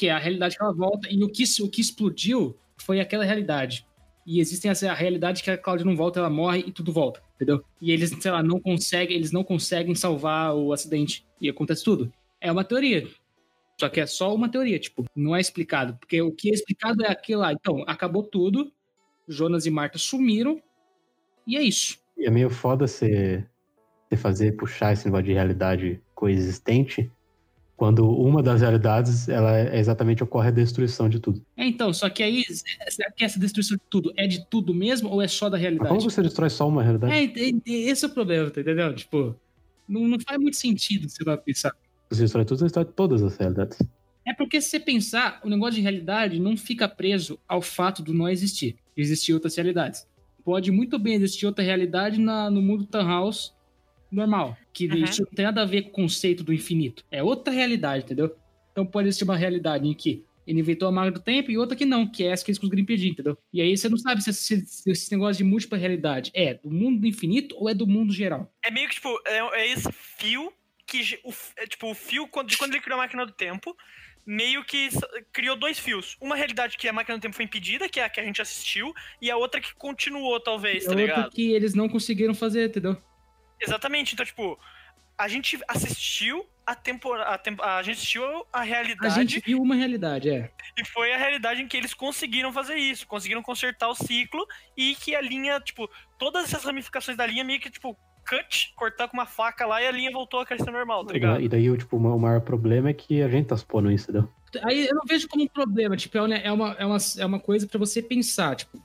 Que 0.00 0.08
é 0.08 0.12
a 0.12 0.18
realidade 0.18 0.56
que 0.56 0.62
ela 0.62 0.72
volta, 0.72 1.06
e 1.10 1.22
o 1.22 1.28
que, 1.28 1.44
o 1.60 1.68
que 1.68 1.82
explodiu 1.82 2.56
foi 2.78 3.00
aquela 3.00 3.22
realidade. 3.22 3.86
E 4.26 4.40
existem 4.40 4.70
essa 4.70 4.90
a 4.90 4.94
realidade 4.94 5.42
que 5.42 5.50
a 5.50 5.58
Cláudia 5.58 5.84
não 5.84 5.94
volta, 5.94 6.20
ela 6.20 6.30
morre 6.30 6.64
e 6.66 6.72
tudo 6.72 6.90
volta, 6.90 7.22
entendeu? 7.34 7.62
E 7.82 7.92
eles, 7.92 8.08
sei 8.18 8.30
lá, 8.30 8.42
não 8.42 8.58
conseguem, 8.58 9.14
eles 9.14 9.30
não 9.30 9.44
conseguem 9.44 9.94
salvar 9.94 10.54
o 10.56 10.72
acidente. 10.72 11.26
E 11.38 11.50
acontece 11.50 11.84
tudo. 11.84 12.10
É 12.40 12.50
uma 12.50 12.64
teoria. 12.64 13.06
Só 13.78 13.90
que 13.90 14.00
é 14.00 14.06
só 14.06 14.34
uma 14.34 14.48
teoria, 14.48 14.78
tipo, 14.78 15.04
não 15.14 15.36
é 15.36 15.40
explicado. 15.42 15.94
Porque 15.98 16.22
o 16.22 16.32
que 16.32 16.48
é 16.48 16.54
explicado 16.54 17.04
é 17.04 17.10
aquilo 17.10 17.42
lá. 17.42 17.52
Então, 17.52 17.84
acabou 17.86 18.22
tudo, 18.22 18.72
Jonas 19.28 19.66
e 19.66 19.70
Marta 19.70 19.98
sumiram, 19.98 20.62
e 21.46 21.58
é 21.58 21.62
isso. 21.62 21.98
E 22.16 22.24
é 22.24 22.30
meio 22.30 22.48
foda 22.48 22.86
você, 22.86 23.46
você 24.08 24.16
fazer, 24.16 24.56
puxar 24.56 24.94
esse 24.94 25.04
negócio 25.04 25.26
de 25.26 25.34
realidade 25.34 26.00
coexistente, 26.14 27.12
quando 27.80 28.06
uma 28.06 28.42
das 28.42 28.60
realidades, 28.60 29.26
ela 29.26 29.56
é 29.58 29.78
exatamente 29.78 30.22
ocorre 30.22 30.48
a 30.48 30.50
destruição 30.50 31.08
de 31.08 31.18
tudo. 31.18 31.40
É, 31.56 31.64
então, 31.66 31.94
só 31.94 32.10
que 32.10 32.22
aí, 32.22 32.44
será 32.90 33.10
que 33.10 33.24
essa 33.24 33.40
destruição 33.40 33.74
de 33.74 33.82
tudo 33.88 34.12
é 34.18 34.26
de 34.26 34.44
tudo 34.50 34.74
mesmo 34.74 35.08
ou 35.08 35.22
é 35.22 35.26
só 35.26 35.48
da 35.48 35.56
Mas 35.56 35.62
realidade? 35.62 35.88
como 35.88 35.98
você 36.02 36.20
destrói 36.22 36.50
só 36.50 36.68
uma 36.68 36.82
realidade? 36.82 37.10
É, 37.10 37.24
e- 37.24 37.62
esse 37.88 38.04
é 38.04 38.08
o 38.08 38.10
problema, 38.10 38.50
tá 38.50 38.60
entendendo? 38.60 38.94
Tipo, 38.96 39.34
não, 39.88 40.06
não 40.06 40.18
faz 40.20 40.38
muito 40.38 40.58
sentido 40.58 41.08
você 41.08 41.24
vai 41.24 41.38
pensar. 41.38 41.72
Você 42.10 42.20
destrói 42.20 42.44
tudo, 42.44 42.58
você 42.58 42.64
destrói 42.66 42.84
todas 42.84 43.22
as 43.22 43.34
realidades. 43.38 43.78
É 44.26 44.34
porque 44.34 44.60
se 44.60 44.68
você 44.68 44.78
pensar, 44.78 45.40
o 45.42 45.48
negócio 45.48 45.76
de 45.76 45.80
realidade 45.80 46.38
não 46.38 46.58
fica 46.58 46.86
preso 46.86 47.38
ao 47.48 47.62
fato 47.62 48.02
do 48.02 48.12
não 48.12 48.28
existir. 48.28 48.76
Existir 48.94 49.32
outras 49.32 49.56
realidades. 49.56 50.06
Pode 50.44 50.70
muito 50.70 50.98
bem 50.98 51.14
existir 51.14 51.46
outra 51.46 51.64
realidade 51.64 52.20
na, 52.20 52.50
no 52.50 52.60
mundo 52.60 52.84
Tannhaus 52.84 53.54
normal. 54.12 54.54
Que 54.72 54.86
Uhum. 54.86 55.04
isso 55.04 55.22
não 55.22 55.30
tem 55.32 55.44
nada 55.44 55.62
a 55.62 55.66
ver 55.66 55.82
com 55.82 55.88
o 55.88 55.92
conceito 55.92 56.44
do 56.44 56.52
infinito. 56.52 57.04
É 57.10 57.22
outra 57.22 57.52
realidade, 57.52 58.04
entendeu? 58.04 58.34
Então 58.72 58.86
pode 58.86 59.08
existir 59.08 59.24
uma 59.24 59.36
realidade 59.36 59.86
em 59.88 59.92
que 59.94 60.24
ele 60.46 60.60
inventou 60.60 60.88
a 60.88 60.92
máquina 60.92 61.12
do 61.12 61.20
tempo 61.22 61.50
e 61.50 61.58
outra 61.58 61.76
que 61.76 61.84
não, 61.84 62.06
que 62.10 62.24
é 62.24 62.28
essa 62.28 62.44
que 62.44 62.50
eles 62.50 62.58
conseguiram 62.58 62.82
impedir, 62.82 63.10
entendeu? 63.10 63.36
E 63.52 63.60
aí 63.60 63.76
você 63.76 63.88
não 63.88 63.98
sabe 63.98 64.22
se, 64.22 64.32
se- 64.32 64.64
se 64.66 64.90
esse 64.90 65.12
negócio 65.12 65.36
de 65.44 65.48
múltipla 65.48 65.76
realidade 65.78 66.30
é 66.34 66.54
do 66.54 66.70
mundo 66.70 67.00
do 67.00 67.06
infinito 67.06 67.54
ou 67.58 67.68
é 67.68 67.74
do 67.74 67.86
mundo 67.86 68.12
geral. 68.12 68.52
É 68.64 68.70
meio 68.70 68.88
que, 68.88 68.94
tipo, 68.94 69.08
é, 69.26 69.60
é 69.60 69.72
esse 69.72 69.90
fio 69.92 70.52
que. 70.86 71.18
O, 71.24 71.32
é, 71.56 71.66
tipo, 71.66 71.90
o 71.90 71.94
fio 71.94 72.26
quando- 72.28 72.48
de 72.48 72.56
quando 72.56 72.72
ele 72.72 72.80
criou 72.80 72.98
a 72.98 73.02
máquina 73.02 73.26
do 73.26 73.32
tempo. 73.32 73.76
Meio 74.26 74.62
que 74.64 74.88
criou 75.32 75.56
dois 75.56 75.78
fios. 75.78 76.16
Uma 76.20 76.36
realidade 76.36 76.76
que 76.76 76.86
a 76.86 76.92
máquina 76.92 77.16
do 77.18 77.20
tempo 77.22 77.34
foi 77.34 77.44
impedida, 77.46 77.88
que 77.88 77.98
é 77.98 78.04
a 78.04 78.08
que 78.08 78.20
a 78.20 78.24
gente 78.24 78.40
assistiu, 78.40 78.92
e 79.20 79.30
a 79.30 79.36
outra 79.36 79.60
que 79.60 79.74
continuou, 79.74 80.38
talvez, 80.38 80.82
É 80.84 80.86
tá 80.86 80.90
outra 80.92 81.04
ligado? 81.06 81.30
que 81.32 81.50
eles 81.52 81.74
não 81.74 81.88
conseguiram 81.88 82.34
fazer, 82.34 82.68
entendeu? 82.68 82.96
Exatamente. 83.60 84.14
Então, 84.14 84.24
tipo, 84.24 84.58
a 85.18 85.28
gente 85.28 85.58
assistiu 85.68 86.46
a 86.66 86.74
temporada. 86.74 87.30
A, 87.30 87.38
tempo- 87.38 87.62
a 87.62 87.82
gente 87.82 87.96
assistiu 87.96 88.24
a 88.52 88.60
A 88.60 88.62
realidade 88.62 89.20
gente 89.20 89.40
viu 89.44 89.60
uma 89.60 89.74
realidade, 89.74 90.30
é. 90.30 90.50
e 90.78 90.84
foi 90.84 91.12
a 91.12 91.18
realidade 91.18 91.60
em 91.62 91.68
que 91.68 91.76
eles 91.76 91.92
conseguiram 91.94 92.52
fazer 92.52 92.76
isso, 92.76 93.06
conseguiram 93.06 93.42
consertar 93.42 93.88
o 93.88 93.94
ciclo 93.94 94.46
e 94.76 94.94
que 94.94 95.14
a 95.14 95.20
linha, 95.20 95.60
tipo, 95.60 95.90
todas 96.18 96.44
essas 96.44 96.64
ramificações 96.64 97.16
da 97.16 97.26
linha 97.26 97.44
meio 97.44 97.60
que, 97.60 97.70
tipo, 97.70 97.96
cut, 98.28 98.72
cortar 98.76 99.08
com 99.08 99.16
uma 99.16 99.26
faca 99.26 99.66
lá 99.66 99.82
e 99.82 99.86
a 99.86 99.90
linha 99.90 100.10
voltou 100.12 100.40
a 100.40 100.46
crescer 100.46 100.70
normal, 100.70 101.04
tá 101.04 101.12
ligado? 101.12 101.40
E 101.40 101.48
daí, 101.48 101.68
o, 101.70 101.76
tipo, 101.76 101.96
o 101.96 102.18
maior 102.18 102.40
problema 102.40 102.90
é 102.90 102.94
que 102.94 103.22
a 103.22 103.28
gente 103.28 103.48
tá 103.48 103.56
supondo 103.56 103.90
isso, 103.90 104.10
entendeu? 104.10 104.32
Aí 104.62 104.86
eu 104.86 104.94
não 104.94 105.02
vejo 105.06 105.28
como 105.28 105.44
um 105.44 105.48
problema, 105.48 105.96
tipo, 105.96 106.16
é 106.18 106.22
uma, 106.22 106.36
é 106.36 106.52
uma, 106.52 106.76
é 106.78 107.26
uma, 107.26 107.36
é 107.36 107.40
coisa 107.40 107.66
pra 107.66 107.78
você 107.78 108.02
pensar, 108.02 108.56
tipo, 108.56 108.82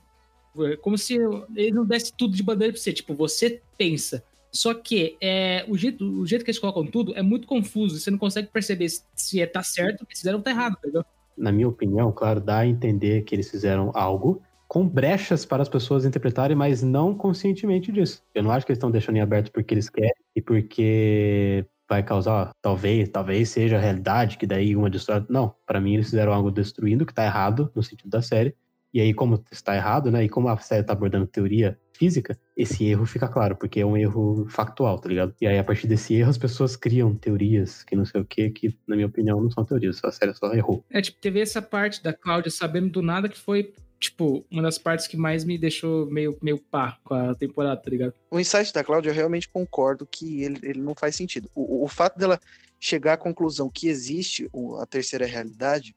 É 0.64 0.76
como 0.76 0.96
se 0.96 1.14
ele 1.54 1.72
não 1.72 1.84
desse 1.84 2.12
tudo 2.16 2.34
de 2.36 2.42
bandeira 2.42 2.72
pra 2.72 2.80
você. 2.80 2.92
Tipo, 2.92 3.14
você 3.14 3.62
pensa. 3.76 4.24
Só 4.56 4.74
que 4.74 5.16
é, 5.20 5.64
o, 5.68 5.76
jeito, 5.76 6.04
o 6.04 6.26
jeito 6.26 6.44
que 6.44 6.50
eles 6.50 6.58
colocam 6.58 6.86
tudo 6.86 7.14
é 7.14 7.22
muito 7.22 7.46
confuso. 7.46 7.98
Você 7.98 8.10
não 8.10 8.18
consegue 8.18 8.48
perceber 8.48 8.88
se, 8.88 9.02
se 9.14 9.40
é, 9.40 9.46
tá 9.46 9.62
certo 9.62 10.06
se 10.10 10.20
fizeram 10.20 10.40
tá 10.40 10.50
errado, 10.50 10.76
entendeu? 10.78 11.04
Na 11.36 11.52
minha 11.52 11.68
opinião, 11.68 12.10
claro, 12.10 12.40
dá 12.40 12.60
a 12.60 12.66
entender 12.66 13.22
que 13.22 13.34
eles 13.34 13.50
fizeram 13.50 13.90
algo 13.94 14.42
com 14.66 14.88
brechas 14.88 15.44
para 15.44 15.62
as 15.62 15.68
pessoas 15.68 16.04
interpretarem, 16.04 16.56
mas 16.56 16.82
não 16.82 17.14
conscientemente 17.14 17.92
disso. 17.92 18.22
Eu 18.34 18.42
não 18.42 18.50
acho 18.50 18.64
que 18.64 18.72
eles 18.72 18.78
estão 18.78 18.90
deixando 18.90 19.16
em 19.16 19.20
aberto 19.20 19.52
porque 19.52 19.74
eles 19.74 19.88
querem 19.88 20.12
e 20.34 20.40
porque 20.40 21.64
vai 21.88 22.02
causar, 22.02 22.50
talvez, 22.60 23.08
talvez 23.08 23.48
seja 23.50 23.76
a 23.76 23.80
realidade, 23.80 24.38
que 24.38 24.46
daí 24.46 24.74
uma 24.74 24.90
destrói. 24.90 25.24
Não, 25.28 25.54
para 25.64 25.80
mim 25.80 25.94
eles 25.94 26.06
fizeram 26.06 26.32
algo 26.32 26.50
destruindo, 26.50 27.06
que 27.06 27.14
tá 27.14 27.24
errado 27.24 27.70
no 27.74 27.82
sentido 27.82 28.10
da 28.10 28.22
série. 28.22 28.56
E 28.94 29.00
aí, 29.00 29.12
como 29.12 29.42
está 29.52 29.76
errado, 29.76 30.10
né? 30.10 30.24
E 30.24 30.28
como 30.28 30.48
a 30.48 30.56
série 30.58 30.82
tá 30.84 30.92
abordando 30.92 31.26
teoria 31.26 31.78
física, 31.92 32.38
esse 32.56 32.84
erro 32.86 33.04
fica 33.06 33.28
claro, 33.28 33.56
porque 33.56 33.80
é 33.80 33.86
um 33.86 33.96
erro 33.96 34.46
factual, 34.48 34.98
tá 34.98 35.08
ligado? 35.08 35.34
E 35.40 35.46
aí, 35.46 35.58
a 35.58 35.64
partir 35.64 35.86
desse 35.86 36.14
erro, 36.14 36.30
as 36.30 36.38
pessoas 36.38 36.76
criam 36.76 37.14
teorias 37.14 37.82
que 37.84 37.94
não 37.96 38.04
sei 38.04 38.20
o 38.20 38.24
que, 38.24 38.50
que, 38.50 38.78
na 38.86 38.94
minha 38.96 39.08
opinião, 39.08 39.40
não 39.40 39.50
são 39.50 39.64
teorias, 39.64 40.02
a 40.04 40.10
série 40.12 40.32
só 40.34 40.52
errou. 40.54 40.84
É, 40.90 41.00
tipo, 41.02 41.18
teve 41.20 41.40
essa 41.40 41.60
parte 41.60 42.02
da 42.02 42.12
Cláudia 42.12 42.50
sabendo 42.50 42.88
do 42.90 43.02
nada 43.02 43.28
que 43.28 43.38
foi, 43.38 43.72
tipo, 43.98 44.46
uma 44.50 44.62
das 44.62 44.78
partes 44.78 45.06
que 45.06 45.16
mais 45.16 45.44
me 45.44 45.58
deixou 45.58 46.06
meio, 46.10 46.36
meio 46.42 46.58
pá 46.58 46.98
com 47.04 47.14
a 47.14 47.34
temporada, 47.34 47.80
tá 47.80 47.90
ligado? 47.90 48.14
O 48.30 48.38
insight 48.40 48.72
da 48.72 48.84
Cláudia, 48.84 49.10
eu 49.10 49.14
realmente 49.14 49.48
concordo 49.48 50.06
que 50.06 50.42
ele, 50.42 50.58
ele 50.62 50.80
não 50.80 50.94
faz 50.94 51.16
sentido. 51.16 51.50
O, 51.54 51.84
o 51.84 51.88
fato 51.88 52.18
dela 52.18 52.38
chegar 52.78 53.14
à 53.14 53.16
conclusão 53.18 53.70
que 53.70 53.88
existe 53.88 54.48
o- 54.52 54.76
a 54.76 54.86
terceira 54.86 55.24
realidade, 55.26 55.94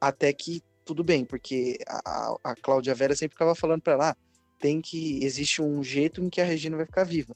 até 0.00 0.32
que 0.32 0.62
tudo 0.90 1.04
bem, 1.04 1.24
porque 1.24 1.78
a, 1.86 2.36
a 2.42 2.56
Cláudia 2.56 2.92
Vera 2.96 3.14
sempre 3.14 3.36
ficava 3.36 3.54
falando 3.54 3.80
pra 3.80 3.92
ela, 3.92 4.10
ah, 4.10 4.16
tem 4.58 4.80
que, 4.80 5.24
existe 5.24 5.62
um 5.62 5.84
jeito 5.84 6.20
em 6.20 6.28
que 6.28 6.40
a 6.40 6.44
Regina 6.44 6.76
vai 6.76 6.84
ficar 6.84 7.04
viva. 7.04 7.32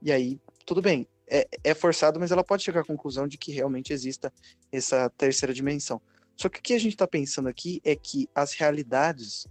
E 0.00 0.10
aí, 0.10 0.40
tudo 0.64 0.80
bem, 0.80 1.06
é, 1.28 1.46
é 1.62 1.74
forçado, 1.74 2.18
mas 2.18 2.32
ela 2.32 2.42
pode 2.42 2.64
chegar 2.64 2.80
à 2.80 2.84
conclusão 2.84 3.28
de 3.28 3.36
que 3.36 3.52
realmente 3.52 3.92
exista 3.92 4.32
essa 4.72 5.10
terceira 5.10 5.52
dimensão. 5.52 6.00
Só 6.34 6.48
que 6.48 6.60
o 6.60 6.62
que 6.62 6.72
a 6.72 6.78
gente 6.78 6.96
tá 6.96 7.06
pensando 7.06 7.46
aqui 7.46 7.78
é 7.84 7.94
que 7.94 8.26
as 8.34 8.54
realidades, 8.54 9.46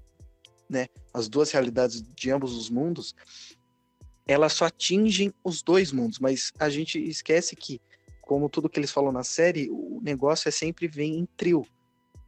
né, 0.68 0.88
as 1.14 1.30
duas 1.30 1.52
realidades 1.52 2.02
de 2.02 2.32
ambos 2.32 2.58
os 2.58 2.72
mundos, 2.72 3.14
elas 4.26 4.54
só 4.54 4.66
atingem 4.66 5.32
os 5.44 5.62
dois 5.62 5.92
mundos, 5.92 6.18
mas 6.18 6.52
a 6.58 6.72
gente 6.72 6.98
esquece 6.98 7.56
que, 7.56 7.80
como 8.20 8.50
tudo 8.50 8.68
que 8.68 8.80
eles 8.80 8.90
falam 8.90 9.12
na 9.12 9.24
série, 9.24 9.70
o 9.70 10.02
negócio 10.02 10.50
é 10.50 10.52
sempre 10.52 10.88
vem 10.88 11.20
em 11.20 11.28
trio. 11.38 11.64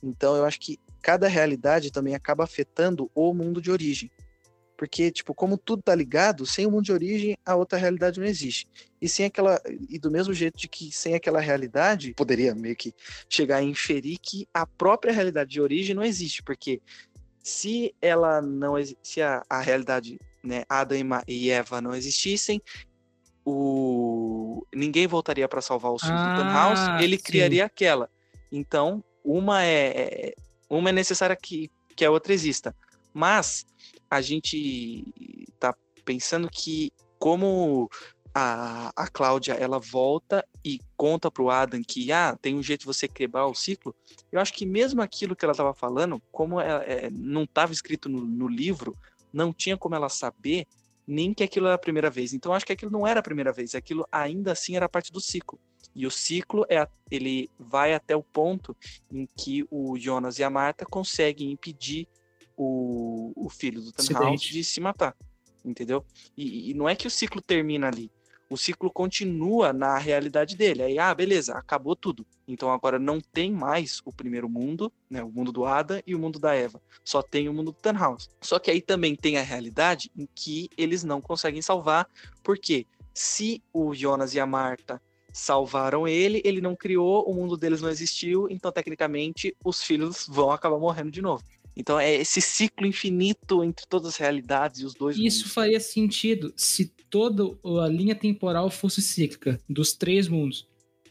Então 0.04 0.36
eu 0.36 0.46
acho 0.46 0.60
que 0.60 0.80
cada 1.06 1.28
realidade 1.28 1.92
também 1.92 2.16
acaba 2.16 2.44
afetando 2.44 3.12
o 3.14 3.32
mundo 3.32 3.62
de 3.62 3.70
origem. 3.70 4.10
Porque, 4.76 5.12
tipo, 5.12 5.36
como 5.36 5.56
tudo 5.56 5.84
tá 5.84 5.94
ligado, 5.94 6.48
sem 6.48 6.66
o 6.66 6.72
mundo 6.72 6.86
de 6.86 6.92
origem, 6.92 7.38
a 7.46 7.56
outra 7.56 7.78
realidade 7.78 8.20
não 8.20 8.26
existe. 8.26 8.68
E 9.00 9.08
sem 9.08 9.28
aquela. 9.28 9.62
E 9.88 10.00
do 10.00 10.10
mesmo 10.10 10.34
jeito 10.34 10.58
de 10.58 10.68
que 10.68 10.92
sem 10.92 11.14
aquela 11.14 11.40
realidade, 11.40 12.12
poderia 12.16 12.56
meio 12.56 12.76
que 12.76 12.92
chegar 13.30 13.58
a 13.58 13.64
inferir 13.64 14.18
que 14.20 14.48
a 14.52 14.66
própria 14.66 15.14
realidade 15.14 15.52
de 15.52 15.62
origem 15.62 15.94
não 15.94 16.04
existe. 16.04 16.42
Porque 16.42 16.82
se 17.44 17.94
ela 18.02 18.42
não 18.42 18.74
se 19.04 19.22
a, 19.22 19.44
a 19.48 19.62
realidade, 19.62 20.18
né, 20.44 20.64
Adam 20.68 20.98
e 21.28 21.52
Eva 21.52 21.80
não 21.82 21.94
existissem, 21.94 22.60
o 23.46 24.66
ninguém 24.74 25.06
voltaria 25.06 25.48
para 25.48 25.62
salvar 25.62 25.94
os 25.94 26.02
filhos 26.02 26.24
Ah, 26.26 26.30
do 26.30 26.36
Tannhaus, 26.36 26.80
ele 27.00 27.16
sim. 27.16 27.24
criaria 27.24 27.64
aquela. 27.64 28.10
Então, 28.52 29.04
uma 29.24 29.64
é 29.64 29.88
é- 30.30 30.45
uma 30.76 30.90
é 30.90 30.94
necessária 30.94 31.36
que 31.36 31.72
que 31.96 32.06
a 32.06 32.12
outra 32.12 32.34
exista. 32.34 32.76
Mas 33.14 33.66
a 34.10 34.22
gente 34.22 35.06
tá 35.60 35.74
pensando 36.04 36.50
que 36.50 36.92
como 37.18 37.90
a, 38.34 38.92
a 38.96 39.08
Cláudia 39.08 39.54
ela 39.54 39.80
volta 39.80 40.46
e 40.64 40.80
conta 40.98 41.32
pro 41.32 41.50
Adam 41.50 41.82
que 41.82 42.12
ah, 42.12 42.38
tem 42.42 42.54
um 42.54 42.62
jeito 42.62 42.82
de 42.82 42.86
você 42.86 43.08
quebrar 43.08 43.48
o 43.48 43.56
ciclo, 43.56 43.96
eu 44.32 44.40
acho 44.40 44.54
que 44.54 44.66
mesmo 44.66 45.02
aquilo 45.02 45.36
que 45.36 45.46
ela 45.46 45.54
estava 45.54 45.74
falando, 45.74 46.22
como 46.32 46.60
é, 46.60 47.06
é, 47.06 47.10
não 47.10 47.44
estava 47.44 47.72
escrito 47.72 48.10
no, 48.10 48.26
no 48.26 48.48
livro, 48.48 48.96
não 49.32 49.54
tinha 49.54 49.78
como 49.78 49.96
ela 49.96 50.10
saber 50.10 50.66
nem 51.08 51.34
que 51.34 51.44
aquilo 51.44 51.68
era 51.68 51.76
a 51.76 51.80
primeira 51.80 52.10
vez. 52.10 52.34
Então 52.34 52.54
acho 52.54 52.66
que 52.66 52.74
aquilo 52.74 52.92
não 52.92 53.08
era 53.08 53.22
a 53.22 53.24
primeira 53.24 53.54
vez, 53.54 53.74
aquilo 53.74 54.06
ainda 54.12 54.52
assim 54.52 54.76
era 54.76 54.90
parte 54.90 55.14
do 55.14 55.22
ciclo. 55.22 55.60
E 55.96 56.06
o 56.06 56.12
ciclo 56.12 56.66
é 56.70 56.86
ele 57.10 57.50
vai 57.58 57.94
até 57.94 58.16
o 58.16 58.24
ponto 58.24 58.76
em 59.12 59.28
que 59.38 59.66
o 59.72 59.98
Jonas 59.98 60.40
e 60.40 60.44
a 60.44 60.50
Marta 60.50 60.86
conseguem 60.86 61.52
impedir 61.52 62.08
o, 62.58 63.32
o 63.36 63.50
filho 63.50 63.82
do 63.82 63.92
Tannhaus 63.92 64.42
de 64.42 64.64
se 64.64 64.82
matar, 64.82 65.16
entendeu? 65.64 66.06
E, 66.36 66.72
e 66.72 66.74
não 66.74 66.90
é 66.90 66.96
que 66.96 67.08
o 67.08 67.12
ciclo 67.12 67.42
termina 67.42 67.88
ali. 67.88 68.12
O 68.50 68.58
ciclo 68.58 68.92
continua 68.92 69.74
na 69.74 69.98
realidade 69.98 70.56
dele. 70.56 70.84
Aí, 70.84 71.00
ah, 71.00 71.14
beleza, 71.14 71.56
acabou 71.56 71.96
tudo. 71.96 72.26
Então 72.48 72.72
agora 72.72 73.00
não 73.00 73.20
tem 73.20 73.52
mais 73.52 74.02
o 74.06 74.12
primeiro 74.12 74.48
mundo, 74.48 74.92
né, 75.10 75.24
o 75.24 75.32
mundo 75.32 75.52
do 75.52 75.66
Ada 75.66 76.04
e 76.06 76.14
o 76.14 76.20
mundo 76.20 76.38
da 76.38 76.54
Eva. 76.54 76.80
Só 77.04 77.24
tem 77.24 77.50
o 77.50 77.54
mundo 77.54 77.72
do 77.72 77.80
Tannhaus. 77.80 78.30
Só 78.42 78.60
que 78.60 78.70
aí 78.70 78.82
também 78.82 79.16
tem 79.16 79.38
a 79.38 79.42
realidade 79.42 80.12
em 80.16 80.28
que 80.36 80.70
eles 80.78 81.04
não 81.04 81.20
conseguem 81.22 81.62
salvar, 81.62 82.08
porque 82.44 82.86
se 83.14 83.64
o 83.74 83.96
Jonas 83.96 84.36
e 84.36 84.40
a 84.40 84.46
Marta 84.46 85.02
salvaram 85.38 86.08
ele, 86.08 86.42
ele 86.46 86.62
não 86.62 86.76
criou, 86.78 87.30
o 87.30 87.34
mundo 87.34 87.58
deles 87.58 87.82
não 87.82 87.90
existiu, 87.90 88.48
então 88.50 88.72
tecnicamente 88.72 89.54
os 89.64 89.84
filhos 89.84 90.26
vão 90.30 90.50
acabar 90.50 90.80
morrendo 90.80 91.12
de 91.12 91.22
novo. 91.22 91.44
Então 91.76 92.00
é 92.00 92.16
esse 92.16 92.40
ciclo 92.40 92.88
infinito 92.88 93.62
entre 93.62 93.86
todas 93.88 94.08
as 94.14 94.16
realidades 94.18 94.80
e 94.80 94.86
os 94.86 94.94
dois 94.94 95.18
Isso 95.18 95.40
mundos. 95.40 95.54
faria 95.54 95.80
sentido 95.82 96.54
se 96.56 96.86
toda 97.10 97.44
a 97.84 97.88
linha 97.90 98.16
temporal 98.16 98.70
fosse 98.70 99.02
cíclica, 99.02 99.60
dos 99.70 99.92
três 99.94 100.30
mundos. 100.30 100.68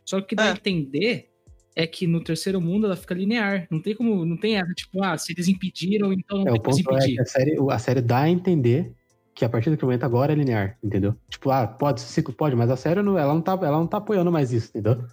Só 0.06 0.18
que 0.20 0.24
o 0.24 0.28
que 0.28 0.34
dá 0.34 0.46
É. 0.46 0.48
a 0.48 0.52
entender 0.52 1.28
é 1.76 1.86
que 1.86 2.06
no 2.06 2.22
terceiro 2.24 2.62
mundo 2.62 2.86
ela 2.86 2.96
fica 2.96 3.12
linear. 3.14 3.66
Não 3.70 3.78
tem 3.80 3.94
como, 3.94 4.24
não 4.24 4.38
tem 4.38 4.56
essa, 4.56 4.72
tipo, 4.72 5.02
ah, 5.04 5.18
se 5.18 5.32
eles 5.32 5.48
impediram, 5.48 6.12
então 6.14 6.38
não 6.44 6.48
É, 6.48 6.52
tem 6.52 6.62
como 6.62 6.76
é 6.78 6.80
impedir. 6.80 7.14
que 7.16 7.20
a 7.20 7.26
série, 7.26 7.56
a 7.70 7.78
série 7.78 8.00
dá 8.00 8.20
a 8.20 8.30
entender 8.30 8.90
que 9.34 9.44
a 9.44 9.48
partir 9.48 9.70
daquele 9.70 9.86
momento 9.86 10.04
agora 10.04 10.32
é 10.32 10.36
linear, 10.36 10.78
entendeu? 10.82 11.16
Tipo, 11.28 11.50
ah, 11.50 11.66
pode, 11.66 12.00
ciclo 12.00 12.32
pode, 12.32 12.54
mas 12.54 12.70
a 12.70 12.76
série 12.76 13.02
não, 13.02 13.18
ela, 13.18 13.34
não 13.34 13.40
tá, 13.40 13.52
ela 13.52 13.78
não 13.78 13.86
tá 13.86 13.96
apoiando 13.96 14.30
mais 14.30 14.52
isso, 14.52 14.68
entendeu? 14.68 15.04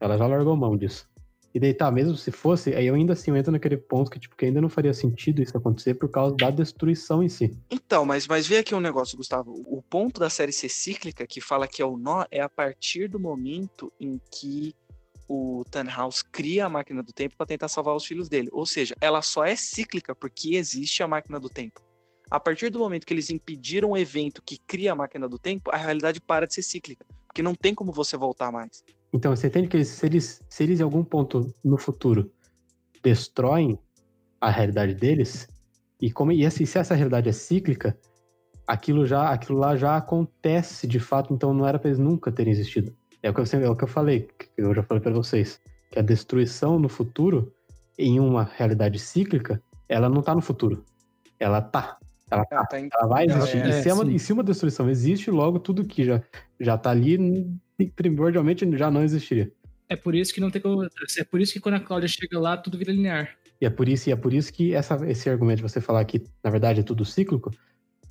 Ela 0.00 0.18
já 0.18 0.26
largou 0.26 0.56
mão 0.56 0.76
disso. 0.76 1.08
E 1.54 1.60
daí 1.60 1.72
tá, 1.72 1.90
mesmo 1.90 2.16
se 2.16 2.30
fosse, 2.30 2.74
aí 2.74 2.86
eu 2.86 2.94
ainda 2.94 3.14
assim 3.14 3.30
eu 3.30 3.36
entro 3.36 3.50
naquele 3.50 3.76
ponto 3.76 4.10
que, 4.10 4.20
tipo, 4.20 4.36
que 4.36 4.44
ainda 4.44 4.60
não 4.60 4.68
faria 4.68 4.92
sentido 4.92 5.40
isso 5.40 5.56
acontecer 5.56 5.94
por 5.94 6.10
causa 6.10 6.36
da 6.36 6.50
destruição 6.50 7.22
em 7.22 7.28
si. 7.28 7.56
Então, 7.70 8.04
mas, 8.04 8.26
mas 8.26 8.46
vê 8.46 8.58
aqui 8.58 8.74
um 8.74 8.80
negócio, 8.80 9.16
Gustavo. 9.16 9.52
O 9.66 9.82
ponto 9.82 10.20
da 10.20 10.28
série 10.28 10.52
ser 10.52 10.68
cíclica, 10.68 11.26
que 11.26 11.40
fala 11.40 11.66
que 11.66 11.80
é 11.80 11.86
o 11.86 11.96
nó, 11.96 12.24
é 12.30 12.40
a 12.40 12.48
partir 12.48 13.08
do 13.08 13.18
momento 13.18 13.90
em 13.98 14.20
que 14.30 14.74
o 15.28 15.64
Tannhaus 15.70 16.22
cria 16.22 16.66
a 16.66 16.68
máquina 16.68 17.02
do 17.02 17.12
tempo 17.12 17.36
para 17.36 17.46
tentar 17.46 17.68
salvar 17.68 17.94
os 17.94 18.04
filhos 18.04 18.28
dele. 18.28 18.48
Ou 18.52 18.66
seja, 18.66 18.94
ela 19.00 19.22
só 19.22 19.44
é 19.44 19.56
cíclica 19.56 20.14
porque 20.14 20.54
existe 20.54 21.02
a 21.02 21.08
máquina 21.08 21.40
do 21.40 21.48
tempo. 21.48 21.87
A 22.30 22.38
partir 22.38 22.70
do 22.70 22.78
momento 22.78 23.06
que 23.06 23.14
eles 23.14 23.30
impediram 23.30 23.90
o 23.90 23.96
evento 23.96 24.42
que 24.44 24.58
cria 24.66 24.92
a 24.92 24.94
máquina 24.94 25.28
do 25.28 25.38
tempo, 25.38 25.70
a 25.72 25.76
realidade 25.76 26.20
para 26.20 26.46
de 26.46 26.54
ser 26.54 26.62
cíclica. 26.62 27.06
Porque 27.26 27.42
não 27.42 27.54
tem 27.54 27.74
como 27.74 27.92
você 27.92 28.16
voltar 28.16 28.52
mais. 28.52 28.84
Então, 29.12 29.34
você 29.34 29.46
entende 29.46 29.68
que 29.68 29.82
se, 29.84 30.04
eles, 30.04 30.42
se 30.48 30.62
eles 30.62 30.80
em 30.80 30.82
algum 30.82 31.02
ponto 31.02 31.52
no 31.64 31.78
futuro 31.78 32.30
destroem 33.02 33.78
a 34.40 34.50
realidade 34.50 34.94
deles, 34.94 35.48
e, 36.00 36.10
como, 36.10 36.32
e 36.32 36.44
assim, 36.44 36.66
se 36.66 36.78
essa 36.78 36.94
realidade 36.94 37.28
é 37.28 37.32
cíclica, 37.32 37.98
aquilo, 38.66 39.06
já, 39.06 39.30
aquilo 39.30 39.58
lá 39.58 39.76
já 39.76 39.96
acontece 39.96 40.86
de 40.86 41.00
fato, 41.00 41.32
então 41.32 41.54
não 41.54 41.66
era 41.66 41.78
pra 41.78 41.88
eles 41.88 41.98
nunca 41.98 42.30
terem 42.30 42.52
existido. 42.52 42.94
É 43.22 43.30
o 43.30 43.34
que 43.34 43.40
eu, 43.40 43.60
é 43.60 43.70
o 43.70 43.76
que 43.76 43.84
eu 43.84 43.88
falei, 43.88 44.28
que 44.38 44.48
eu 44.58 44.74
já 44.74 44.82
falei 44.82 45.02
pra 45.02 45.12
vocês, 45.12 45.58
que 45.90 45.98
a 45.98 46.02
destruição 46.02 46.78
no 46.78 46.88
futuro, 46.88 47.52
em 47.98 48.20
uma 48.20 48.44
realidade 48.44 48.98
cíclica, 48.98 49.60
ela 49.88 50.08
não 50.08 50.22
tá 50.22 50.34
no 50.34 50.42
futuro. 50.42 50.84
Ela 51.40 51.60
tá. 51.60 51.98
Ela 52.30 52.44
tá. 52.44 52.56
Ela 52.56 52.66
tá 52.66 52.80
em- 52.80 52.88
Ela 52.92 53.06
vai 53.06 53.26
existir. 53.26 53.58
é, 53.58 53.68
e, 53.68 53.82
se 53.82 53.88
é 53.88 53.94
uma, 53.94 54.04
sim. 54.04 54.14
e 54.14 54.18
se 54.18 54.32
uma 54.32 54.42
destruição 54.44 54.88
existe, 54.90 55.30
logo 55.30 55.58
tudo 55.58 55.84
que 55.84 56.04
já, 56.04 56.22
já 56.60 56.76
tá 56.76 56.90
ali, 56.90 57.18
primordialmente 57.94 58.68
já 58.76 58.90
não 58.90 59.02
existiria. 59.02 59.50
É 59.88 59.96
por 59.96 60.14
isso 60.14 60.34
que 60.34 60.40
não 60.40 60.50
tem 60.50 60.60
como. 60.60 60.84
É 60.84 61.24
por 61.24 61.40
isso 61.40 61.52
que 61.52 61.60
quando 61.60 61.76
a 61.76 61.80
Cláudia 61.80 62.08
chega 62.08 62.38
lá, 62.38 62.56
tudo 62.56 62.76
vira 62.76 62.92
linear. 62.92 63.30
E 63.60 63.66
é 63.66 63.70
por 63.70 63.88
isso, 63.88 64.08
e 64.08 64.12
é 64.12 64.16
por 64.16 64.32
isso 64.32 64.52
que 64.52 64.74
essa, 64.74 64.94
esse 65.10 65.28
argumento 65.28 65.56
de 65.56 65.62
você 65.62 65.80
falar 65.80 66.04
que, 66.04 66.22
na 66.44 66.50
verdade, 66.50 66.80
é 66.80 66.82
tudo 66.82 67.04
cíclico, 67.04 67.50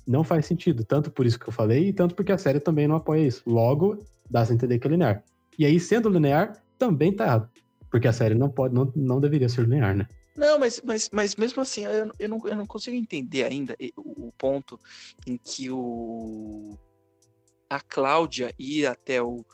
não 0.06 0.22
faz 0.24 0.44
sentido. 0.46 0.84
Tanto 0.84 1.10
por 1.10 1.24
isso 1.24 1.38
que 1.38 1.48
eu 1.48 1.52
falei, 1.52 1.88
e 1.88 1.92
tanto 1.92 2.14
porque 2.14 2.32
a 2.32 2.38
série 2.38 2.60
também 2.60 2.86
não 2.88 2.96
apoia 2.96 3.26
isso. 3.26 3.42
Logo, 3.46 4.04
dá-se 4.28 4.52
a 4.52 4.54
entender 4.54 4.78
que 4.78 4.86
é 4.86 4.90
linear. 4.90 5.22
E 5.58 5.64
aí, 5.64 5.78
sendo 5.78 6.08
linear, 6.08 6.52
também 6.76 7.12
tá 7.12 7.24
errado. 7.24 7.48
Porque 7.90 8.06
a 8.08 8.12
série 8.12 8.34
não 8.34 8.50
pode, 8.50 8.74
não, 8.74 8.92
não 8.94 9.20
deveria 9.20 9.48
ser 9.48 9.62
linear, 9.62 9.96
né? 9.96 10.06
Não, 10.38 10.58
mas, 10.58 10.80
mas, 10.84 11.10
mas 11.12 11.34
mesmo 11.36 11.60
assim, 11.60 11.84
eu, 11.84 12.12
eu, 12.18 12.28
não, 12.28 12.40
eu 12.46 12.54
não 12.56 12.64
consigo 12.66 12.96
entender 12.96 13.44
ainda 13.44 13.76
o, 13.96 14.32
ponto 14.38 14.78
em 15.26 15.36
que 15.36 15.68
o 15.68 16.78
a 17.68 17.80
Cláudia 17.80 18.54
ir 18.58 18.86
até 18.86 19.20
o, 19.20 19.44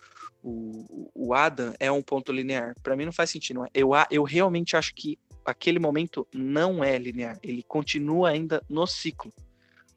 o, 0.43 1.11
o 1.15 1.35
Adam 1.35 1.73
é 1.81 1.91
um 1.91 2.03
ponto 2.03 2.31
linear. 2.31 2.75
Pra 2.83 2.95
mim 2.95 3.07
não 3.07 3.13
faz 3.13 3.31
sentido. 3.31 3.57
não 3.61 3.65
é? 3.65 3.71
Eu, 3.75 3.91
eu 4.11 4.23
realmente 4.23 4.77
acho 4.77 4.95
que 4.95 5.19
aquele 5.45 5.79
momento 5.79 6.27
não 6.33 6.85
é 6.85 6.99
linear. 6.99 7.39
Ele 7.43 7.63
continua 7.63 8.29
ainda 8.29 8.63
no 8.69 8.87
ciclo. 8.87 9.33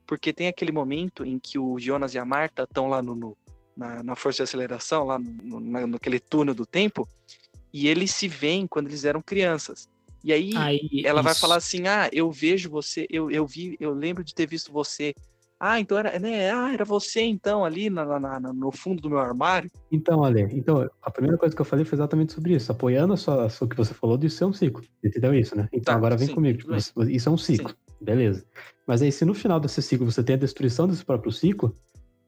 porque 0.07 0.31
tem 0.31 0.47
aquele 0.47 0.71
momento 0.71 1.25
em 1.25 1.37
que 1.37 1.59
o 1.59 1.77
Jonas 1.77 2.13
e 2.13 2.17
a 2.17 2.23
Marta 2.25 2.63
estão 2.63 2.87
lá 2.87 3.01
no, 3.01 3.13
no- 3.13 3.37
na, 3.75 4.01
na 4.01 4.15
força 4.15 4.37
de 4.37 4.43
aceleração, 4.43 5.03
lá 5.03 5.19
no, 5.19 5.29
no- 5.43 5.59
na- 5.59 5.85
naquele 5.85 6.19
túnel 6.19 6.55
do 6.55 6.65
tempo, 6.65 7.07
e 7.73 7.87
eles 7.89 8.11
se 8.15 8.27
veem 8.27 8.65
quando 8.65 8.87
eles 8.87 9.03
eram 9.03 9.21
crianças. 9.21 9.87
E 10.27 10.33
aí 10.33 10.51
Aí, 10.57 10.89
ela 11.05 11.21
vai 11.21 11.31
isso. 11.31 11.39
falar 11.39 11.55
assim: 11.55 11.87
Ah, 11.87 12.09
eu 12.11 12.29
vejo 12.29 12.69
você, 12.69 13.07
eu, 13.09 13.31
eu 13.31 13.47
vi, 13.47 13.77
eu 13.79 13.93
lembro 13.93 14.25
de 14.25 14.35
ter 14.35 14.45
visto 14.45 14.73
você. 14.73 15.13
Ah, 15.57 15.79
então 15.79 15.97
era, 15.97 16.19
né? 16.19 16.51
Ah, 16.51 16.73
era 16.73 16.83
você 16.83 17.21
então 17.21 17.63
ali 17.63 17.89
na, 17.89 18.19
na- 18.19 18.37
na- 18.39 18.53
no 18.53 18.69
fundo 18.69 19.01
do 19.01 19.09
meu 19.09 19.19
armário. 19.19 19.71
Então, 19.89 20.25
Ale, 20.25 20.41
então, 20.51 20.85
a 21.01 21.09
primeira 21.09 21.37
coisa 21.37 21.55
que 21.55 21.61
eu 21.61 21.65
falei 21.65 21.85
foi 21.85 21.95
exatamente 21.95 22.33
sobre 22.33 22.53
isso, 22.53 22.69
apoiando 22.73 23.13
a 23.13 23.17
sua, 23.17 23.47
o 23.61 23.67
que 23.69 23.75
você 23.77 23.93
falou 23.93 24.17
disso 24.17 24.43
é 24.43 24.47
um 24.47 24.51
ciclo. 24.51 24.83
Entendeu 25.01 25.33
isso, 25.33 25.55
né? 25.55 25.69
Então 25.71 25.93
Tá, 25.93 25.95
agora 25.95 26.17
vem 26.17 26.27
sim, 26.27 26.35
comigo. 26.35 26.59
tipo, 26.59 26.75
isso 27.05 27.29
é 27.29 27.31
um 27.31 27.37
ciclo. 27.37 27.73
Beleza. 28.01 28.45
Mas 28.85 29.01
aí, 29.01 29.11
se 29.13 29.23
no 29.23 29.33
final 29.33 29.61
desse 29.61 29.81
ciclo 29.81 30.05
você 30.11 30.21
tem 30.21 30.35
a 30.35 30.39
destruição 30.39 30.87
desse 30.89 31.05
próprio 31.05 31.31
ciclo, 31.31 31.73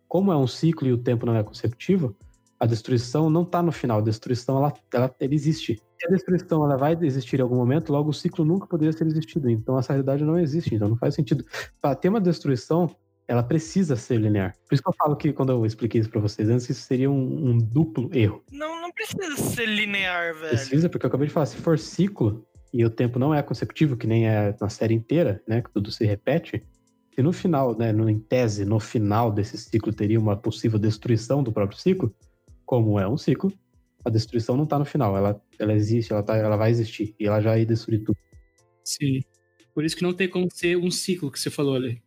como 0.08 0.32
é 0.32 0.38
um 0.38 0.48
ciclo 0.48 0.88
e 0.88 0.94
o 0.94 0.98
tempo 0.98 1.26
não 1.26 1.36
é 1.36 1.44
consecutivo, 1.44 2.16
a 2.60 2.66
destruição 2.66 3.30
não 3.30 3.46
tá 3.46 3.64
no 3.64 3.72
final. 3.72 4.00
A 4.00 4.04
destruição, 4.04 4.58
ela, 4.58 4.74
ela, 4.94 5.16
ela 5.20 5.34
existe. 5.34 5.82
Se 5.98 6.08
a 6.08 6.10
destruição 6.10 6.64
ela 6.66 6.78
vai 6.78 6.98
existir 7.02 7.40
em 7.40 7.44
algum 7.44 7.56
momento, 7.56 7.92
logo 7.92 8.10
o 8.10 8.14
ciclo 8.14 8.44
nunca 8.44 8.68
poderia 8.68 8.92
ser 8.92 9.08
existido. 9.08 9.50
Então 9.50 9.78
essa 9.78 9.94
realidade 9.94 10.24
não 10.24 10.38
existe. 10.38 10.76
Então 10.76 10.90
não 10.90 10.98
faz 10.98 11.16
sentido. 11.16 11.46
Para 11.82 11.96
ter 11.96 12.10
uma 12.10 12.20
destruição, 12.20 12.94
ela 13.28 13.44
precisa 13.44 13.96
ser 13.96 14.18
linear. 14.18 14.56
Por 14.68 14.74
isso 14.74 14.84
que 14.84 14.90
eu 14.90 14.96
falo 14.98 15.16
que 15.16 15.32
quando 15.32 15.52
eu 15.52 15.66
expliquei 15.66 16.02
isso 16.02 16.10
para 16.10 16.20
vocês 16.20 16.50
antes, 16.50 16.70
isso 16.70 16.82
seria 16.82 17.10
um, 17.10 17.50
um 17.50 17.58
duplo 17.58 18.10
erro. 18.12 18.44
Não, 18.52 18.82
não 18.82 18.92
precisa 18.92 19.38
ser 19.38 19.68
linear, 19.68 20.34
velho. 20.34 20.50
Precisa, 20.50 20.90
porque 20.90 21.06
eu 21.06 21.08
acabei 21.08 21.28
de 21.28 21.34
falar, 21.34 21.46
se 21.46 21.58
for 21.58 21.78
ciclo 21.78 22.46
e 22.74 22.84
o 22.84 22.90
tempo 22.90 23.18
não 23.20 23.34
é 23.34 23.42
consecutivo, 23.42 23.96
que 23.96 24.08
nem 24.08 24.28
é 24.28 24.56
na 24.60 24.70
série 24.70 24.94
inteira, 24.94 25.42
né, 25.48 25.62
que 25.62 25.72
tudo 25.72 25.92
se 25.92 26.06
repete, 26.06 26.64
se 27.14 27.22
no 27.22 27.32
final, 27.32 27.78
né, 27.78 27.92
no, 27.92 28.10
em 28.10 28.20
tese, 28.20 28.66
no 28.66 28.80
final 28.80 29.32
desse 29.32 29.58
ciclo 29.58 29.94
teria 29.94 30.20
uma 30.20 30.36
possível 30.36 30.80
destruição 30.80 31.44
do 31.44 31.52
próprio 31.52 31.80
ciclo, 31.80 32.14
como 32.70 33.00
é 33.00 33.08
um 33.08 33.18
ciclo, 33.18 33.52
a 34.06 34.12
destruição 34.12 34.56
não 34.56 34.64
tá 34.64 34.78
no 34.78 34.86
final, 34.86 35.18
ela, 35.18 35.42
ela 35.58 35.74
existe, 35.74 36.14
ela, 36.14 36.22
tá, 36.22 36.38
ela 36.38 36.56
vai 36.56 36.70
existir, 36.70 37.16
e 37.20 37.26
ela 37.26 37.42
já 37.42 37.58
ia 37.58 37.66
destruir 37.66 38.04
tudo. 38.04 38.16
Sim. 38.84 39.22
Por 39.74 39.84
isso 39.84 39.98
que 39.98 40.04
não 40.04 40.14
tem 40.14 40.30
como 40.30 40.48
ser 40.54 40.78
um 40.78 40.92
ciclo 40.92 41.32
que 41.32 41.40
você 41.40 41.50
falou 41.50 41.76
ali. 41.76 42.00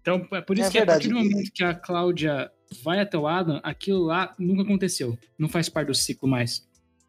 Então, 0.00 0.26
é 0.32 0.40
por 0.40 0.58
isso 0.58 0.66
É 0.66 0.70
que 0.72 0.78
a 0.78 0.80
verdade. 0.80 1.08
partir 1.08 1.08
do 1.10 1.14
momento 1.30 1.52
que 1.52 1.62
a 1.62 1.72
Cláudia 1.72 2.50
vai 2.82 2.98
até 2.98 3.16
o 3.16 3.28
Adam, 3.28 3.60
aquilo 3.62 4.02
lá 4.06 4.34
nunca 4.40 4.62
aconteceu. 4.62 5.16
Não 5.38 5.48
faz 5.48 5.68
parte 5.68 5.86
do 5.86 5.94
ciclo 5.94 6.28
mais. 6.28 6.66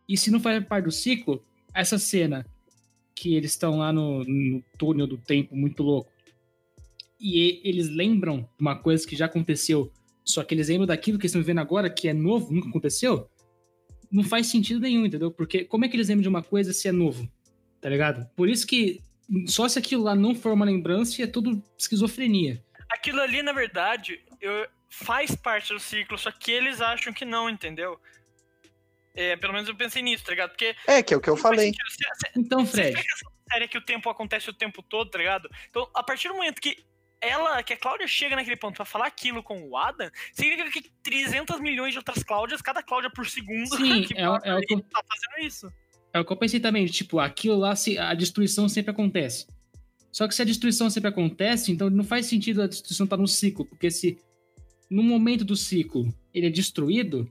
E 0.08 0.16
se 0.16 0.30
não 0.30 0.40
faz 0.40 0.64
parte 0.64 0.86
do 0.86 0.92
ciclo, 0.92 1.44
essa 1.74 1.98
cena 1.98 2.46
que 3.16 3.34
eles 3.34 3.52
estão 3.54 3.80
lá 3.80 3.92
no, 3.92 4.24
no 4.24 4.62
túnel 4.78 5.08
do 5.08 5.18
tempo 5.18 5.56
muito 5.56 5.82
louco 5.82 6.12
e 7.20 7.40
e- 7.40 7.62
eles 7.64 7.90
lembram 7.90 8.42
de 8.42 8.62
uma 8.62 8.76
coisa 8.76 9.06
que 9.08 9.16
já 9.16 9.26
aconteceu, 9.26 9.92
só 10.24 10.44
que 10.44 10.54
eles 10.54 10.68
lembram 10.70 10.88
daquilo 10.88 11.18
que 11.18 11.24
eles 11.24 11.32
estão 11.32 11.42
vivendo 11.42 11.60
agora, 11.60 11.90
que 11.90 12.08
é 12.08 12.14
novo, 12.14 12.54
nunca 12.54 12.70
aconteceu, 12.70 13.30
não 14.12 14.24
faz 14.24 14.48
sentido 14.48 14.80
nenhum, 14.80 15.06
entendeu? 15.06 15.32
Porque 15.32 15.64
como 15.66 15.86
é 15.86 15.90
que 15.90 15.96
eles 15.96 16.08
lembram 16.08 16.24
de 16.24 16.30
uma 16.30 16.44
coisa 16.44 16.74
se 16.74 16.88
é 16.88 16.92
novo? 16.92 17.30
Tá 17.82 17.90
ligado? 17.90 18.28
Por 18.36 18.50
isso 18.50 18.66
que 18.68 19.02
só 19.48 19.68
se 19.68 19.78
aquilo 19.80 20.04
lá 20.04 20.16
não 20.16 20.34
for 20.36 20.52
uma 20.54 20.66
lembrança, 20.66 21.22
é 21.24 21.28
tudo 21.28 21.62
esquizofrenia. 21.78 22.64
Aquilo 22.90 23.22
ali, 23.22 23.42
na 23.44 23.54
verdade, 23.54 24.20
eu- 24.42 24.68
faz 24.92 25.36
parte 25.36 25.72
do 25.72 25.80
ciclo, 25.80 26.18
só 26.18 26.32
que 26.32 26.52
eles 26.52 26.82
acham 26.82 27.14
que 27.14 27.24
não, 27.24 27.48
entendeu? 27.48 28.00
É, 29.14 29.36
pelo 29.36 29.54
menos 29.54 29.68
eu 29.70 29.76
pensei 29.76 30.02
nisso, 30.02 30.24
tá 30.24 30.32
ligado? 30.32 30.50
Porque. 30.52 30.76
É, 30.88 31.04
que 31.04 31.14
é 31.14 31.18
o 31.18 31.22
que 31.22 31.30
eu 31.30 31.38
falei. 31.38 31.68
sentido. 31.68 31.90
Se- 31.90 31.98
se- 31.98 32.40
Então, 32.40 32.66
Fred, 32.66 33.00
série 33.52 33.68
que 33.68 33.78
o 33.78 33.82
tempo 33.86 34.10
acontece 34.10 34.50
o 34.50 34.54
tempo 34.54 34.82
todo, 34.82 35.10
tá 35.12 35.18
ligado? 35.18 35.50
Então, 35.70 35.88
a 35.94 36.02
partir 36.04 36.28
do 36.28 36.36
momento 36.36 36.60
que 36.62 36.78
ela, 37.22 37.62
que 37.64 37.74
a 37.74 37.78
Cláudia 37.78 38.08
chega 38.08 38.36
naquele 38.36 38.56
ponto 38.56 38.76
pra 38.76 38.86
falar 38.86 39.08
aquilo 39.08 39.44
com 39.44 39.62
o 39.68 39.76
Adam, 39.78 40.10
significa 40.34 40.72
que 40.72 40.90
300 41.04 41.60
milhões 41.60 41.92
de 41.92 41.98
outras 41.98 42.24
Cláudias, 42.24 42.62
cada 42.62 42.82
Cláudia 42.82 43.10
por 43.10 43.26
segundo, 43.28 43.76
Sim, 43.76 44.04
que 44.08 44.14
é 44.18 44.30
o- 44.30 44.34
passa 44.34 44.48
é 44.48 44.56
o 44.56 44.62
que 44.62 44.76
tá 44.84 45.04
fazendo 45.08 45.48
isso. 45.48 45.72
é 46.14 46.20
o 46.20 46.26
que 46.26 46.32
eu 46.32 46.38
pensei 46.38 46.60
também, 46.60 46.86
tipo, 46.86 47.20
aquilo 47.20 47.58
lá, 47.58 47.76
se- 47.76 47.98
a 47.98 48.14
destruição 48.14 48.70
sempre 48.70 48.92
acontece. 48.92 49.48
Só 50.12 50.28
que 50.28 50.34
se 50.34 50.42
a 50.42 50.46
destruição 50.46 50.90
sempre 50.90 51.10
acontece, 51.10 51.72
então 51.72 51.90
não 51.90 52.04
faz 52.04 52.26
sentido 52.26 52.62
a 52.64 52.68
destruição 52.68 53.04
estar 53.04 53.18
no 53.18 53.28
ciclo, 53.28 53.66
porque 53.66 53.92
se 53.92 54.18
no 54.90 55.04
momento 55.04 55.46
do 55.46 55.56
ciclo 55.56 56.12
ele 56.34 56.48
é 56.48 56.50
destruído, 56.50 57.30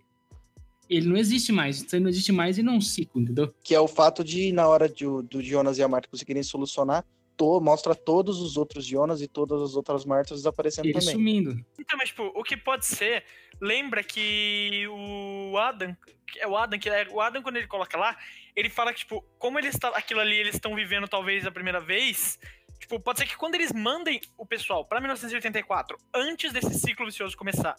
ele 0.88 1.06
não 1.08 1.16
existe 1.16 1.50
mais. 1.50 1.82
Então 1.82 1.96
ele 1.96 2.04
não 2.04 2.10
existe 2.10 2.30
mais 2.30 2.56
e 2.56 2.62
não 2.62 2.74
é 2.74 2.76
um 2.76 2.80
ciclo, 2.80 3.20
entendeu? 3.20 3.52
Que 3.64 3.74
é 3.74 3.80
o 3.80 3.88
fato 3.88 4.22
de, 4.22 4.52
na 4.52 4.68
hora 4.68 4.88
de, 4.88 5.04
do 5.04 5.42
Jonas 5.42 5.76
e 5.78 5.82
a 5.82 5.88
Marta 5.88 6.08
conseguirem 6.08 6.42
solucionar, 6.42 7.04
to- 7.38 7.60
mostra 7.60 7.94
todos 7.94 8.40
os 8.40 8.56
outros 8.58 8.84
Jonas 8.84 9.22
e 9.22 9.28
todas 9.28 9.62
as 9.62 9.74
outras 9.74 10.04
Martas 10.04 10.38
desaparecendo 10.38 10.88
Ele 10.88 10.98
também. 10.98 11.14
sumindo. 11.14 11.64
Então, 11.78 11.96
mas, 11.96 12.08
tipo, 12.10 12.24
o 12.34 12.42
que 12.42 12.56
pode 12.56 12.84
ser, 12.84 13.24
lembra 13.60 14.02
que 14.02 14.86
o 14.88 15.56
Adam, 15.56 15.96
é 16.36 16.46
o 16.46 16.56
Adam, 16.56 16.78
que 16.78 16.90
é 16.90 17.08
o 17.10 17.20
Adam 17.20 17.42
quando 17.42 17.56
ele 17.56 17.66
coloca 17.66 17.96
lá, 17.96 18.14
ele 18.54 18.68
fala 18.68 18.92
que, 18.92 18.98
tipo, 18.98 19.22
como 19.38 19.58
ele 19.58 19.68
está, 19.68 19.88
aquilo 19.90 20.20
ali 20.20 20.36
eles 20.36 20.56
estão 20.56 20.74
vivendo 20.74 21.08
talvez 21.08 21.46
a 21.46 21.50
primeira 21.50 21.80
vez, 21.80 22.38
tipo, 22.78 23.00
pode 23.00 23.20
ser 23.20 23.26
que 23.26 23.36
quando 23.36 23.54
eles 23.54 23.72
mandem 23.72 24.20
o 24.36 24.44
pessoal 24.44 24.84
pra 24.84 25.00
1984, 25.00 25.96
antes 26.12 26.52
desse 26.52 26.74
ciclo 26.74 27.06
vicioso 27.06 27.36
começar, 27.36 27.76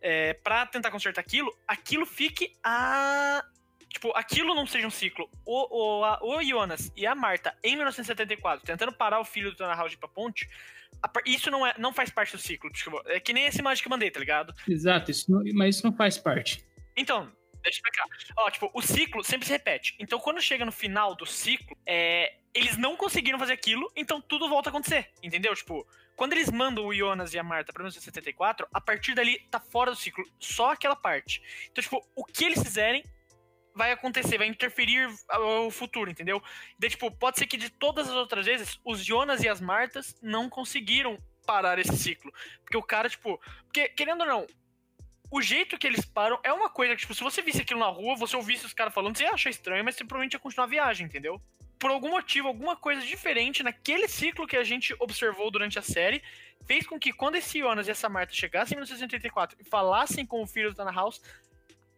é, 0.00 0.34
pra 0.34 0.66
tentar 0.66 0.90
consertar 0.90 1.22
aquilo, 1.22 1.50
aquilo 1.66 2.04
fique 2.04 2.52
a... 2.62 3.42
Tipo, 3.94 4.10
aquilo 4.16 4.56
não 4.56 4.66
seja 4.66 4.88
um 4.88 4.90
ciclo. 4.90 5.30
O, 5.46 6.00
o, 6.00 6.04
a- 6.04 6.18
o 6.20 6.42
Jonas 6.42 6.92
e 6.96 7.06
a 7.06 7.14
Marta, 7.14 7.56
em 7.62 7.76
1974, 7.76 8.66
tentando 8.66 8.92
parar 8.92 9.20
o 9.20 9.24
filho 9.24 9.52
do 9.52 9.56
Tana 9.56 9.72
House 9.72 9.90
de 9.92 9.96
ir 9.96 10.00
pra 10.00 10.08
ponte, 10.08 10.50
a 11.00 11.08
isso 11.24 11.48
não, 11.48 11.64
é, 11.64 11.74
não 11.78 11.92
faz 11.94 12.10
parte 12.10 12.32
do 12.32 12.38
ciclo. 12.42 12.68
Tipo, 12.70 13.00
é 13.06 13.20
que 13.20 13.32
nem 13.32 13.46
esse 13.46 13.62
Magic 13.62 13.88
Mandei, 13.88 14.10
tá 14.10 14.18
ligado? 14.18 14.52
Exato, 14.68 15.12
isso 15.12 15.30
não- 15.30 15.42
mas 15.54 15.76
isso 15.76 15.86
não 15.86 15.96
faz 15.96 16.18
parte. 16.18 16.64
Então, 16.96 17.30
deixa 17.62 17.78
eu 17.78 17.88
explicar. 17.88 18.04
Ó, 18.36 18.50
tipo, 18.50 18.68
o 18.74 18.82
ciclo 18.82 19.22
sempre 19.22 19.46
se 19.46 19.52
repete. 19.52 19.94
Então, 20.00 20.18
quando 20.18 20.42
chega 20.42 20.64
no 20.64 20.72
final 20.72 21.14
do 21.14 21.24
ciclo, 21.24 21.76
é, 21.86 22.34
eles 22.52 22.76
não 22.76 22.96
conseguiram 22.96 23.38
fazer 23.38 23.52
aquilo, 23.52 23.88
então 23.94 24.20
tudo 24.20 24.48
volta 24.48 24.70
a 24.70 24.72
acontecer, 24.72 25.08
entendeu? 25.22 25.54
Tipo, 25.54 25.86
quando 26.16 26.32
eles 26.32 26.50
mandam 26.50 26.84
o 26.84 26.92
Jonas 26.92 27.32
e 27.32 27.38
a 27.38 27.44
Marta 27.44 27.72
pra 27.72 27.82
1974, 27.84 28.66
a 28.74 28.80
partir 28.80 29.14
dali 29.14 29.38
tá 29.52 29.60
fora 29.60 29.92
do 29.92 29.96
ciclo, 29.96 30.24
só 30.40 30.72
aquela 30.72 30.96
parte. 30.96 31.40
Então, 31.70 31.82
tipo, 31.82 32.04
o 32.16 32.24
que 32.24 32.44
eles 32.44 32.60
fizerem 32.60 33.04
vai 33.74 33.90
acontecer, 33.90 34.38
vai 34.38 34.46
interferir 34.46 35.08
ao 35.28 35.70
futuro, 35.70 36.10
entendeu? 36.10 36.42
Daí, 36.78 36.90
tipo, 36.90 37.10
pode 37.10 37.38
ser 37.38 37.46
que 37.46 37.56
de 37.56 37.70
todas 37.70 38.08
as 38.08 38.14
outras 38.14 38.46
vezes, 38.46 38.78
os 38.84 39.04
Jonas 39.04 39.42
e 39.42 39.48
as 39.48 39.60
Martas 39.60 40.16
não 40.22 40.48
conseguiram 40.48 41.18
parar 41.44 41.78
esse 41.78 41.96
ciclo. 41.96 42.32
Porque 42.62 42.76
o 42.76 42.82
cara, 42.82 43.08
tipo. 43.08 43.40
Porque, 43.64 43.88
querendo 43.90 44.20
ou 44.20 44.26
não, 44.26 44.46
o 45.30 45.42
jeito 45.42 45.76
que 45.76 45.86
eles 45.86 46.04
param 46.04 46.38
é 46.42 46.52
uma 46.52 46.70
coisa 46.70 46.94
que, 46.94 47.00
tipo, 47.00 47.14
se 47.14 47.22
você 47.22 47.42
visse 47.42 47.62
aquilo 47.62 47.80
na 47.80 47.88
rua, 47.88 48.16
você 48.16 48.36
ouvisse 48.36 48.64
os 48.64 48.72
caras 48.72 48.94
falando, 48.94 49.16
você 49.16 49.24
ia 49.24 49.32
achar 49.32 49.50
estranho, 49.50 49.84
mas 49.84 49.96
você 49.96 50.04
provavelmente 50.04 50.34
ia 50.34 50.38
continuar 50.38 50.66
a 50.66 50.70
viagem, 50.70 51.06
entendeu? 51.06 51.40
Por 51.78 51.90
algum 51.90 52.10
motivo, 52.10 52.48
alguma 52.48 52.76
coisa 52.76 53.02
diferente 53.02 53.62
naquele 53.62 54.08
ciclo 54.08 54.46
que 54.46 54.56
a 54.56 54.64
gente 54.64 54.94
observou 55.00 55.50
durante 55.50 55.78
a 55.78 55.82
série, 55.82 56.22
fez 56.64 56.86
com 56.86 56.98
que 56.98 57.12
quando 57.12 57.34
esse 57.34 57.58
Jonas 57.58 57.88
e 57.88 57.90
essa 57.90 58.08
Marta 58.08 58.32
chegassem 58.32 58.74
em 58.74 58.78
1984 58.78 59.58
e 59.60 59.64
falassem 59.64 60.24
com 60.24 60.42
o 60.42 60.46
filho 60.46 60.70
do 60.70 60.76
Tana 60.76 60.92
House, 60.92 61.20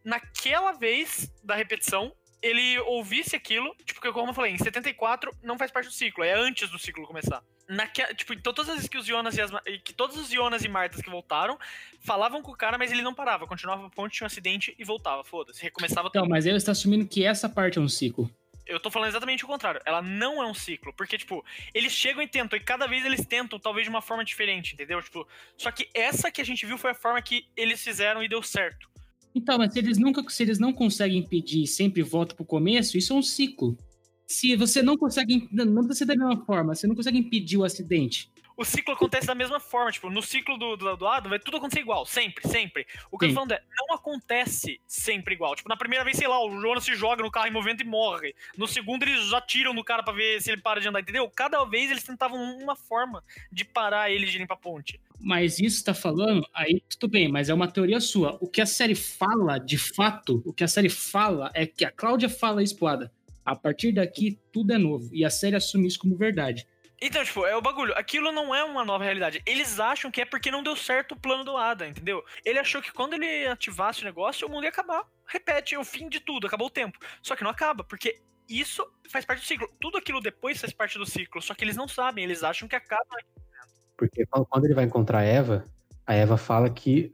naquela 0.07 0.71
vez 0.71 1.29
da 1.43 1.53
repetição, 1.53 2.13
ele 2.41 2.79
ouvisse 2.79 3.35
aquilo, 3.35 3.75
tipo, 3.83 3.99
que 3.99 4.09
como 4.13 4.29
eu 4.29 4.33
falei, 4.33 4.53
em 4.53 4.57
74 4.57 5.35
não 5.43 5.57
faz 5.57 5.69
parte 5.69 5.87
do 5.87 5.91
ciclo, 5.91 6.23
é 6.23 6.33
antes 6.33 6.69
do 6.69 6.79
ciclo 6.79 7.05
começar. 7.05 7.43
Naque, 7.67 8.01
tipo, 8.15 8.31
então 8.31 8.53
todas 8.53 8.69
as 8.69 8.75
vezes 8.75 8.89
que 8.89 8.97
os 8.97 9.05
Jonas 9.05 9.35
e 9.35 9.41
as, 9.41 9.51
que 9.83 9.93
todos 9.93 10.15
os 10.15 10.29
Jonas 10.29 10.63
e 10.63 10.69
Martas 10.69 11.01
que 11.01 11.09
voltaram 11.09 11.59
falavam 11.99 12.41
com 12.41 12.51
o 12.51 12.55
cara, 12.55 12.77
mas 12.77 12.89
ele 12.89 13.01
não 13.01 13.13
parava, 13.13 13.45
continuava 13.45 13.85
a 13.85 13.89
ponte, 13.89 14.15
tinha 14.15 14.23
um 14.23 14.27
acidente 14.27 14.73
e 14.79 14.85
voltava, 14.85 15.25
foda-se, 15.25 15.61
recomeçava 15.61 16.07
Então, 16.07 16.21
tudo. 16.21 16.31
mas 16.31 16.45
você 16.45 16.51
está 16.51 16.71
assumindo 16.71 17.05
que 17.05 17.25
essa 17.25 17.49
parte 17.49 17.77
é 17.77 17.81
um 17.81 17.89
ciclo. 17.89 18.31
Eu 18.65 18.79
tô 18.79 18.89
falando 18.89 19.09
exatamente 19.09 19.43
o 19.43 19.47
contrário. 19.47 19.81
Ela 19.85 20.01
não 20.01 20.43
é 20.43 20.45
um 20.45 20.53
ciclo. 20.53 20.91
Porque, 20.91 21.17
tipo, 21.17 21.43
eles 21.73 21.93
chegam 21.93 22.21
e 22.21 22.27
tentam, 22.27 22.57
e 22.59 22.61
cada 22.61 22.85
vez 22.85 23.05
eles 23.05 23.25
tentam, 23.25 23.57
talvez 23.57 23.85
de 23.85 23.89
uma 23.89 24.01
forma 24.01 24.25
diferente, 24.25 24.73
entendeu? 24.73 25.01
Tipo, 25.01 25.25
só 25.57 25.71
que 25.71 25.89
essa 25.93 26.29
que 26.29 26.41
a 26.41 26.43
gente 26.43 26.65
viu 26.65 26.77
foi 26.77 26.91
a 26.91 26.93
forma 26.93 27.21
que 27.21 27.47
eles 27.55 27.81
fizeram 27.81 28.21
e 28.21 28.27
deu 28.27 28.43
certo. 28.43 28.89
Então, 29.37 29.59
mas 29.59 29.71
se 29.71 29.77
eles 29.77 29.99
nunca, 29.99 30.27
se 30.29 30.41
eles 30.41 30.57
não 30.57 30.73
conseguem 30.73 31.19
impedir 31.19 31.61
e 31.61 31.67
sempre 31.67 32.01
volta 32.01 32.33
pro 32.33 32.43
começo, 32.43 32.97
isso 32.97 33.13
é 33.13 33.15
um 33.15 33.21
ciclo. 33.21 33.77
Se 34.25 34.55
você 34.55 34.81
não 34.81 34.97
consegue, 34.97 35.47
não 35.51 35.85
precisa 35.85 35.99
ser 35.99 36.05
da 36.05 36.15
mesma 36.15 36.43
forma, 36.43 36.73
você 36.73 36.87
não 36.87 36.95
consegue 36.95 37.19
impedir 37.19 37.55
o 37.55 37.63
acidente. 37.63 38.31
O 38.57 38.65
ciclo 38.65 38.95
acontece 38.95 39.27
da 39.27 39.35
mesma 39.35 39.59
forma, 39.59 39.91
tipo, 39.91 40.09
no 40.09 40.19
ciclo 40.23 40.57
do, 40.57 40.75
do, 40.75 40.97
do 40.97 41.07
Adam 41.07 41.29
vai 41.29 41.37
tudo 41.37 41.57
acontecer 41.57 41.81
igual, 41.81 42.07
sempre, 42.07 42.47
sempre. 42.47 42.87
O 43.11 43.17
que 43.17 43.25
eu 43.25 43.29
Sim. 43.29 43.35
tô 43.35 43.41
falando 43.41 43.51
é, 43.51 43.61
não 43.77 43.95
acontece 43.95 44.81
sempre 44.87 45.35
igual. 45.35 45.55
Tipo, 45.55 45.69
na 45.69 45.77
primeira 45.77 46.03
vez, 46.03 46.17
sei 46.17 46.27
lá, 46.27 46.43
o 46.43 46.59
Jonas 46.59 46.83
se 46.83 46.95
joga 46.95 47.21
no 47.21 47.29
carro 47.29 47.47
em 47.47 47.51
movimento 47.51 47.83
e 47.83 47.85
morre. 47.85 48.33
No 48.57 48.67
segundo, 48.67 49.03
eles 49.03 49.29
já 49.29 49.39
tiram 49.39 49.75
no 49.75 49.83
cara 49.83 50.01
pra 50.01 50.11
ver 50.11 50.41
se 50.41 50.51
ele 50.51 50.59
para 50.59 50.81
de 50.81 50.87
andar, 50.87 51.01
entendeu? 51.01 51.29
Cada 51.29 51.63
vez 51.65 51.91
eles 51.91 52.03
tentavam 52.03 52.41
uma 52.57 52.75
forma 52.75 53.23
de 53.51 53.63
parar 53.63 54.09
ele 54.09 54.25
de 54.25 54.41
ir 54.41 54.47
pra 54.47 54.55
ponte. 54.55 54.99
Mas 55.19 55.59
isso 55.59 55.83
tá 55.83 55.93
falando, 55.93 56.43
aí 56.51 56.81
tudo 56.89 57.11
bem, 57.11 57.27
mas 57.27 57.49
é 57.49 57.53
uma 57.53 57.67
teoria 57.67 57.99
sua. 57.99 58.39
O 58.41 58.47
que 58.47 58.61
a 58.61 58.65
série 58.65 58.95
fala, 58.95 59.59
de 59.59 59.77
fato, 59.77 60.41
o 60.43 60.51
que 60.51 60.63
a 60.63 60.67
série 60.67 60.89
fala 60.89 61.51
é 61.53 61.67
que 61.67 61.85
a 61.85 61.91
Cláudia 61.91 62.27
fala 62.27 62.63
isso 62.63 62.75
pro 62.75 62.87
Ada. 62.87 63.11
A 63.45 63.55
partir 63.55 63.93
daqui, 63.93 64.39
tudo 64.51 64.73
é 64.73 64.77
novo. 64.79 65.09
E 65.13 65.23
a 65.23 65.29
série 65.29 65.55
assume 65.55 65.87
isso 65.87 65.99
como 65.99 66.17
verdade. 66.17 66.67
Então, 67.01 67.23
tipo, 67.23 67.45
é 67.45 67.55
o 67.55 67.61
bagulho. 67.61 67.93
Aquilo 67.95 68.31
não 68.31 68.53
é 68.53 68.63
uma 68.63 68.83
nova 68.83 69.03
realidade. 69.03 69.41
Eles 69.45 69.79
acham 69.79 70.09
que 70.09 70.21
é 70.21 70.25
porque 70.25 70.49
não 70.49 70.63
deu 70.63 70.75
certo 70.75 71.13
o 71.13 71.19
plano 71.19 71.43
do 71.43 71.55
Adam, 71.55 71.87
entendeu? 71.87 72.23
Ele 72.43 72.57
achou 72.57 72.81
que 72.81 72.91
quando 72.91 73.13
ele 73.13 73.45
ativasse 73.47 74.01
o 74.01 74.05
negócio, 74.05 74.47
o 74.47 74.51
mundo 74.51 74.63
ia 74.63 74.69
acabar. 74.69 75.05
Repete, 75.27 75.75
é 75.75 75.79
o 75.79 75.85
fim 75.85 76.09
de 76.09 76.19
tudo, 76.19 76.47
acabou 76.47 76.67
o 76.67 76.71
tempo. 76.71 76.97
Só 77.21 77.35
que 77.35 77.43
não 77.43 77.51
acaba, 77.51 77.83
porque 77.83 78.19
isso 78.49 78.83
faz 79.11 79.25
parte 79.25 79.41
do 79.41 79.45
ciclo. 79.45 79.69
Tudo 79.79 79.97
aquilo 79.97 80.21
depois 80.21 80.59
faz 80.59 80.73
parte 80.73 80.97
do 80.97 81.05
ciclo. 81.05 81.41
Só 81.41 81.53
que 81.53 81.63
eles 81.63 81.75
não 81.75 81.87
sabem, 81.87 82.23
eles 82.23 82.43
acham 82.43 82.67
que 82.67 82.75
acaba. 82.75 83.15
Porque 83.95 84.25
quando 84.25 84.65
ele 84.65 84.73
vai 84.73 84.85
encontrar 84.85 85.19
a 85.19 85.23
Eva, 85.23 85.67
a 86.05 86.15
Eva 86.15 86.37
fala 86.37 86.69
que 86.69 87.13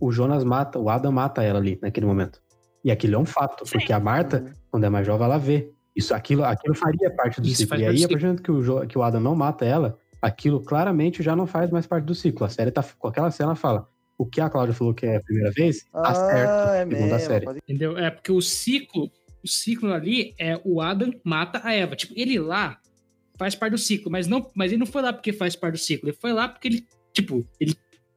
o 0.00 0.12
Jonas 0.12 0.44
mata, 0.44 0.78
o 0.78 0.90
Adam 0.90 1.12
mata 1.12 1.42
ela 1.42 1.58
ali 1.58 1.78
naquele 1.80 2.06
momento. 2.06 2.42
E 2.82 2.90
aquilo 2.90 3.14
é 3.14 3.18
um 3.18 3.24
fato, 3.24 3.64
Sim. 3.64 3.78
porque 3.78 3.92
a 3.92 4.00
Marta, 4.00 4.52
quando 4.70 4.84
é 4.84 4.90
mais 4.90 5.06
jovem, 5.06 5.24
ela 5.24 5.38
vê. 5.38 5.70
Isso, 5.96 6.12
aquilo, 6.14 6.44
aquilo 6.44 6.74
faria 6.74 7.10
parte 7.10 7.40
do 7.40 7.46
Isso 7.46 7.62
ciclo. 7.62 7.76
E 7.78 7.86
aí, 7.86 8.04
a 8.04 8.08
partir 8.08 8.16
do 8.22 8.26
momento 8.26 8.42
que 8.42 8.50
o, 8.50 8.62
Jo- 8.62 8.86
que 8.86 8.98
o 8.98 9.02
Adam 9.02 9.20
não 9.20 9.34
mata 9.36 9.64
ela, 9.64 9.98
aquilo 10.20 10.60
claramente 10.60 11.22
já 11.22 11.36
não 11.36 11.46
faz 11.46 11.70
mais 11.70 11.86
parte 11.86 12.04
do 12.04 12.14
ciclo. 12.14 12.44
A 12.44 12.48
série 12.48 12.70
tá. 12.70 12.82
Com 12.98 13.08
aquela 13.08 13.30
cena 13.30 13.54
fala. 13.54 13.88
O 14.16 14.24
que 14.24 14.40
a 14.40 14.48
Cláudia 14.48 14.74
falou 14.74 14.94
que 14.94 15.04
é 15.06 15.16
a 15.16 15.20
primeira 15.20 15.50
vez, 15.50 15.86
Ah, 15.92 16.14
certo, 16.14 16.68
é 16.70 16.78
segundo 16.86 16.94
a 17.12 17.14
mesmo. 17.16 17.18
série. 17.26 17.44
pode- 17.44 17.58
Entendeu? 17.68 17.98
É 17.98 18.10
porque 18.10 18.30
o 18.32 18.40
ciclo, 18.40 19.10
o 19.42 19.48
ciclo 19.48 19.92
ali 19.92 20.34
é 20.38 20.60
o 20.64 20.80
Adam 20.80 21.12
mata 21.24 21.60
a 21.64 21.72
Eva. 21.72 21.96
Tipo, 21.96 22.14
ele 22.16 22.38
lá 22.38 22.78
faz 23.36 23.54
parte 23.56 23.72
do 23.72 23.78
ciclo, 23.78 24.10
mas 24.12 24.26
não, 24.28 24.48
mas 24.54 24.70
ele 24.70 24.78
não 24.78 24.86
foi 24.86 25.02
lá 25.02 25.12
porque 25.12 25.32
faz 25.32 25.56
parte 25.56 25.74
do 25.74 25.78
ciclo. 25.78 26.08
Ele 26.08 26.16
foi 26.20 26.32
lá 26.32 26.48
porque 26.48 26.68
ele, 26.68 26.86
tipo, 27.12 27.44
ele 27.58 27.74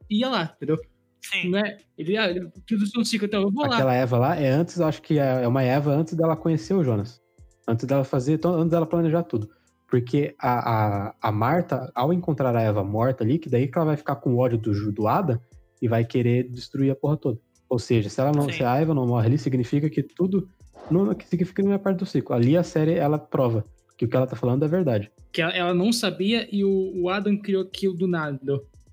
ia 0.10 0.30
lá, 0.30 0.54
entendeu? 0.56 0.78
Sim. 1.22 1.50
Não 1.50 1.60
é? 1.60 1.78
Ele, 1.98 2.16
ah, 2.16 2.30
ele 2.30 2.48
tudo 2.66 2.86
no 2.96 3.04
ciclo, 3.04 3.26
então 3.28 3.42
eu 3.42 3.52
vou 3.52 3.66
lá. 3.68 3.76
Aquela 3.76 3.94
Eva 3.96 4.18
lá 4.20 4.36
é 4.36 4.48
antes, 4.50 4.80
acho 4.80 5.02
que 5.02 5.18
é 5.20 5.44
é 5.44 5.48
uma 5.48 5.64
Eva 5.64 5.92
antes 5.92 6.14
dela 6.14 6.36
conhecer 6.38 6.74
o 6.76 6.84
Jonas. 6.84 7.20
Antes 7.68 7.86
dela 7.86 8.04
fazer, 8.04 8.34
então, 8.34 8.54
antes 8.56 8.72
dela 8.72 8.86
planejar 8.86 9.24
tudo. 9.24 9.50
Porque 9.88 10.36
a, 10.40 11.08
a, 11.08 11.16
a 11.22 11.32
Marta, 11.32 11.92
ao 11.94 12.14
encontrar 12.14 12.56
a 12.56 12.62
Eva 12.62 12.84
morta 12.84 13.24
ali, 13.24 13.38
que 13.38 13.50
daí 13.50 13.68
que 13.68 13.78
ela 13.78 13.88
vai 13.88 13.98
ficar 13.98 14.16
com 14.18 14.38
ódio 14.38 14.58
do, 14.58 14.92
do 14.92 15.08
Adam 15.08 15.40
e 15.82 15.88
vai 15.88 16.04
querer 16.06 16.50
destruir 16.50 16.92
a 16.92 16.96
porra 16.96 17.18
toda. 17.18 17.40
Ou 17.70 17.80
seja, 17.80 18.10
se 18.10 18.20
ela 18.20 18.32
não, 18.32 18.46
Sim. 18.46 18.54
se 18.54 18.64
a 18.64 18.78
Eva 18.78 18.94
não 18.94 19.06
morre 19.08 19.28
ali, 19.28 19.38
significa 19.38 19.90
que 19.90 20.02
tudo. 20.02 20.50
Não, 20.90 21.14
que 21.14 21.28
significa 21.28 21.62
que 21.62 21.68
não 21.68 21.74
é 21.74 21.78
parte 21.78 22.00
do 22.00 22.06
ciclo. 22.06 22.36
Ali 22.36 22.56
a 22.56 22.64
série 22.64 22.94
ela 22.94 23.18
prova 23.18 23.64
que 23.98 24.06
o 24.06 24.08
que 24.08 24.16
ela 24.16 24.28
tá 24.28 24.36
falando 24.36 24.64
é 24.64 24.68
verdade. 24.68 25.12
Que 25.32 25.42
ela, 25.42 25.52
ela 25.52 25.74
não 25.74 25.92
sabia 25.92 26.48
e 26.52 26.64
o, 26.64 26.94
o 26.96 27.10
Adam 27.10 27.36
criou 27.38 27.64
aquilo 27.64 27.94
do 27.94 28.08
nada. 28.08 28.40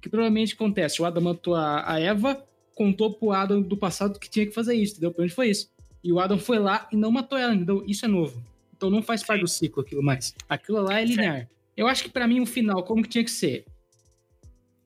que 0.00 0.08
provavelmente 0.08 0.54
acontece? 0.54 1.00
O 1.00 1.04
Adam 1.04 1.22
matou 1.22 1.54
a, 1.54 1.92
a 1.92 2.00
Eva, 2.00 2.42
contou 2.74 3.12
pro 3.14 3.30
Adam 3.30 3.60
do 3.60 3.76
passado 3.76 4.18
que 4.18 4.30
tinha 4.30 4.46
que 4.46 4.52
fazer 4.52 4.74
isso, 4.74 4.94
entendeu? 4.94 5.12
Pra 5.12 5.24
onde 5.24 5.34
foi 5.34 5.50
isso? 5.50 5.68
E 6.02 6.12
o 6.12 6.18
Adam 6.18 6.38
foi 6.38 6.58
lá 6.58 6.88
e 6.90 6.96
não 6.96 7.10
matou 7.12 7.38
ela, 7.38 7.54
entendeu? 7.54 7.84
Isso 7.86 8.04
é 8.04 8.08
novo. 8.08 8.42
Então 8.84 8.90
não 8.90 9.02
faz 9.02 9.22
parte 9.22 9.40
do 9.40 9.48
ciclo 9.48 9.82
aquilo 9.82 10.02
mais. 10.02 10.34
Aquilo 10.46 10.82
lá 10.82 11.00
é 11.00 11.04
linear. 11.06 11.48
Eu 11.74 11.86
acho 11.86 12.04
que 12.04 12.10
pra 12.10 12.28
mim 12.28 12.40
o 12.40 12.46
final, 12.46 12.84
como 12.84 13.02
que 13.02 13.08
tinha 13.08 13.24
que 13.24 13.30
ser? 13.30 13.64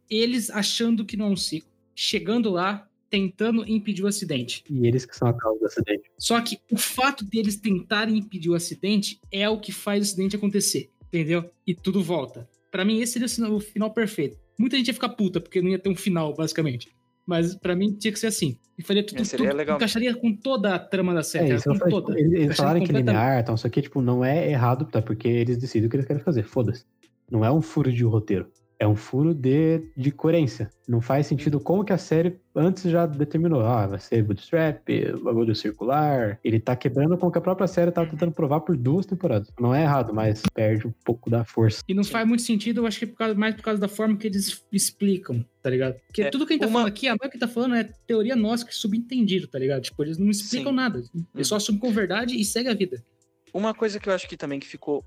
Eles 0.09 0.51
achando 0.51 1.05
que 1.05 1.17
não 1.17 1.27
é 1.27 1.31
um 1.31 1.37
ciclo, 1.37 1.69
chegando 1.97 2.49
lá, 2.49 2.89
tentando 3.11 3.69
impedir 3.69 4.05
o 4.05 4.07
acidente. 4.07 4.63
E 4.71 4.87
eles 4.87 5.05
que 5.05 5.17
são 5.17 5.27
a 5.27 5.35
causa 5.35 5.59
do 5.59 5.67
acidente. 5.67 6.09
Só 6.17 6.41
que 6.41 6.61
o 6.71 6.77
fato 6.77 7.25
deles 7.25 7.57
tentarem 7.57 8.17
impedir 8.17 8.51
o 8.51 8.55
acidente 8.55 9.21
é 9.33 9.49
o 9.49 9.59
que 9.59 9.73
faz 9.73 9.99
o 9.99 10.03
acidente 10.05 10.37
acontecer, 10.37 10.93
entendeu? 11.09 11.51
E 11.67 11.75
tudo 11.75 12.01
volta. 12.01 12.49
Pra 12.71 12.85
mim, 12.85 13.01
esse 13.01 13.19
seria 13.19 13.53
o 13.53 13.59
final 13.59 13.91
perfeito. 13.93 14.39
Muita 14.57 14.77
gente 14.77 14.87
ia 14.87 14.95
ficar 14.95 15.09
puta, 15.09 15.41
porque 15.41 15.61
não 15.61 15.71
ia 15.71 15.79
ter 15.79 15.89
um 15.89 15.97
final, 15.97 16.33
basicamente. 16.33 16.89
Mas 17.29 17.55
pra 17.55 17.77
mim 17.77 17.93
tinha 17.93 18.11
que 18.11 18.19
ser 18.19 18.29
assim. 18.29 18.57
E 18.79 18.83
faria 18.83 19.05
tudo, 19.05 19.21
É, 19.21 19.25
seria 19.25 19.49
tudo 19.51 19.57
legal. 19.59 19.77
encaixaria 19.77 20.15
com 20.15 20.35
toda 20.35 20.75
a 20.75 20.79
trama 20.79 21.13
da 21.13 21.23
série, 21.23 21.53
É, 21.53 21.55
isso 21.57 21.69
com 21.69 21.75
falei, 21.77 21.93
toda. 21.93 22.15
tipo, 22.17 22.35
eles, 22.35 22.57
falarem 22.57 22.83
que 22.87 22.91
é 22.91 22.95
linear, 22.97 23.41
então, 23.41 23.55
isso 23.55 23.67
aqui, 23.67 23.83
tipo, 23.83 24.01
não 24.01 24.25
é 24.25 24.51
errado, 24.51 24.87
tá? 24.87 25.03
Porque 25.03 25.29
eles 25.29 25.59
decidem 25.59 25.89
o 25.89 25.91
que 25.91 25.97
eles 25.97 26.07
querem 26.07 26.23
fazer, 26.23 26.43
foda-se. 26.45 26.87
Não 27.31 27.45
é 27.45 27.53
um 27.53 27.61
furo 27.61 27.93
de 27.93 28.03
roteiro. 28.03 28.47
É 28.81 28.87
um 28.87 28.95
furo 28.95 29.35
de, 29.35 29.83
de 29.97 30.13
coerência. 30.13 30.71
Não 30.87 31.01
faz 31.01 31.27
sentido 31.27 31.59
como 31.59 31.85
que 31.85 31.93
a 31.93 31.99
série 31.99 32.39
antes 32.55 32.85
já 32.85 33.07
determinou. 33.07 33.61
Ah, 33.63 33.89
vai 33.89 33.99
ser 33.99 34.23
bootstrap, 34.23 34.89
bagulho 35.21 35.53
circular. 35.53 36.39
Ele 36.45 36.61
tá 36.61 36.77
quebrando 36.77 37.19
com 37.19 37.27
o 37.27 37.31
que 37.33 37.39
a 37.39 37.41
própria 37.41 37.67
série 37.67 37.91
tá 37.91 38.07
tentando 38.07 38.31
provar 38.31 38.61
por 38.61 38.77
duas 38.77 39.05
temporadas. 39.05 39.51
Não 39.59 39.75
é 39.75 39.83
errado, 39.83 40.15
mas 40.15 40.43
perde 40.55 40.87
um 40.87 40.93
pouco 41.05 41.29
da 41.29 41.45
força. 41.45 41.83
E 41.89 41.93
não 41.93 42.05
faz 42.05 42.27
muito 42.27 42.43
sentido, 42.45 42.83
eu 42.83 42.87
acho 42.87 43.01
que 43.01 43.05
é 43.05 43.09
por 43.09 43.17
causa- 43.17 43.35
mais 43.35 43.57
por 43.57 43.63
causa 43.63 43.81
da 43.81 43.89
forma 43.89 44.17
que 44.17 44.29
eles 44.29 44.65
explicam, 44.71 45.45
tá 45.61 45.71
ligado? 45.71 45.97
Porque 46.07 46.23
É, 46.23 46.31
tudo 46.31 46.47
que 46.47 46.53
a 46.53 46.55
gente 46.55 46.61
tá 46.63 46.69
uma- 46.69 46.75
falando 46.81 46.89
aqui, 46.89 47.09
a 47.09 47.11
maioria 47.13 47.31
que 47.31 47.39
tá 47.39 47.49
falando 47.49 47.75
é 47.75 47.83
teoria 48.07 48.37
nossa, 48.37 48.65
que 48.65 48.71
é 48.71 48.75
subentendido, 48.75 49.49
tá 49.49 49.59
ligado? 49.59 49.83
Tipo, 49.83 50.05
eles 50.05 50.19
não 50.19 50.31
explicam 50.31 50.71
Sim. 50.71 50.77
nada. 50.77 51.03
Eles 51.35 51.49
só 51.49 51.57
assumem 51.57 51.81
com 51.81 51.91
verdade 51.91 52.41
e 52.41 52.45
segue 52.45 52.69
a 52.69 52.75
vida. 52.75 53.03
Uma 53.53 53.75
coisa 53.75 53.99
que 53.99 54.09
eu 54.09 54.13
acho 54.13 54.29
que 54.29 54.37
também 54.37 54.61
que 54.61 54.67
ficou 54.69 55.03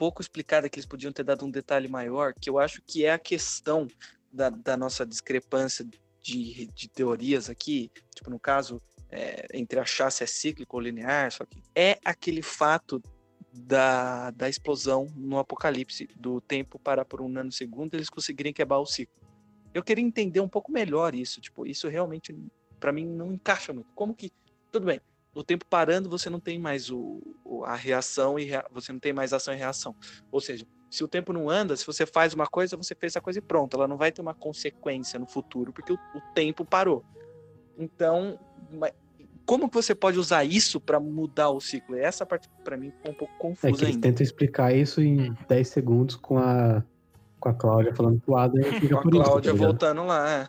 pouco 0.00 0.22
explicada, 0.22 0.66
que 0.66 0.78
eles 0.78 0.86
podiam 0.86 1.12
ter 1.12 1.22
dado 1.22 1.44
um 1.44 1.50
detalhe 1.50 1.86
maior, 1.86 2.32
que 2.32 2.48
eu 2.48 2.58
acho 2.58 2.80
que 2.86 3.04
é 3.04 3.12
a 3.12 3.18
questão 3.18 3.86
da, 4.32 4.48
da 4.48 4.74
nossa 4.74 5.04
discrepância 5.04 5.86
de, 6.22 6.66
de 6.68 6.88
teorias 6.88 7.50
aqui, 7.50 7.90
tipo, 8.14 8.30
no 8.30 8.40
caso, 8.40 8.80
é, 9.10 9.46
entre 9.52 9.78
achar 9.78 10.10
se 10.10 10.24
é 10.24 10.26
cíclico 10.26 10.74
ou 10.74 10.80
linear, 10.80 11.30
só 11.30 11.44
que 11.44 11.62
é 11.74 11.98
aquele 12.02 12.40
fato 12.40 13.02
da, 13.52 14.30
da 14.30 14.48
explosão 14.48 15.06
no 15.14 15.38
apocalipse, 15.38 16.08
do 16.16 16.40
tempo 16.40 16.78
parar 16.78 17.04
por 17.04 17.20
um 17.20 17.28
nanosegundo, 17.28 17.94
eles 17.94 18.08
conseguirem 18.08 18.54
quebrar 18.54 18.78
o 18.78 18.86
ciclo. 18.86 19.14
Eu 19.74 19.82
queria 19.82 20.02
entender 20.02 20.40
um 20.40 20.48
pouco 20.48 20.72
melhor 20.72 21.14
isso, 21.14 21.42
tipo, 21.42 21.66
isso 21.66 21.88
realmente, 21.88 22.34
para 22.80 22.90
mim, 22.90 23.04
não 23.04 23.34
encaixa 23.34 23.70
muito. 23.70 23.92
Como 23.94 24.14
que, 24.14 24.32
tudo 24.72 24.86
bem, 24.86 24.98
o 25.34 25.44
tempo 25.44 25.64
parando, 25.68 26.08
você 26.08 26.28
não 26.28 26.40
tem 26.40 26.58
mais 26.58 26.90
o, 26.90 27.20
o- 27.44 27.64
a 27.64 27.74
reação 27.76 28.38
e 28.38 28.44
rea- 28.44 28.64
você 28.70 28.92
não 28.92 28.98
tem 29.00 29.12
mais 29.12 29.32
ação 29.32 29.54
e 29.54 29.56
reação. 29.56 29.94
Ou 30.32 30.40
seja, 30.40 30.64
se 30.90 31.04
o 31.04 31.08
tempo 31.08 31.32
não 31.32 31.48
anda, 31.48 31.76
se 31.76 31.86
você 31.86 32.04
faz 32.04 32.34
uma 32.34 32.46
coisa, 32.46 32.76
você 32.76 32.94
fez 32.94 33.14
a 33.16 33.20
coisa 33.20 33.38
e 33.38 33.42
pronto. 33.42 33.76
Ela 33.76 33.86
não 33.86 33.96
vai 33.96 34.10
ter 34.10 34.20
uma 34.22 34.34
consequência 34.34 35.18
no 35.20 35.26
futuro, 35.26 35.72
porque 35.72 35.92
o, 35.92 35.96
o 36.14 36.20
tempo 36.34 36.64
parou. 36.64 37.04
Então, 37.78 38.36
como 39.46 39.68
que 39.68 39.74
você 39.76 39.94
pode 39.94 40.18
usar 40.18 40.44
isso 40.44 40.80
para 40.80 40.98
mudar 40.98 41.50
o 41.50 41.60
ciclo? 41.60 41.96
Essa 41.96 42.26
parte, 42.26 42.48
para 42.64 42.76
mim, 42.76 42.90
ficou 42.90 43.12
um 43.12 43.14
pouco 43.14 43.32
É 43.34 43.38
confusa 43.38 43.76
que 43.76 43.84
eles 43.84 43.94
ainda. 43.94 44.08
tentam 44.08 44.24
explicar 44.24 44.74
isso 44.74 45.00
em 45.00 45.32
10 45.48 45.68
segundos 45.68 46.16
com 46.16 46.38
a, 46.38 46.84
com 47.38 47.48
a 47.48 47.54
Cláudia 47.54 47.94
falando 47.94 48.20
pro 48.20 48.36
Adam 48.36 48.60
e 48.62 48.88
Com 48.88 48.98
a 48.98 49.02
por 49.02 49.14
isso, 49.14 49.22
tá 49.22 49.28
Cláudia 49.28 49.54
voltando 49.54 50.04
lá. 50.04 50.48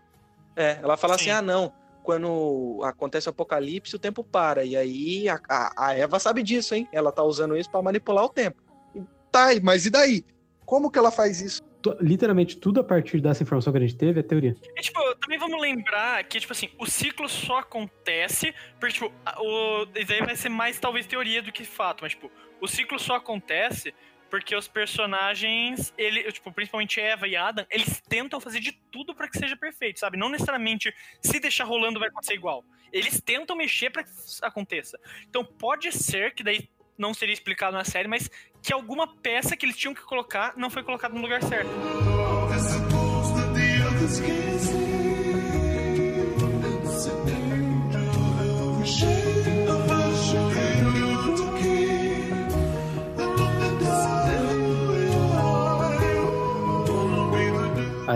É, 0.58 0.64
É, 0.64 0.72
ela 0.82 0.98
fala 0.98 1.18
Sim. 1.18 1.22
assim: 1.22 1.30
ah, 1.32 1.42
não. 1.42 1.72
Quando 2.04 2.82
acontece 2.84 3.28
o 3.28 3.32
apocalipse, 3.32 3.96
o 3.96 4.00
tempo 4.00 4.24
para. 4.24 4.64
E 4.64 4.76
aí 4.76 5.30
a, 5.30 5.40
a, 5.50 5.88
a 5.88 5.94
Eva 5.98 6.20
sabe 6.20 6.44
disso, 6.44 6.74
hein? 6.74 6.88
Ela 6.92 7.12
tá 7.12 7.24
usando 7.24 7.56
isso 7.56 7.70
para 7.70 7.82
manipular 7.82 8.26
o 8.26 8.30
tempo. 8.30 8.62
E 8.96 9.02
Tá, 9.32 9.48
mas 9.64 9.86
e 9.86 9.90
daí? 9.90 10.26
Como 10.66 10.92
que 10.92 11.00
ela 11.00 11.12
faz 11.12 11.42
isso? 11.42 11.62
Literalmente 12.00 12.58
tudo 12.58 12.80
a 12.80 12.84
partir 12.84 13.20
dessa 13.20 13.42
informação 13.42 13.74
que 13.74 13.80
a 13.80 13.82
gente 13.82 13.96
teve 13.96 14.20
é 14.20 14.24
teoria. 14.24 14.56
E, 14.78 14.82
tipo, 14.82 15.00
também 15.16 15.40
vamos 15.40 15.60
lembrar 15.60 16.24
que, 16.26 16.40
tipo 16.40 16.54
assim, 16.54 16.70
o 16.78 16.86
ciclo 16.86 17.28
só 17.28 17.60
acontece 17.60 18.54
porque, 18.80 18.94
tipo, 18.94 19.12
o, 19.40 19.88
isso 19.96 20.14
aí 20.14 20.20
vai 20.20 20.36
ser 20.36 20.50
mais, 20.50 20.80
talvez, 20.80 21.08
teoria 21.08 21.42
do 21.42 21.52
que 21.52 21.66
fato, 21.66 22.02
mas, 22.02 22.12
tipo, 22.12 22.32
o 22.62 22.68
ciclo 22.68 23.00
só 23.00 23.16
acontece 23.16 23.94
porque 24.32 24.56
os 24.56 24.68
personagens, 24.68 25.94
ele, 25.98 26.32
tipo, 26.32 26.52
principalmente 26.54 27.02
Eva 27.02 27.28
e 27.28 27.36
Adam, 27.36 27.66
eles 27.70 28.02
tentam 28.08 28.40
fazer 28.40 28.62
de 28.62 28.72
tudo 28.90 29.14
pra 29.14 29.28
que 29.28 29.38
seja 29.38 29.58
perfeito, 29.58 30.00
sabe? 30.00 30.18
Não 30.18 30.30
necessariamente 30.30 30.96
se 31.22 31.38
deixar 31.38 31.66
rolando 31.66 32.00
vai 32.00 32.08
acontecer 32.08 32.34
igual. 32.34 32.64
Eles 32.94 33.20
tentam 33.20 33.58
mexer 33.58 33.90
pra 33.90 34.04
que 34.04 34.10
aconteça. 34.42 34.98
Então 35.30 35.44
pode 35.44 35.92
ser 35.92 36.34
que 36.34 36.44
daí 36.44 36.70
não 36.98 37.14
seria 37.14 37.34
explicado 37.34 37.76
na 37.76 37.84
série, 37.84 38.08
mas 38.08 38.30
que 38.64 38.72
alguma 38.72 39.18
peça 39.18 39.58
que 39.58 39.66
eles 39.66 39.76
tinham 39.78 39.94
que 39.94 40.02
colocar 40.02 40.54
não 40.56 40.70
foi 40.70 40.82
colocada 40.82 41.14
no 41.14 41.22
lugar 41.22 41.44
certo. 41.44 41.70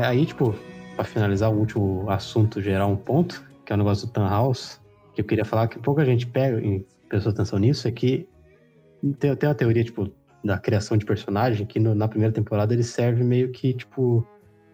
Aí, 0.05 0.19
aí, 0.19 0.25
tipo, 0.25 0.53
pra 0.95 1.03
finalizar 1.03 1.51
o 1.51 1.57
último 1.57 2.09
assunto, 2.09 2.61
gerar 2.61 2.85
um 2.87 2.95
ponto, 2.95 3.43
que 3.65 3.73
é 3.73 3.75
o 3.75 3.77
negócio 3.77 4.05
do 4.07 4.13
Tan 4.13 4.27
House, 4.27 4.79
que 5.13 5.21
eu 5.21 5.25
queria 5.25 5.45
falar 5.45 5.67
que 5.67 5.79
pouca 5.79 6.05
gente 6.05 6.27
pega 6.27 6.59
e 6.63 6.85
prestou 7.09 7.31
atenção 7.31 7.57
nisso, 7.59 7.87
é 7.87 7.91
que 7.91 8.27
tem, 9.19 9.35
tem 9.35 9.49
uma 9.49 9.55
teoria, 9.55 9.83
tipo, 9.83 10.11
da 10.43 10.57
criação 10.59 10.95
de 10.95 11.05
personagem, 11.05 11.65
que 11.65 11.79
no- 11.79 11.95
na 11.95 12.07
primeira 12.07 12.33
temporada 12.33 12.73
ele 12.73 12.83
serve 12.83 13.23
meio 13.23 13.51
que, 13.51 13.73
tipo, 13.73 14.25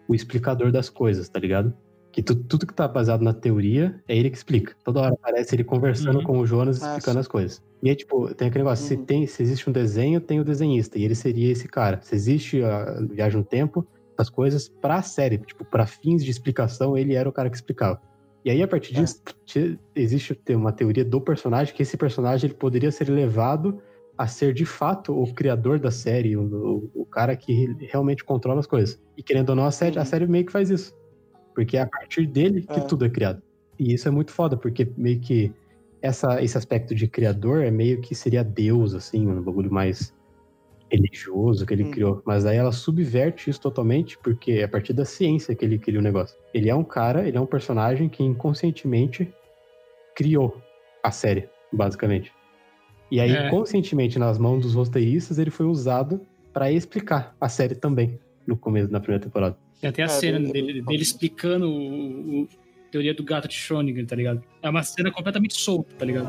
o 0.06 0.14
explicador 0.14 0.70
das 0.70 0.90
coisas, 0.90 1.28
tá 1.28 1.40
ligado? 1.40 1.72
Que 2.12 2.22
tu- 2.22 2.34
tudo 2.34 2.66
que 2.66 2.74
tá 2.74 2.86
baseado 2.86 3.22
na 3.22 3.32
teoria 3.32 3.98
é 4.06 4.14
ele 4.14 4.28
que 4.28 4.36
explica. 4.36 4.74
Toda 4.84 5.00
hora 5.00 5.14
aparece 5.14 5.54
ele 5.54 5.64
conversando 5.64 6.18
Uhum. 6.18 6.24
com 6.24 6.38
o 6.40 6.46
Jonas, 6.46 6.82
Ah, 6.82 6.88
explicando 6.88 7.20
as 7.20 7.28
coisas. 7.28 7.62
E 7.82 7.88
aí, 7.88 7.96
tipo, 7.96 8.34
tem 8.34 8.48
aquele 8.48 8.64
negócio, 8.64 8.82
Uhum. 8.84 9.00
se, 9.00 9.06
tem, 9.06 9.26
se 9.26 9.42
existe 9.42 9.68
um 9.70 9.72
desenho, 9.72 10.20
tem 10.20 10.38
o 10.38 10.44
desenhista, 10.44 10.98
e 10.98 11.04
ele 11.04 11.14
seria 11.14 11.50
esse 11.50 11.66
cara. 11.66 12.00
Se 12.02 12.14
existe 12.14 12.62
a 12.62 13.00
viagem 13.10 13.38
no 13.38 13.44
tempo, 13.44 13.86
as 14.16 14.28
coisas 14.30 14.68
pra 14.68 15.02
série, 15.02 15.38
tipo, 15.38 15.64
pra 15.64 15.86
fins 15.86 16.24
de 16.24 16.30
explicação, 16.30 16.96
ele 16.96 17.14
era 17.14 17.28
o 17.28 17.32
cara 17.32 17.48
que 17.50 17.56
explicava. 17.56 18.00
E 18.44 18.50
aí, 18.50 18.62
a 18.62 18.68
partir 18.68 18.92
É. 18.96 19.00
disso, 19.00 19.22
te- 19.46 19.78
existe 19.94 20.34
te- 20.34 20.54
uma 20.54 20.72
teoria 20.72 21.04
do 21.04 21.20
personagem, 21.20 21.74
que 21.74 21.82
esse 21.82 21.96
personagem 21.96 22.48
ele 22.50 22.58
poderia 22.58 22.90
ser 22.90 23.08
levado 23.08 23.80
a 24.18 24.26
ser 24.26 24.52
de 24.52 24.66
fato 24.66 25.12
o 25.18 25.32
criador 25.32 25.78
da 25.78 25.90
série, 25.90 26.36
o, 26.36 26.42
o, 26.42 27.02
o 27.02 27.06
cara 27.06 27.34
que 27.36 27.74
realmente 27.90 28.24
controla 28.24 28.60
as 28.60 28.66
coisas. 28.66 29.00
E 29.16 29.22
querendo 29.22 29.50
ou 29.50 29.56
não, 29.56 29.64
a 29.64 29.70
série, 29.70 29.96
a 29.96 30.00
Uhum. 30.00 30.06
série 30.06 30.26
meio 30.26 30.44
que 30.44 30.52
faz 30.52 30.70
isso. 30.70 30.92
Porque 31.54 31.76
é 31.76 31.82
a 31.82 31.86
partir 31.86 32.26
dele 32.26 32.62
que 32.62 32.78
É. 32.78 32.82
tudo 32.82 33.04
é 33.04 33.10
criado. 33.10 33.40
E 33.78 33.94
isso 33.94 34.06
é 34.08 34.10
muito 34.10 34.32
foda, 34.32 34.56
porque 34.56 34.90
meio 34.96 35.20
que 35.20 35.52
essa, 36.02 36.42
esse 36.42 36.58
aspecto 36.58 36.94
de 36.94 37.06
criador 37.06 37.62
é 37.62 37.70
meio 37.70 38.00
que 38.00 38.14
seria 38.14 38.42
Deus, 38.42 38.92
assim, 38.94 39.26
um 39.26 39.40
bagulho 39.42 39.72
mais 39.72 40.12
religioso 40.92 41.64
que 41.66 41.72
ele 41.74 41.84
Uhum. 41.84 41.90
criou. 41.90 42.22
Mas 42.26 42.44
aí 42.46 42.56
ela 42.56 42.70
subverte 42.72 43.48
isso 43.50 43.60
totalmente, 43.60 44.18
porque 44.18 44.52
é 44.52 44.64
a 44.64 44.68
partir 44.68 44.92
da 44.92 45.04
ciência 45.04 45.54
que 45.54 45.64
ele 45.64 45.78
cria 45.78 45.98
o 45.98 46.02
negócio. 46.02 46.36
Ele 46.52 46.68
é 46.68 46.74
um 46.74 46.84
cara, 46.84 47.26
ele 47.26 47.36
é 47.36 47.40
um 47.40 47.46
personagem 47.46 48.08
que 48.08 48.22
inconscientemente 48.22 49.32
criou 50.14 50.60
a 51.02 51.10
série, 51.10 51.48
basicamente. 51.72 52.32
E 53.10 53.20
aí, 53.20 53.32
É. 53.32 53.48
conscientemente, 53.50 54.18
nas 54.18 54.38
mãos 54.38 54.62
dos 54.62 54.74
roteiristas, 54.74 55.38
ele 55.38 55.50
foi 55.50 55.66
usado 55.66 56.20
pra 56.52 56.70
explicar 56.70 57.34
a 57.40 57.48
série 57.48 57.74
também, 57.74 58.18
no 58.46 58.56
começo, 58.56 58.90
na 58.92 59.00
primeira 59.00 59.22
temporada. 59.24 59.56
Tem 59.80 59.90
até 59.90 60.02
a 60.02 60.06
É, 60.06 60.08
cena 60.08 60.38
bem- 60.38 60.52
dele, 60.52 60.72
bem- 60.74 60.84
dele 60.84 61.02
explicando 61.02 61.66
o, 61.68 62.42
o- 62.42 62.48
teoria 62.90 63.14
do 63.14 63.24
gato 63.24 63.48
de 63.48 63.54
Schrödinger, 63.54 64.06
tá 64.06 64.14
ligado? 64.14 64.42
É 64.62 64.68
uma 64.68 64.82
cena 64.82 65.10
completamente 65.10 65.54
solta, 65.58 65.94
tá 65.98 66.04
ligado? 66.04 66.28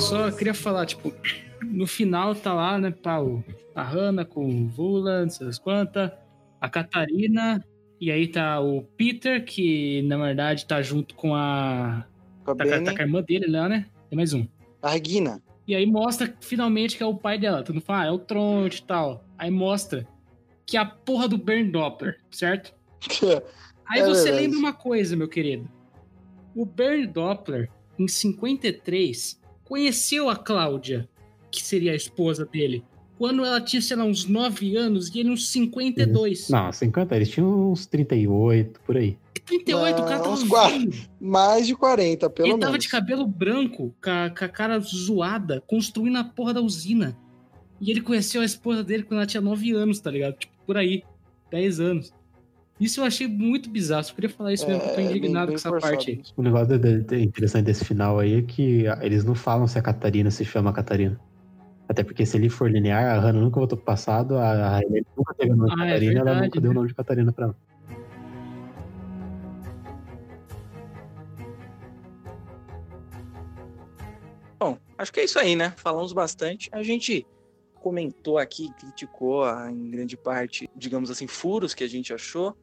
Eu 0.00 0.06
só 0.06 0.30
queria 0.32 0.54
falar, 0.54 0.86
tipo, 0.86 1.12
no 1.62 1.86
final 1.86 2.34
tá 2.34 2.54
lá, 2.54 2.78
né, 2.78 2.90
pá, 2.90 3.18
o- 3.20 3.44
a 3.74 3.82
Hannah 3.82 4.24
com 4.24 4.46
o 4.48 4.66
Vula, 4.66 5.20
não 5.20 5.28
sei 5.28 5.46
das 5.46 5.58
quantas, 5.58 6.10
a 6.58 6.70
Catarina, 6.70 7.62
e 8.00 8.10
aí 8.10 8.26
tá 8.26 8.60
o 8.62 8.80
Peter, 8.96 9.44
que 9.44 10.00
na 10.04 10.16
verdade 10.16 10.64
tá 10.64 10.80
junto 10.80 11.14
com 11.14 11.34
a. 11.34 12.06
Com 12.46 12.52
a 12.52 12.54
Tá, 12.56 12.64
tá 12.64 12.94
com 12.94 12.98
a 12.98 13.04
irmã 13.04 13.22
dele 13.22 13.46
lá, 13.46 13.68
né? 13.68 13.84
Tem 14.08 14.16
mais 14.16 14.32
um. 14.32 14.46
a 14.80 14.88
Regina. 14.88 15.42
E 15.68 15.74
aí 15.74 15.84
mostra 15.84 16.34
finalmente 16.40 16.96
que 16.96 17.02
é 17.02 17.06
o 17.06 17.14
pai 17.14 17.38
dela. 17.38 17.62
Todo 17.62 17.74
mundo 17.74 17.84
fala, 17.84 18.04
ah, 18.04 18.06
é 18.06 18.10
o 18.10 18.18
Tronte 18.18 18.78
e 18.78 18.84
tal. 18.84 19.22
Aí 19.36 19.50
mostra 19.50 20.06
que 20.66 20.78
é 20.78 20.80
a 20.80 20.86
porra 20.86 21.28
do 21.28 21.36
Bernd 21.36 21.70
Doppler, 21.72 22.18
certo? 22.30 22.72
Aí 23.86 24.00
É 24.00 24.04
você 24.06 24.24
verdade. 24.30 24.44
lembra 24.46 24.58
uma 24.58 24.72
coisa, 24.72 25.14
meu 25.14 25.28
querido. 25.28 25.68
O 26.56 26.64
Bernd 26.64 27.06
Doppler, 27.12 27.68
em 27.98 28.08
53, 28.08 29.38
conheceu 29.70 30.28
a 30.28 30.34
Cláudia, 30.34 31.08
que 31.48 31.62
seria 31.62 31.92
a 31.92 31.94
esposa 31.94 32.44
dele, 32.44 32.82
quando 33.16 33.44
ela 33.44 33.60
tinha, 33.60 33.80
sei 33.80 33.96
lá, 33.96 34.02
uns 34.02 34.24
9 34.26 34.76
anos 34.76 35.14
e 35.14 35.20
ele 35.20 35.30
uns 35.30 35.48
52. 35.50 36.48
Não, 36.48 36.72
50, 36.72 37.14
eles 37.14 37.30
tinham 37.30 37.70
uns 37.70 37.86
38, 37.86 38.80
por 38.80 38.96
aí. 38.96 39.16
38, 39.46 40.02
o 40.02 40.04
cara 40.04 40.18
tava 40.18 40.30
uns 40.30 40.42
quatro. 40.42 40.78
velho. 40.90 40.92
Mais 41.20 41.66
de 41.68 41.76
40, 41.76 42.30
pelo 42.30 42.46
Ele 42.48 42.54
menos. 42.54 42.66
tava 42.66 42.78
de 42.78 42.88
cabelo 42.88 43.24
branco, 43.26 43.94
com 44.02 44.10
a, 44.10 44.30
com 44.30 44.44
a 44.44 44.48
cara 44.48 44.78
zoada, 44.80 45.62
construindo 45.66 46.16
a 46.16 46.24
porra 46.24 46.54
da 46.54 46.60
usina. 46.60 47.16
E 47.80 47.90
ele 47.92 48.00
conheceu 48.00 48.42
a 48.42 48.44
esposa 48.44 48.82
dele 48.82 49.04
quando 49.04 49.18
ela 49.18 49.26
tinha 49.26 49.40
9 49.40 49.70
anos, 49.72 50.00
tá 50.00 50.10
ligado? 50.10 50.34
Tipo, 50.36 50.52
por 50.66 50.76
aí. 50.76 51.04
10 51.50 51.78
anos. 51.80 52.12
Isso 52.80 53.00
eu 53.00 53.04
achei 53.04 53.28
muito 53.28 53.68
bizarro. 53.68 54.02
Só 54.04 54.14
queria 54.14 54.30
falar 54.30 54.54
isso 54.54 54.66
mesmo, 54.66 54.80
porque 54.80 54.92
eu 54.92 54.94
tô 54.94 55.00
É, 55.02 55.04
bem- 55.08 55.16
indignado 55.18 55.46
bem 55.48 55.54
com 55.54 55.58
essa 55.58 55.68
forçado 55.68 55.92
parte 55.96 56.10
aí. 56.10 56.20
isso. 56.22 56.32
O 56.36 56.42
negócio 56.42 56.78
de- 56.78 57.02
de- 57.02 57.20
interessante 57.22 57.64
desse 57.66 57.84
final 57.84 58.18
aí 58.18 58.38
é 58.38 58.42
que 58.42 58.86
ah, 58.88 58.98
eles 59.02 59.22
não 59.22 59.34
falam 59.34 59.66
se 59.66 59.78
a 59.78 59.82
Catarina 59.82 60.30
se 60.30 60.44
chama 60.46 60.72
Catarina. 60.72 61.20
Até 61.88 62.02
porque 62.02 62.24
se 62.24 62.36
ele 62.38 62.48
for 62.48 62.70
linear, 62.70 63.04
a 63.16 63.20
Hannah 63.20 63.40
nunca 63.40 63.58
voltou 63.58 63.76
pro 63.76 63.84
passado, 63.84 64.38
a 64.38 64.80
Helene 64.80 65.06
nunca 65.16 65.34
teve 65.34 65.52
o 65.52 65.56
nome 65.56 65.68
de 65.74 65.74
Ah, 65.80 65.84
é 65.84 65.88
Catarina, 65.90 66.12
ela 66.12 66.24
verdade, 66.24 66.46
nunca 66.46 66.60
deu 66.60 66.70
o 66.70 66.72
né? 66.72 66.78
nome 66.78 66.88
de 66.88 66.94
Catarina 66.94 67.32
pra 67.32 67.44
ela. 67.46 67.56
Bom, 74.58 74.76
acho 74.98 75.12
que 75.12 75.20
é 75.20 75.24
isso 75.24 75.38
aí, 75.38 75.56
né? 75.56 75.72
Falamos 75.76 76.12
bastante. 76.12 76.68
A 76.72 76.82
gente 76.82 77.26
comentou 77.80 78.36
aqui, 78.38 78.70
criticou 78.74 79.44
ah, 79.44 79.70
em 79.70 79.90
grande 79.90 80.16
parte, 80.16 80.68
digamos 80.76 81.10
assim, 81.10 81.26
furos 81.26 81.72
que 81.74 81.82
a 81.84 81.88
gente 81.88 82.12
achou. 82.12 82.54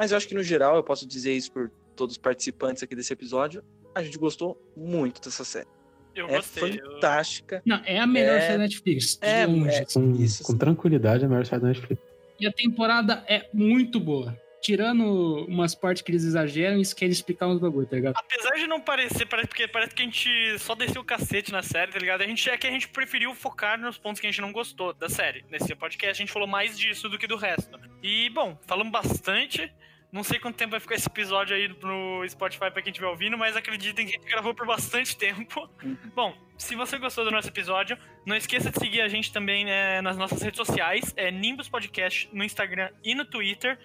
Mas 0.00 0.12
eu 0.12 0.16
acho 0.16 0.26
que 0.26 0.34
no 0.34 0.42
geral, 0.42 0.76
eu 0.76 0.82
posso 0.82 1.06
dizer 1.06 1.34
isso 1.34 1.52
por 1.52 1.70
todos 1.94 2.14
os 2.14 2.18
participantes 2.18 2.82
aqui 2.82 2.96
desse 2.96 3.12
episódio, 3.12 3.62
a 3.94 4.02
gente 4.02 4.16
gostou 4.16 4.58
muito 4.74 5.20
dessa 5.20 5.44
série. 5.44 5.68
Eu 6.16 6.26
é 6.26 6.36
gostei. 6.36 6.80
eu- 6.82 6.92
fantástica. 6.94 7.62
Não, 7.66 7.82
é 7.84 7.98
a 8.00 8.06
melhor 8.06 8.36
É- 8.36 8.40
série 8.40 8.52
da 8.54 8.58
Netflix. 8.64 9.16
De 9.16 9.26
é- 9.28 9.46
longe. 9.46 9.74
é- 9.76 9.84
Com, 9.84 10.12
Isso, 10.12 10.42
com 10.42 10.56
tranquilidade, 10.56 11.22
é 11.22 11.26
a 11.26 11.28
maior 11.28 11.44
série 11.44 11.60
da 11.60 11.68
Netflix. 11.68 12.02
E 12.40 12.46
a 12.46 12.52
temporada 12.52 13.22
é 13.28 13.46
muito 13.52 14.00
boa. 14.00 14.34
Tirando 14.62 15.44
umas 15.46 15.74
partes 15.74 16.02
que 16.02 16.10
eles 16.10 16.22
exageram 16.24 16.78
e 16.80 16.94
querem 16.94 17.12
explicar 17.12 17.46
uns 17.48 17.58
bagulho, 17.58 17.86
tá 17.86 17.96
ligado? 17.96 18.14
Apesar 18.16 18.52
de 18.56 18.66
não 18.66 18.80
parecer, 18.80 19.26
parece, 19.26 19.48
porque 19.48 19.66
parece 19.68 19.94
que 19.94 20.02
a 20.02 20.04
gente 20.04 20.58
só 20.58 20.74
desceu 20.74 21.00
o 21.00 21.04
cacete 21.04 21.50
na 21.52 21.62
série, 21.62 21.92
tá 21.92 21.98
ligado? 21.98 22.22
A 22.22 22.26
gente 22.26 22.48
é 22.48 22.56
que 22.58 22.66
a 22.66 22.70
gente 22.70 22.88
preferiu 22.88 23.34
focar 23.34 23.78
nos 23.80 23.96
pontos 23.98 24.20
que 24.20 24.26
a 24.26 24.30
gente 24.30 24.40
não 24.40 24.52
gostou 24.52 24.92
da 24.92 25.08
série. 25.08 25.44
Nesse 25.50 25.74
podcast 25.74 26.10
a 26.22 26.24
gente 26.24 26.32
falou 26.32 26.46
mais 26.48 26.78
disso 26.78 27.08
do 27.08 27.18
que 27.18 27.26
do 27.26 27.36
resto. 27.36 27.78
E, 28.02 28.28
bom, 28.30 28.58
falamos 28.66 28.92
bastante. 28.92 29.72
Não 30.12 30.24
sei 30.24 30.40
quanto 30.40 30.56
tempo 30.56 30.72
vai 30.72 30.80
ficar 30.80 30.96
esse 30.96 31.06
episódio 31.06 31.54
aí 31.54 31.68
no 31.68 32.28
Spotify 32.28 32.70
pra 32.70 32.82
quem 32.82 32.90
estiver 32.90 33.06
ouvindo, 33.06 33.38
mas 33.38 33.56
acreditem 33.56 34.06
que 34.06 34.16
a 34.16 34.18
gente 34.18 34.28
gravou 34.28 34.52
por 34.52 34.66
bastante 34.66 35.16
tempo. 35.16 35.70
Uhum. 35.82 35.96
Bom, 36.14 36.36
se 36.58 36.74
você 36.74 36.98
gostou 36.98 37.24
do 37.24 37.30
nosso 37.30 37.48
episódio, 37.48 37.96
não 38.26 38.34
esqueça 38.34 38.70
de 38.70 38.78
seguir 38.78 39.00
a 39.02 39.08
gente 39.08 39.32
também 39.32 39.64
né, 39.64 40.00
nas 40.00 40.16
nossas 40.16 40.42
redes 40.42 40.58
sociais, 40.58 41.12
é 41.16 41.30
Nimbus 41.30 41.68
Podcast 41.68 42.28
no 42.32 42.42
Instagram 42.42 42.90
e 43.04 43.14
no 43.14 43.24
Twitter. 43.24 43.78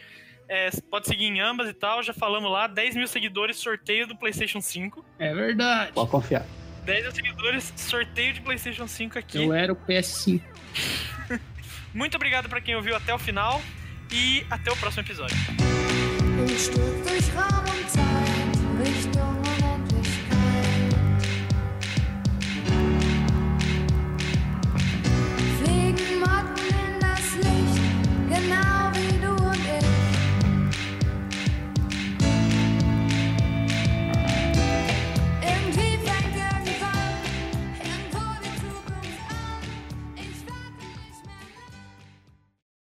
É, 0.50 0.70
pode 0.90 1.08
seguir 1.08 1.26
em 1.26 1.40
ambas 1.40 1.70
e 1.70 1.74
tal, 1.74 2.02
já 2.02 2.14
falamos 2.14 2.52
lá, 2.52 2.68
10 2.68 2.96
mil 2.96 3.08
seguidores, 3.08 3.58
sorteio 3.58 4.08
do 4.08 4.16
PlayStation 4.16 4.62
5. 4.62 5.06
É 5.20 5.34
verdade. 5.34 5.92
Pode 5.94 6.10
confiar. 6.10 6.46
10 6.86 7.04
mil 7.04 7.12
seguidores, 7.12 7.74
sorteio 7.78 8.34
de 8.34 8.42
PlayStation 8.42 8.88
5 8.88 9.20
aqui. 9.20 9.44
Eu 9.44 9.54
era 9.54 9.72
o 9.72 9.76
PS5. 9.76 10.42
Muito 11.94 12.16
obrigado 12.16 12.50
pra 12.50 12.60
quem 12.62 12.76
ouviu 12.76 12.96
até 12.96 13.14
o 13.14 13.20
final 13.20 13.62
e 14.12 14.46
até 14.50 14.72
o 14.72 14.78
próximo 14.78 15.04
episódio. 15.04 15.38
Ein 16.38 16.50
Stück 16.50 17.02
durch 17.04 17.32
Raum 17.34 17.64
und 17.64 17.90
Zeit, 17.90 18.86
Richtung 18.86 19.35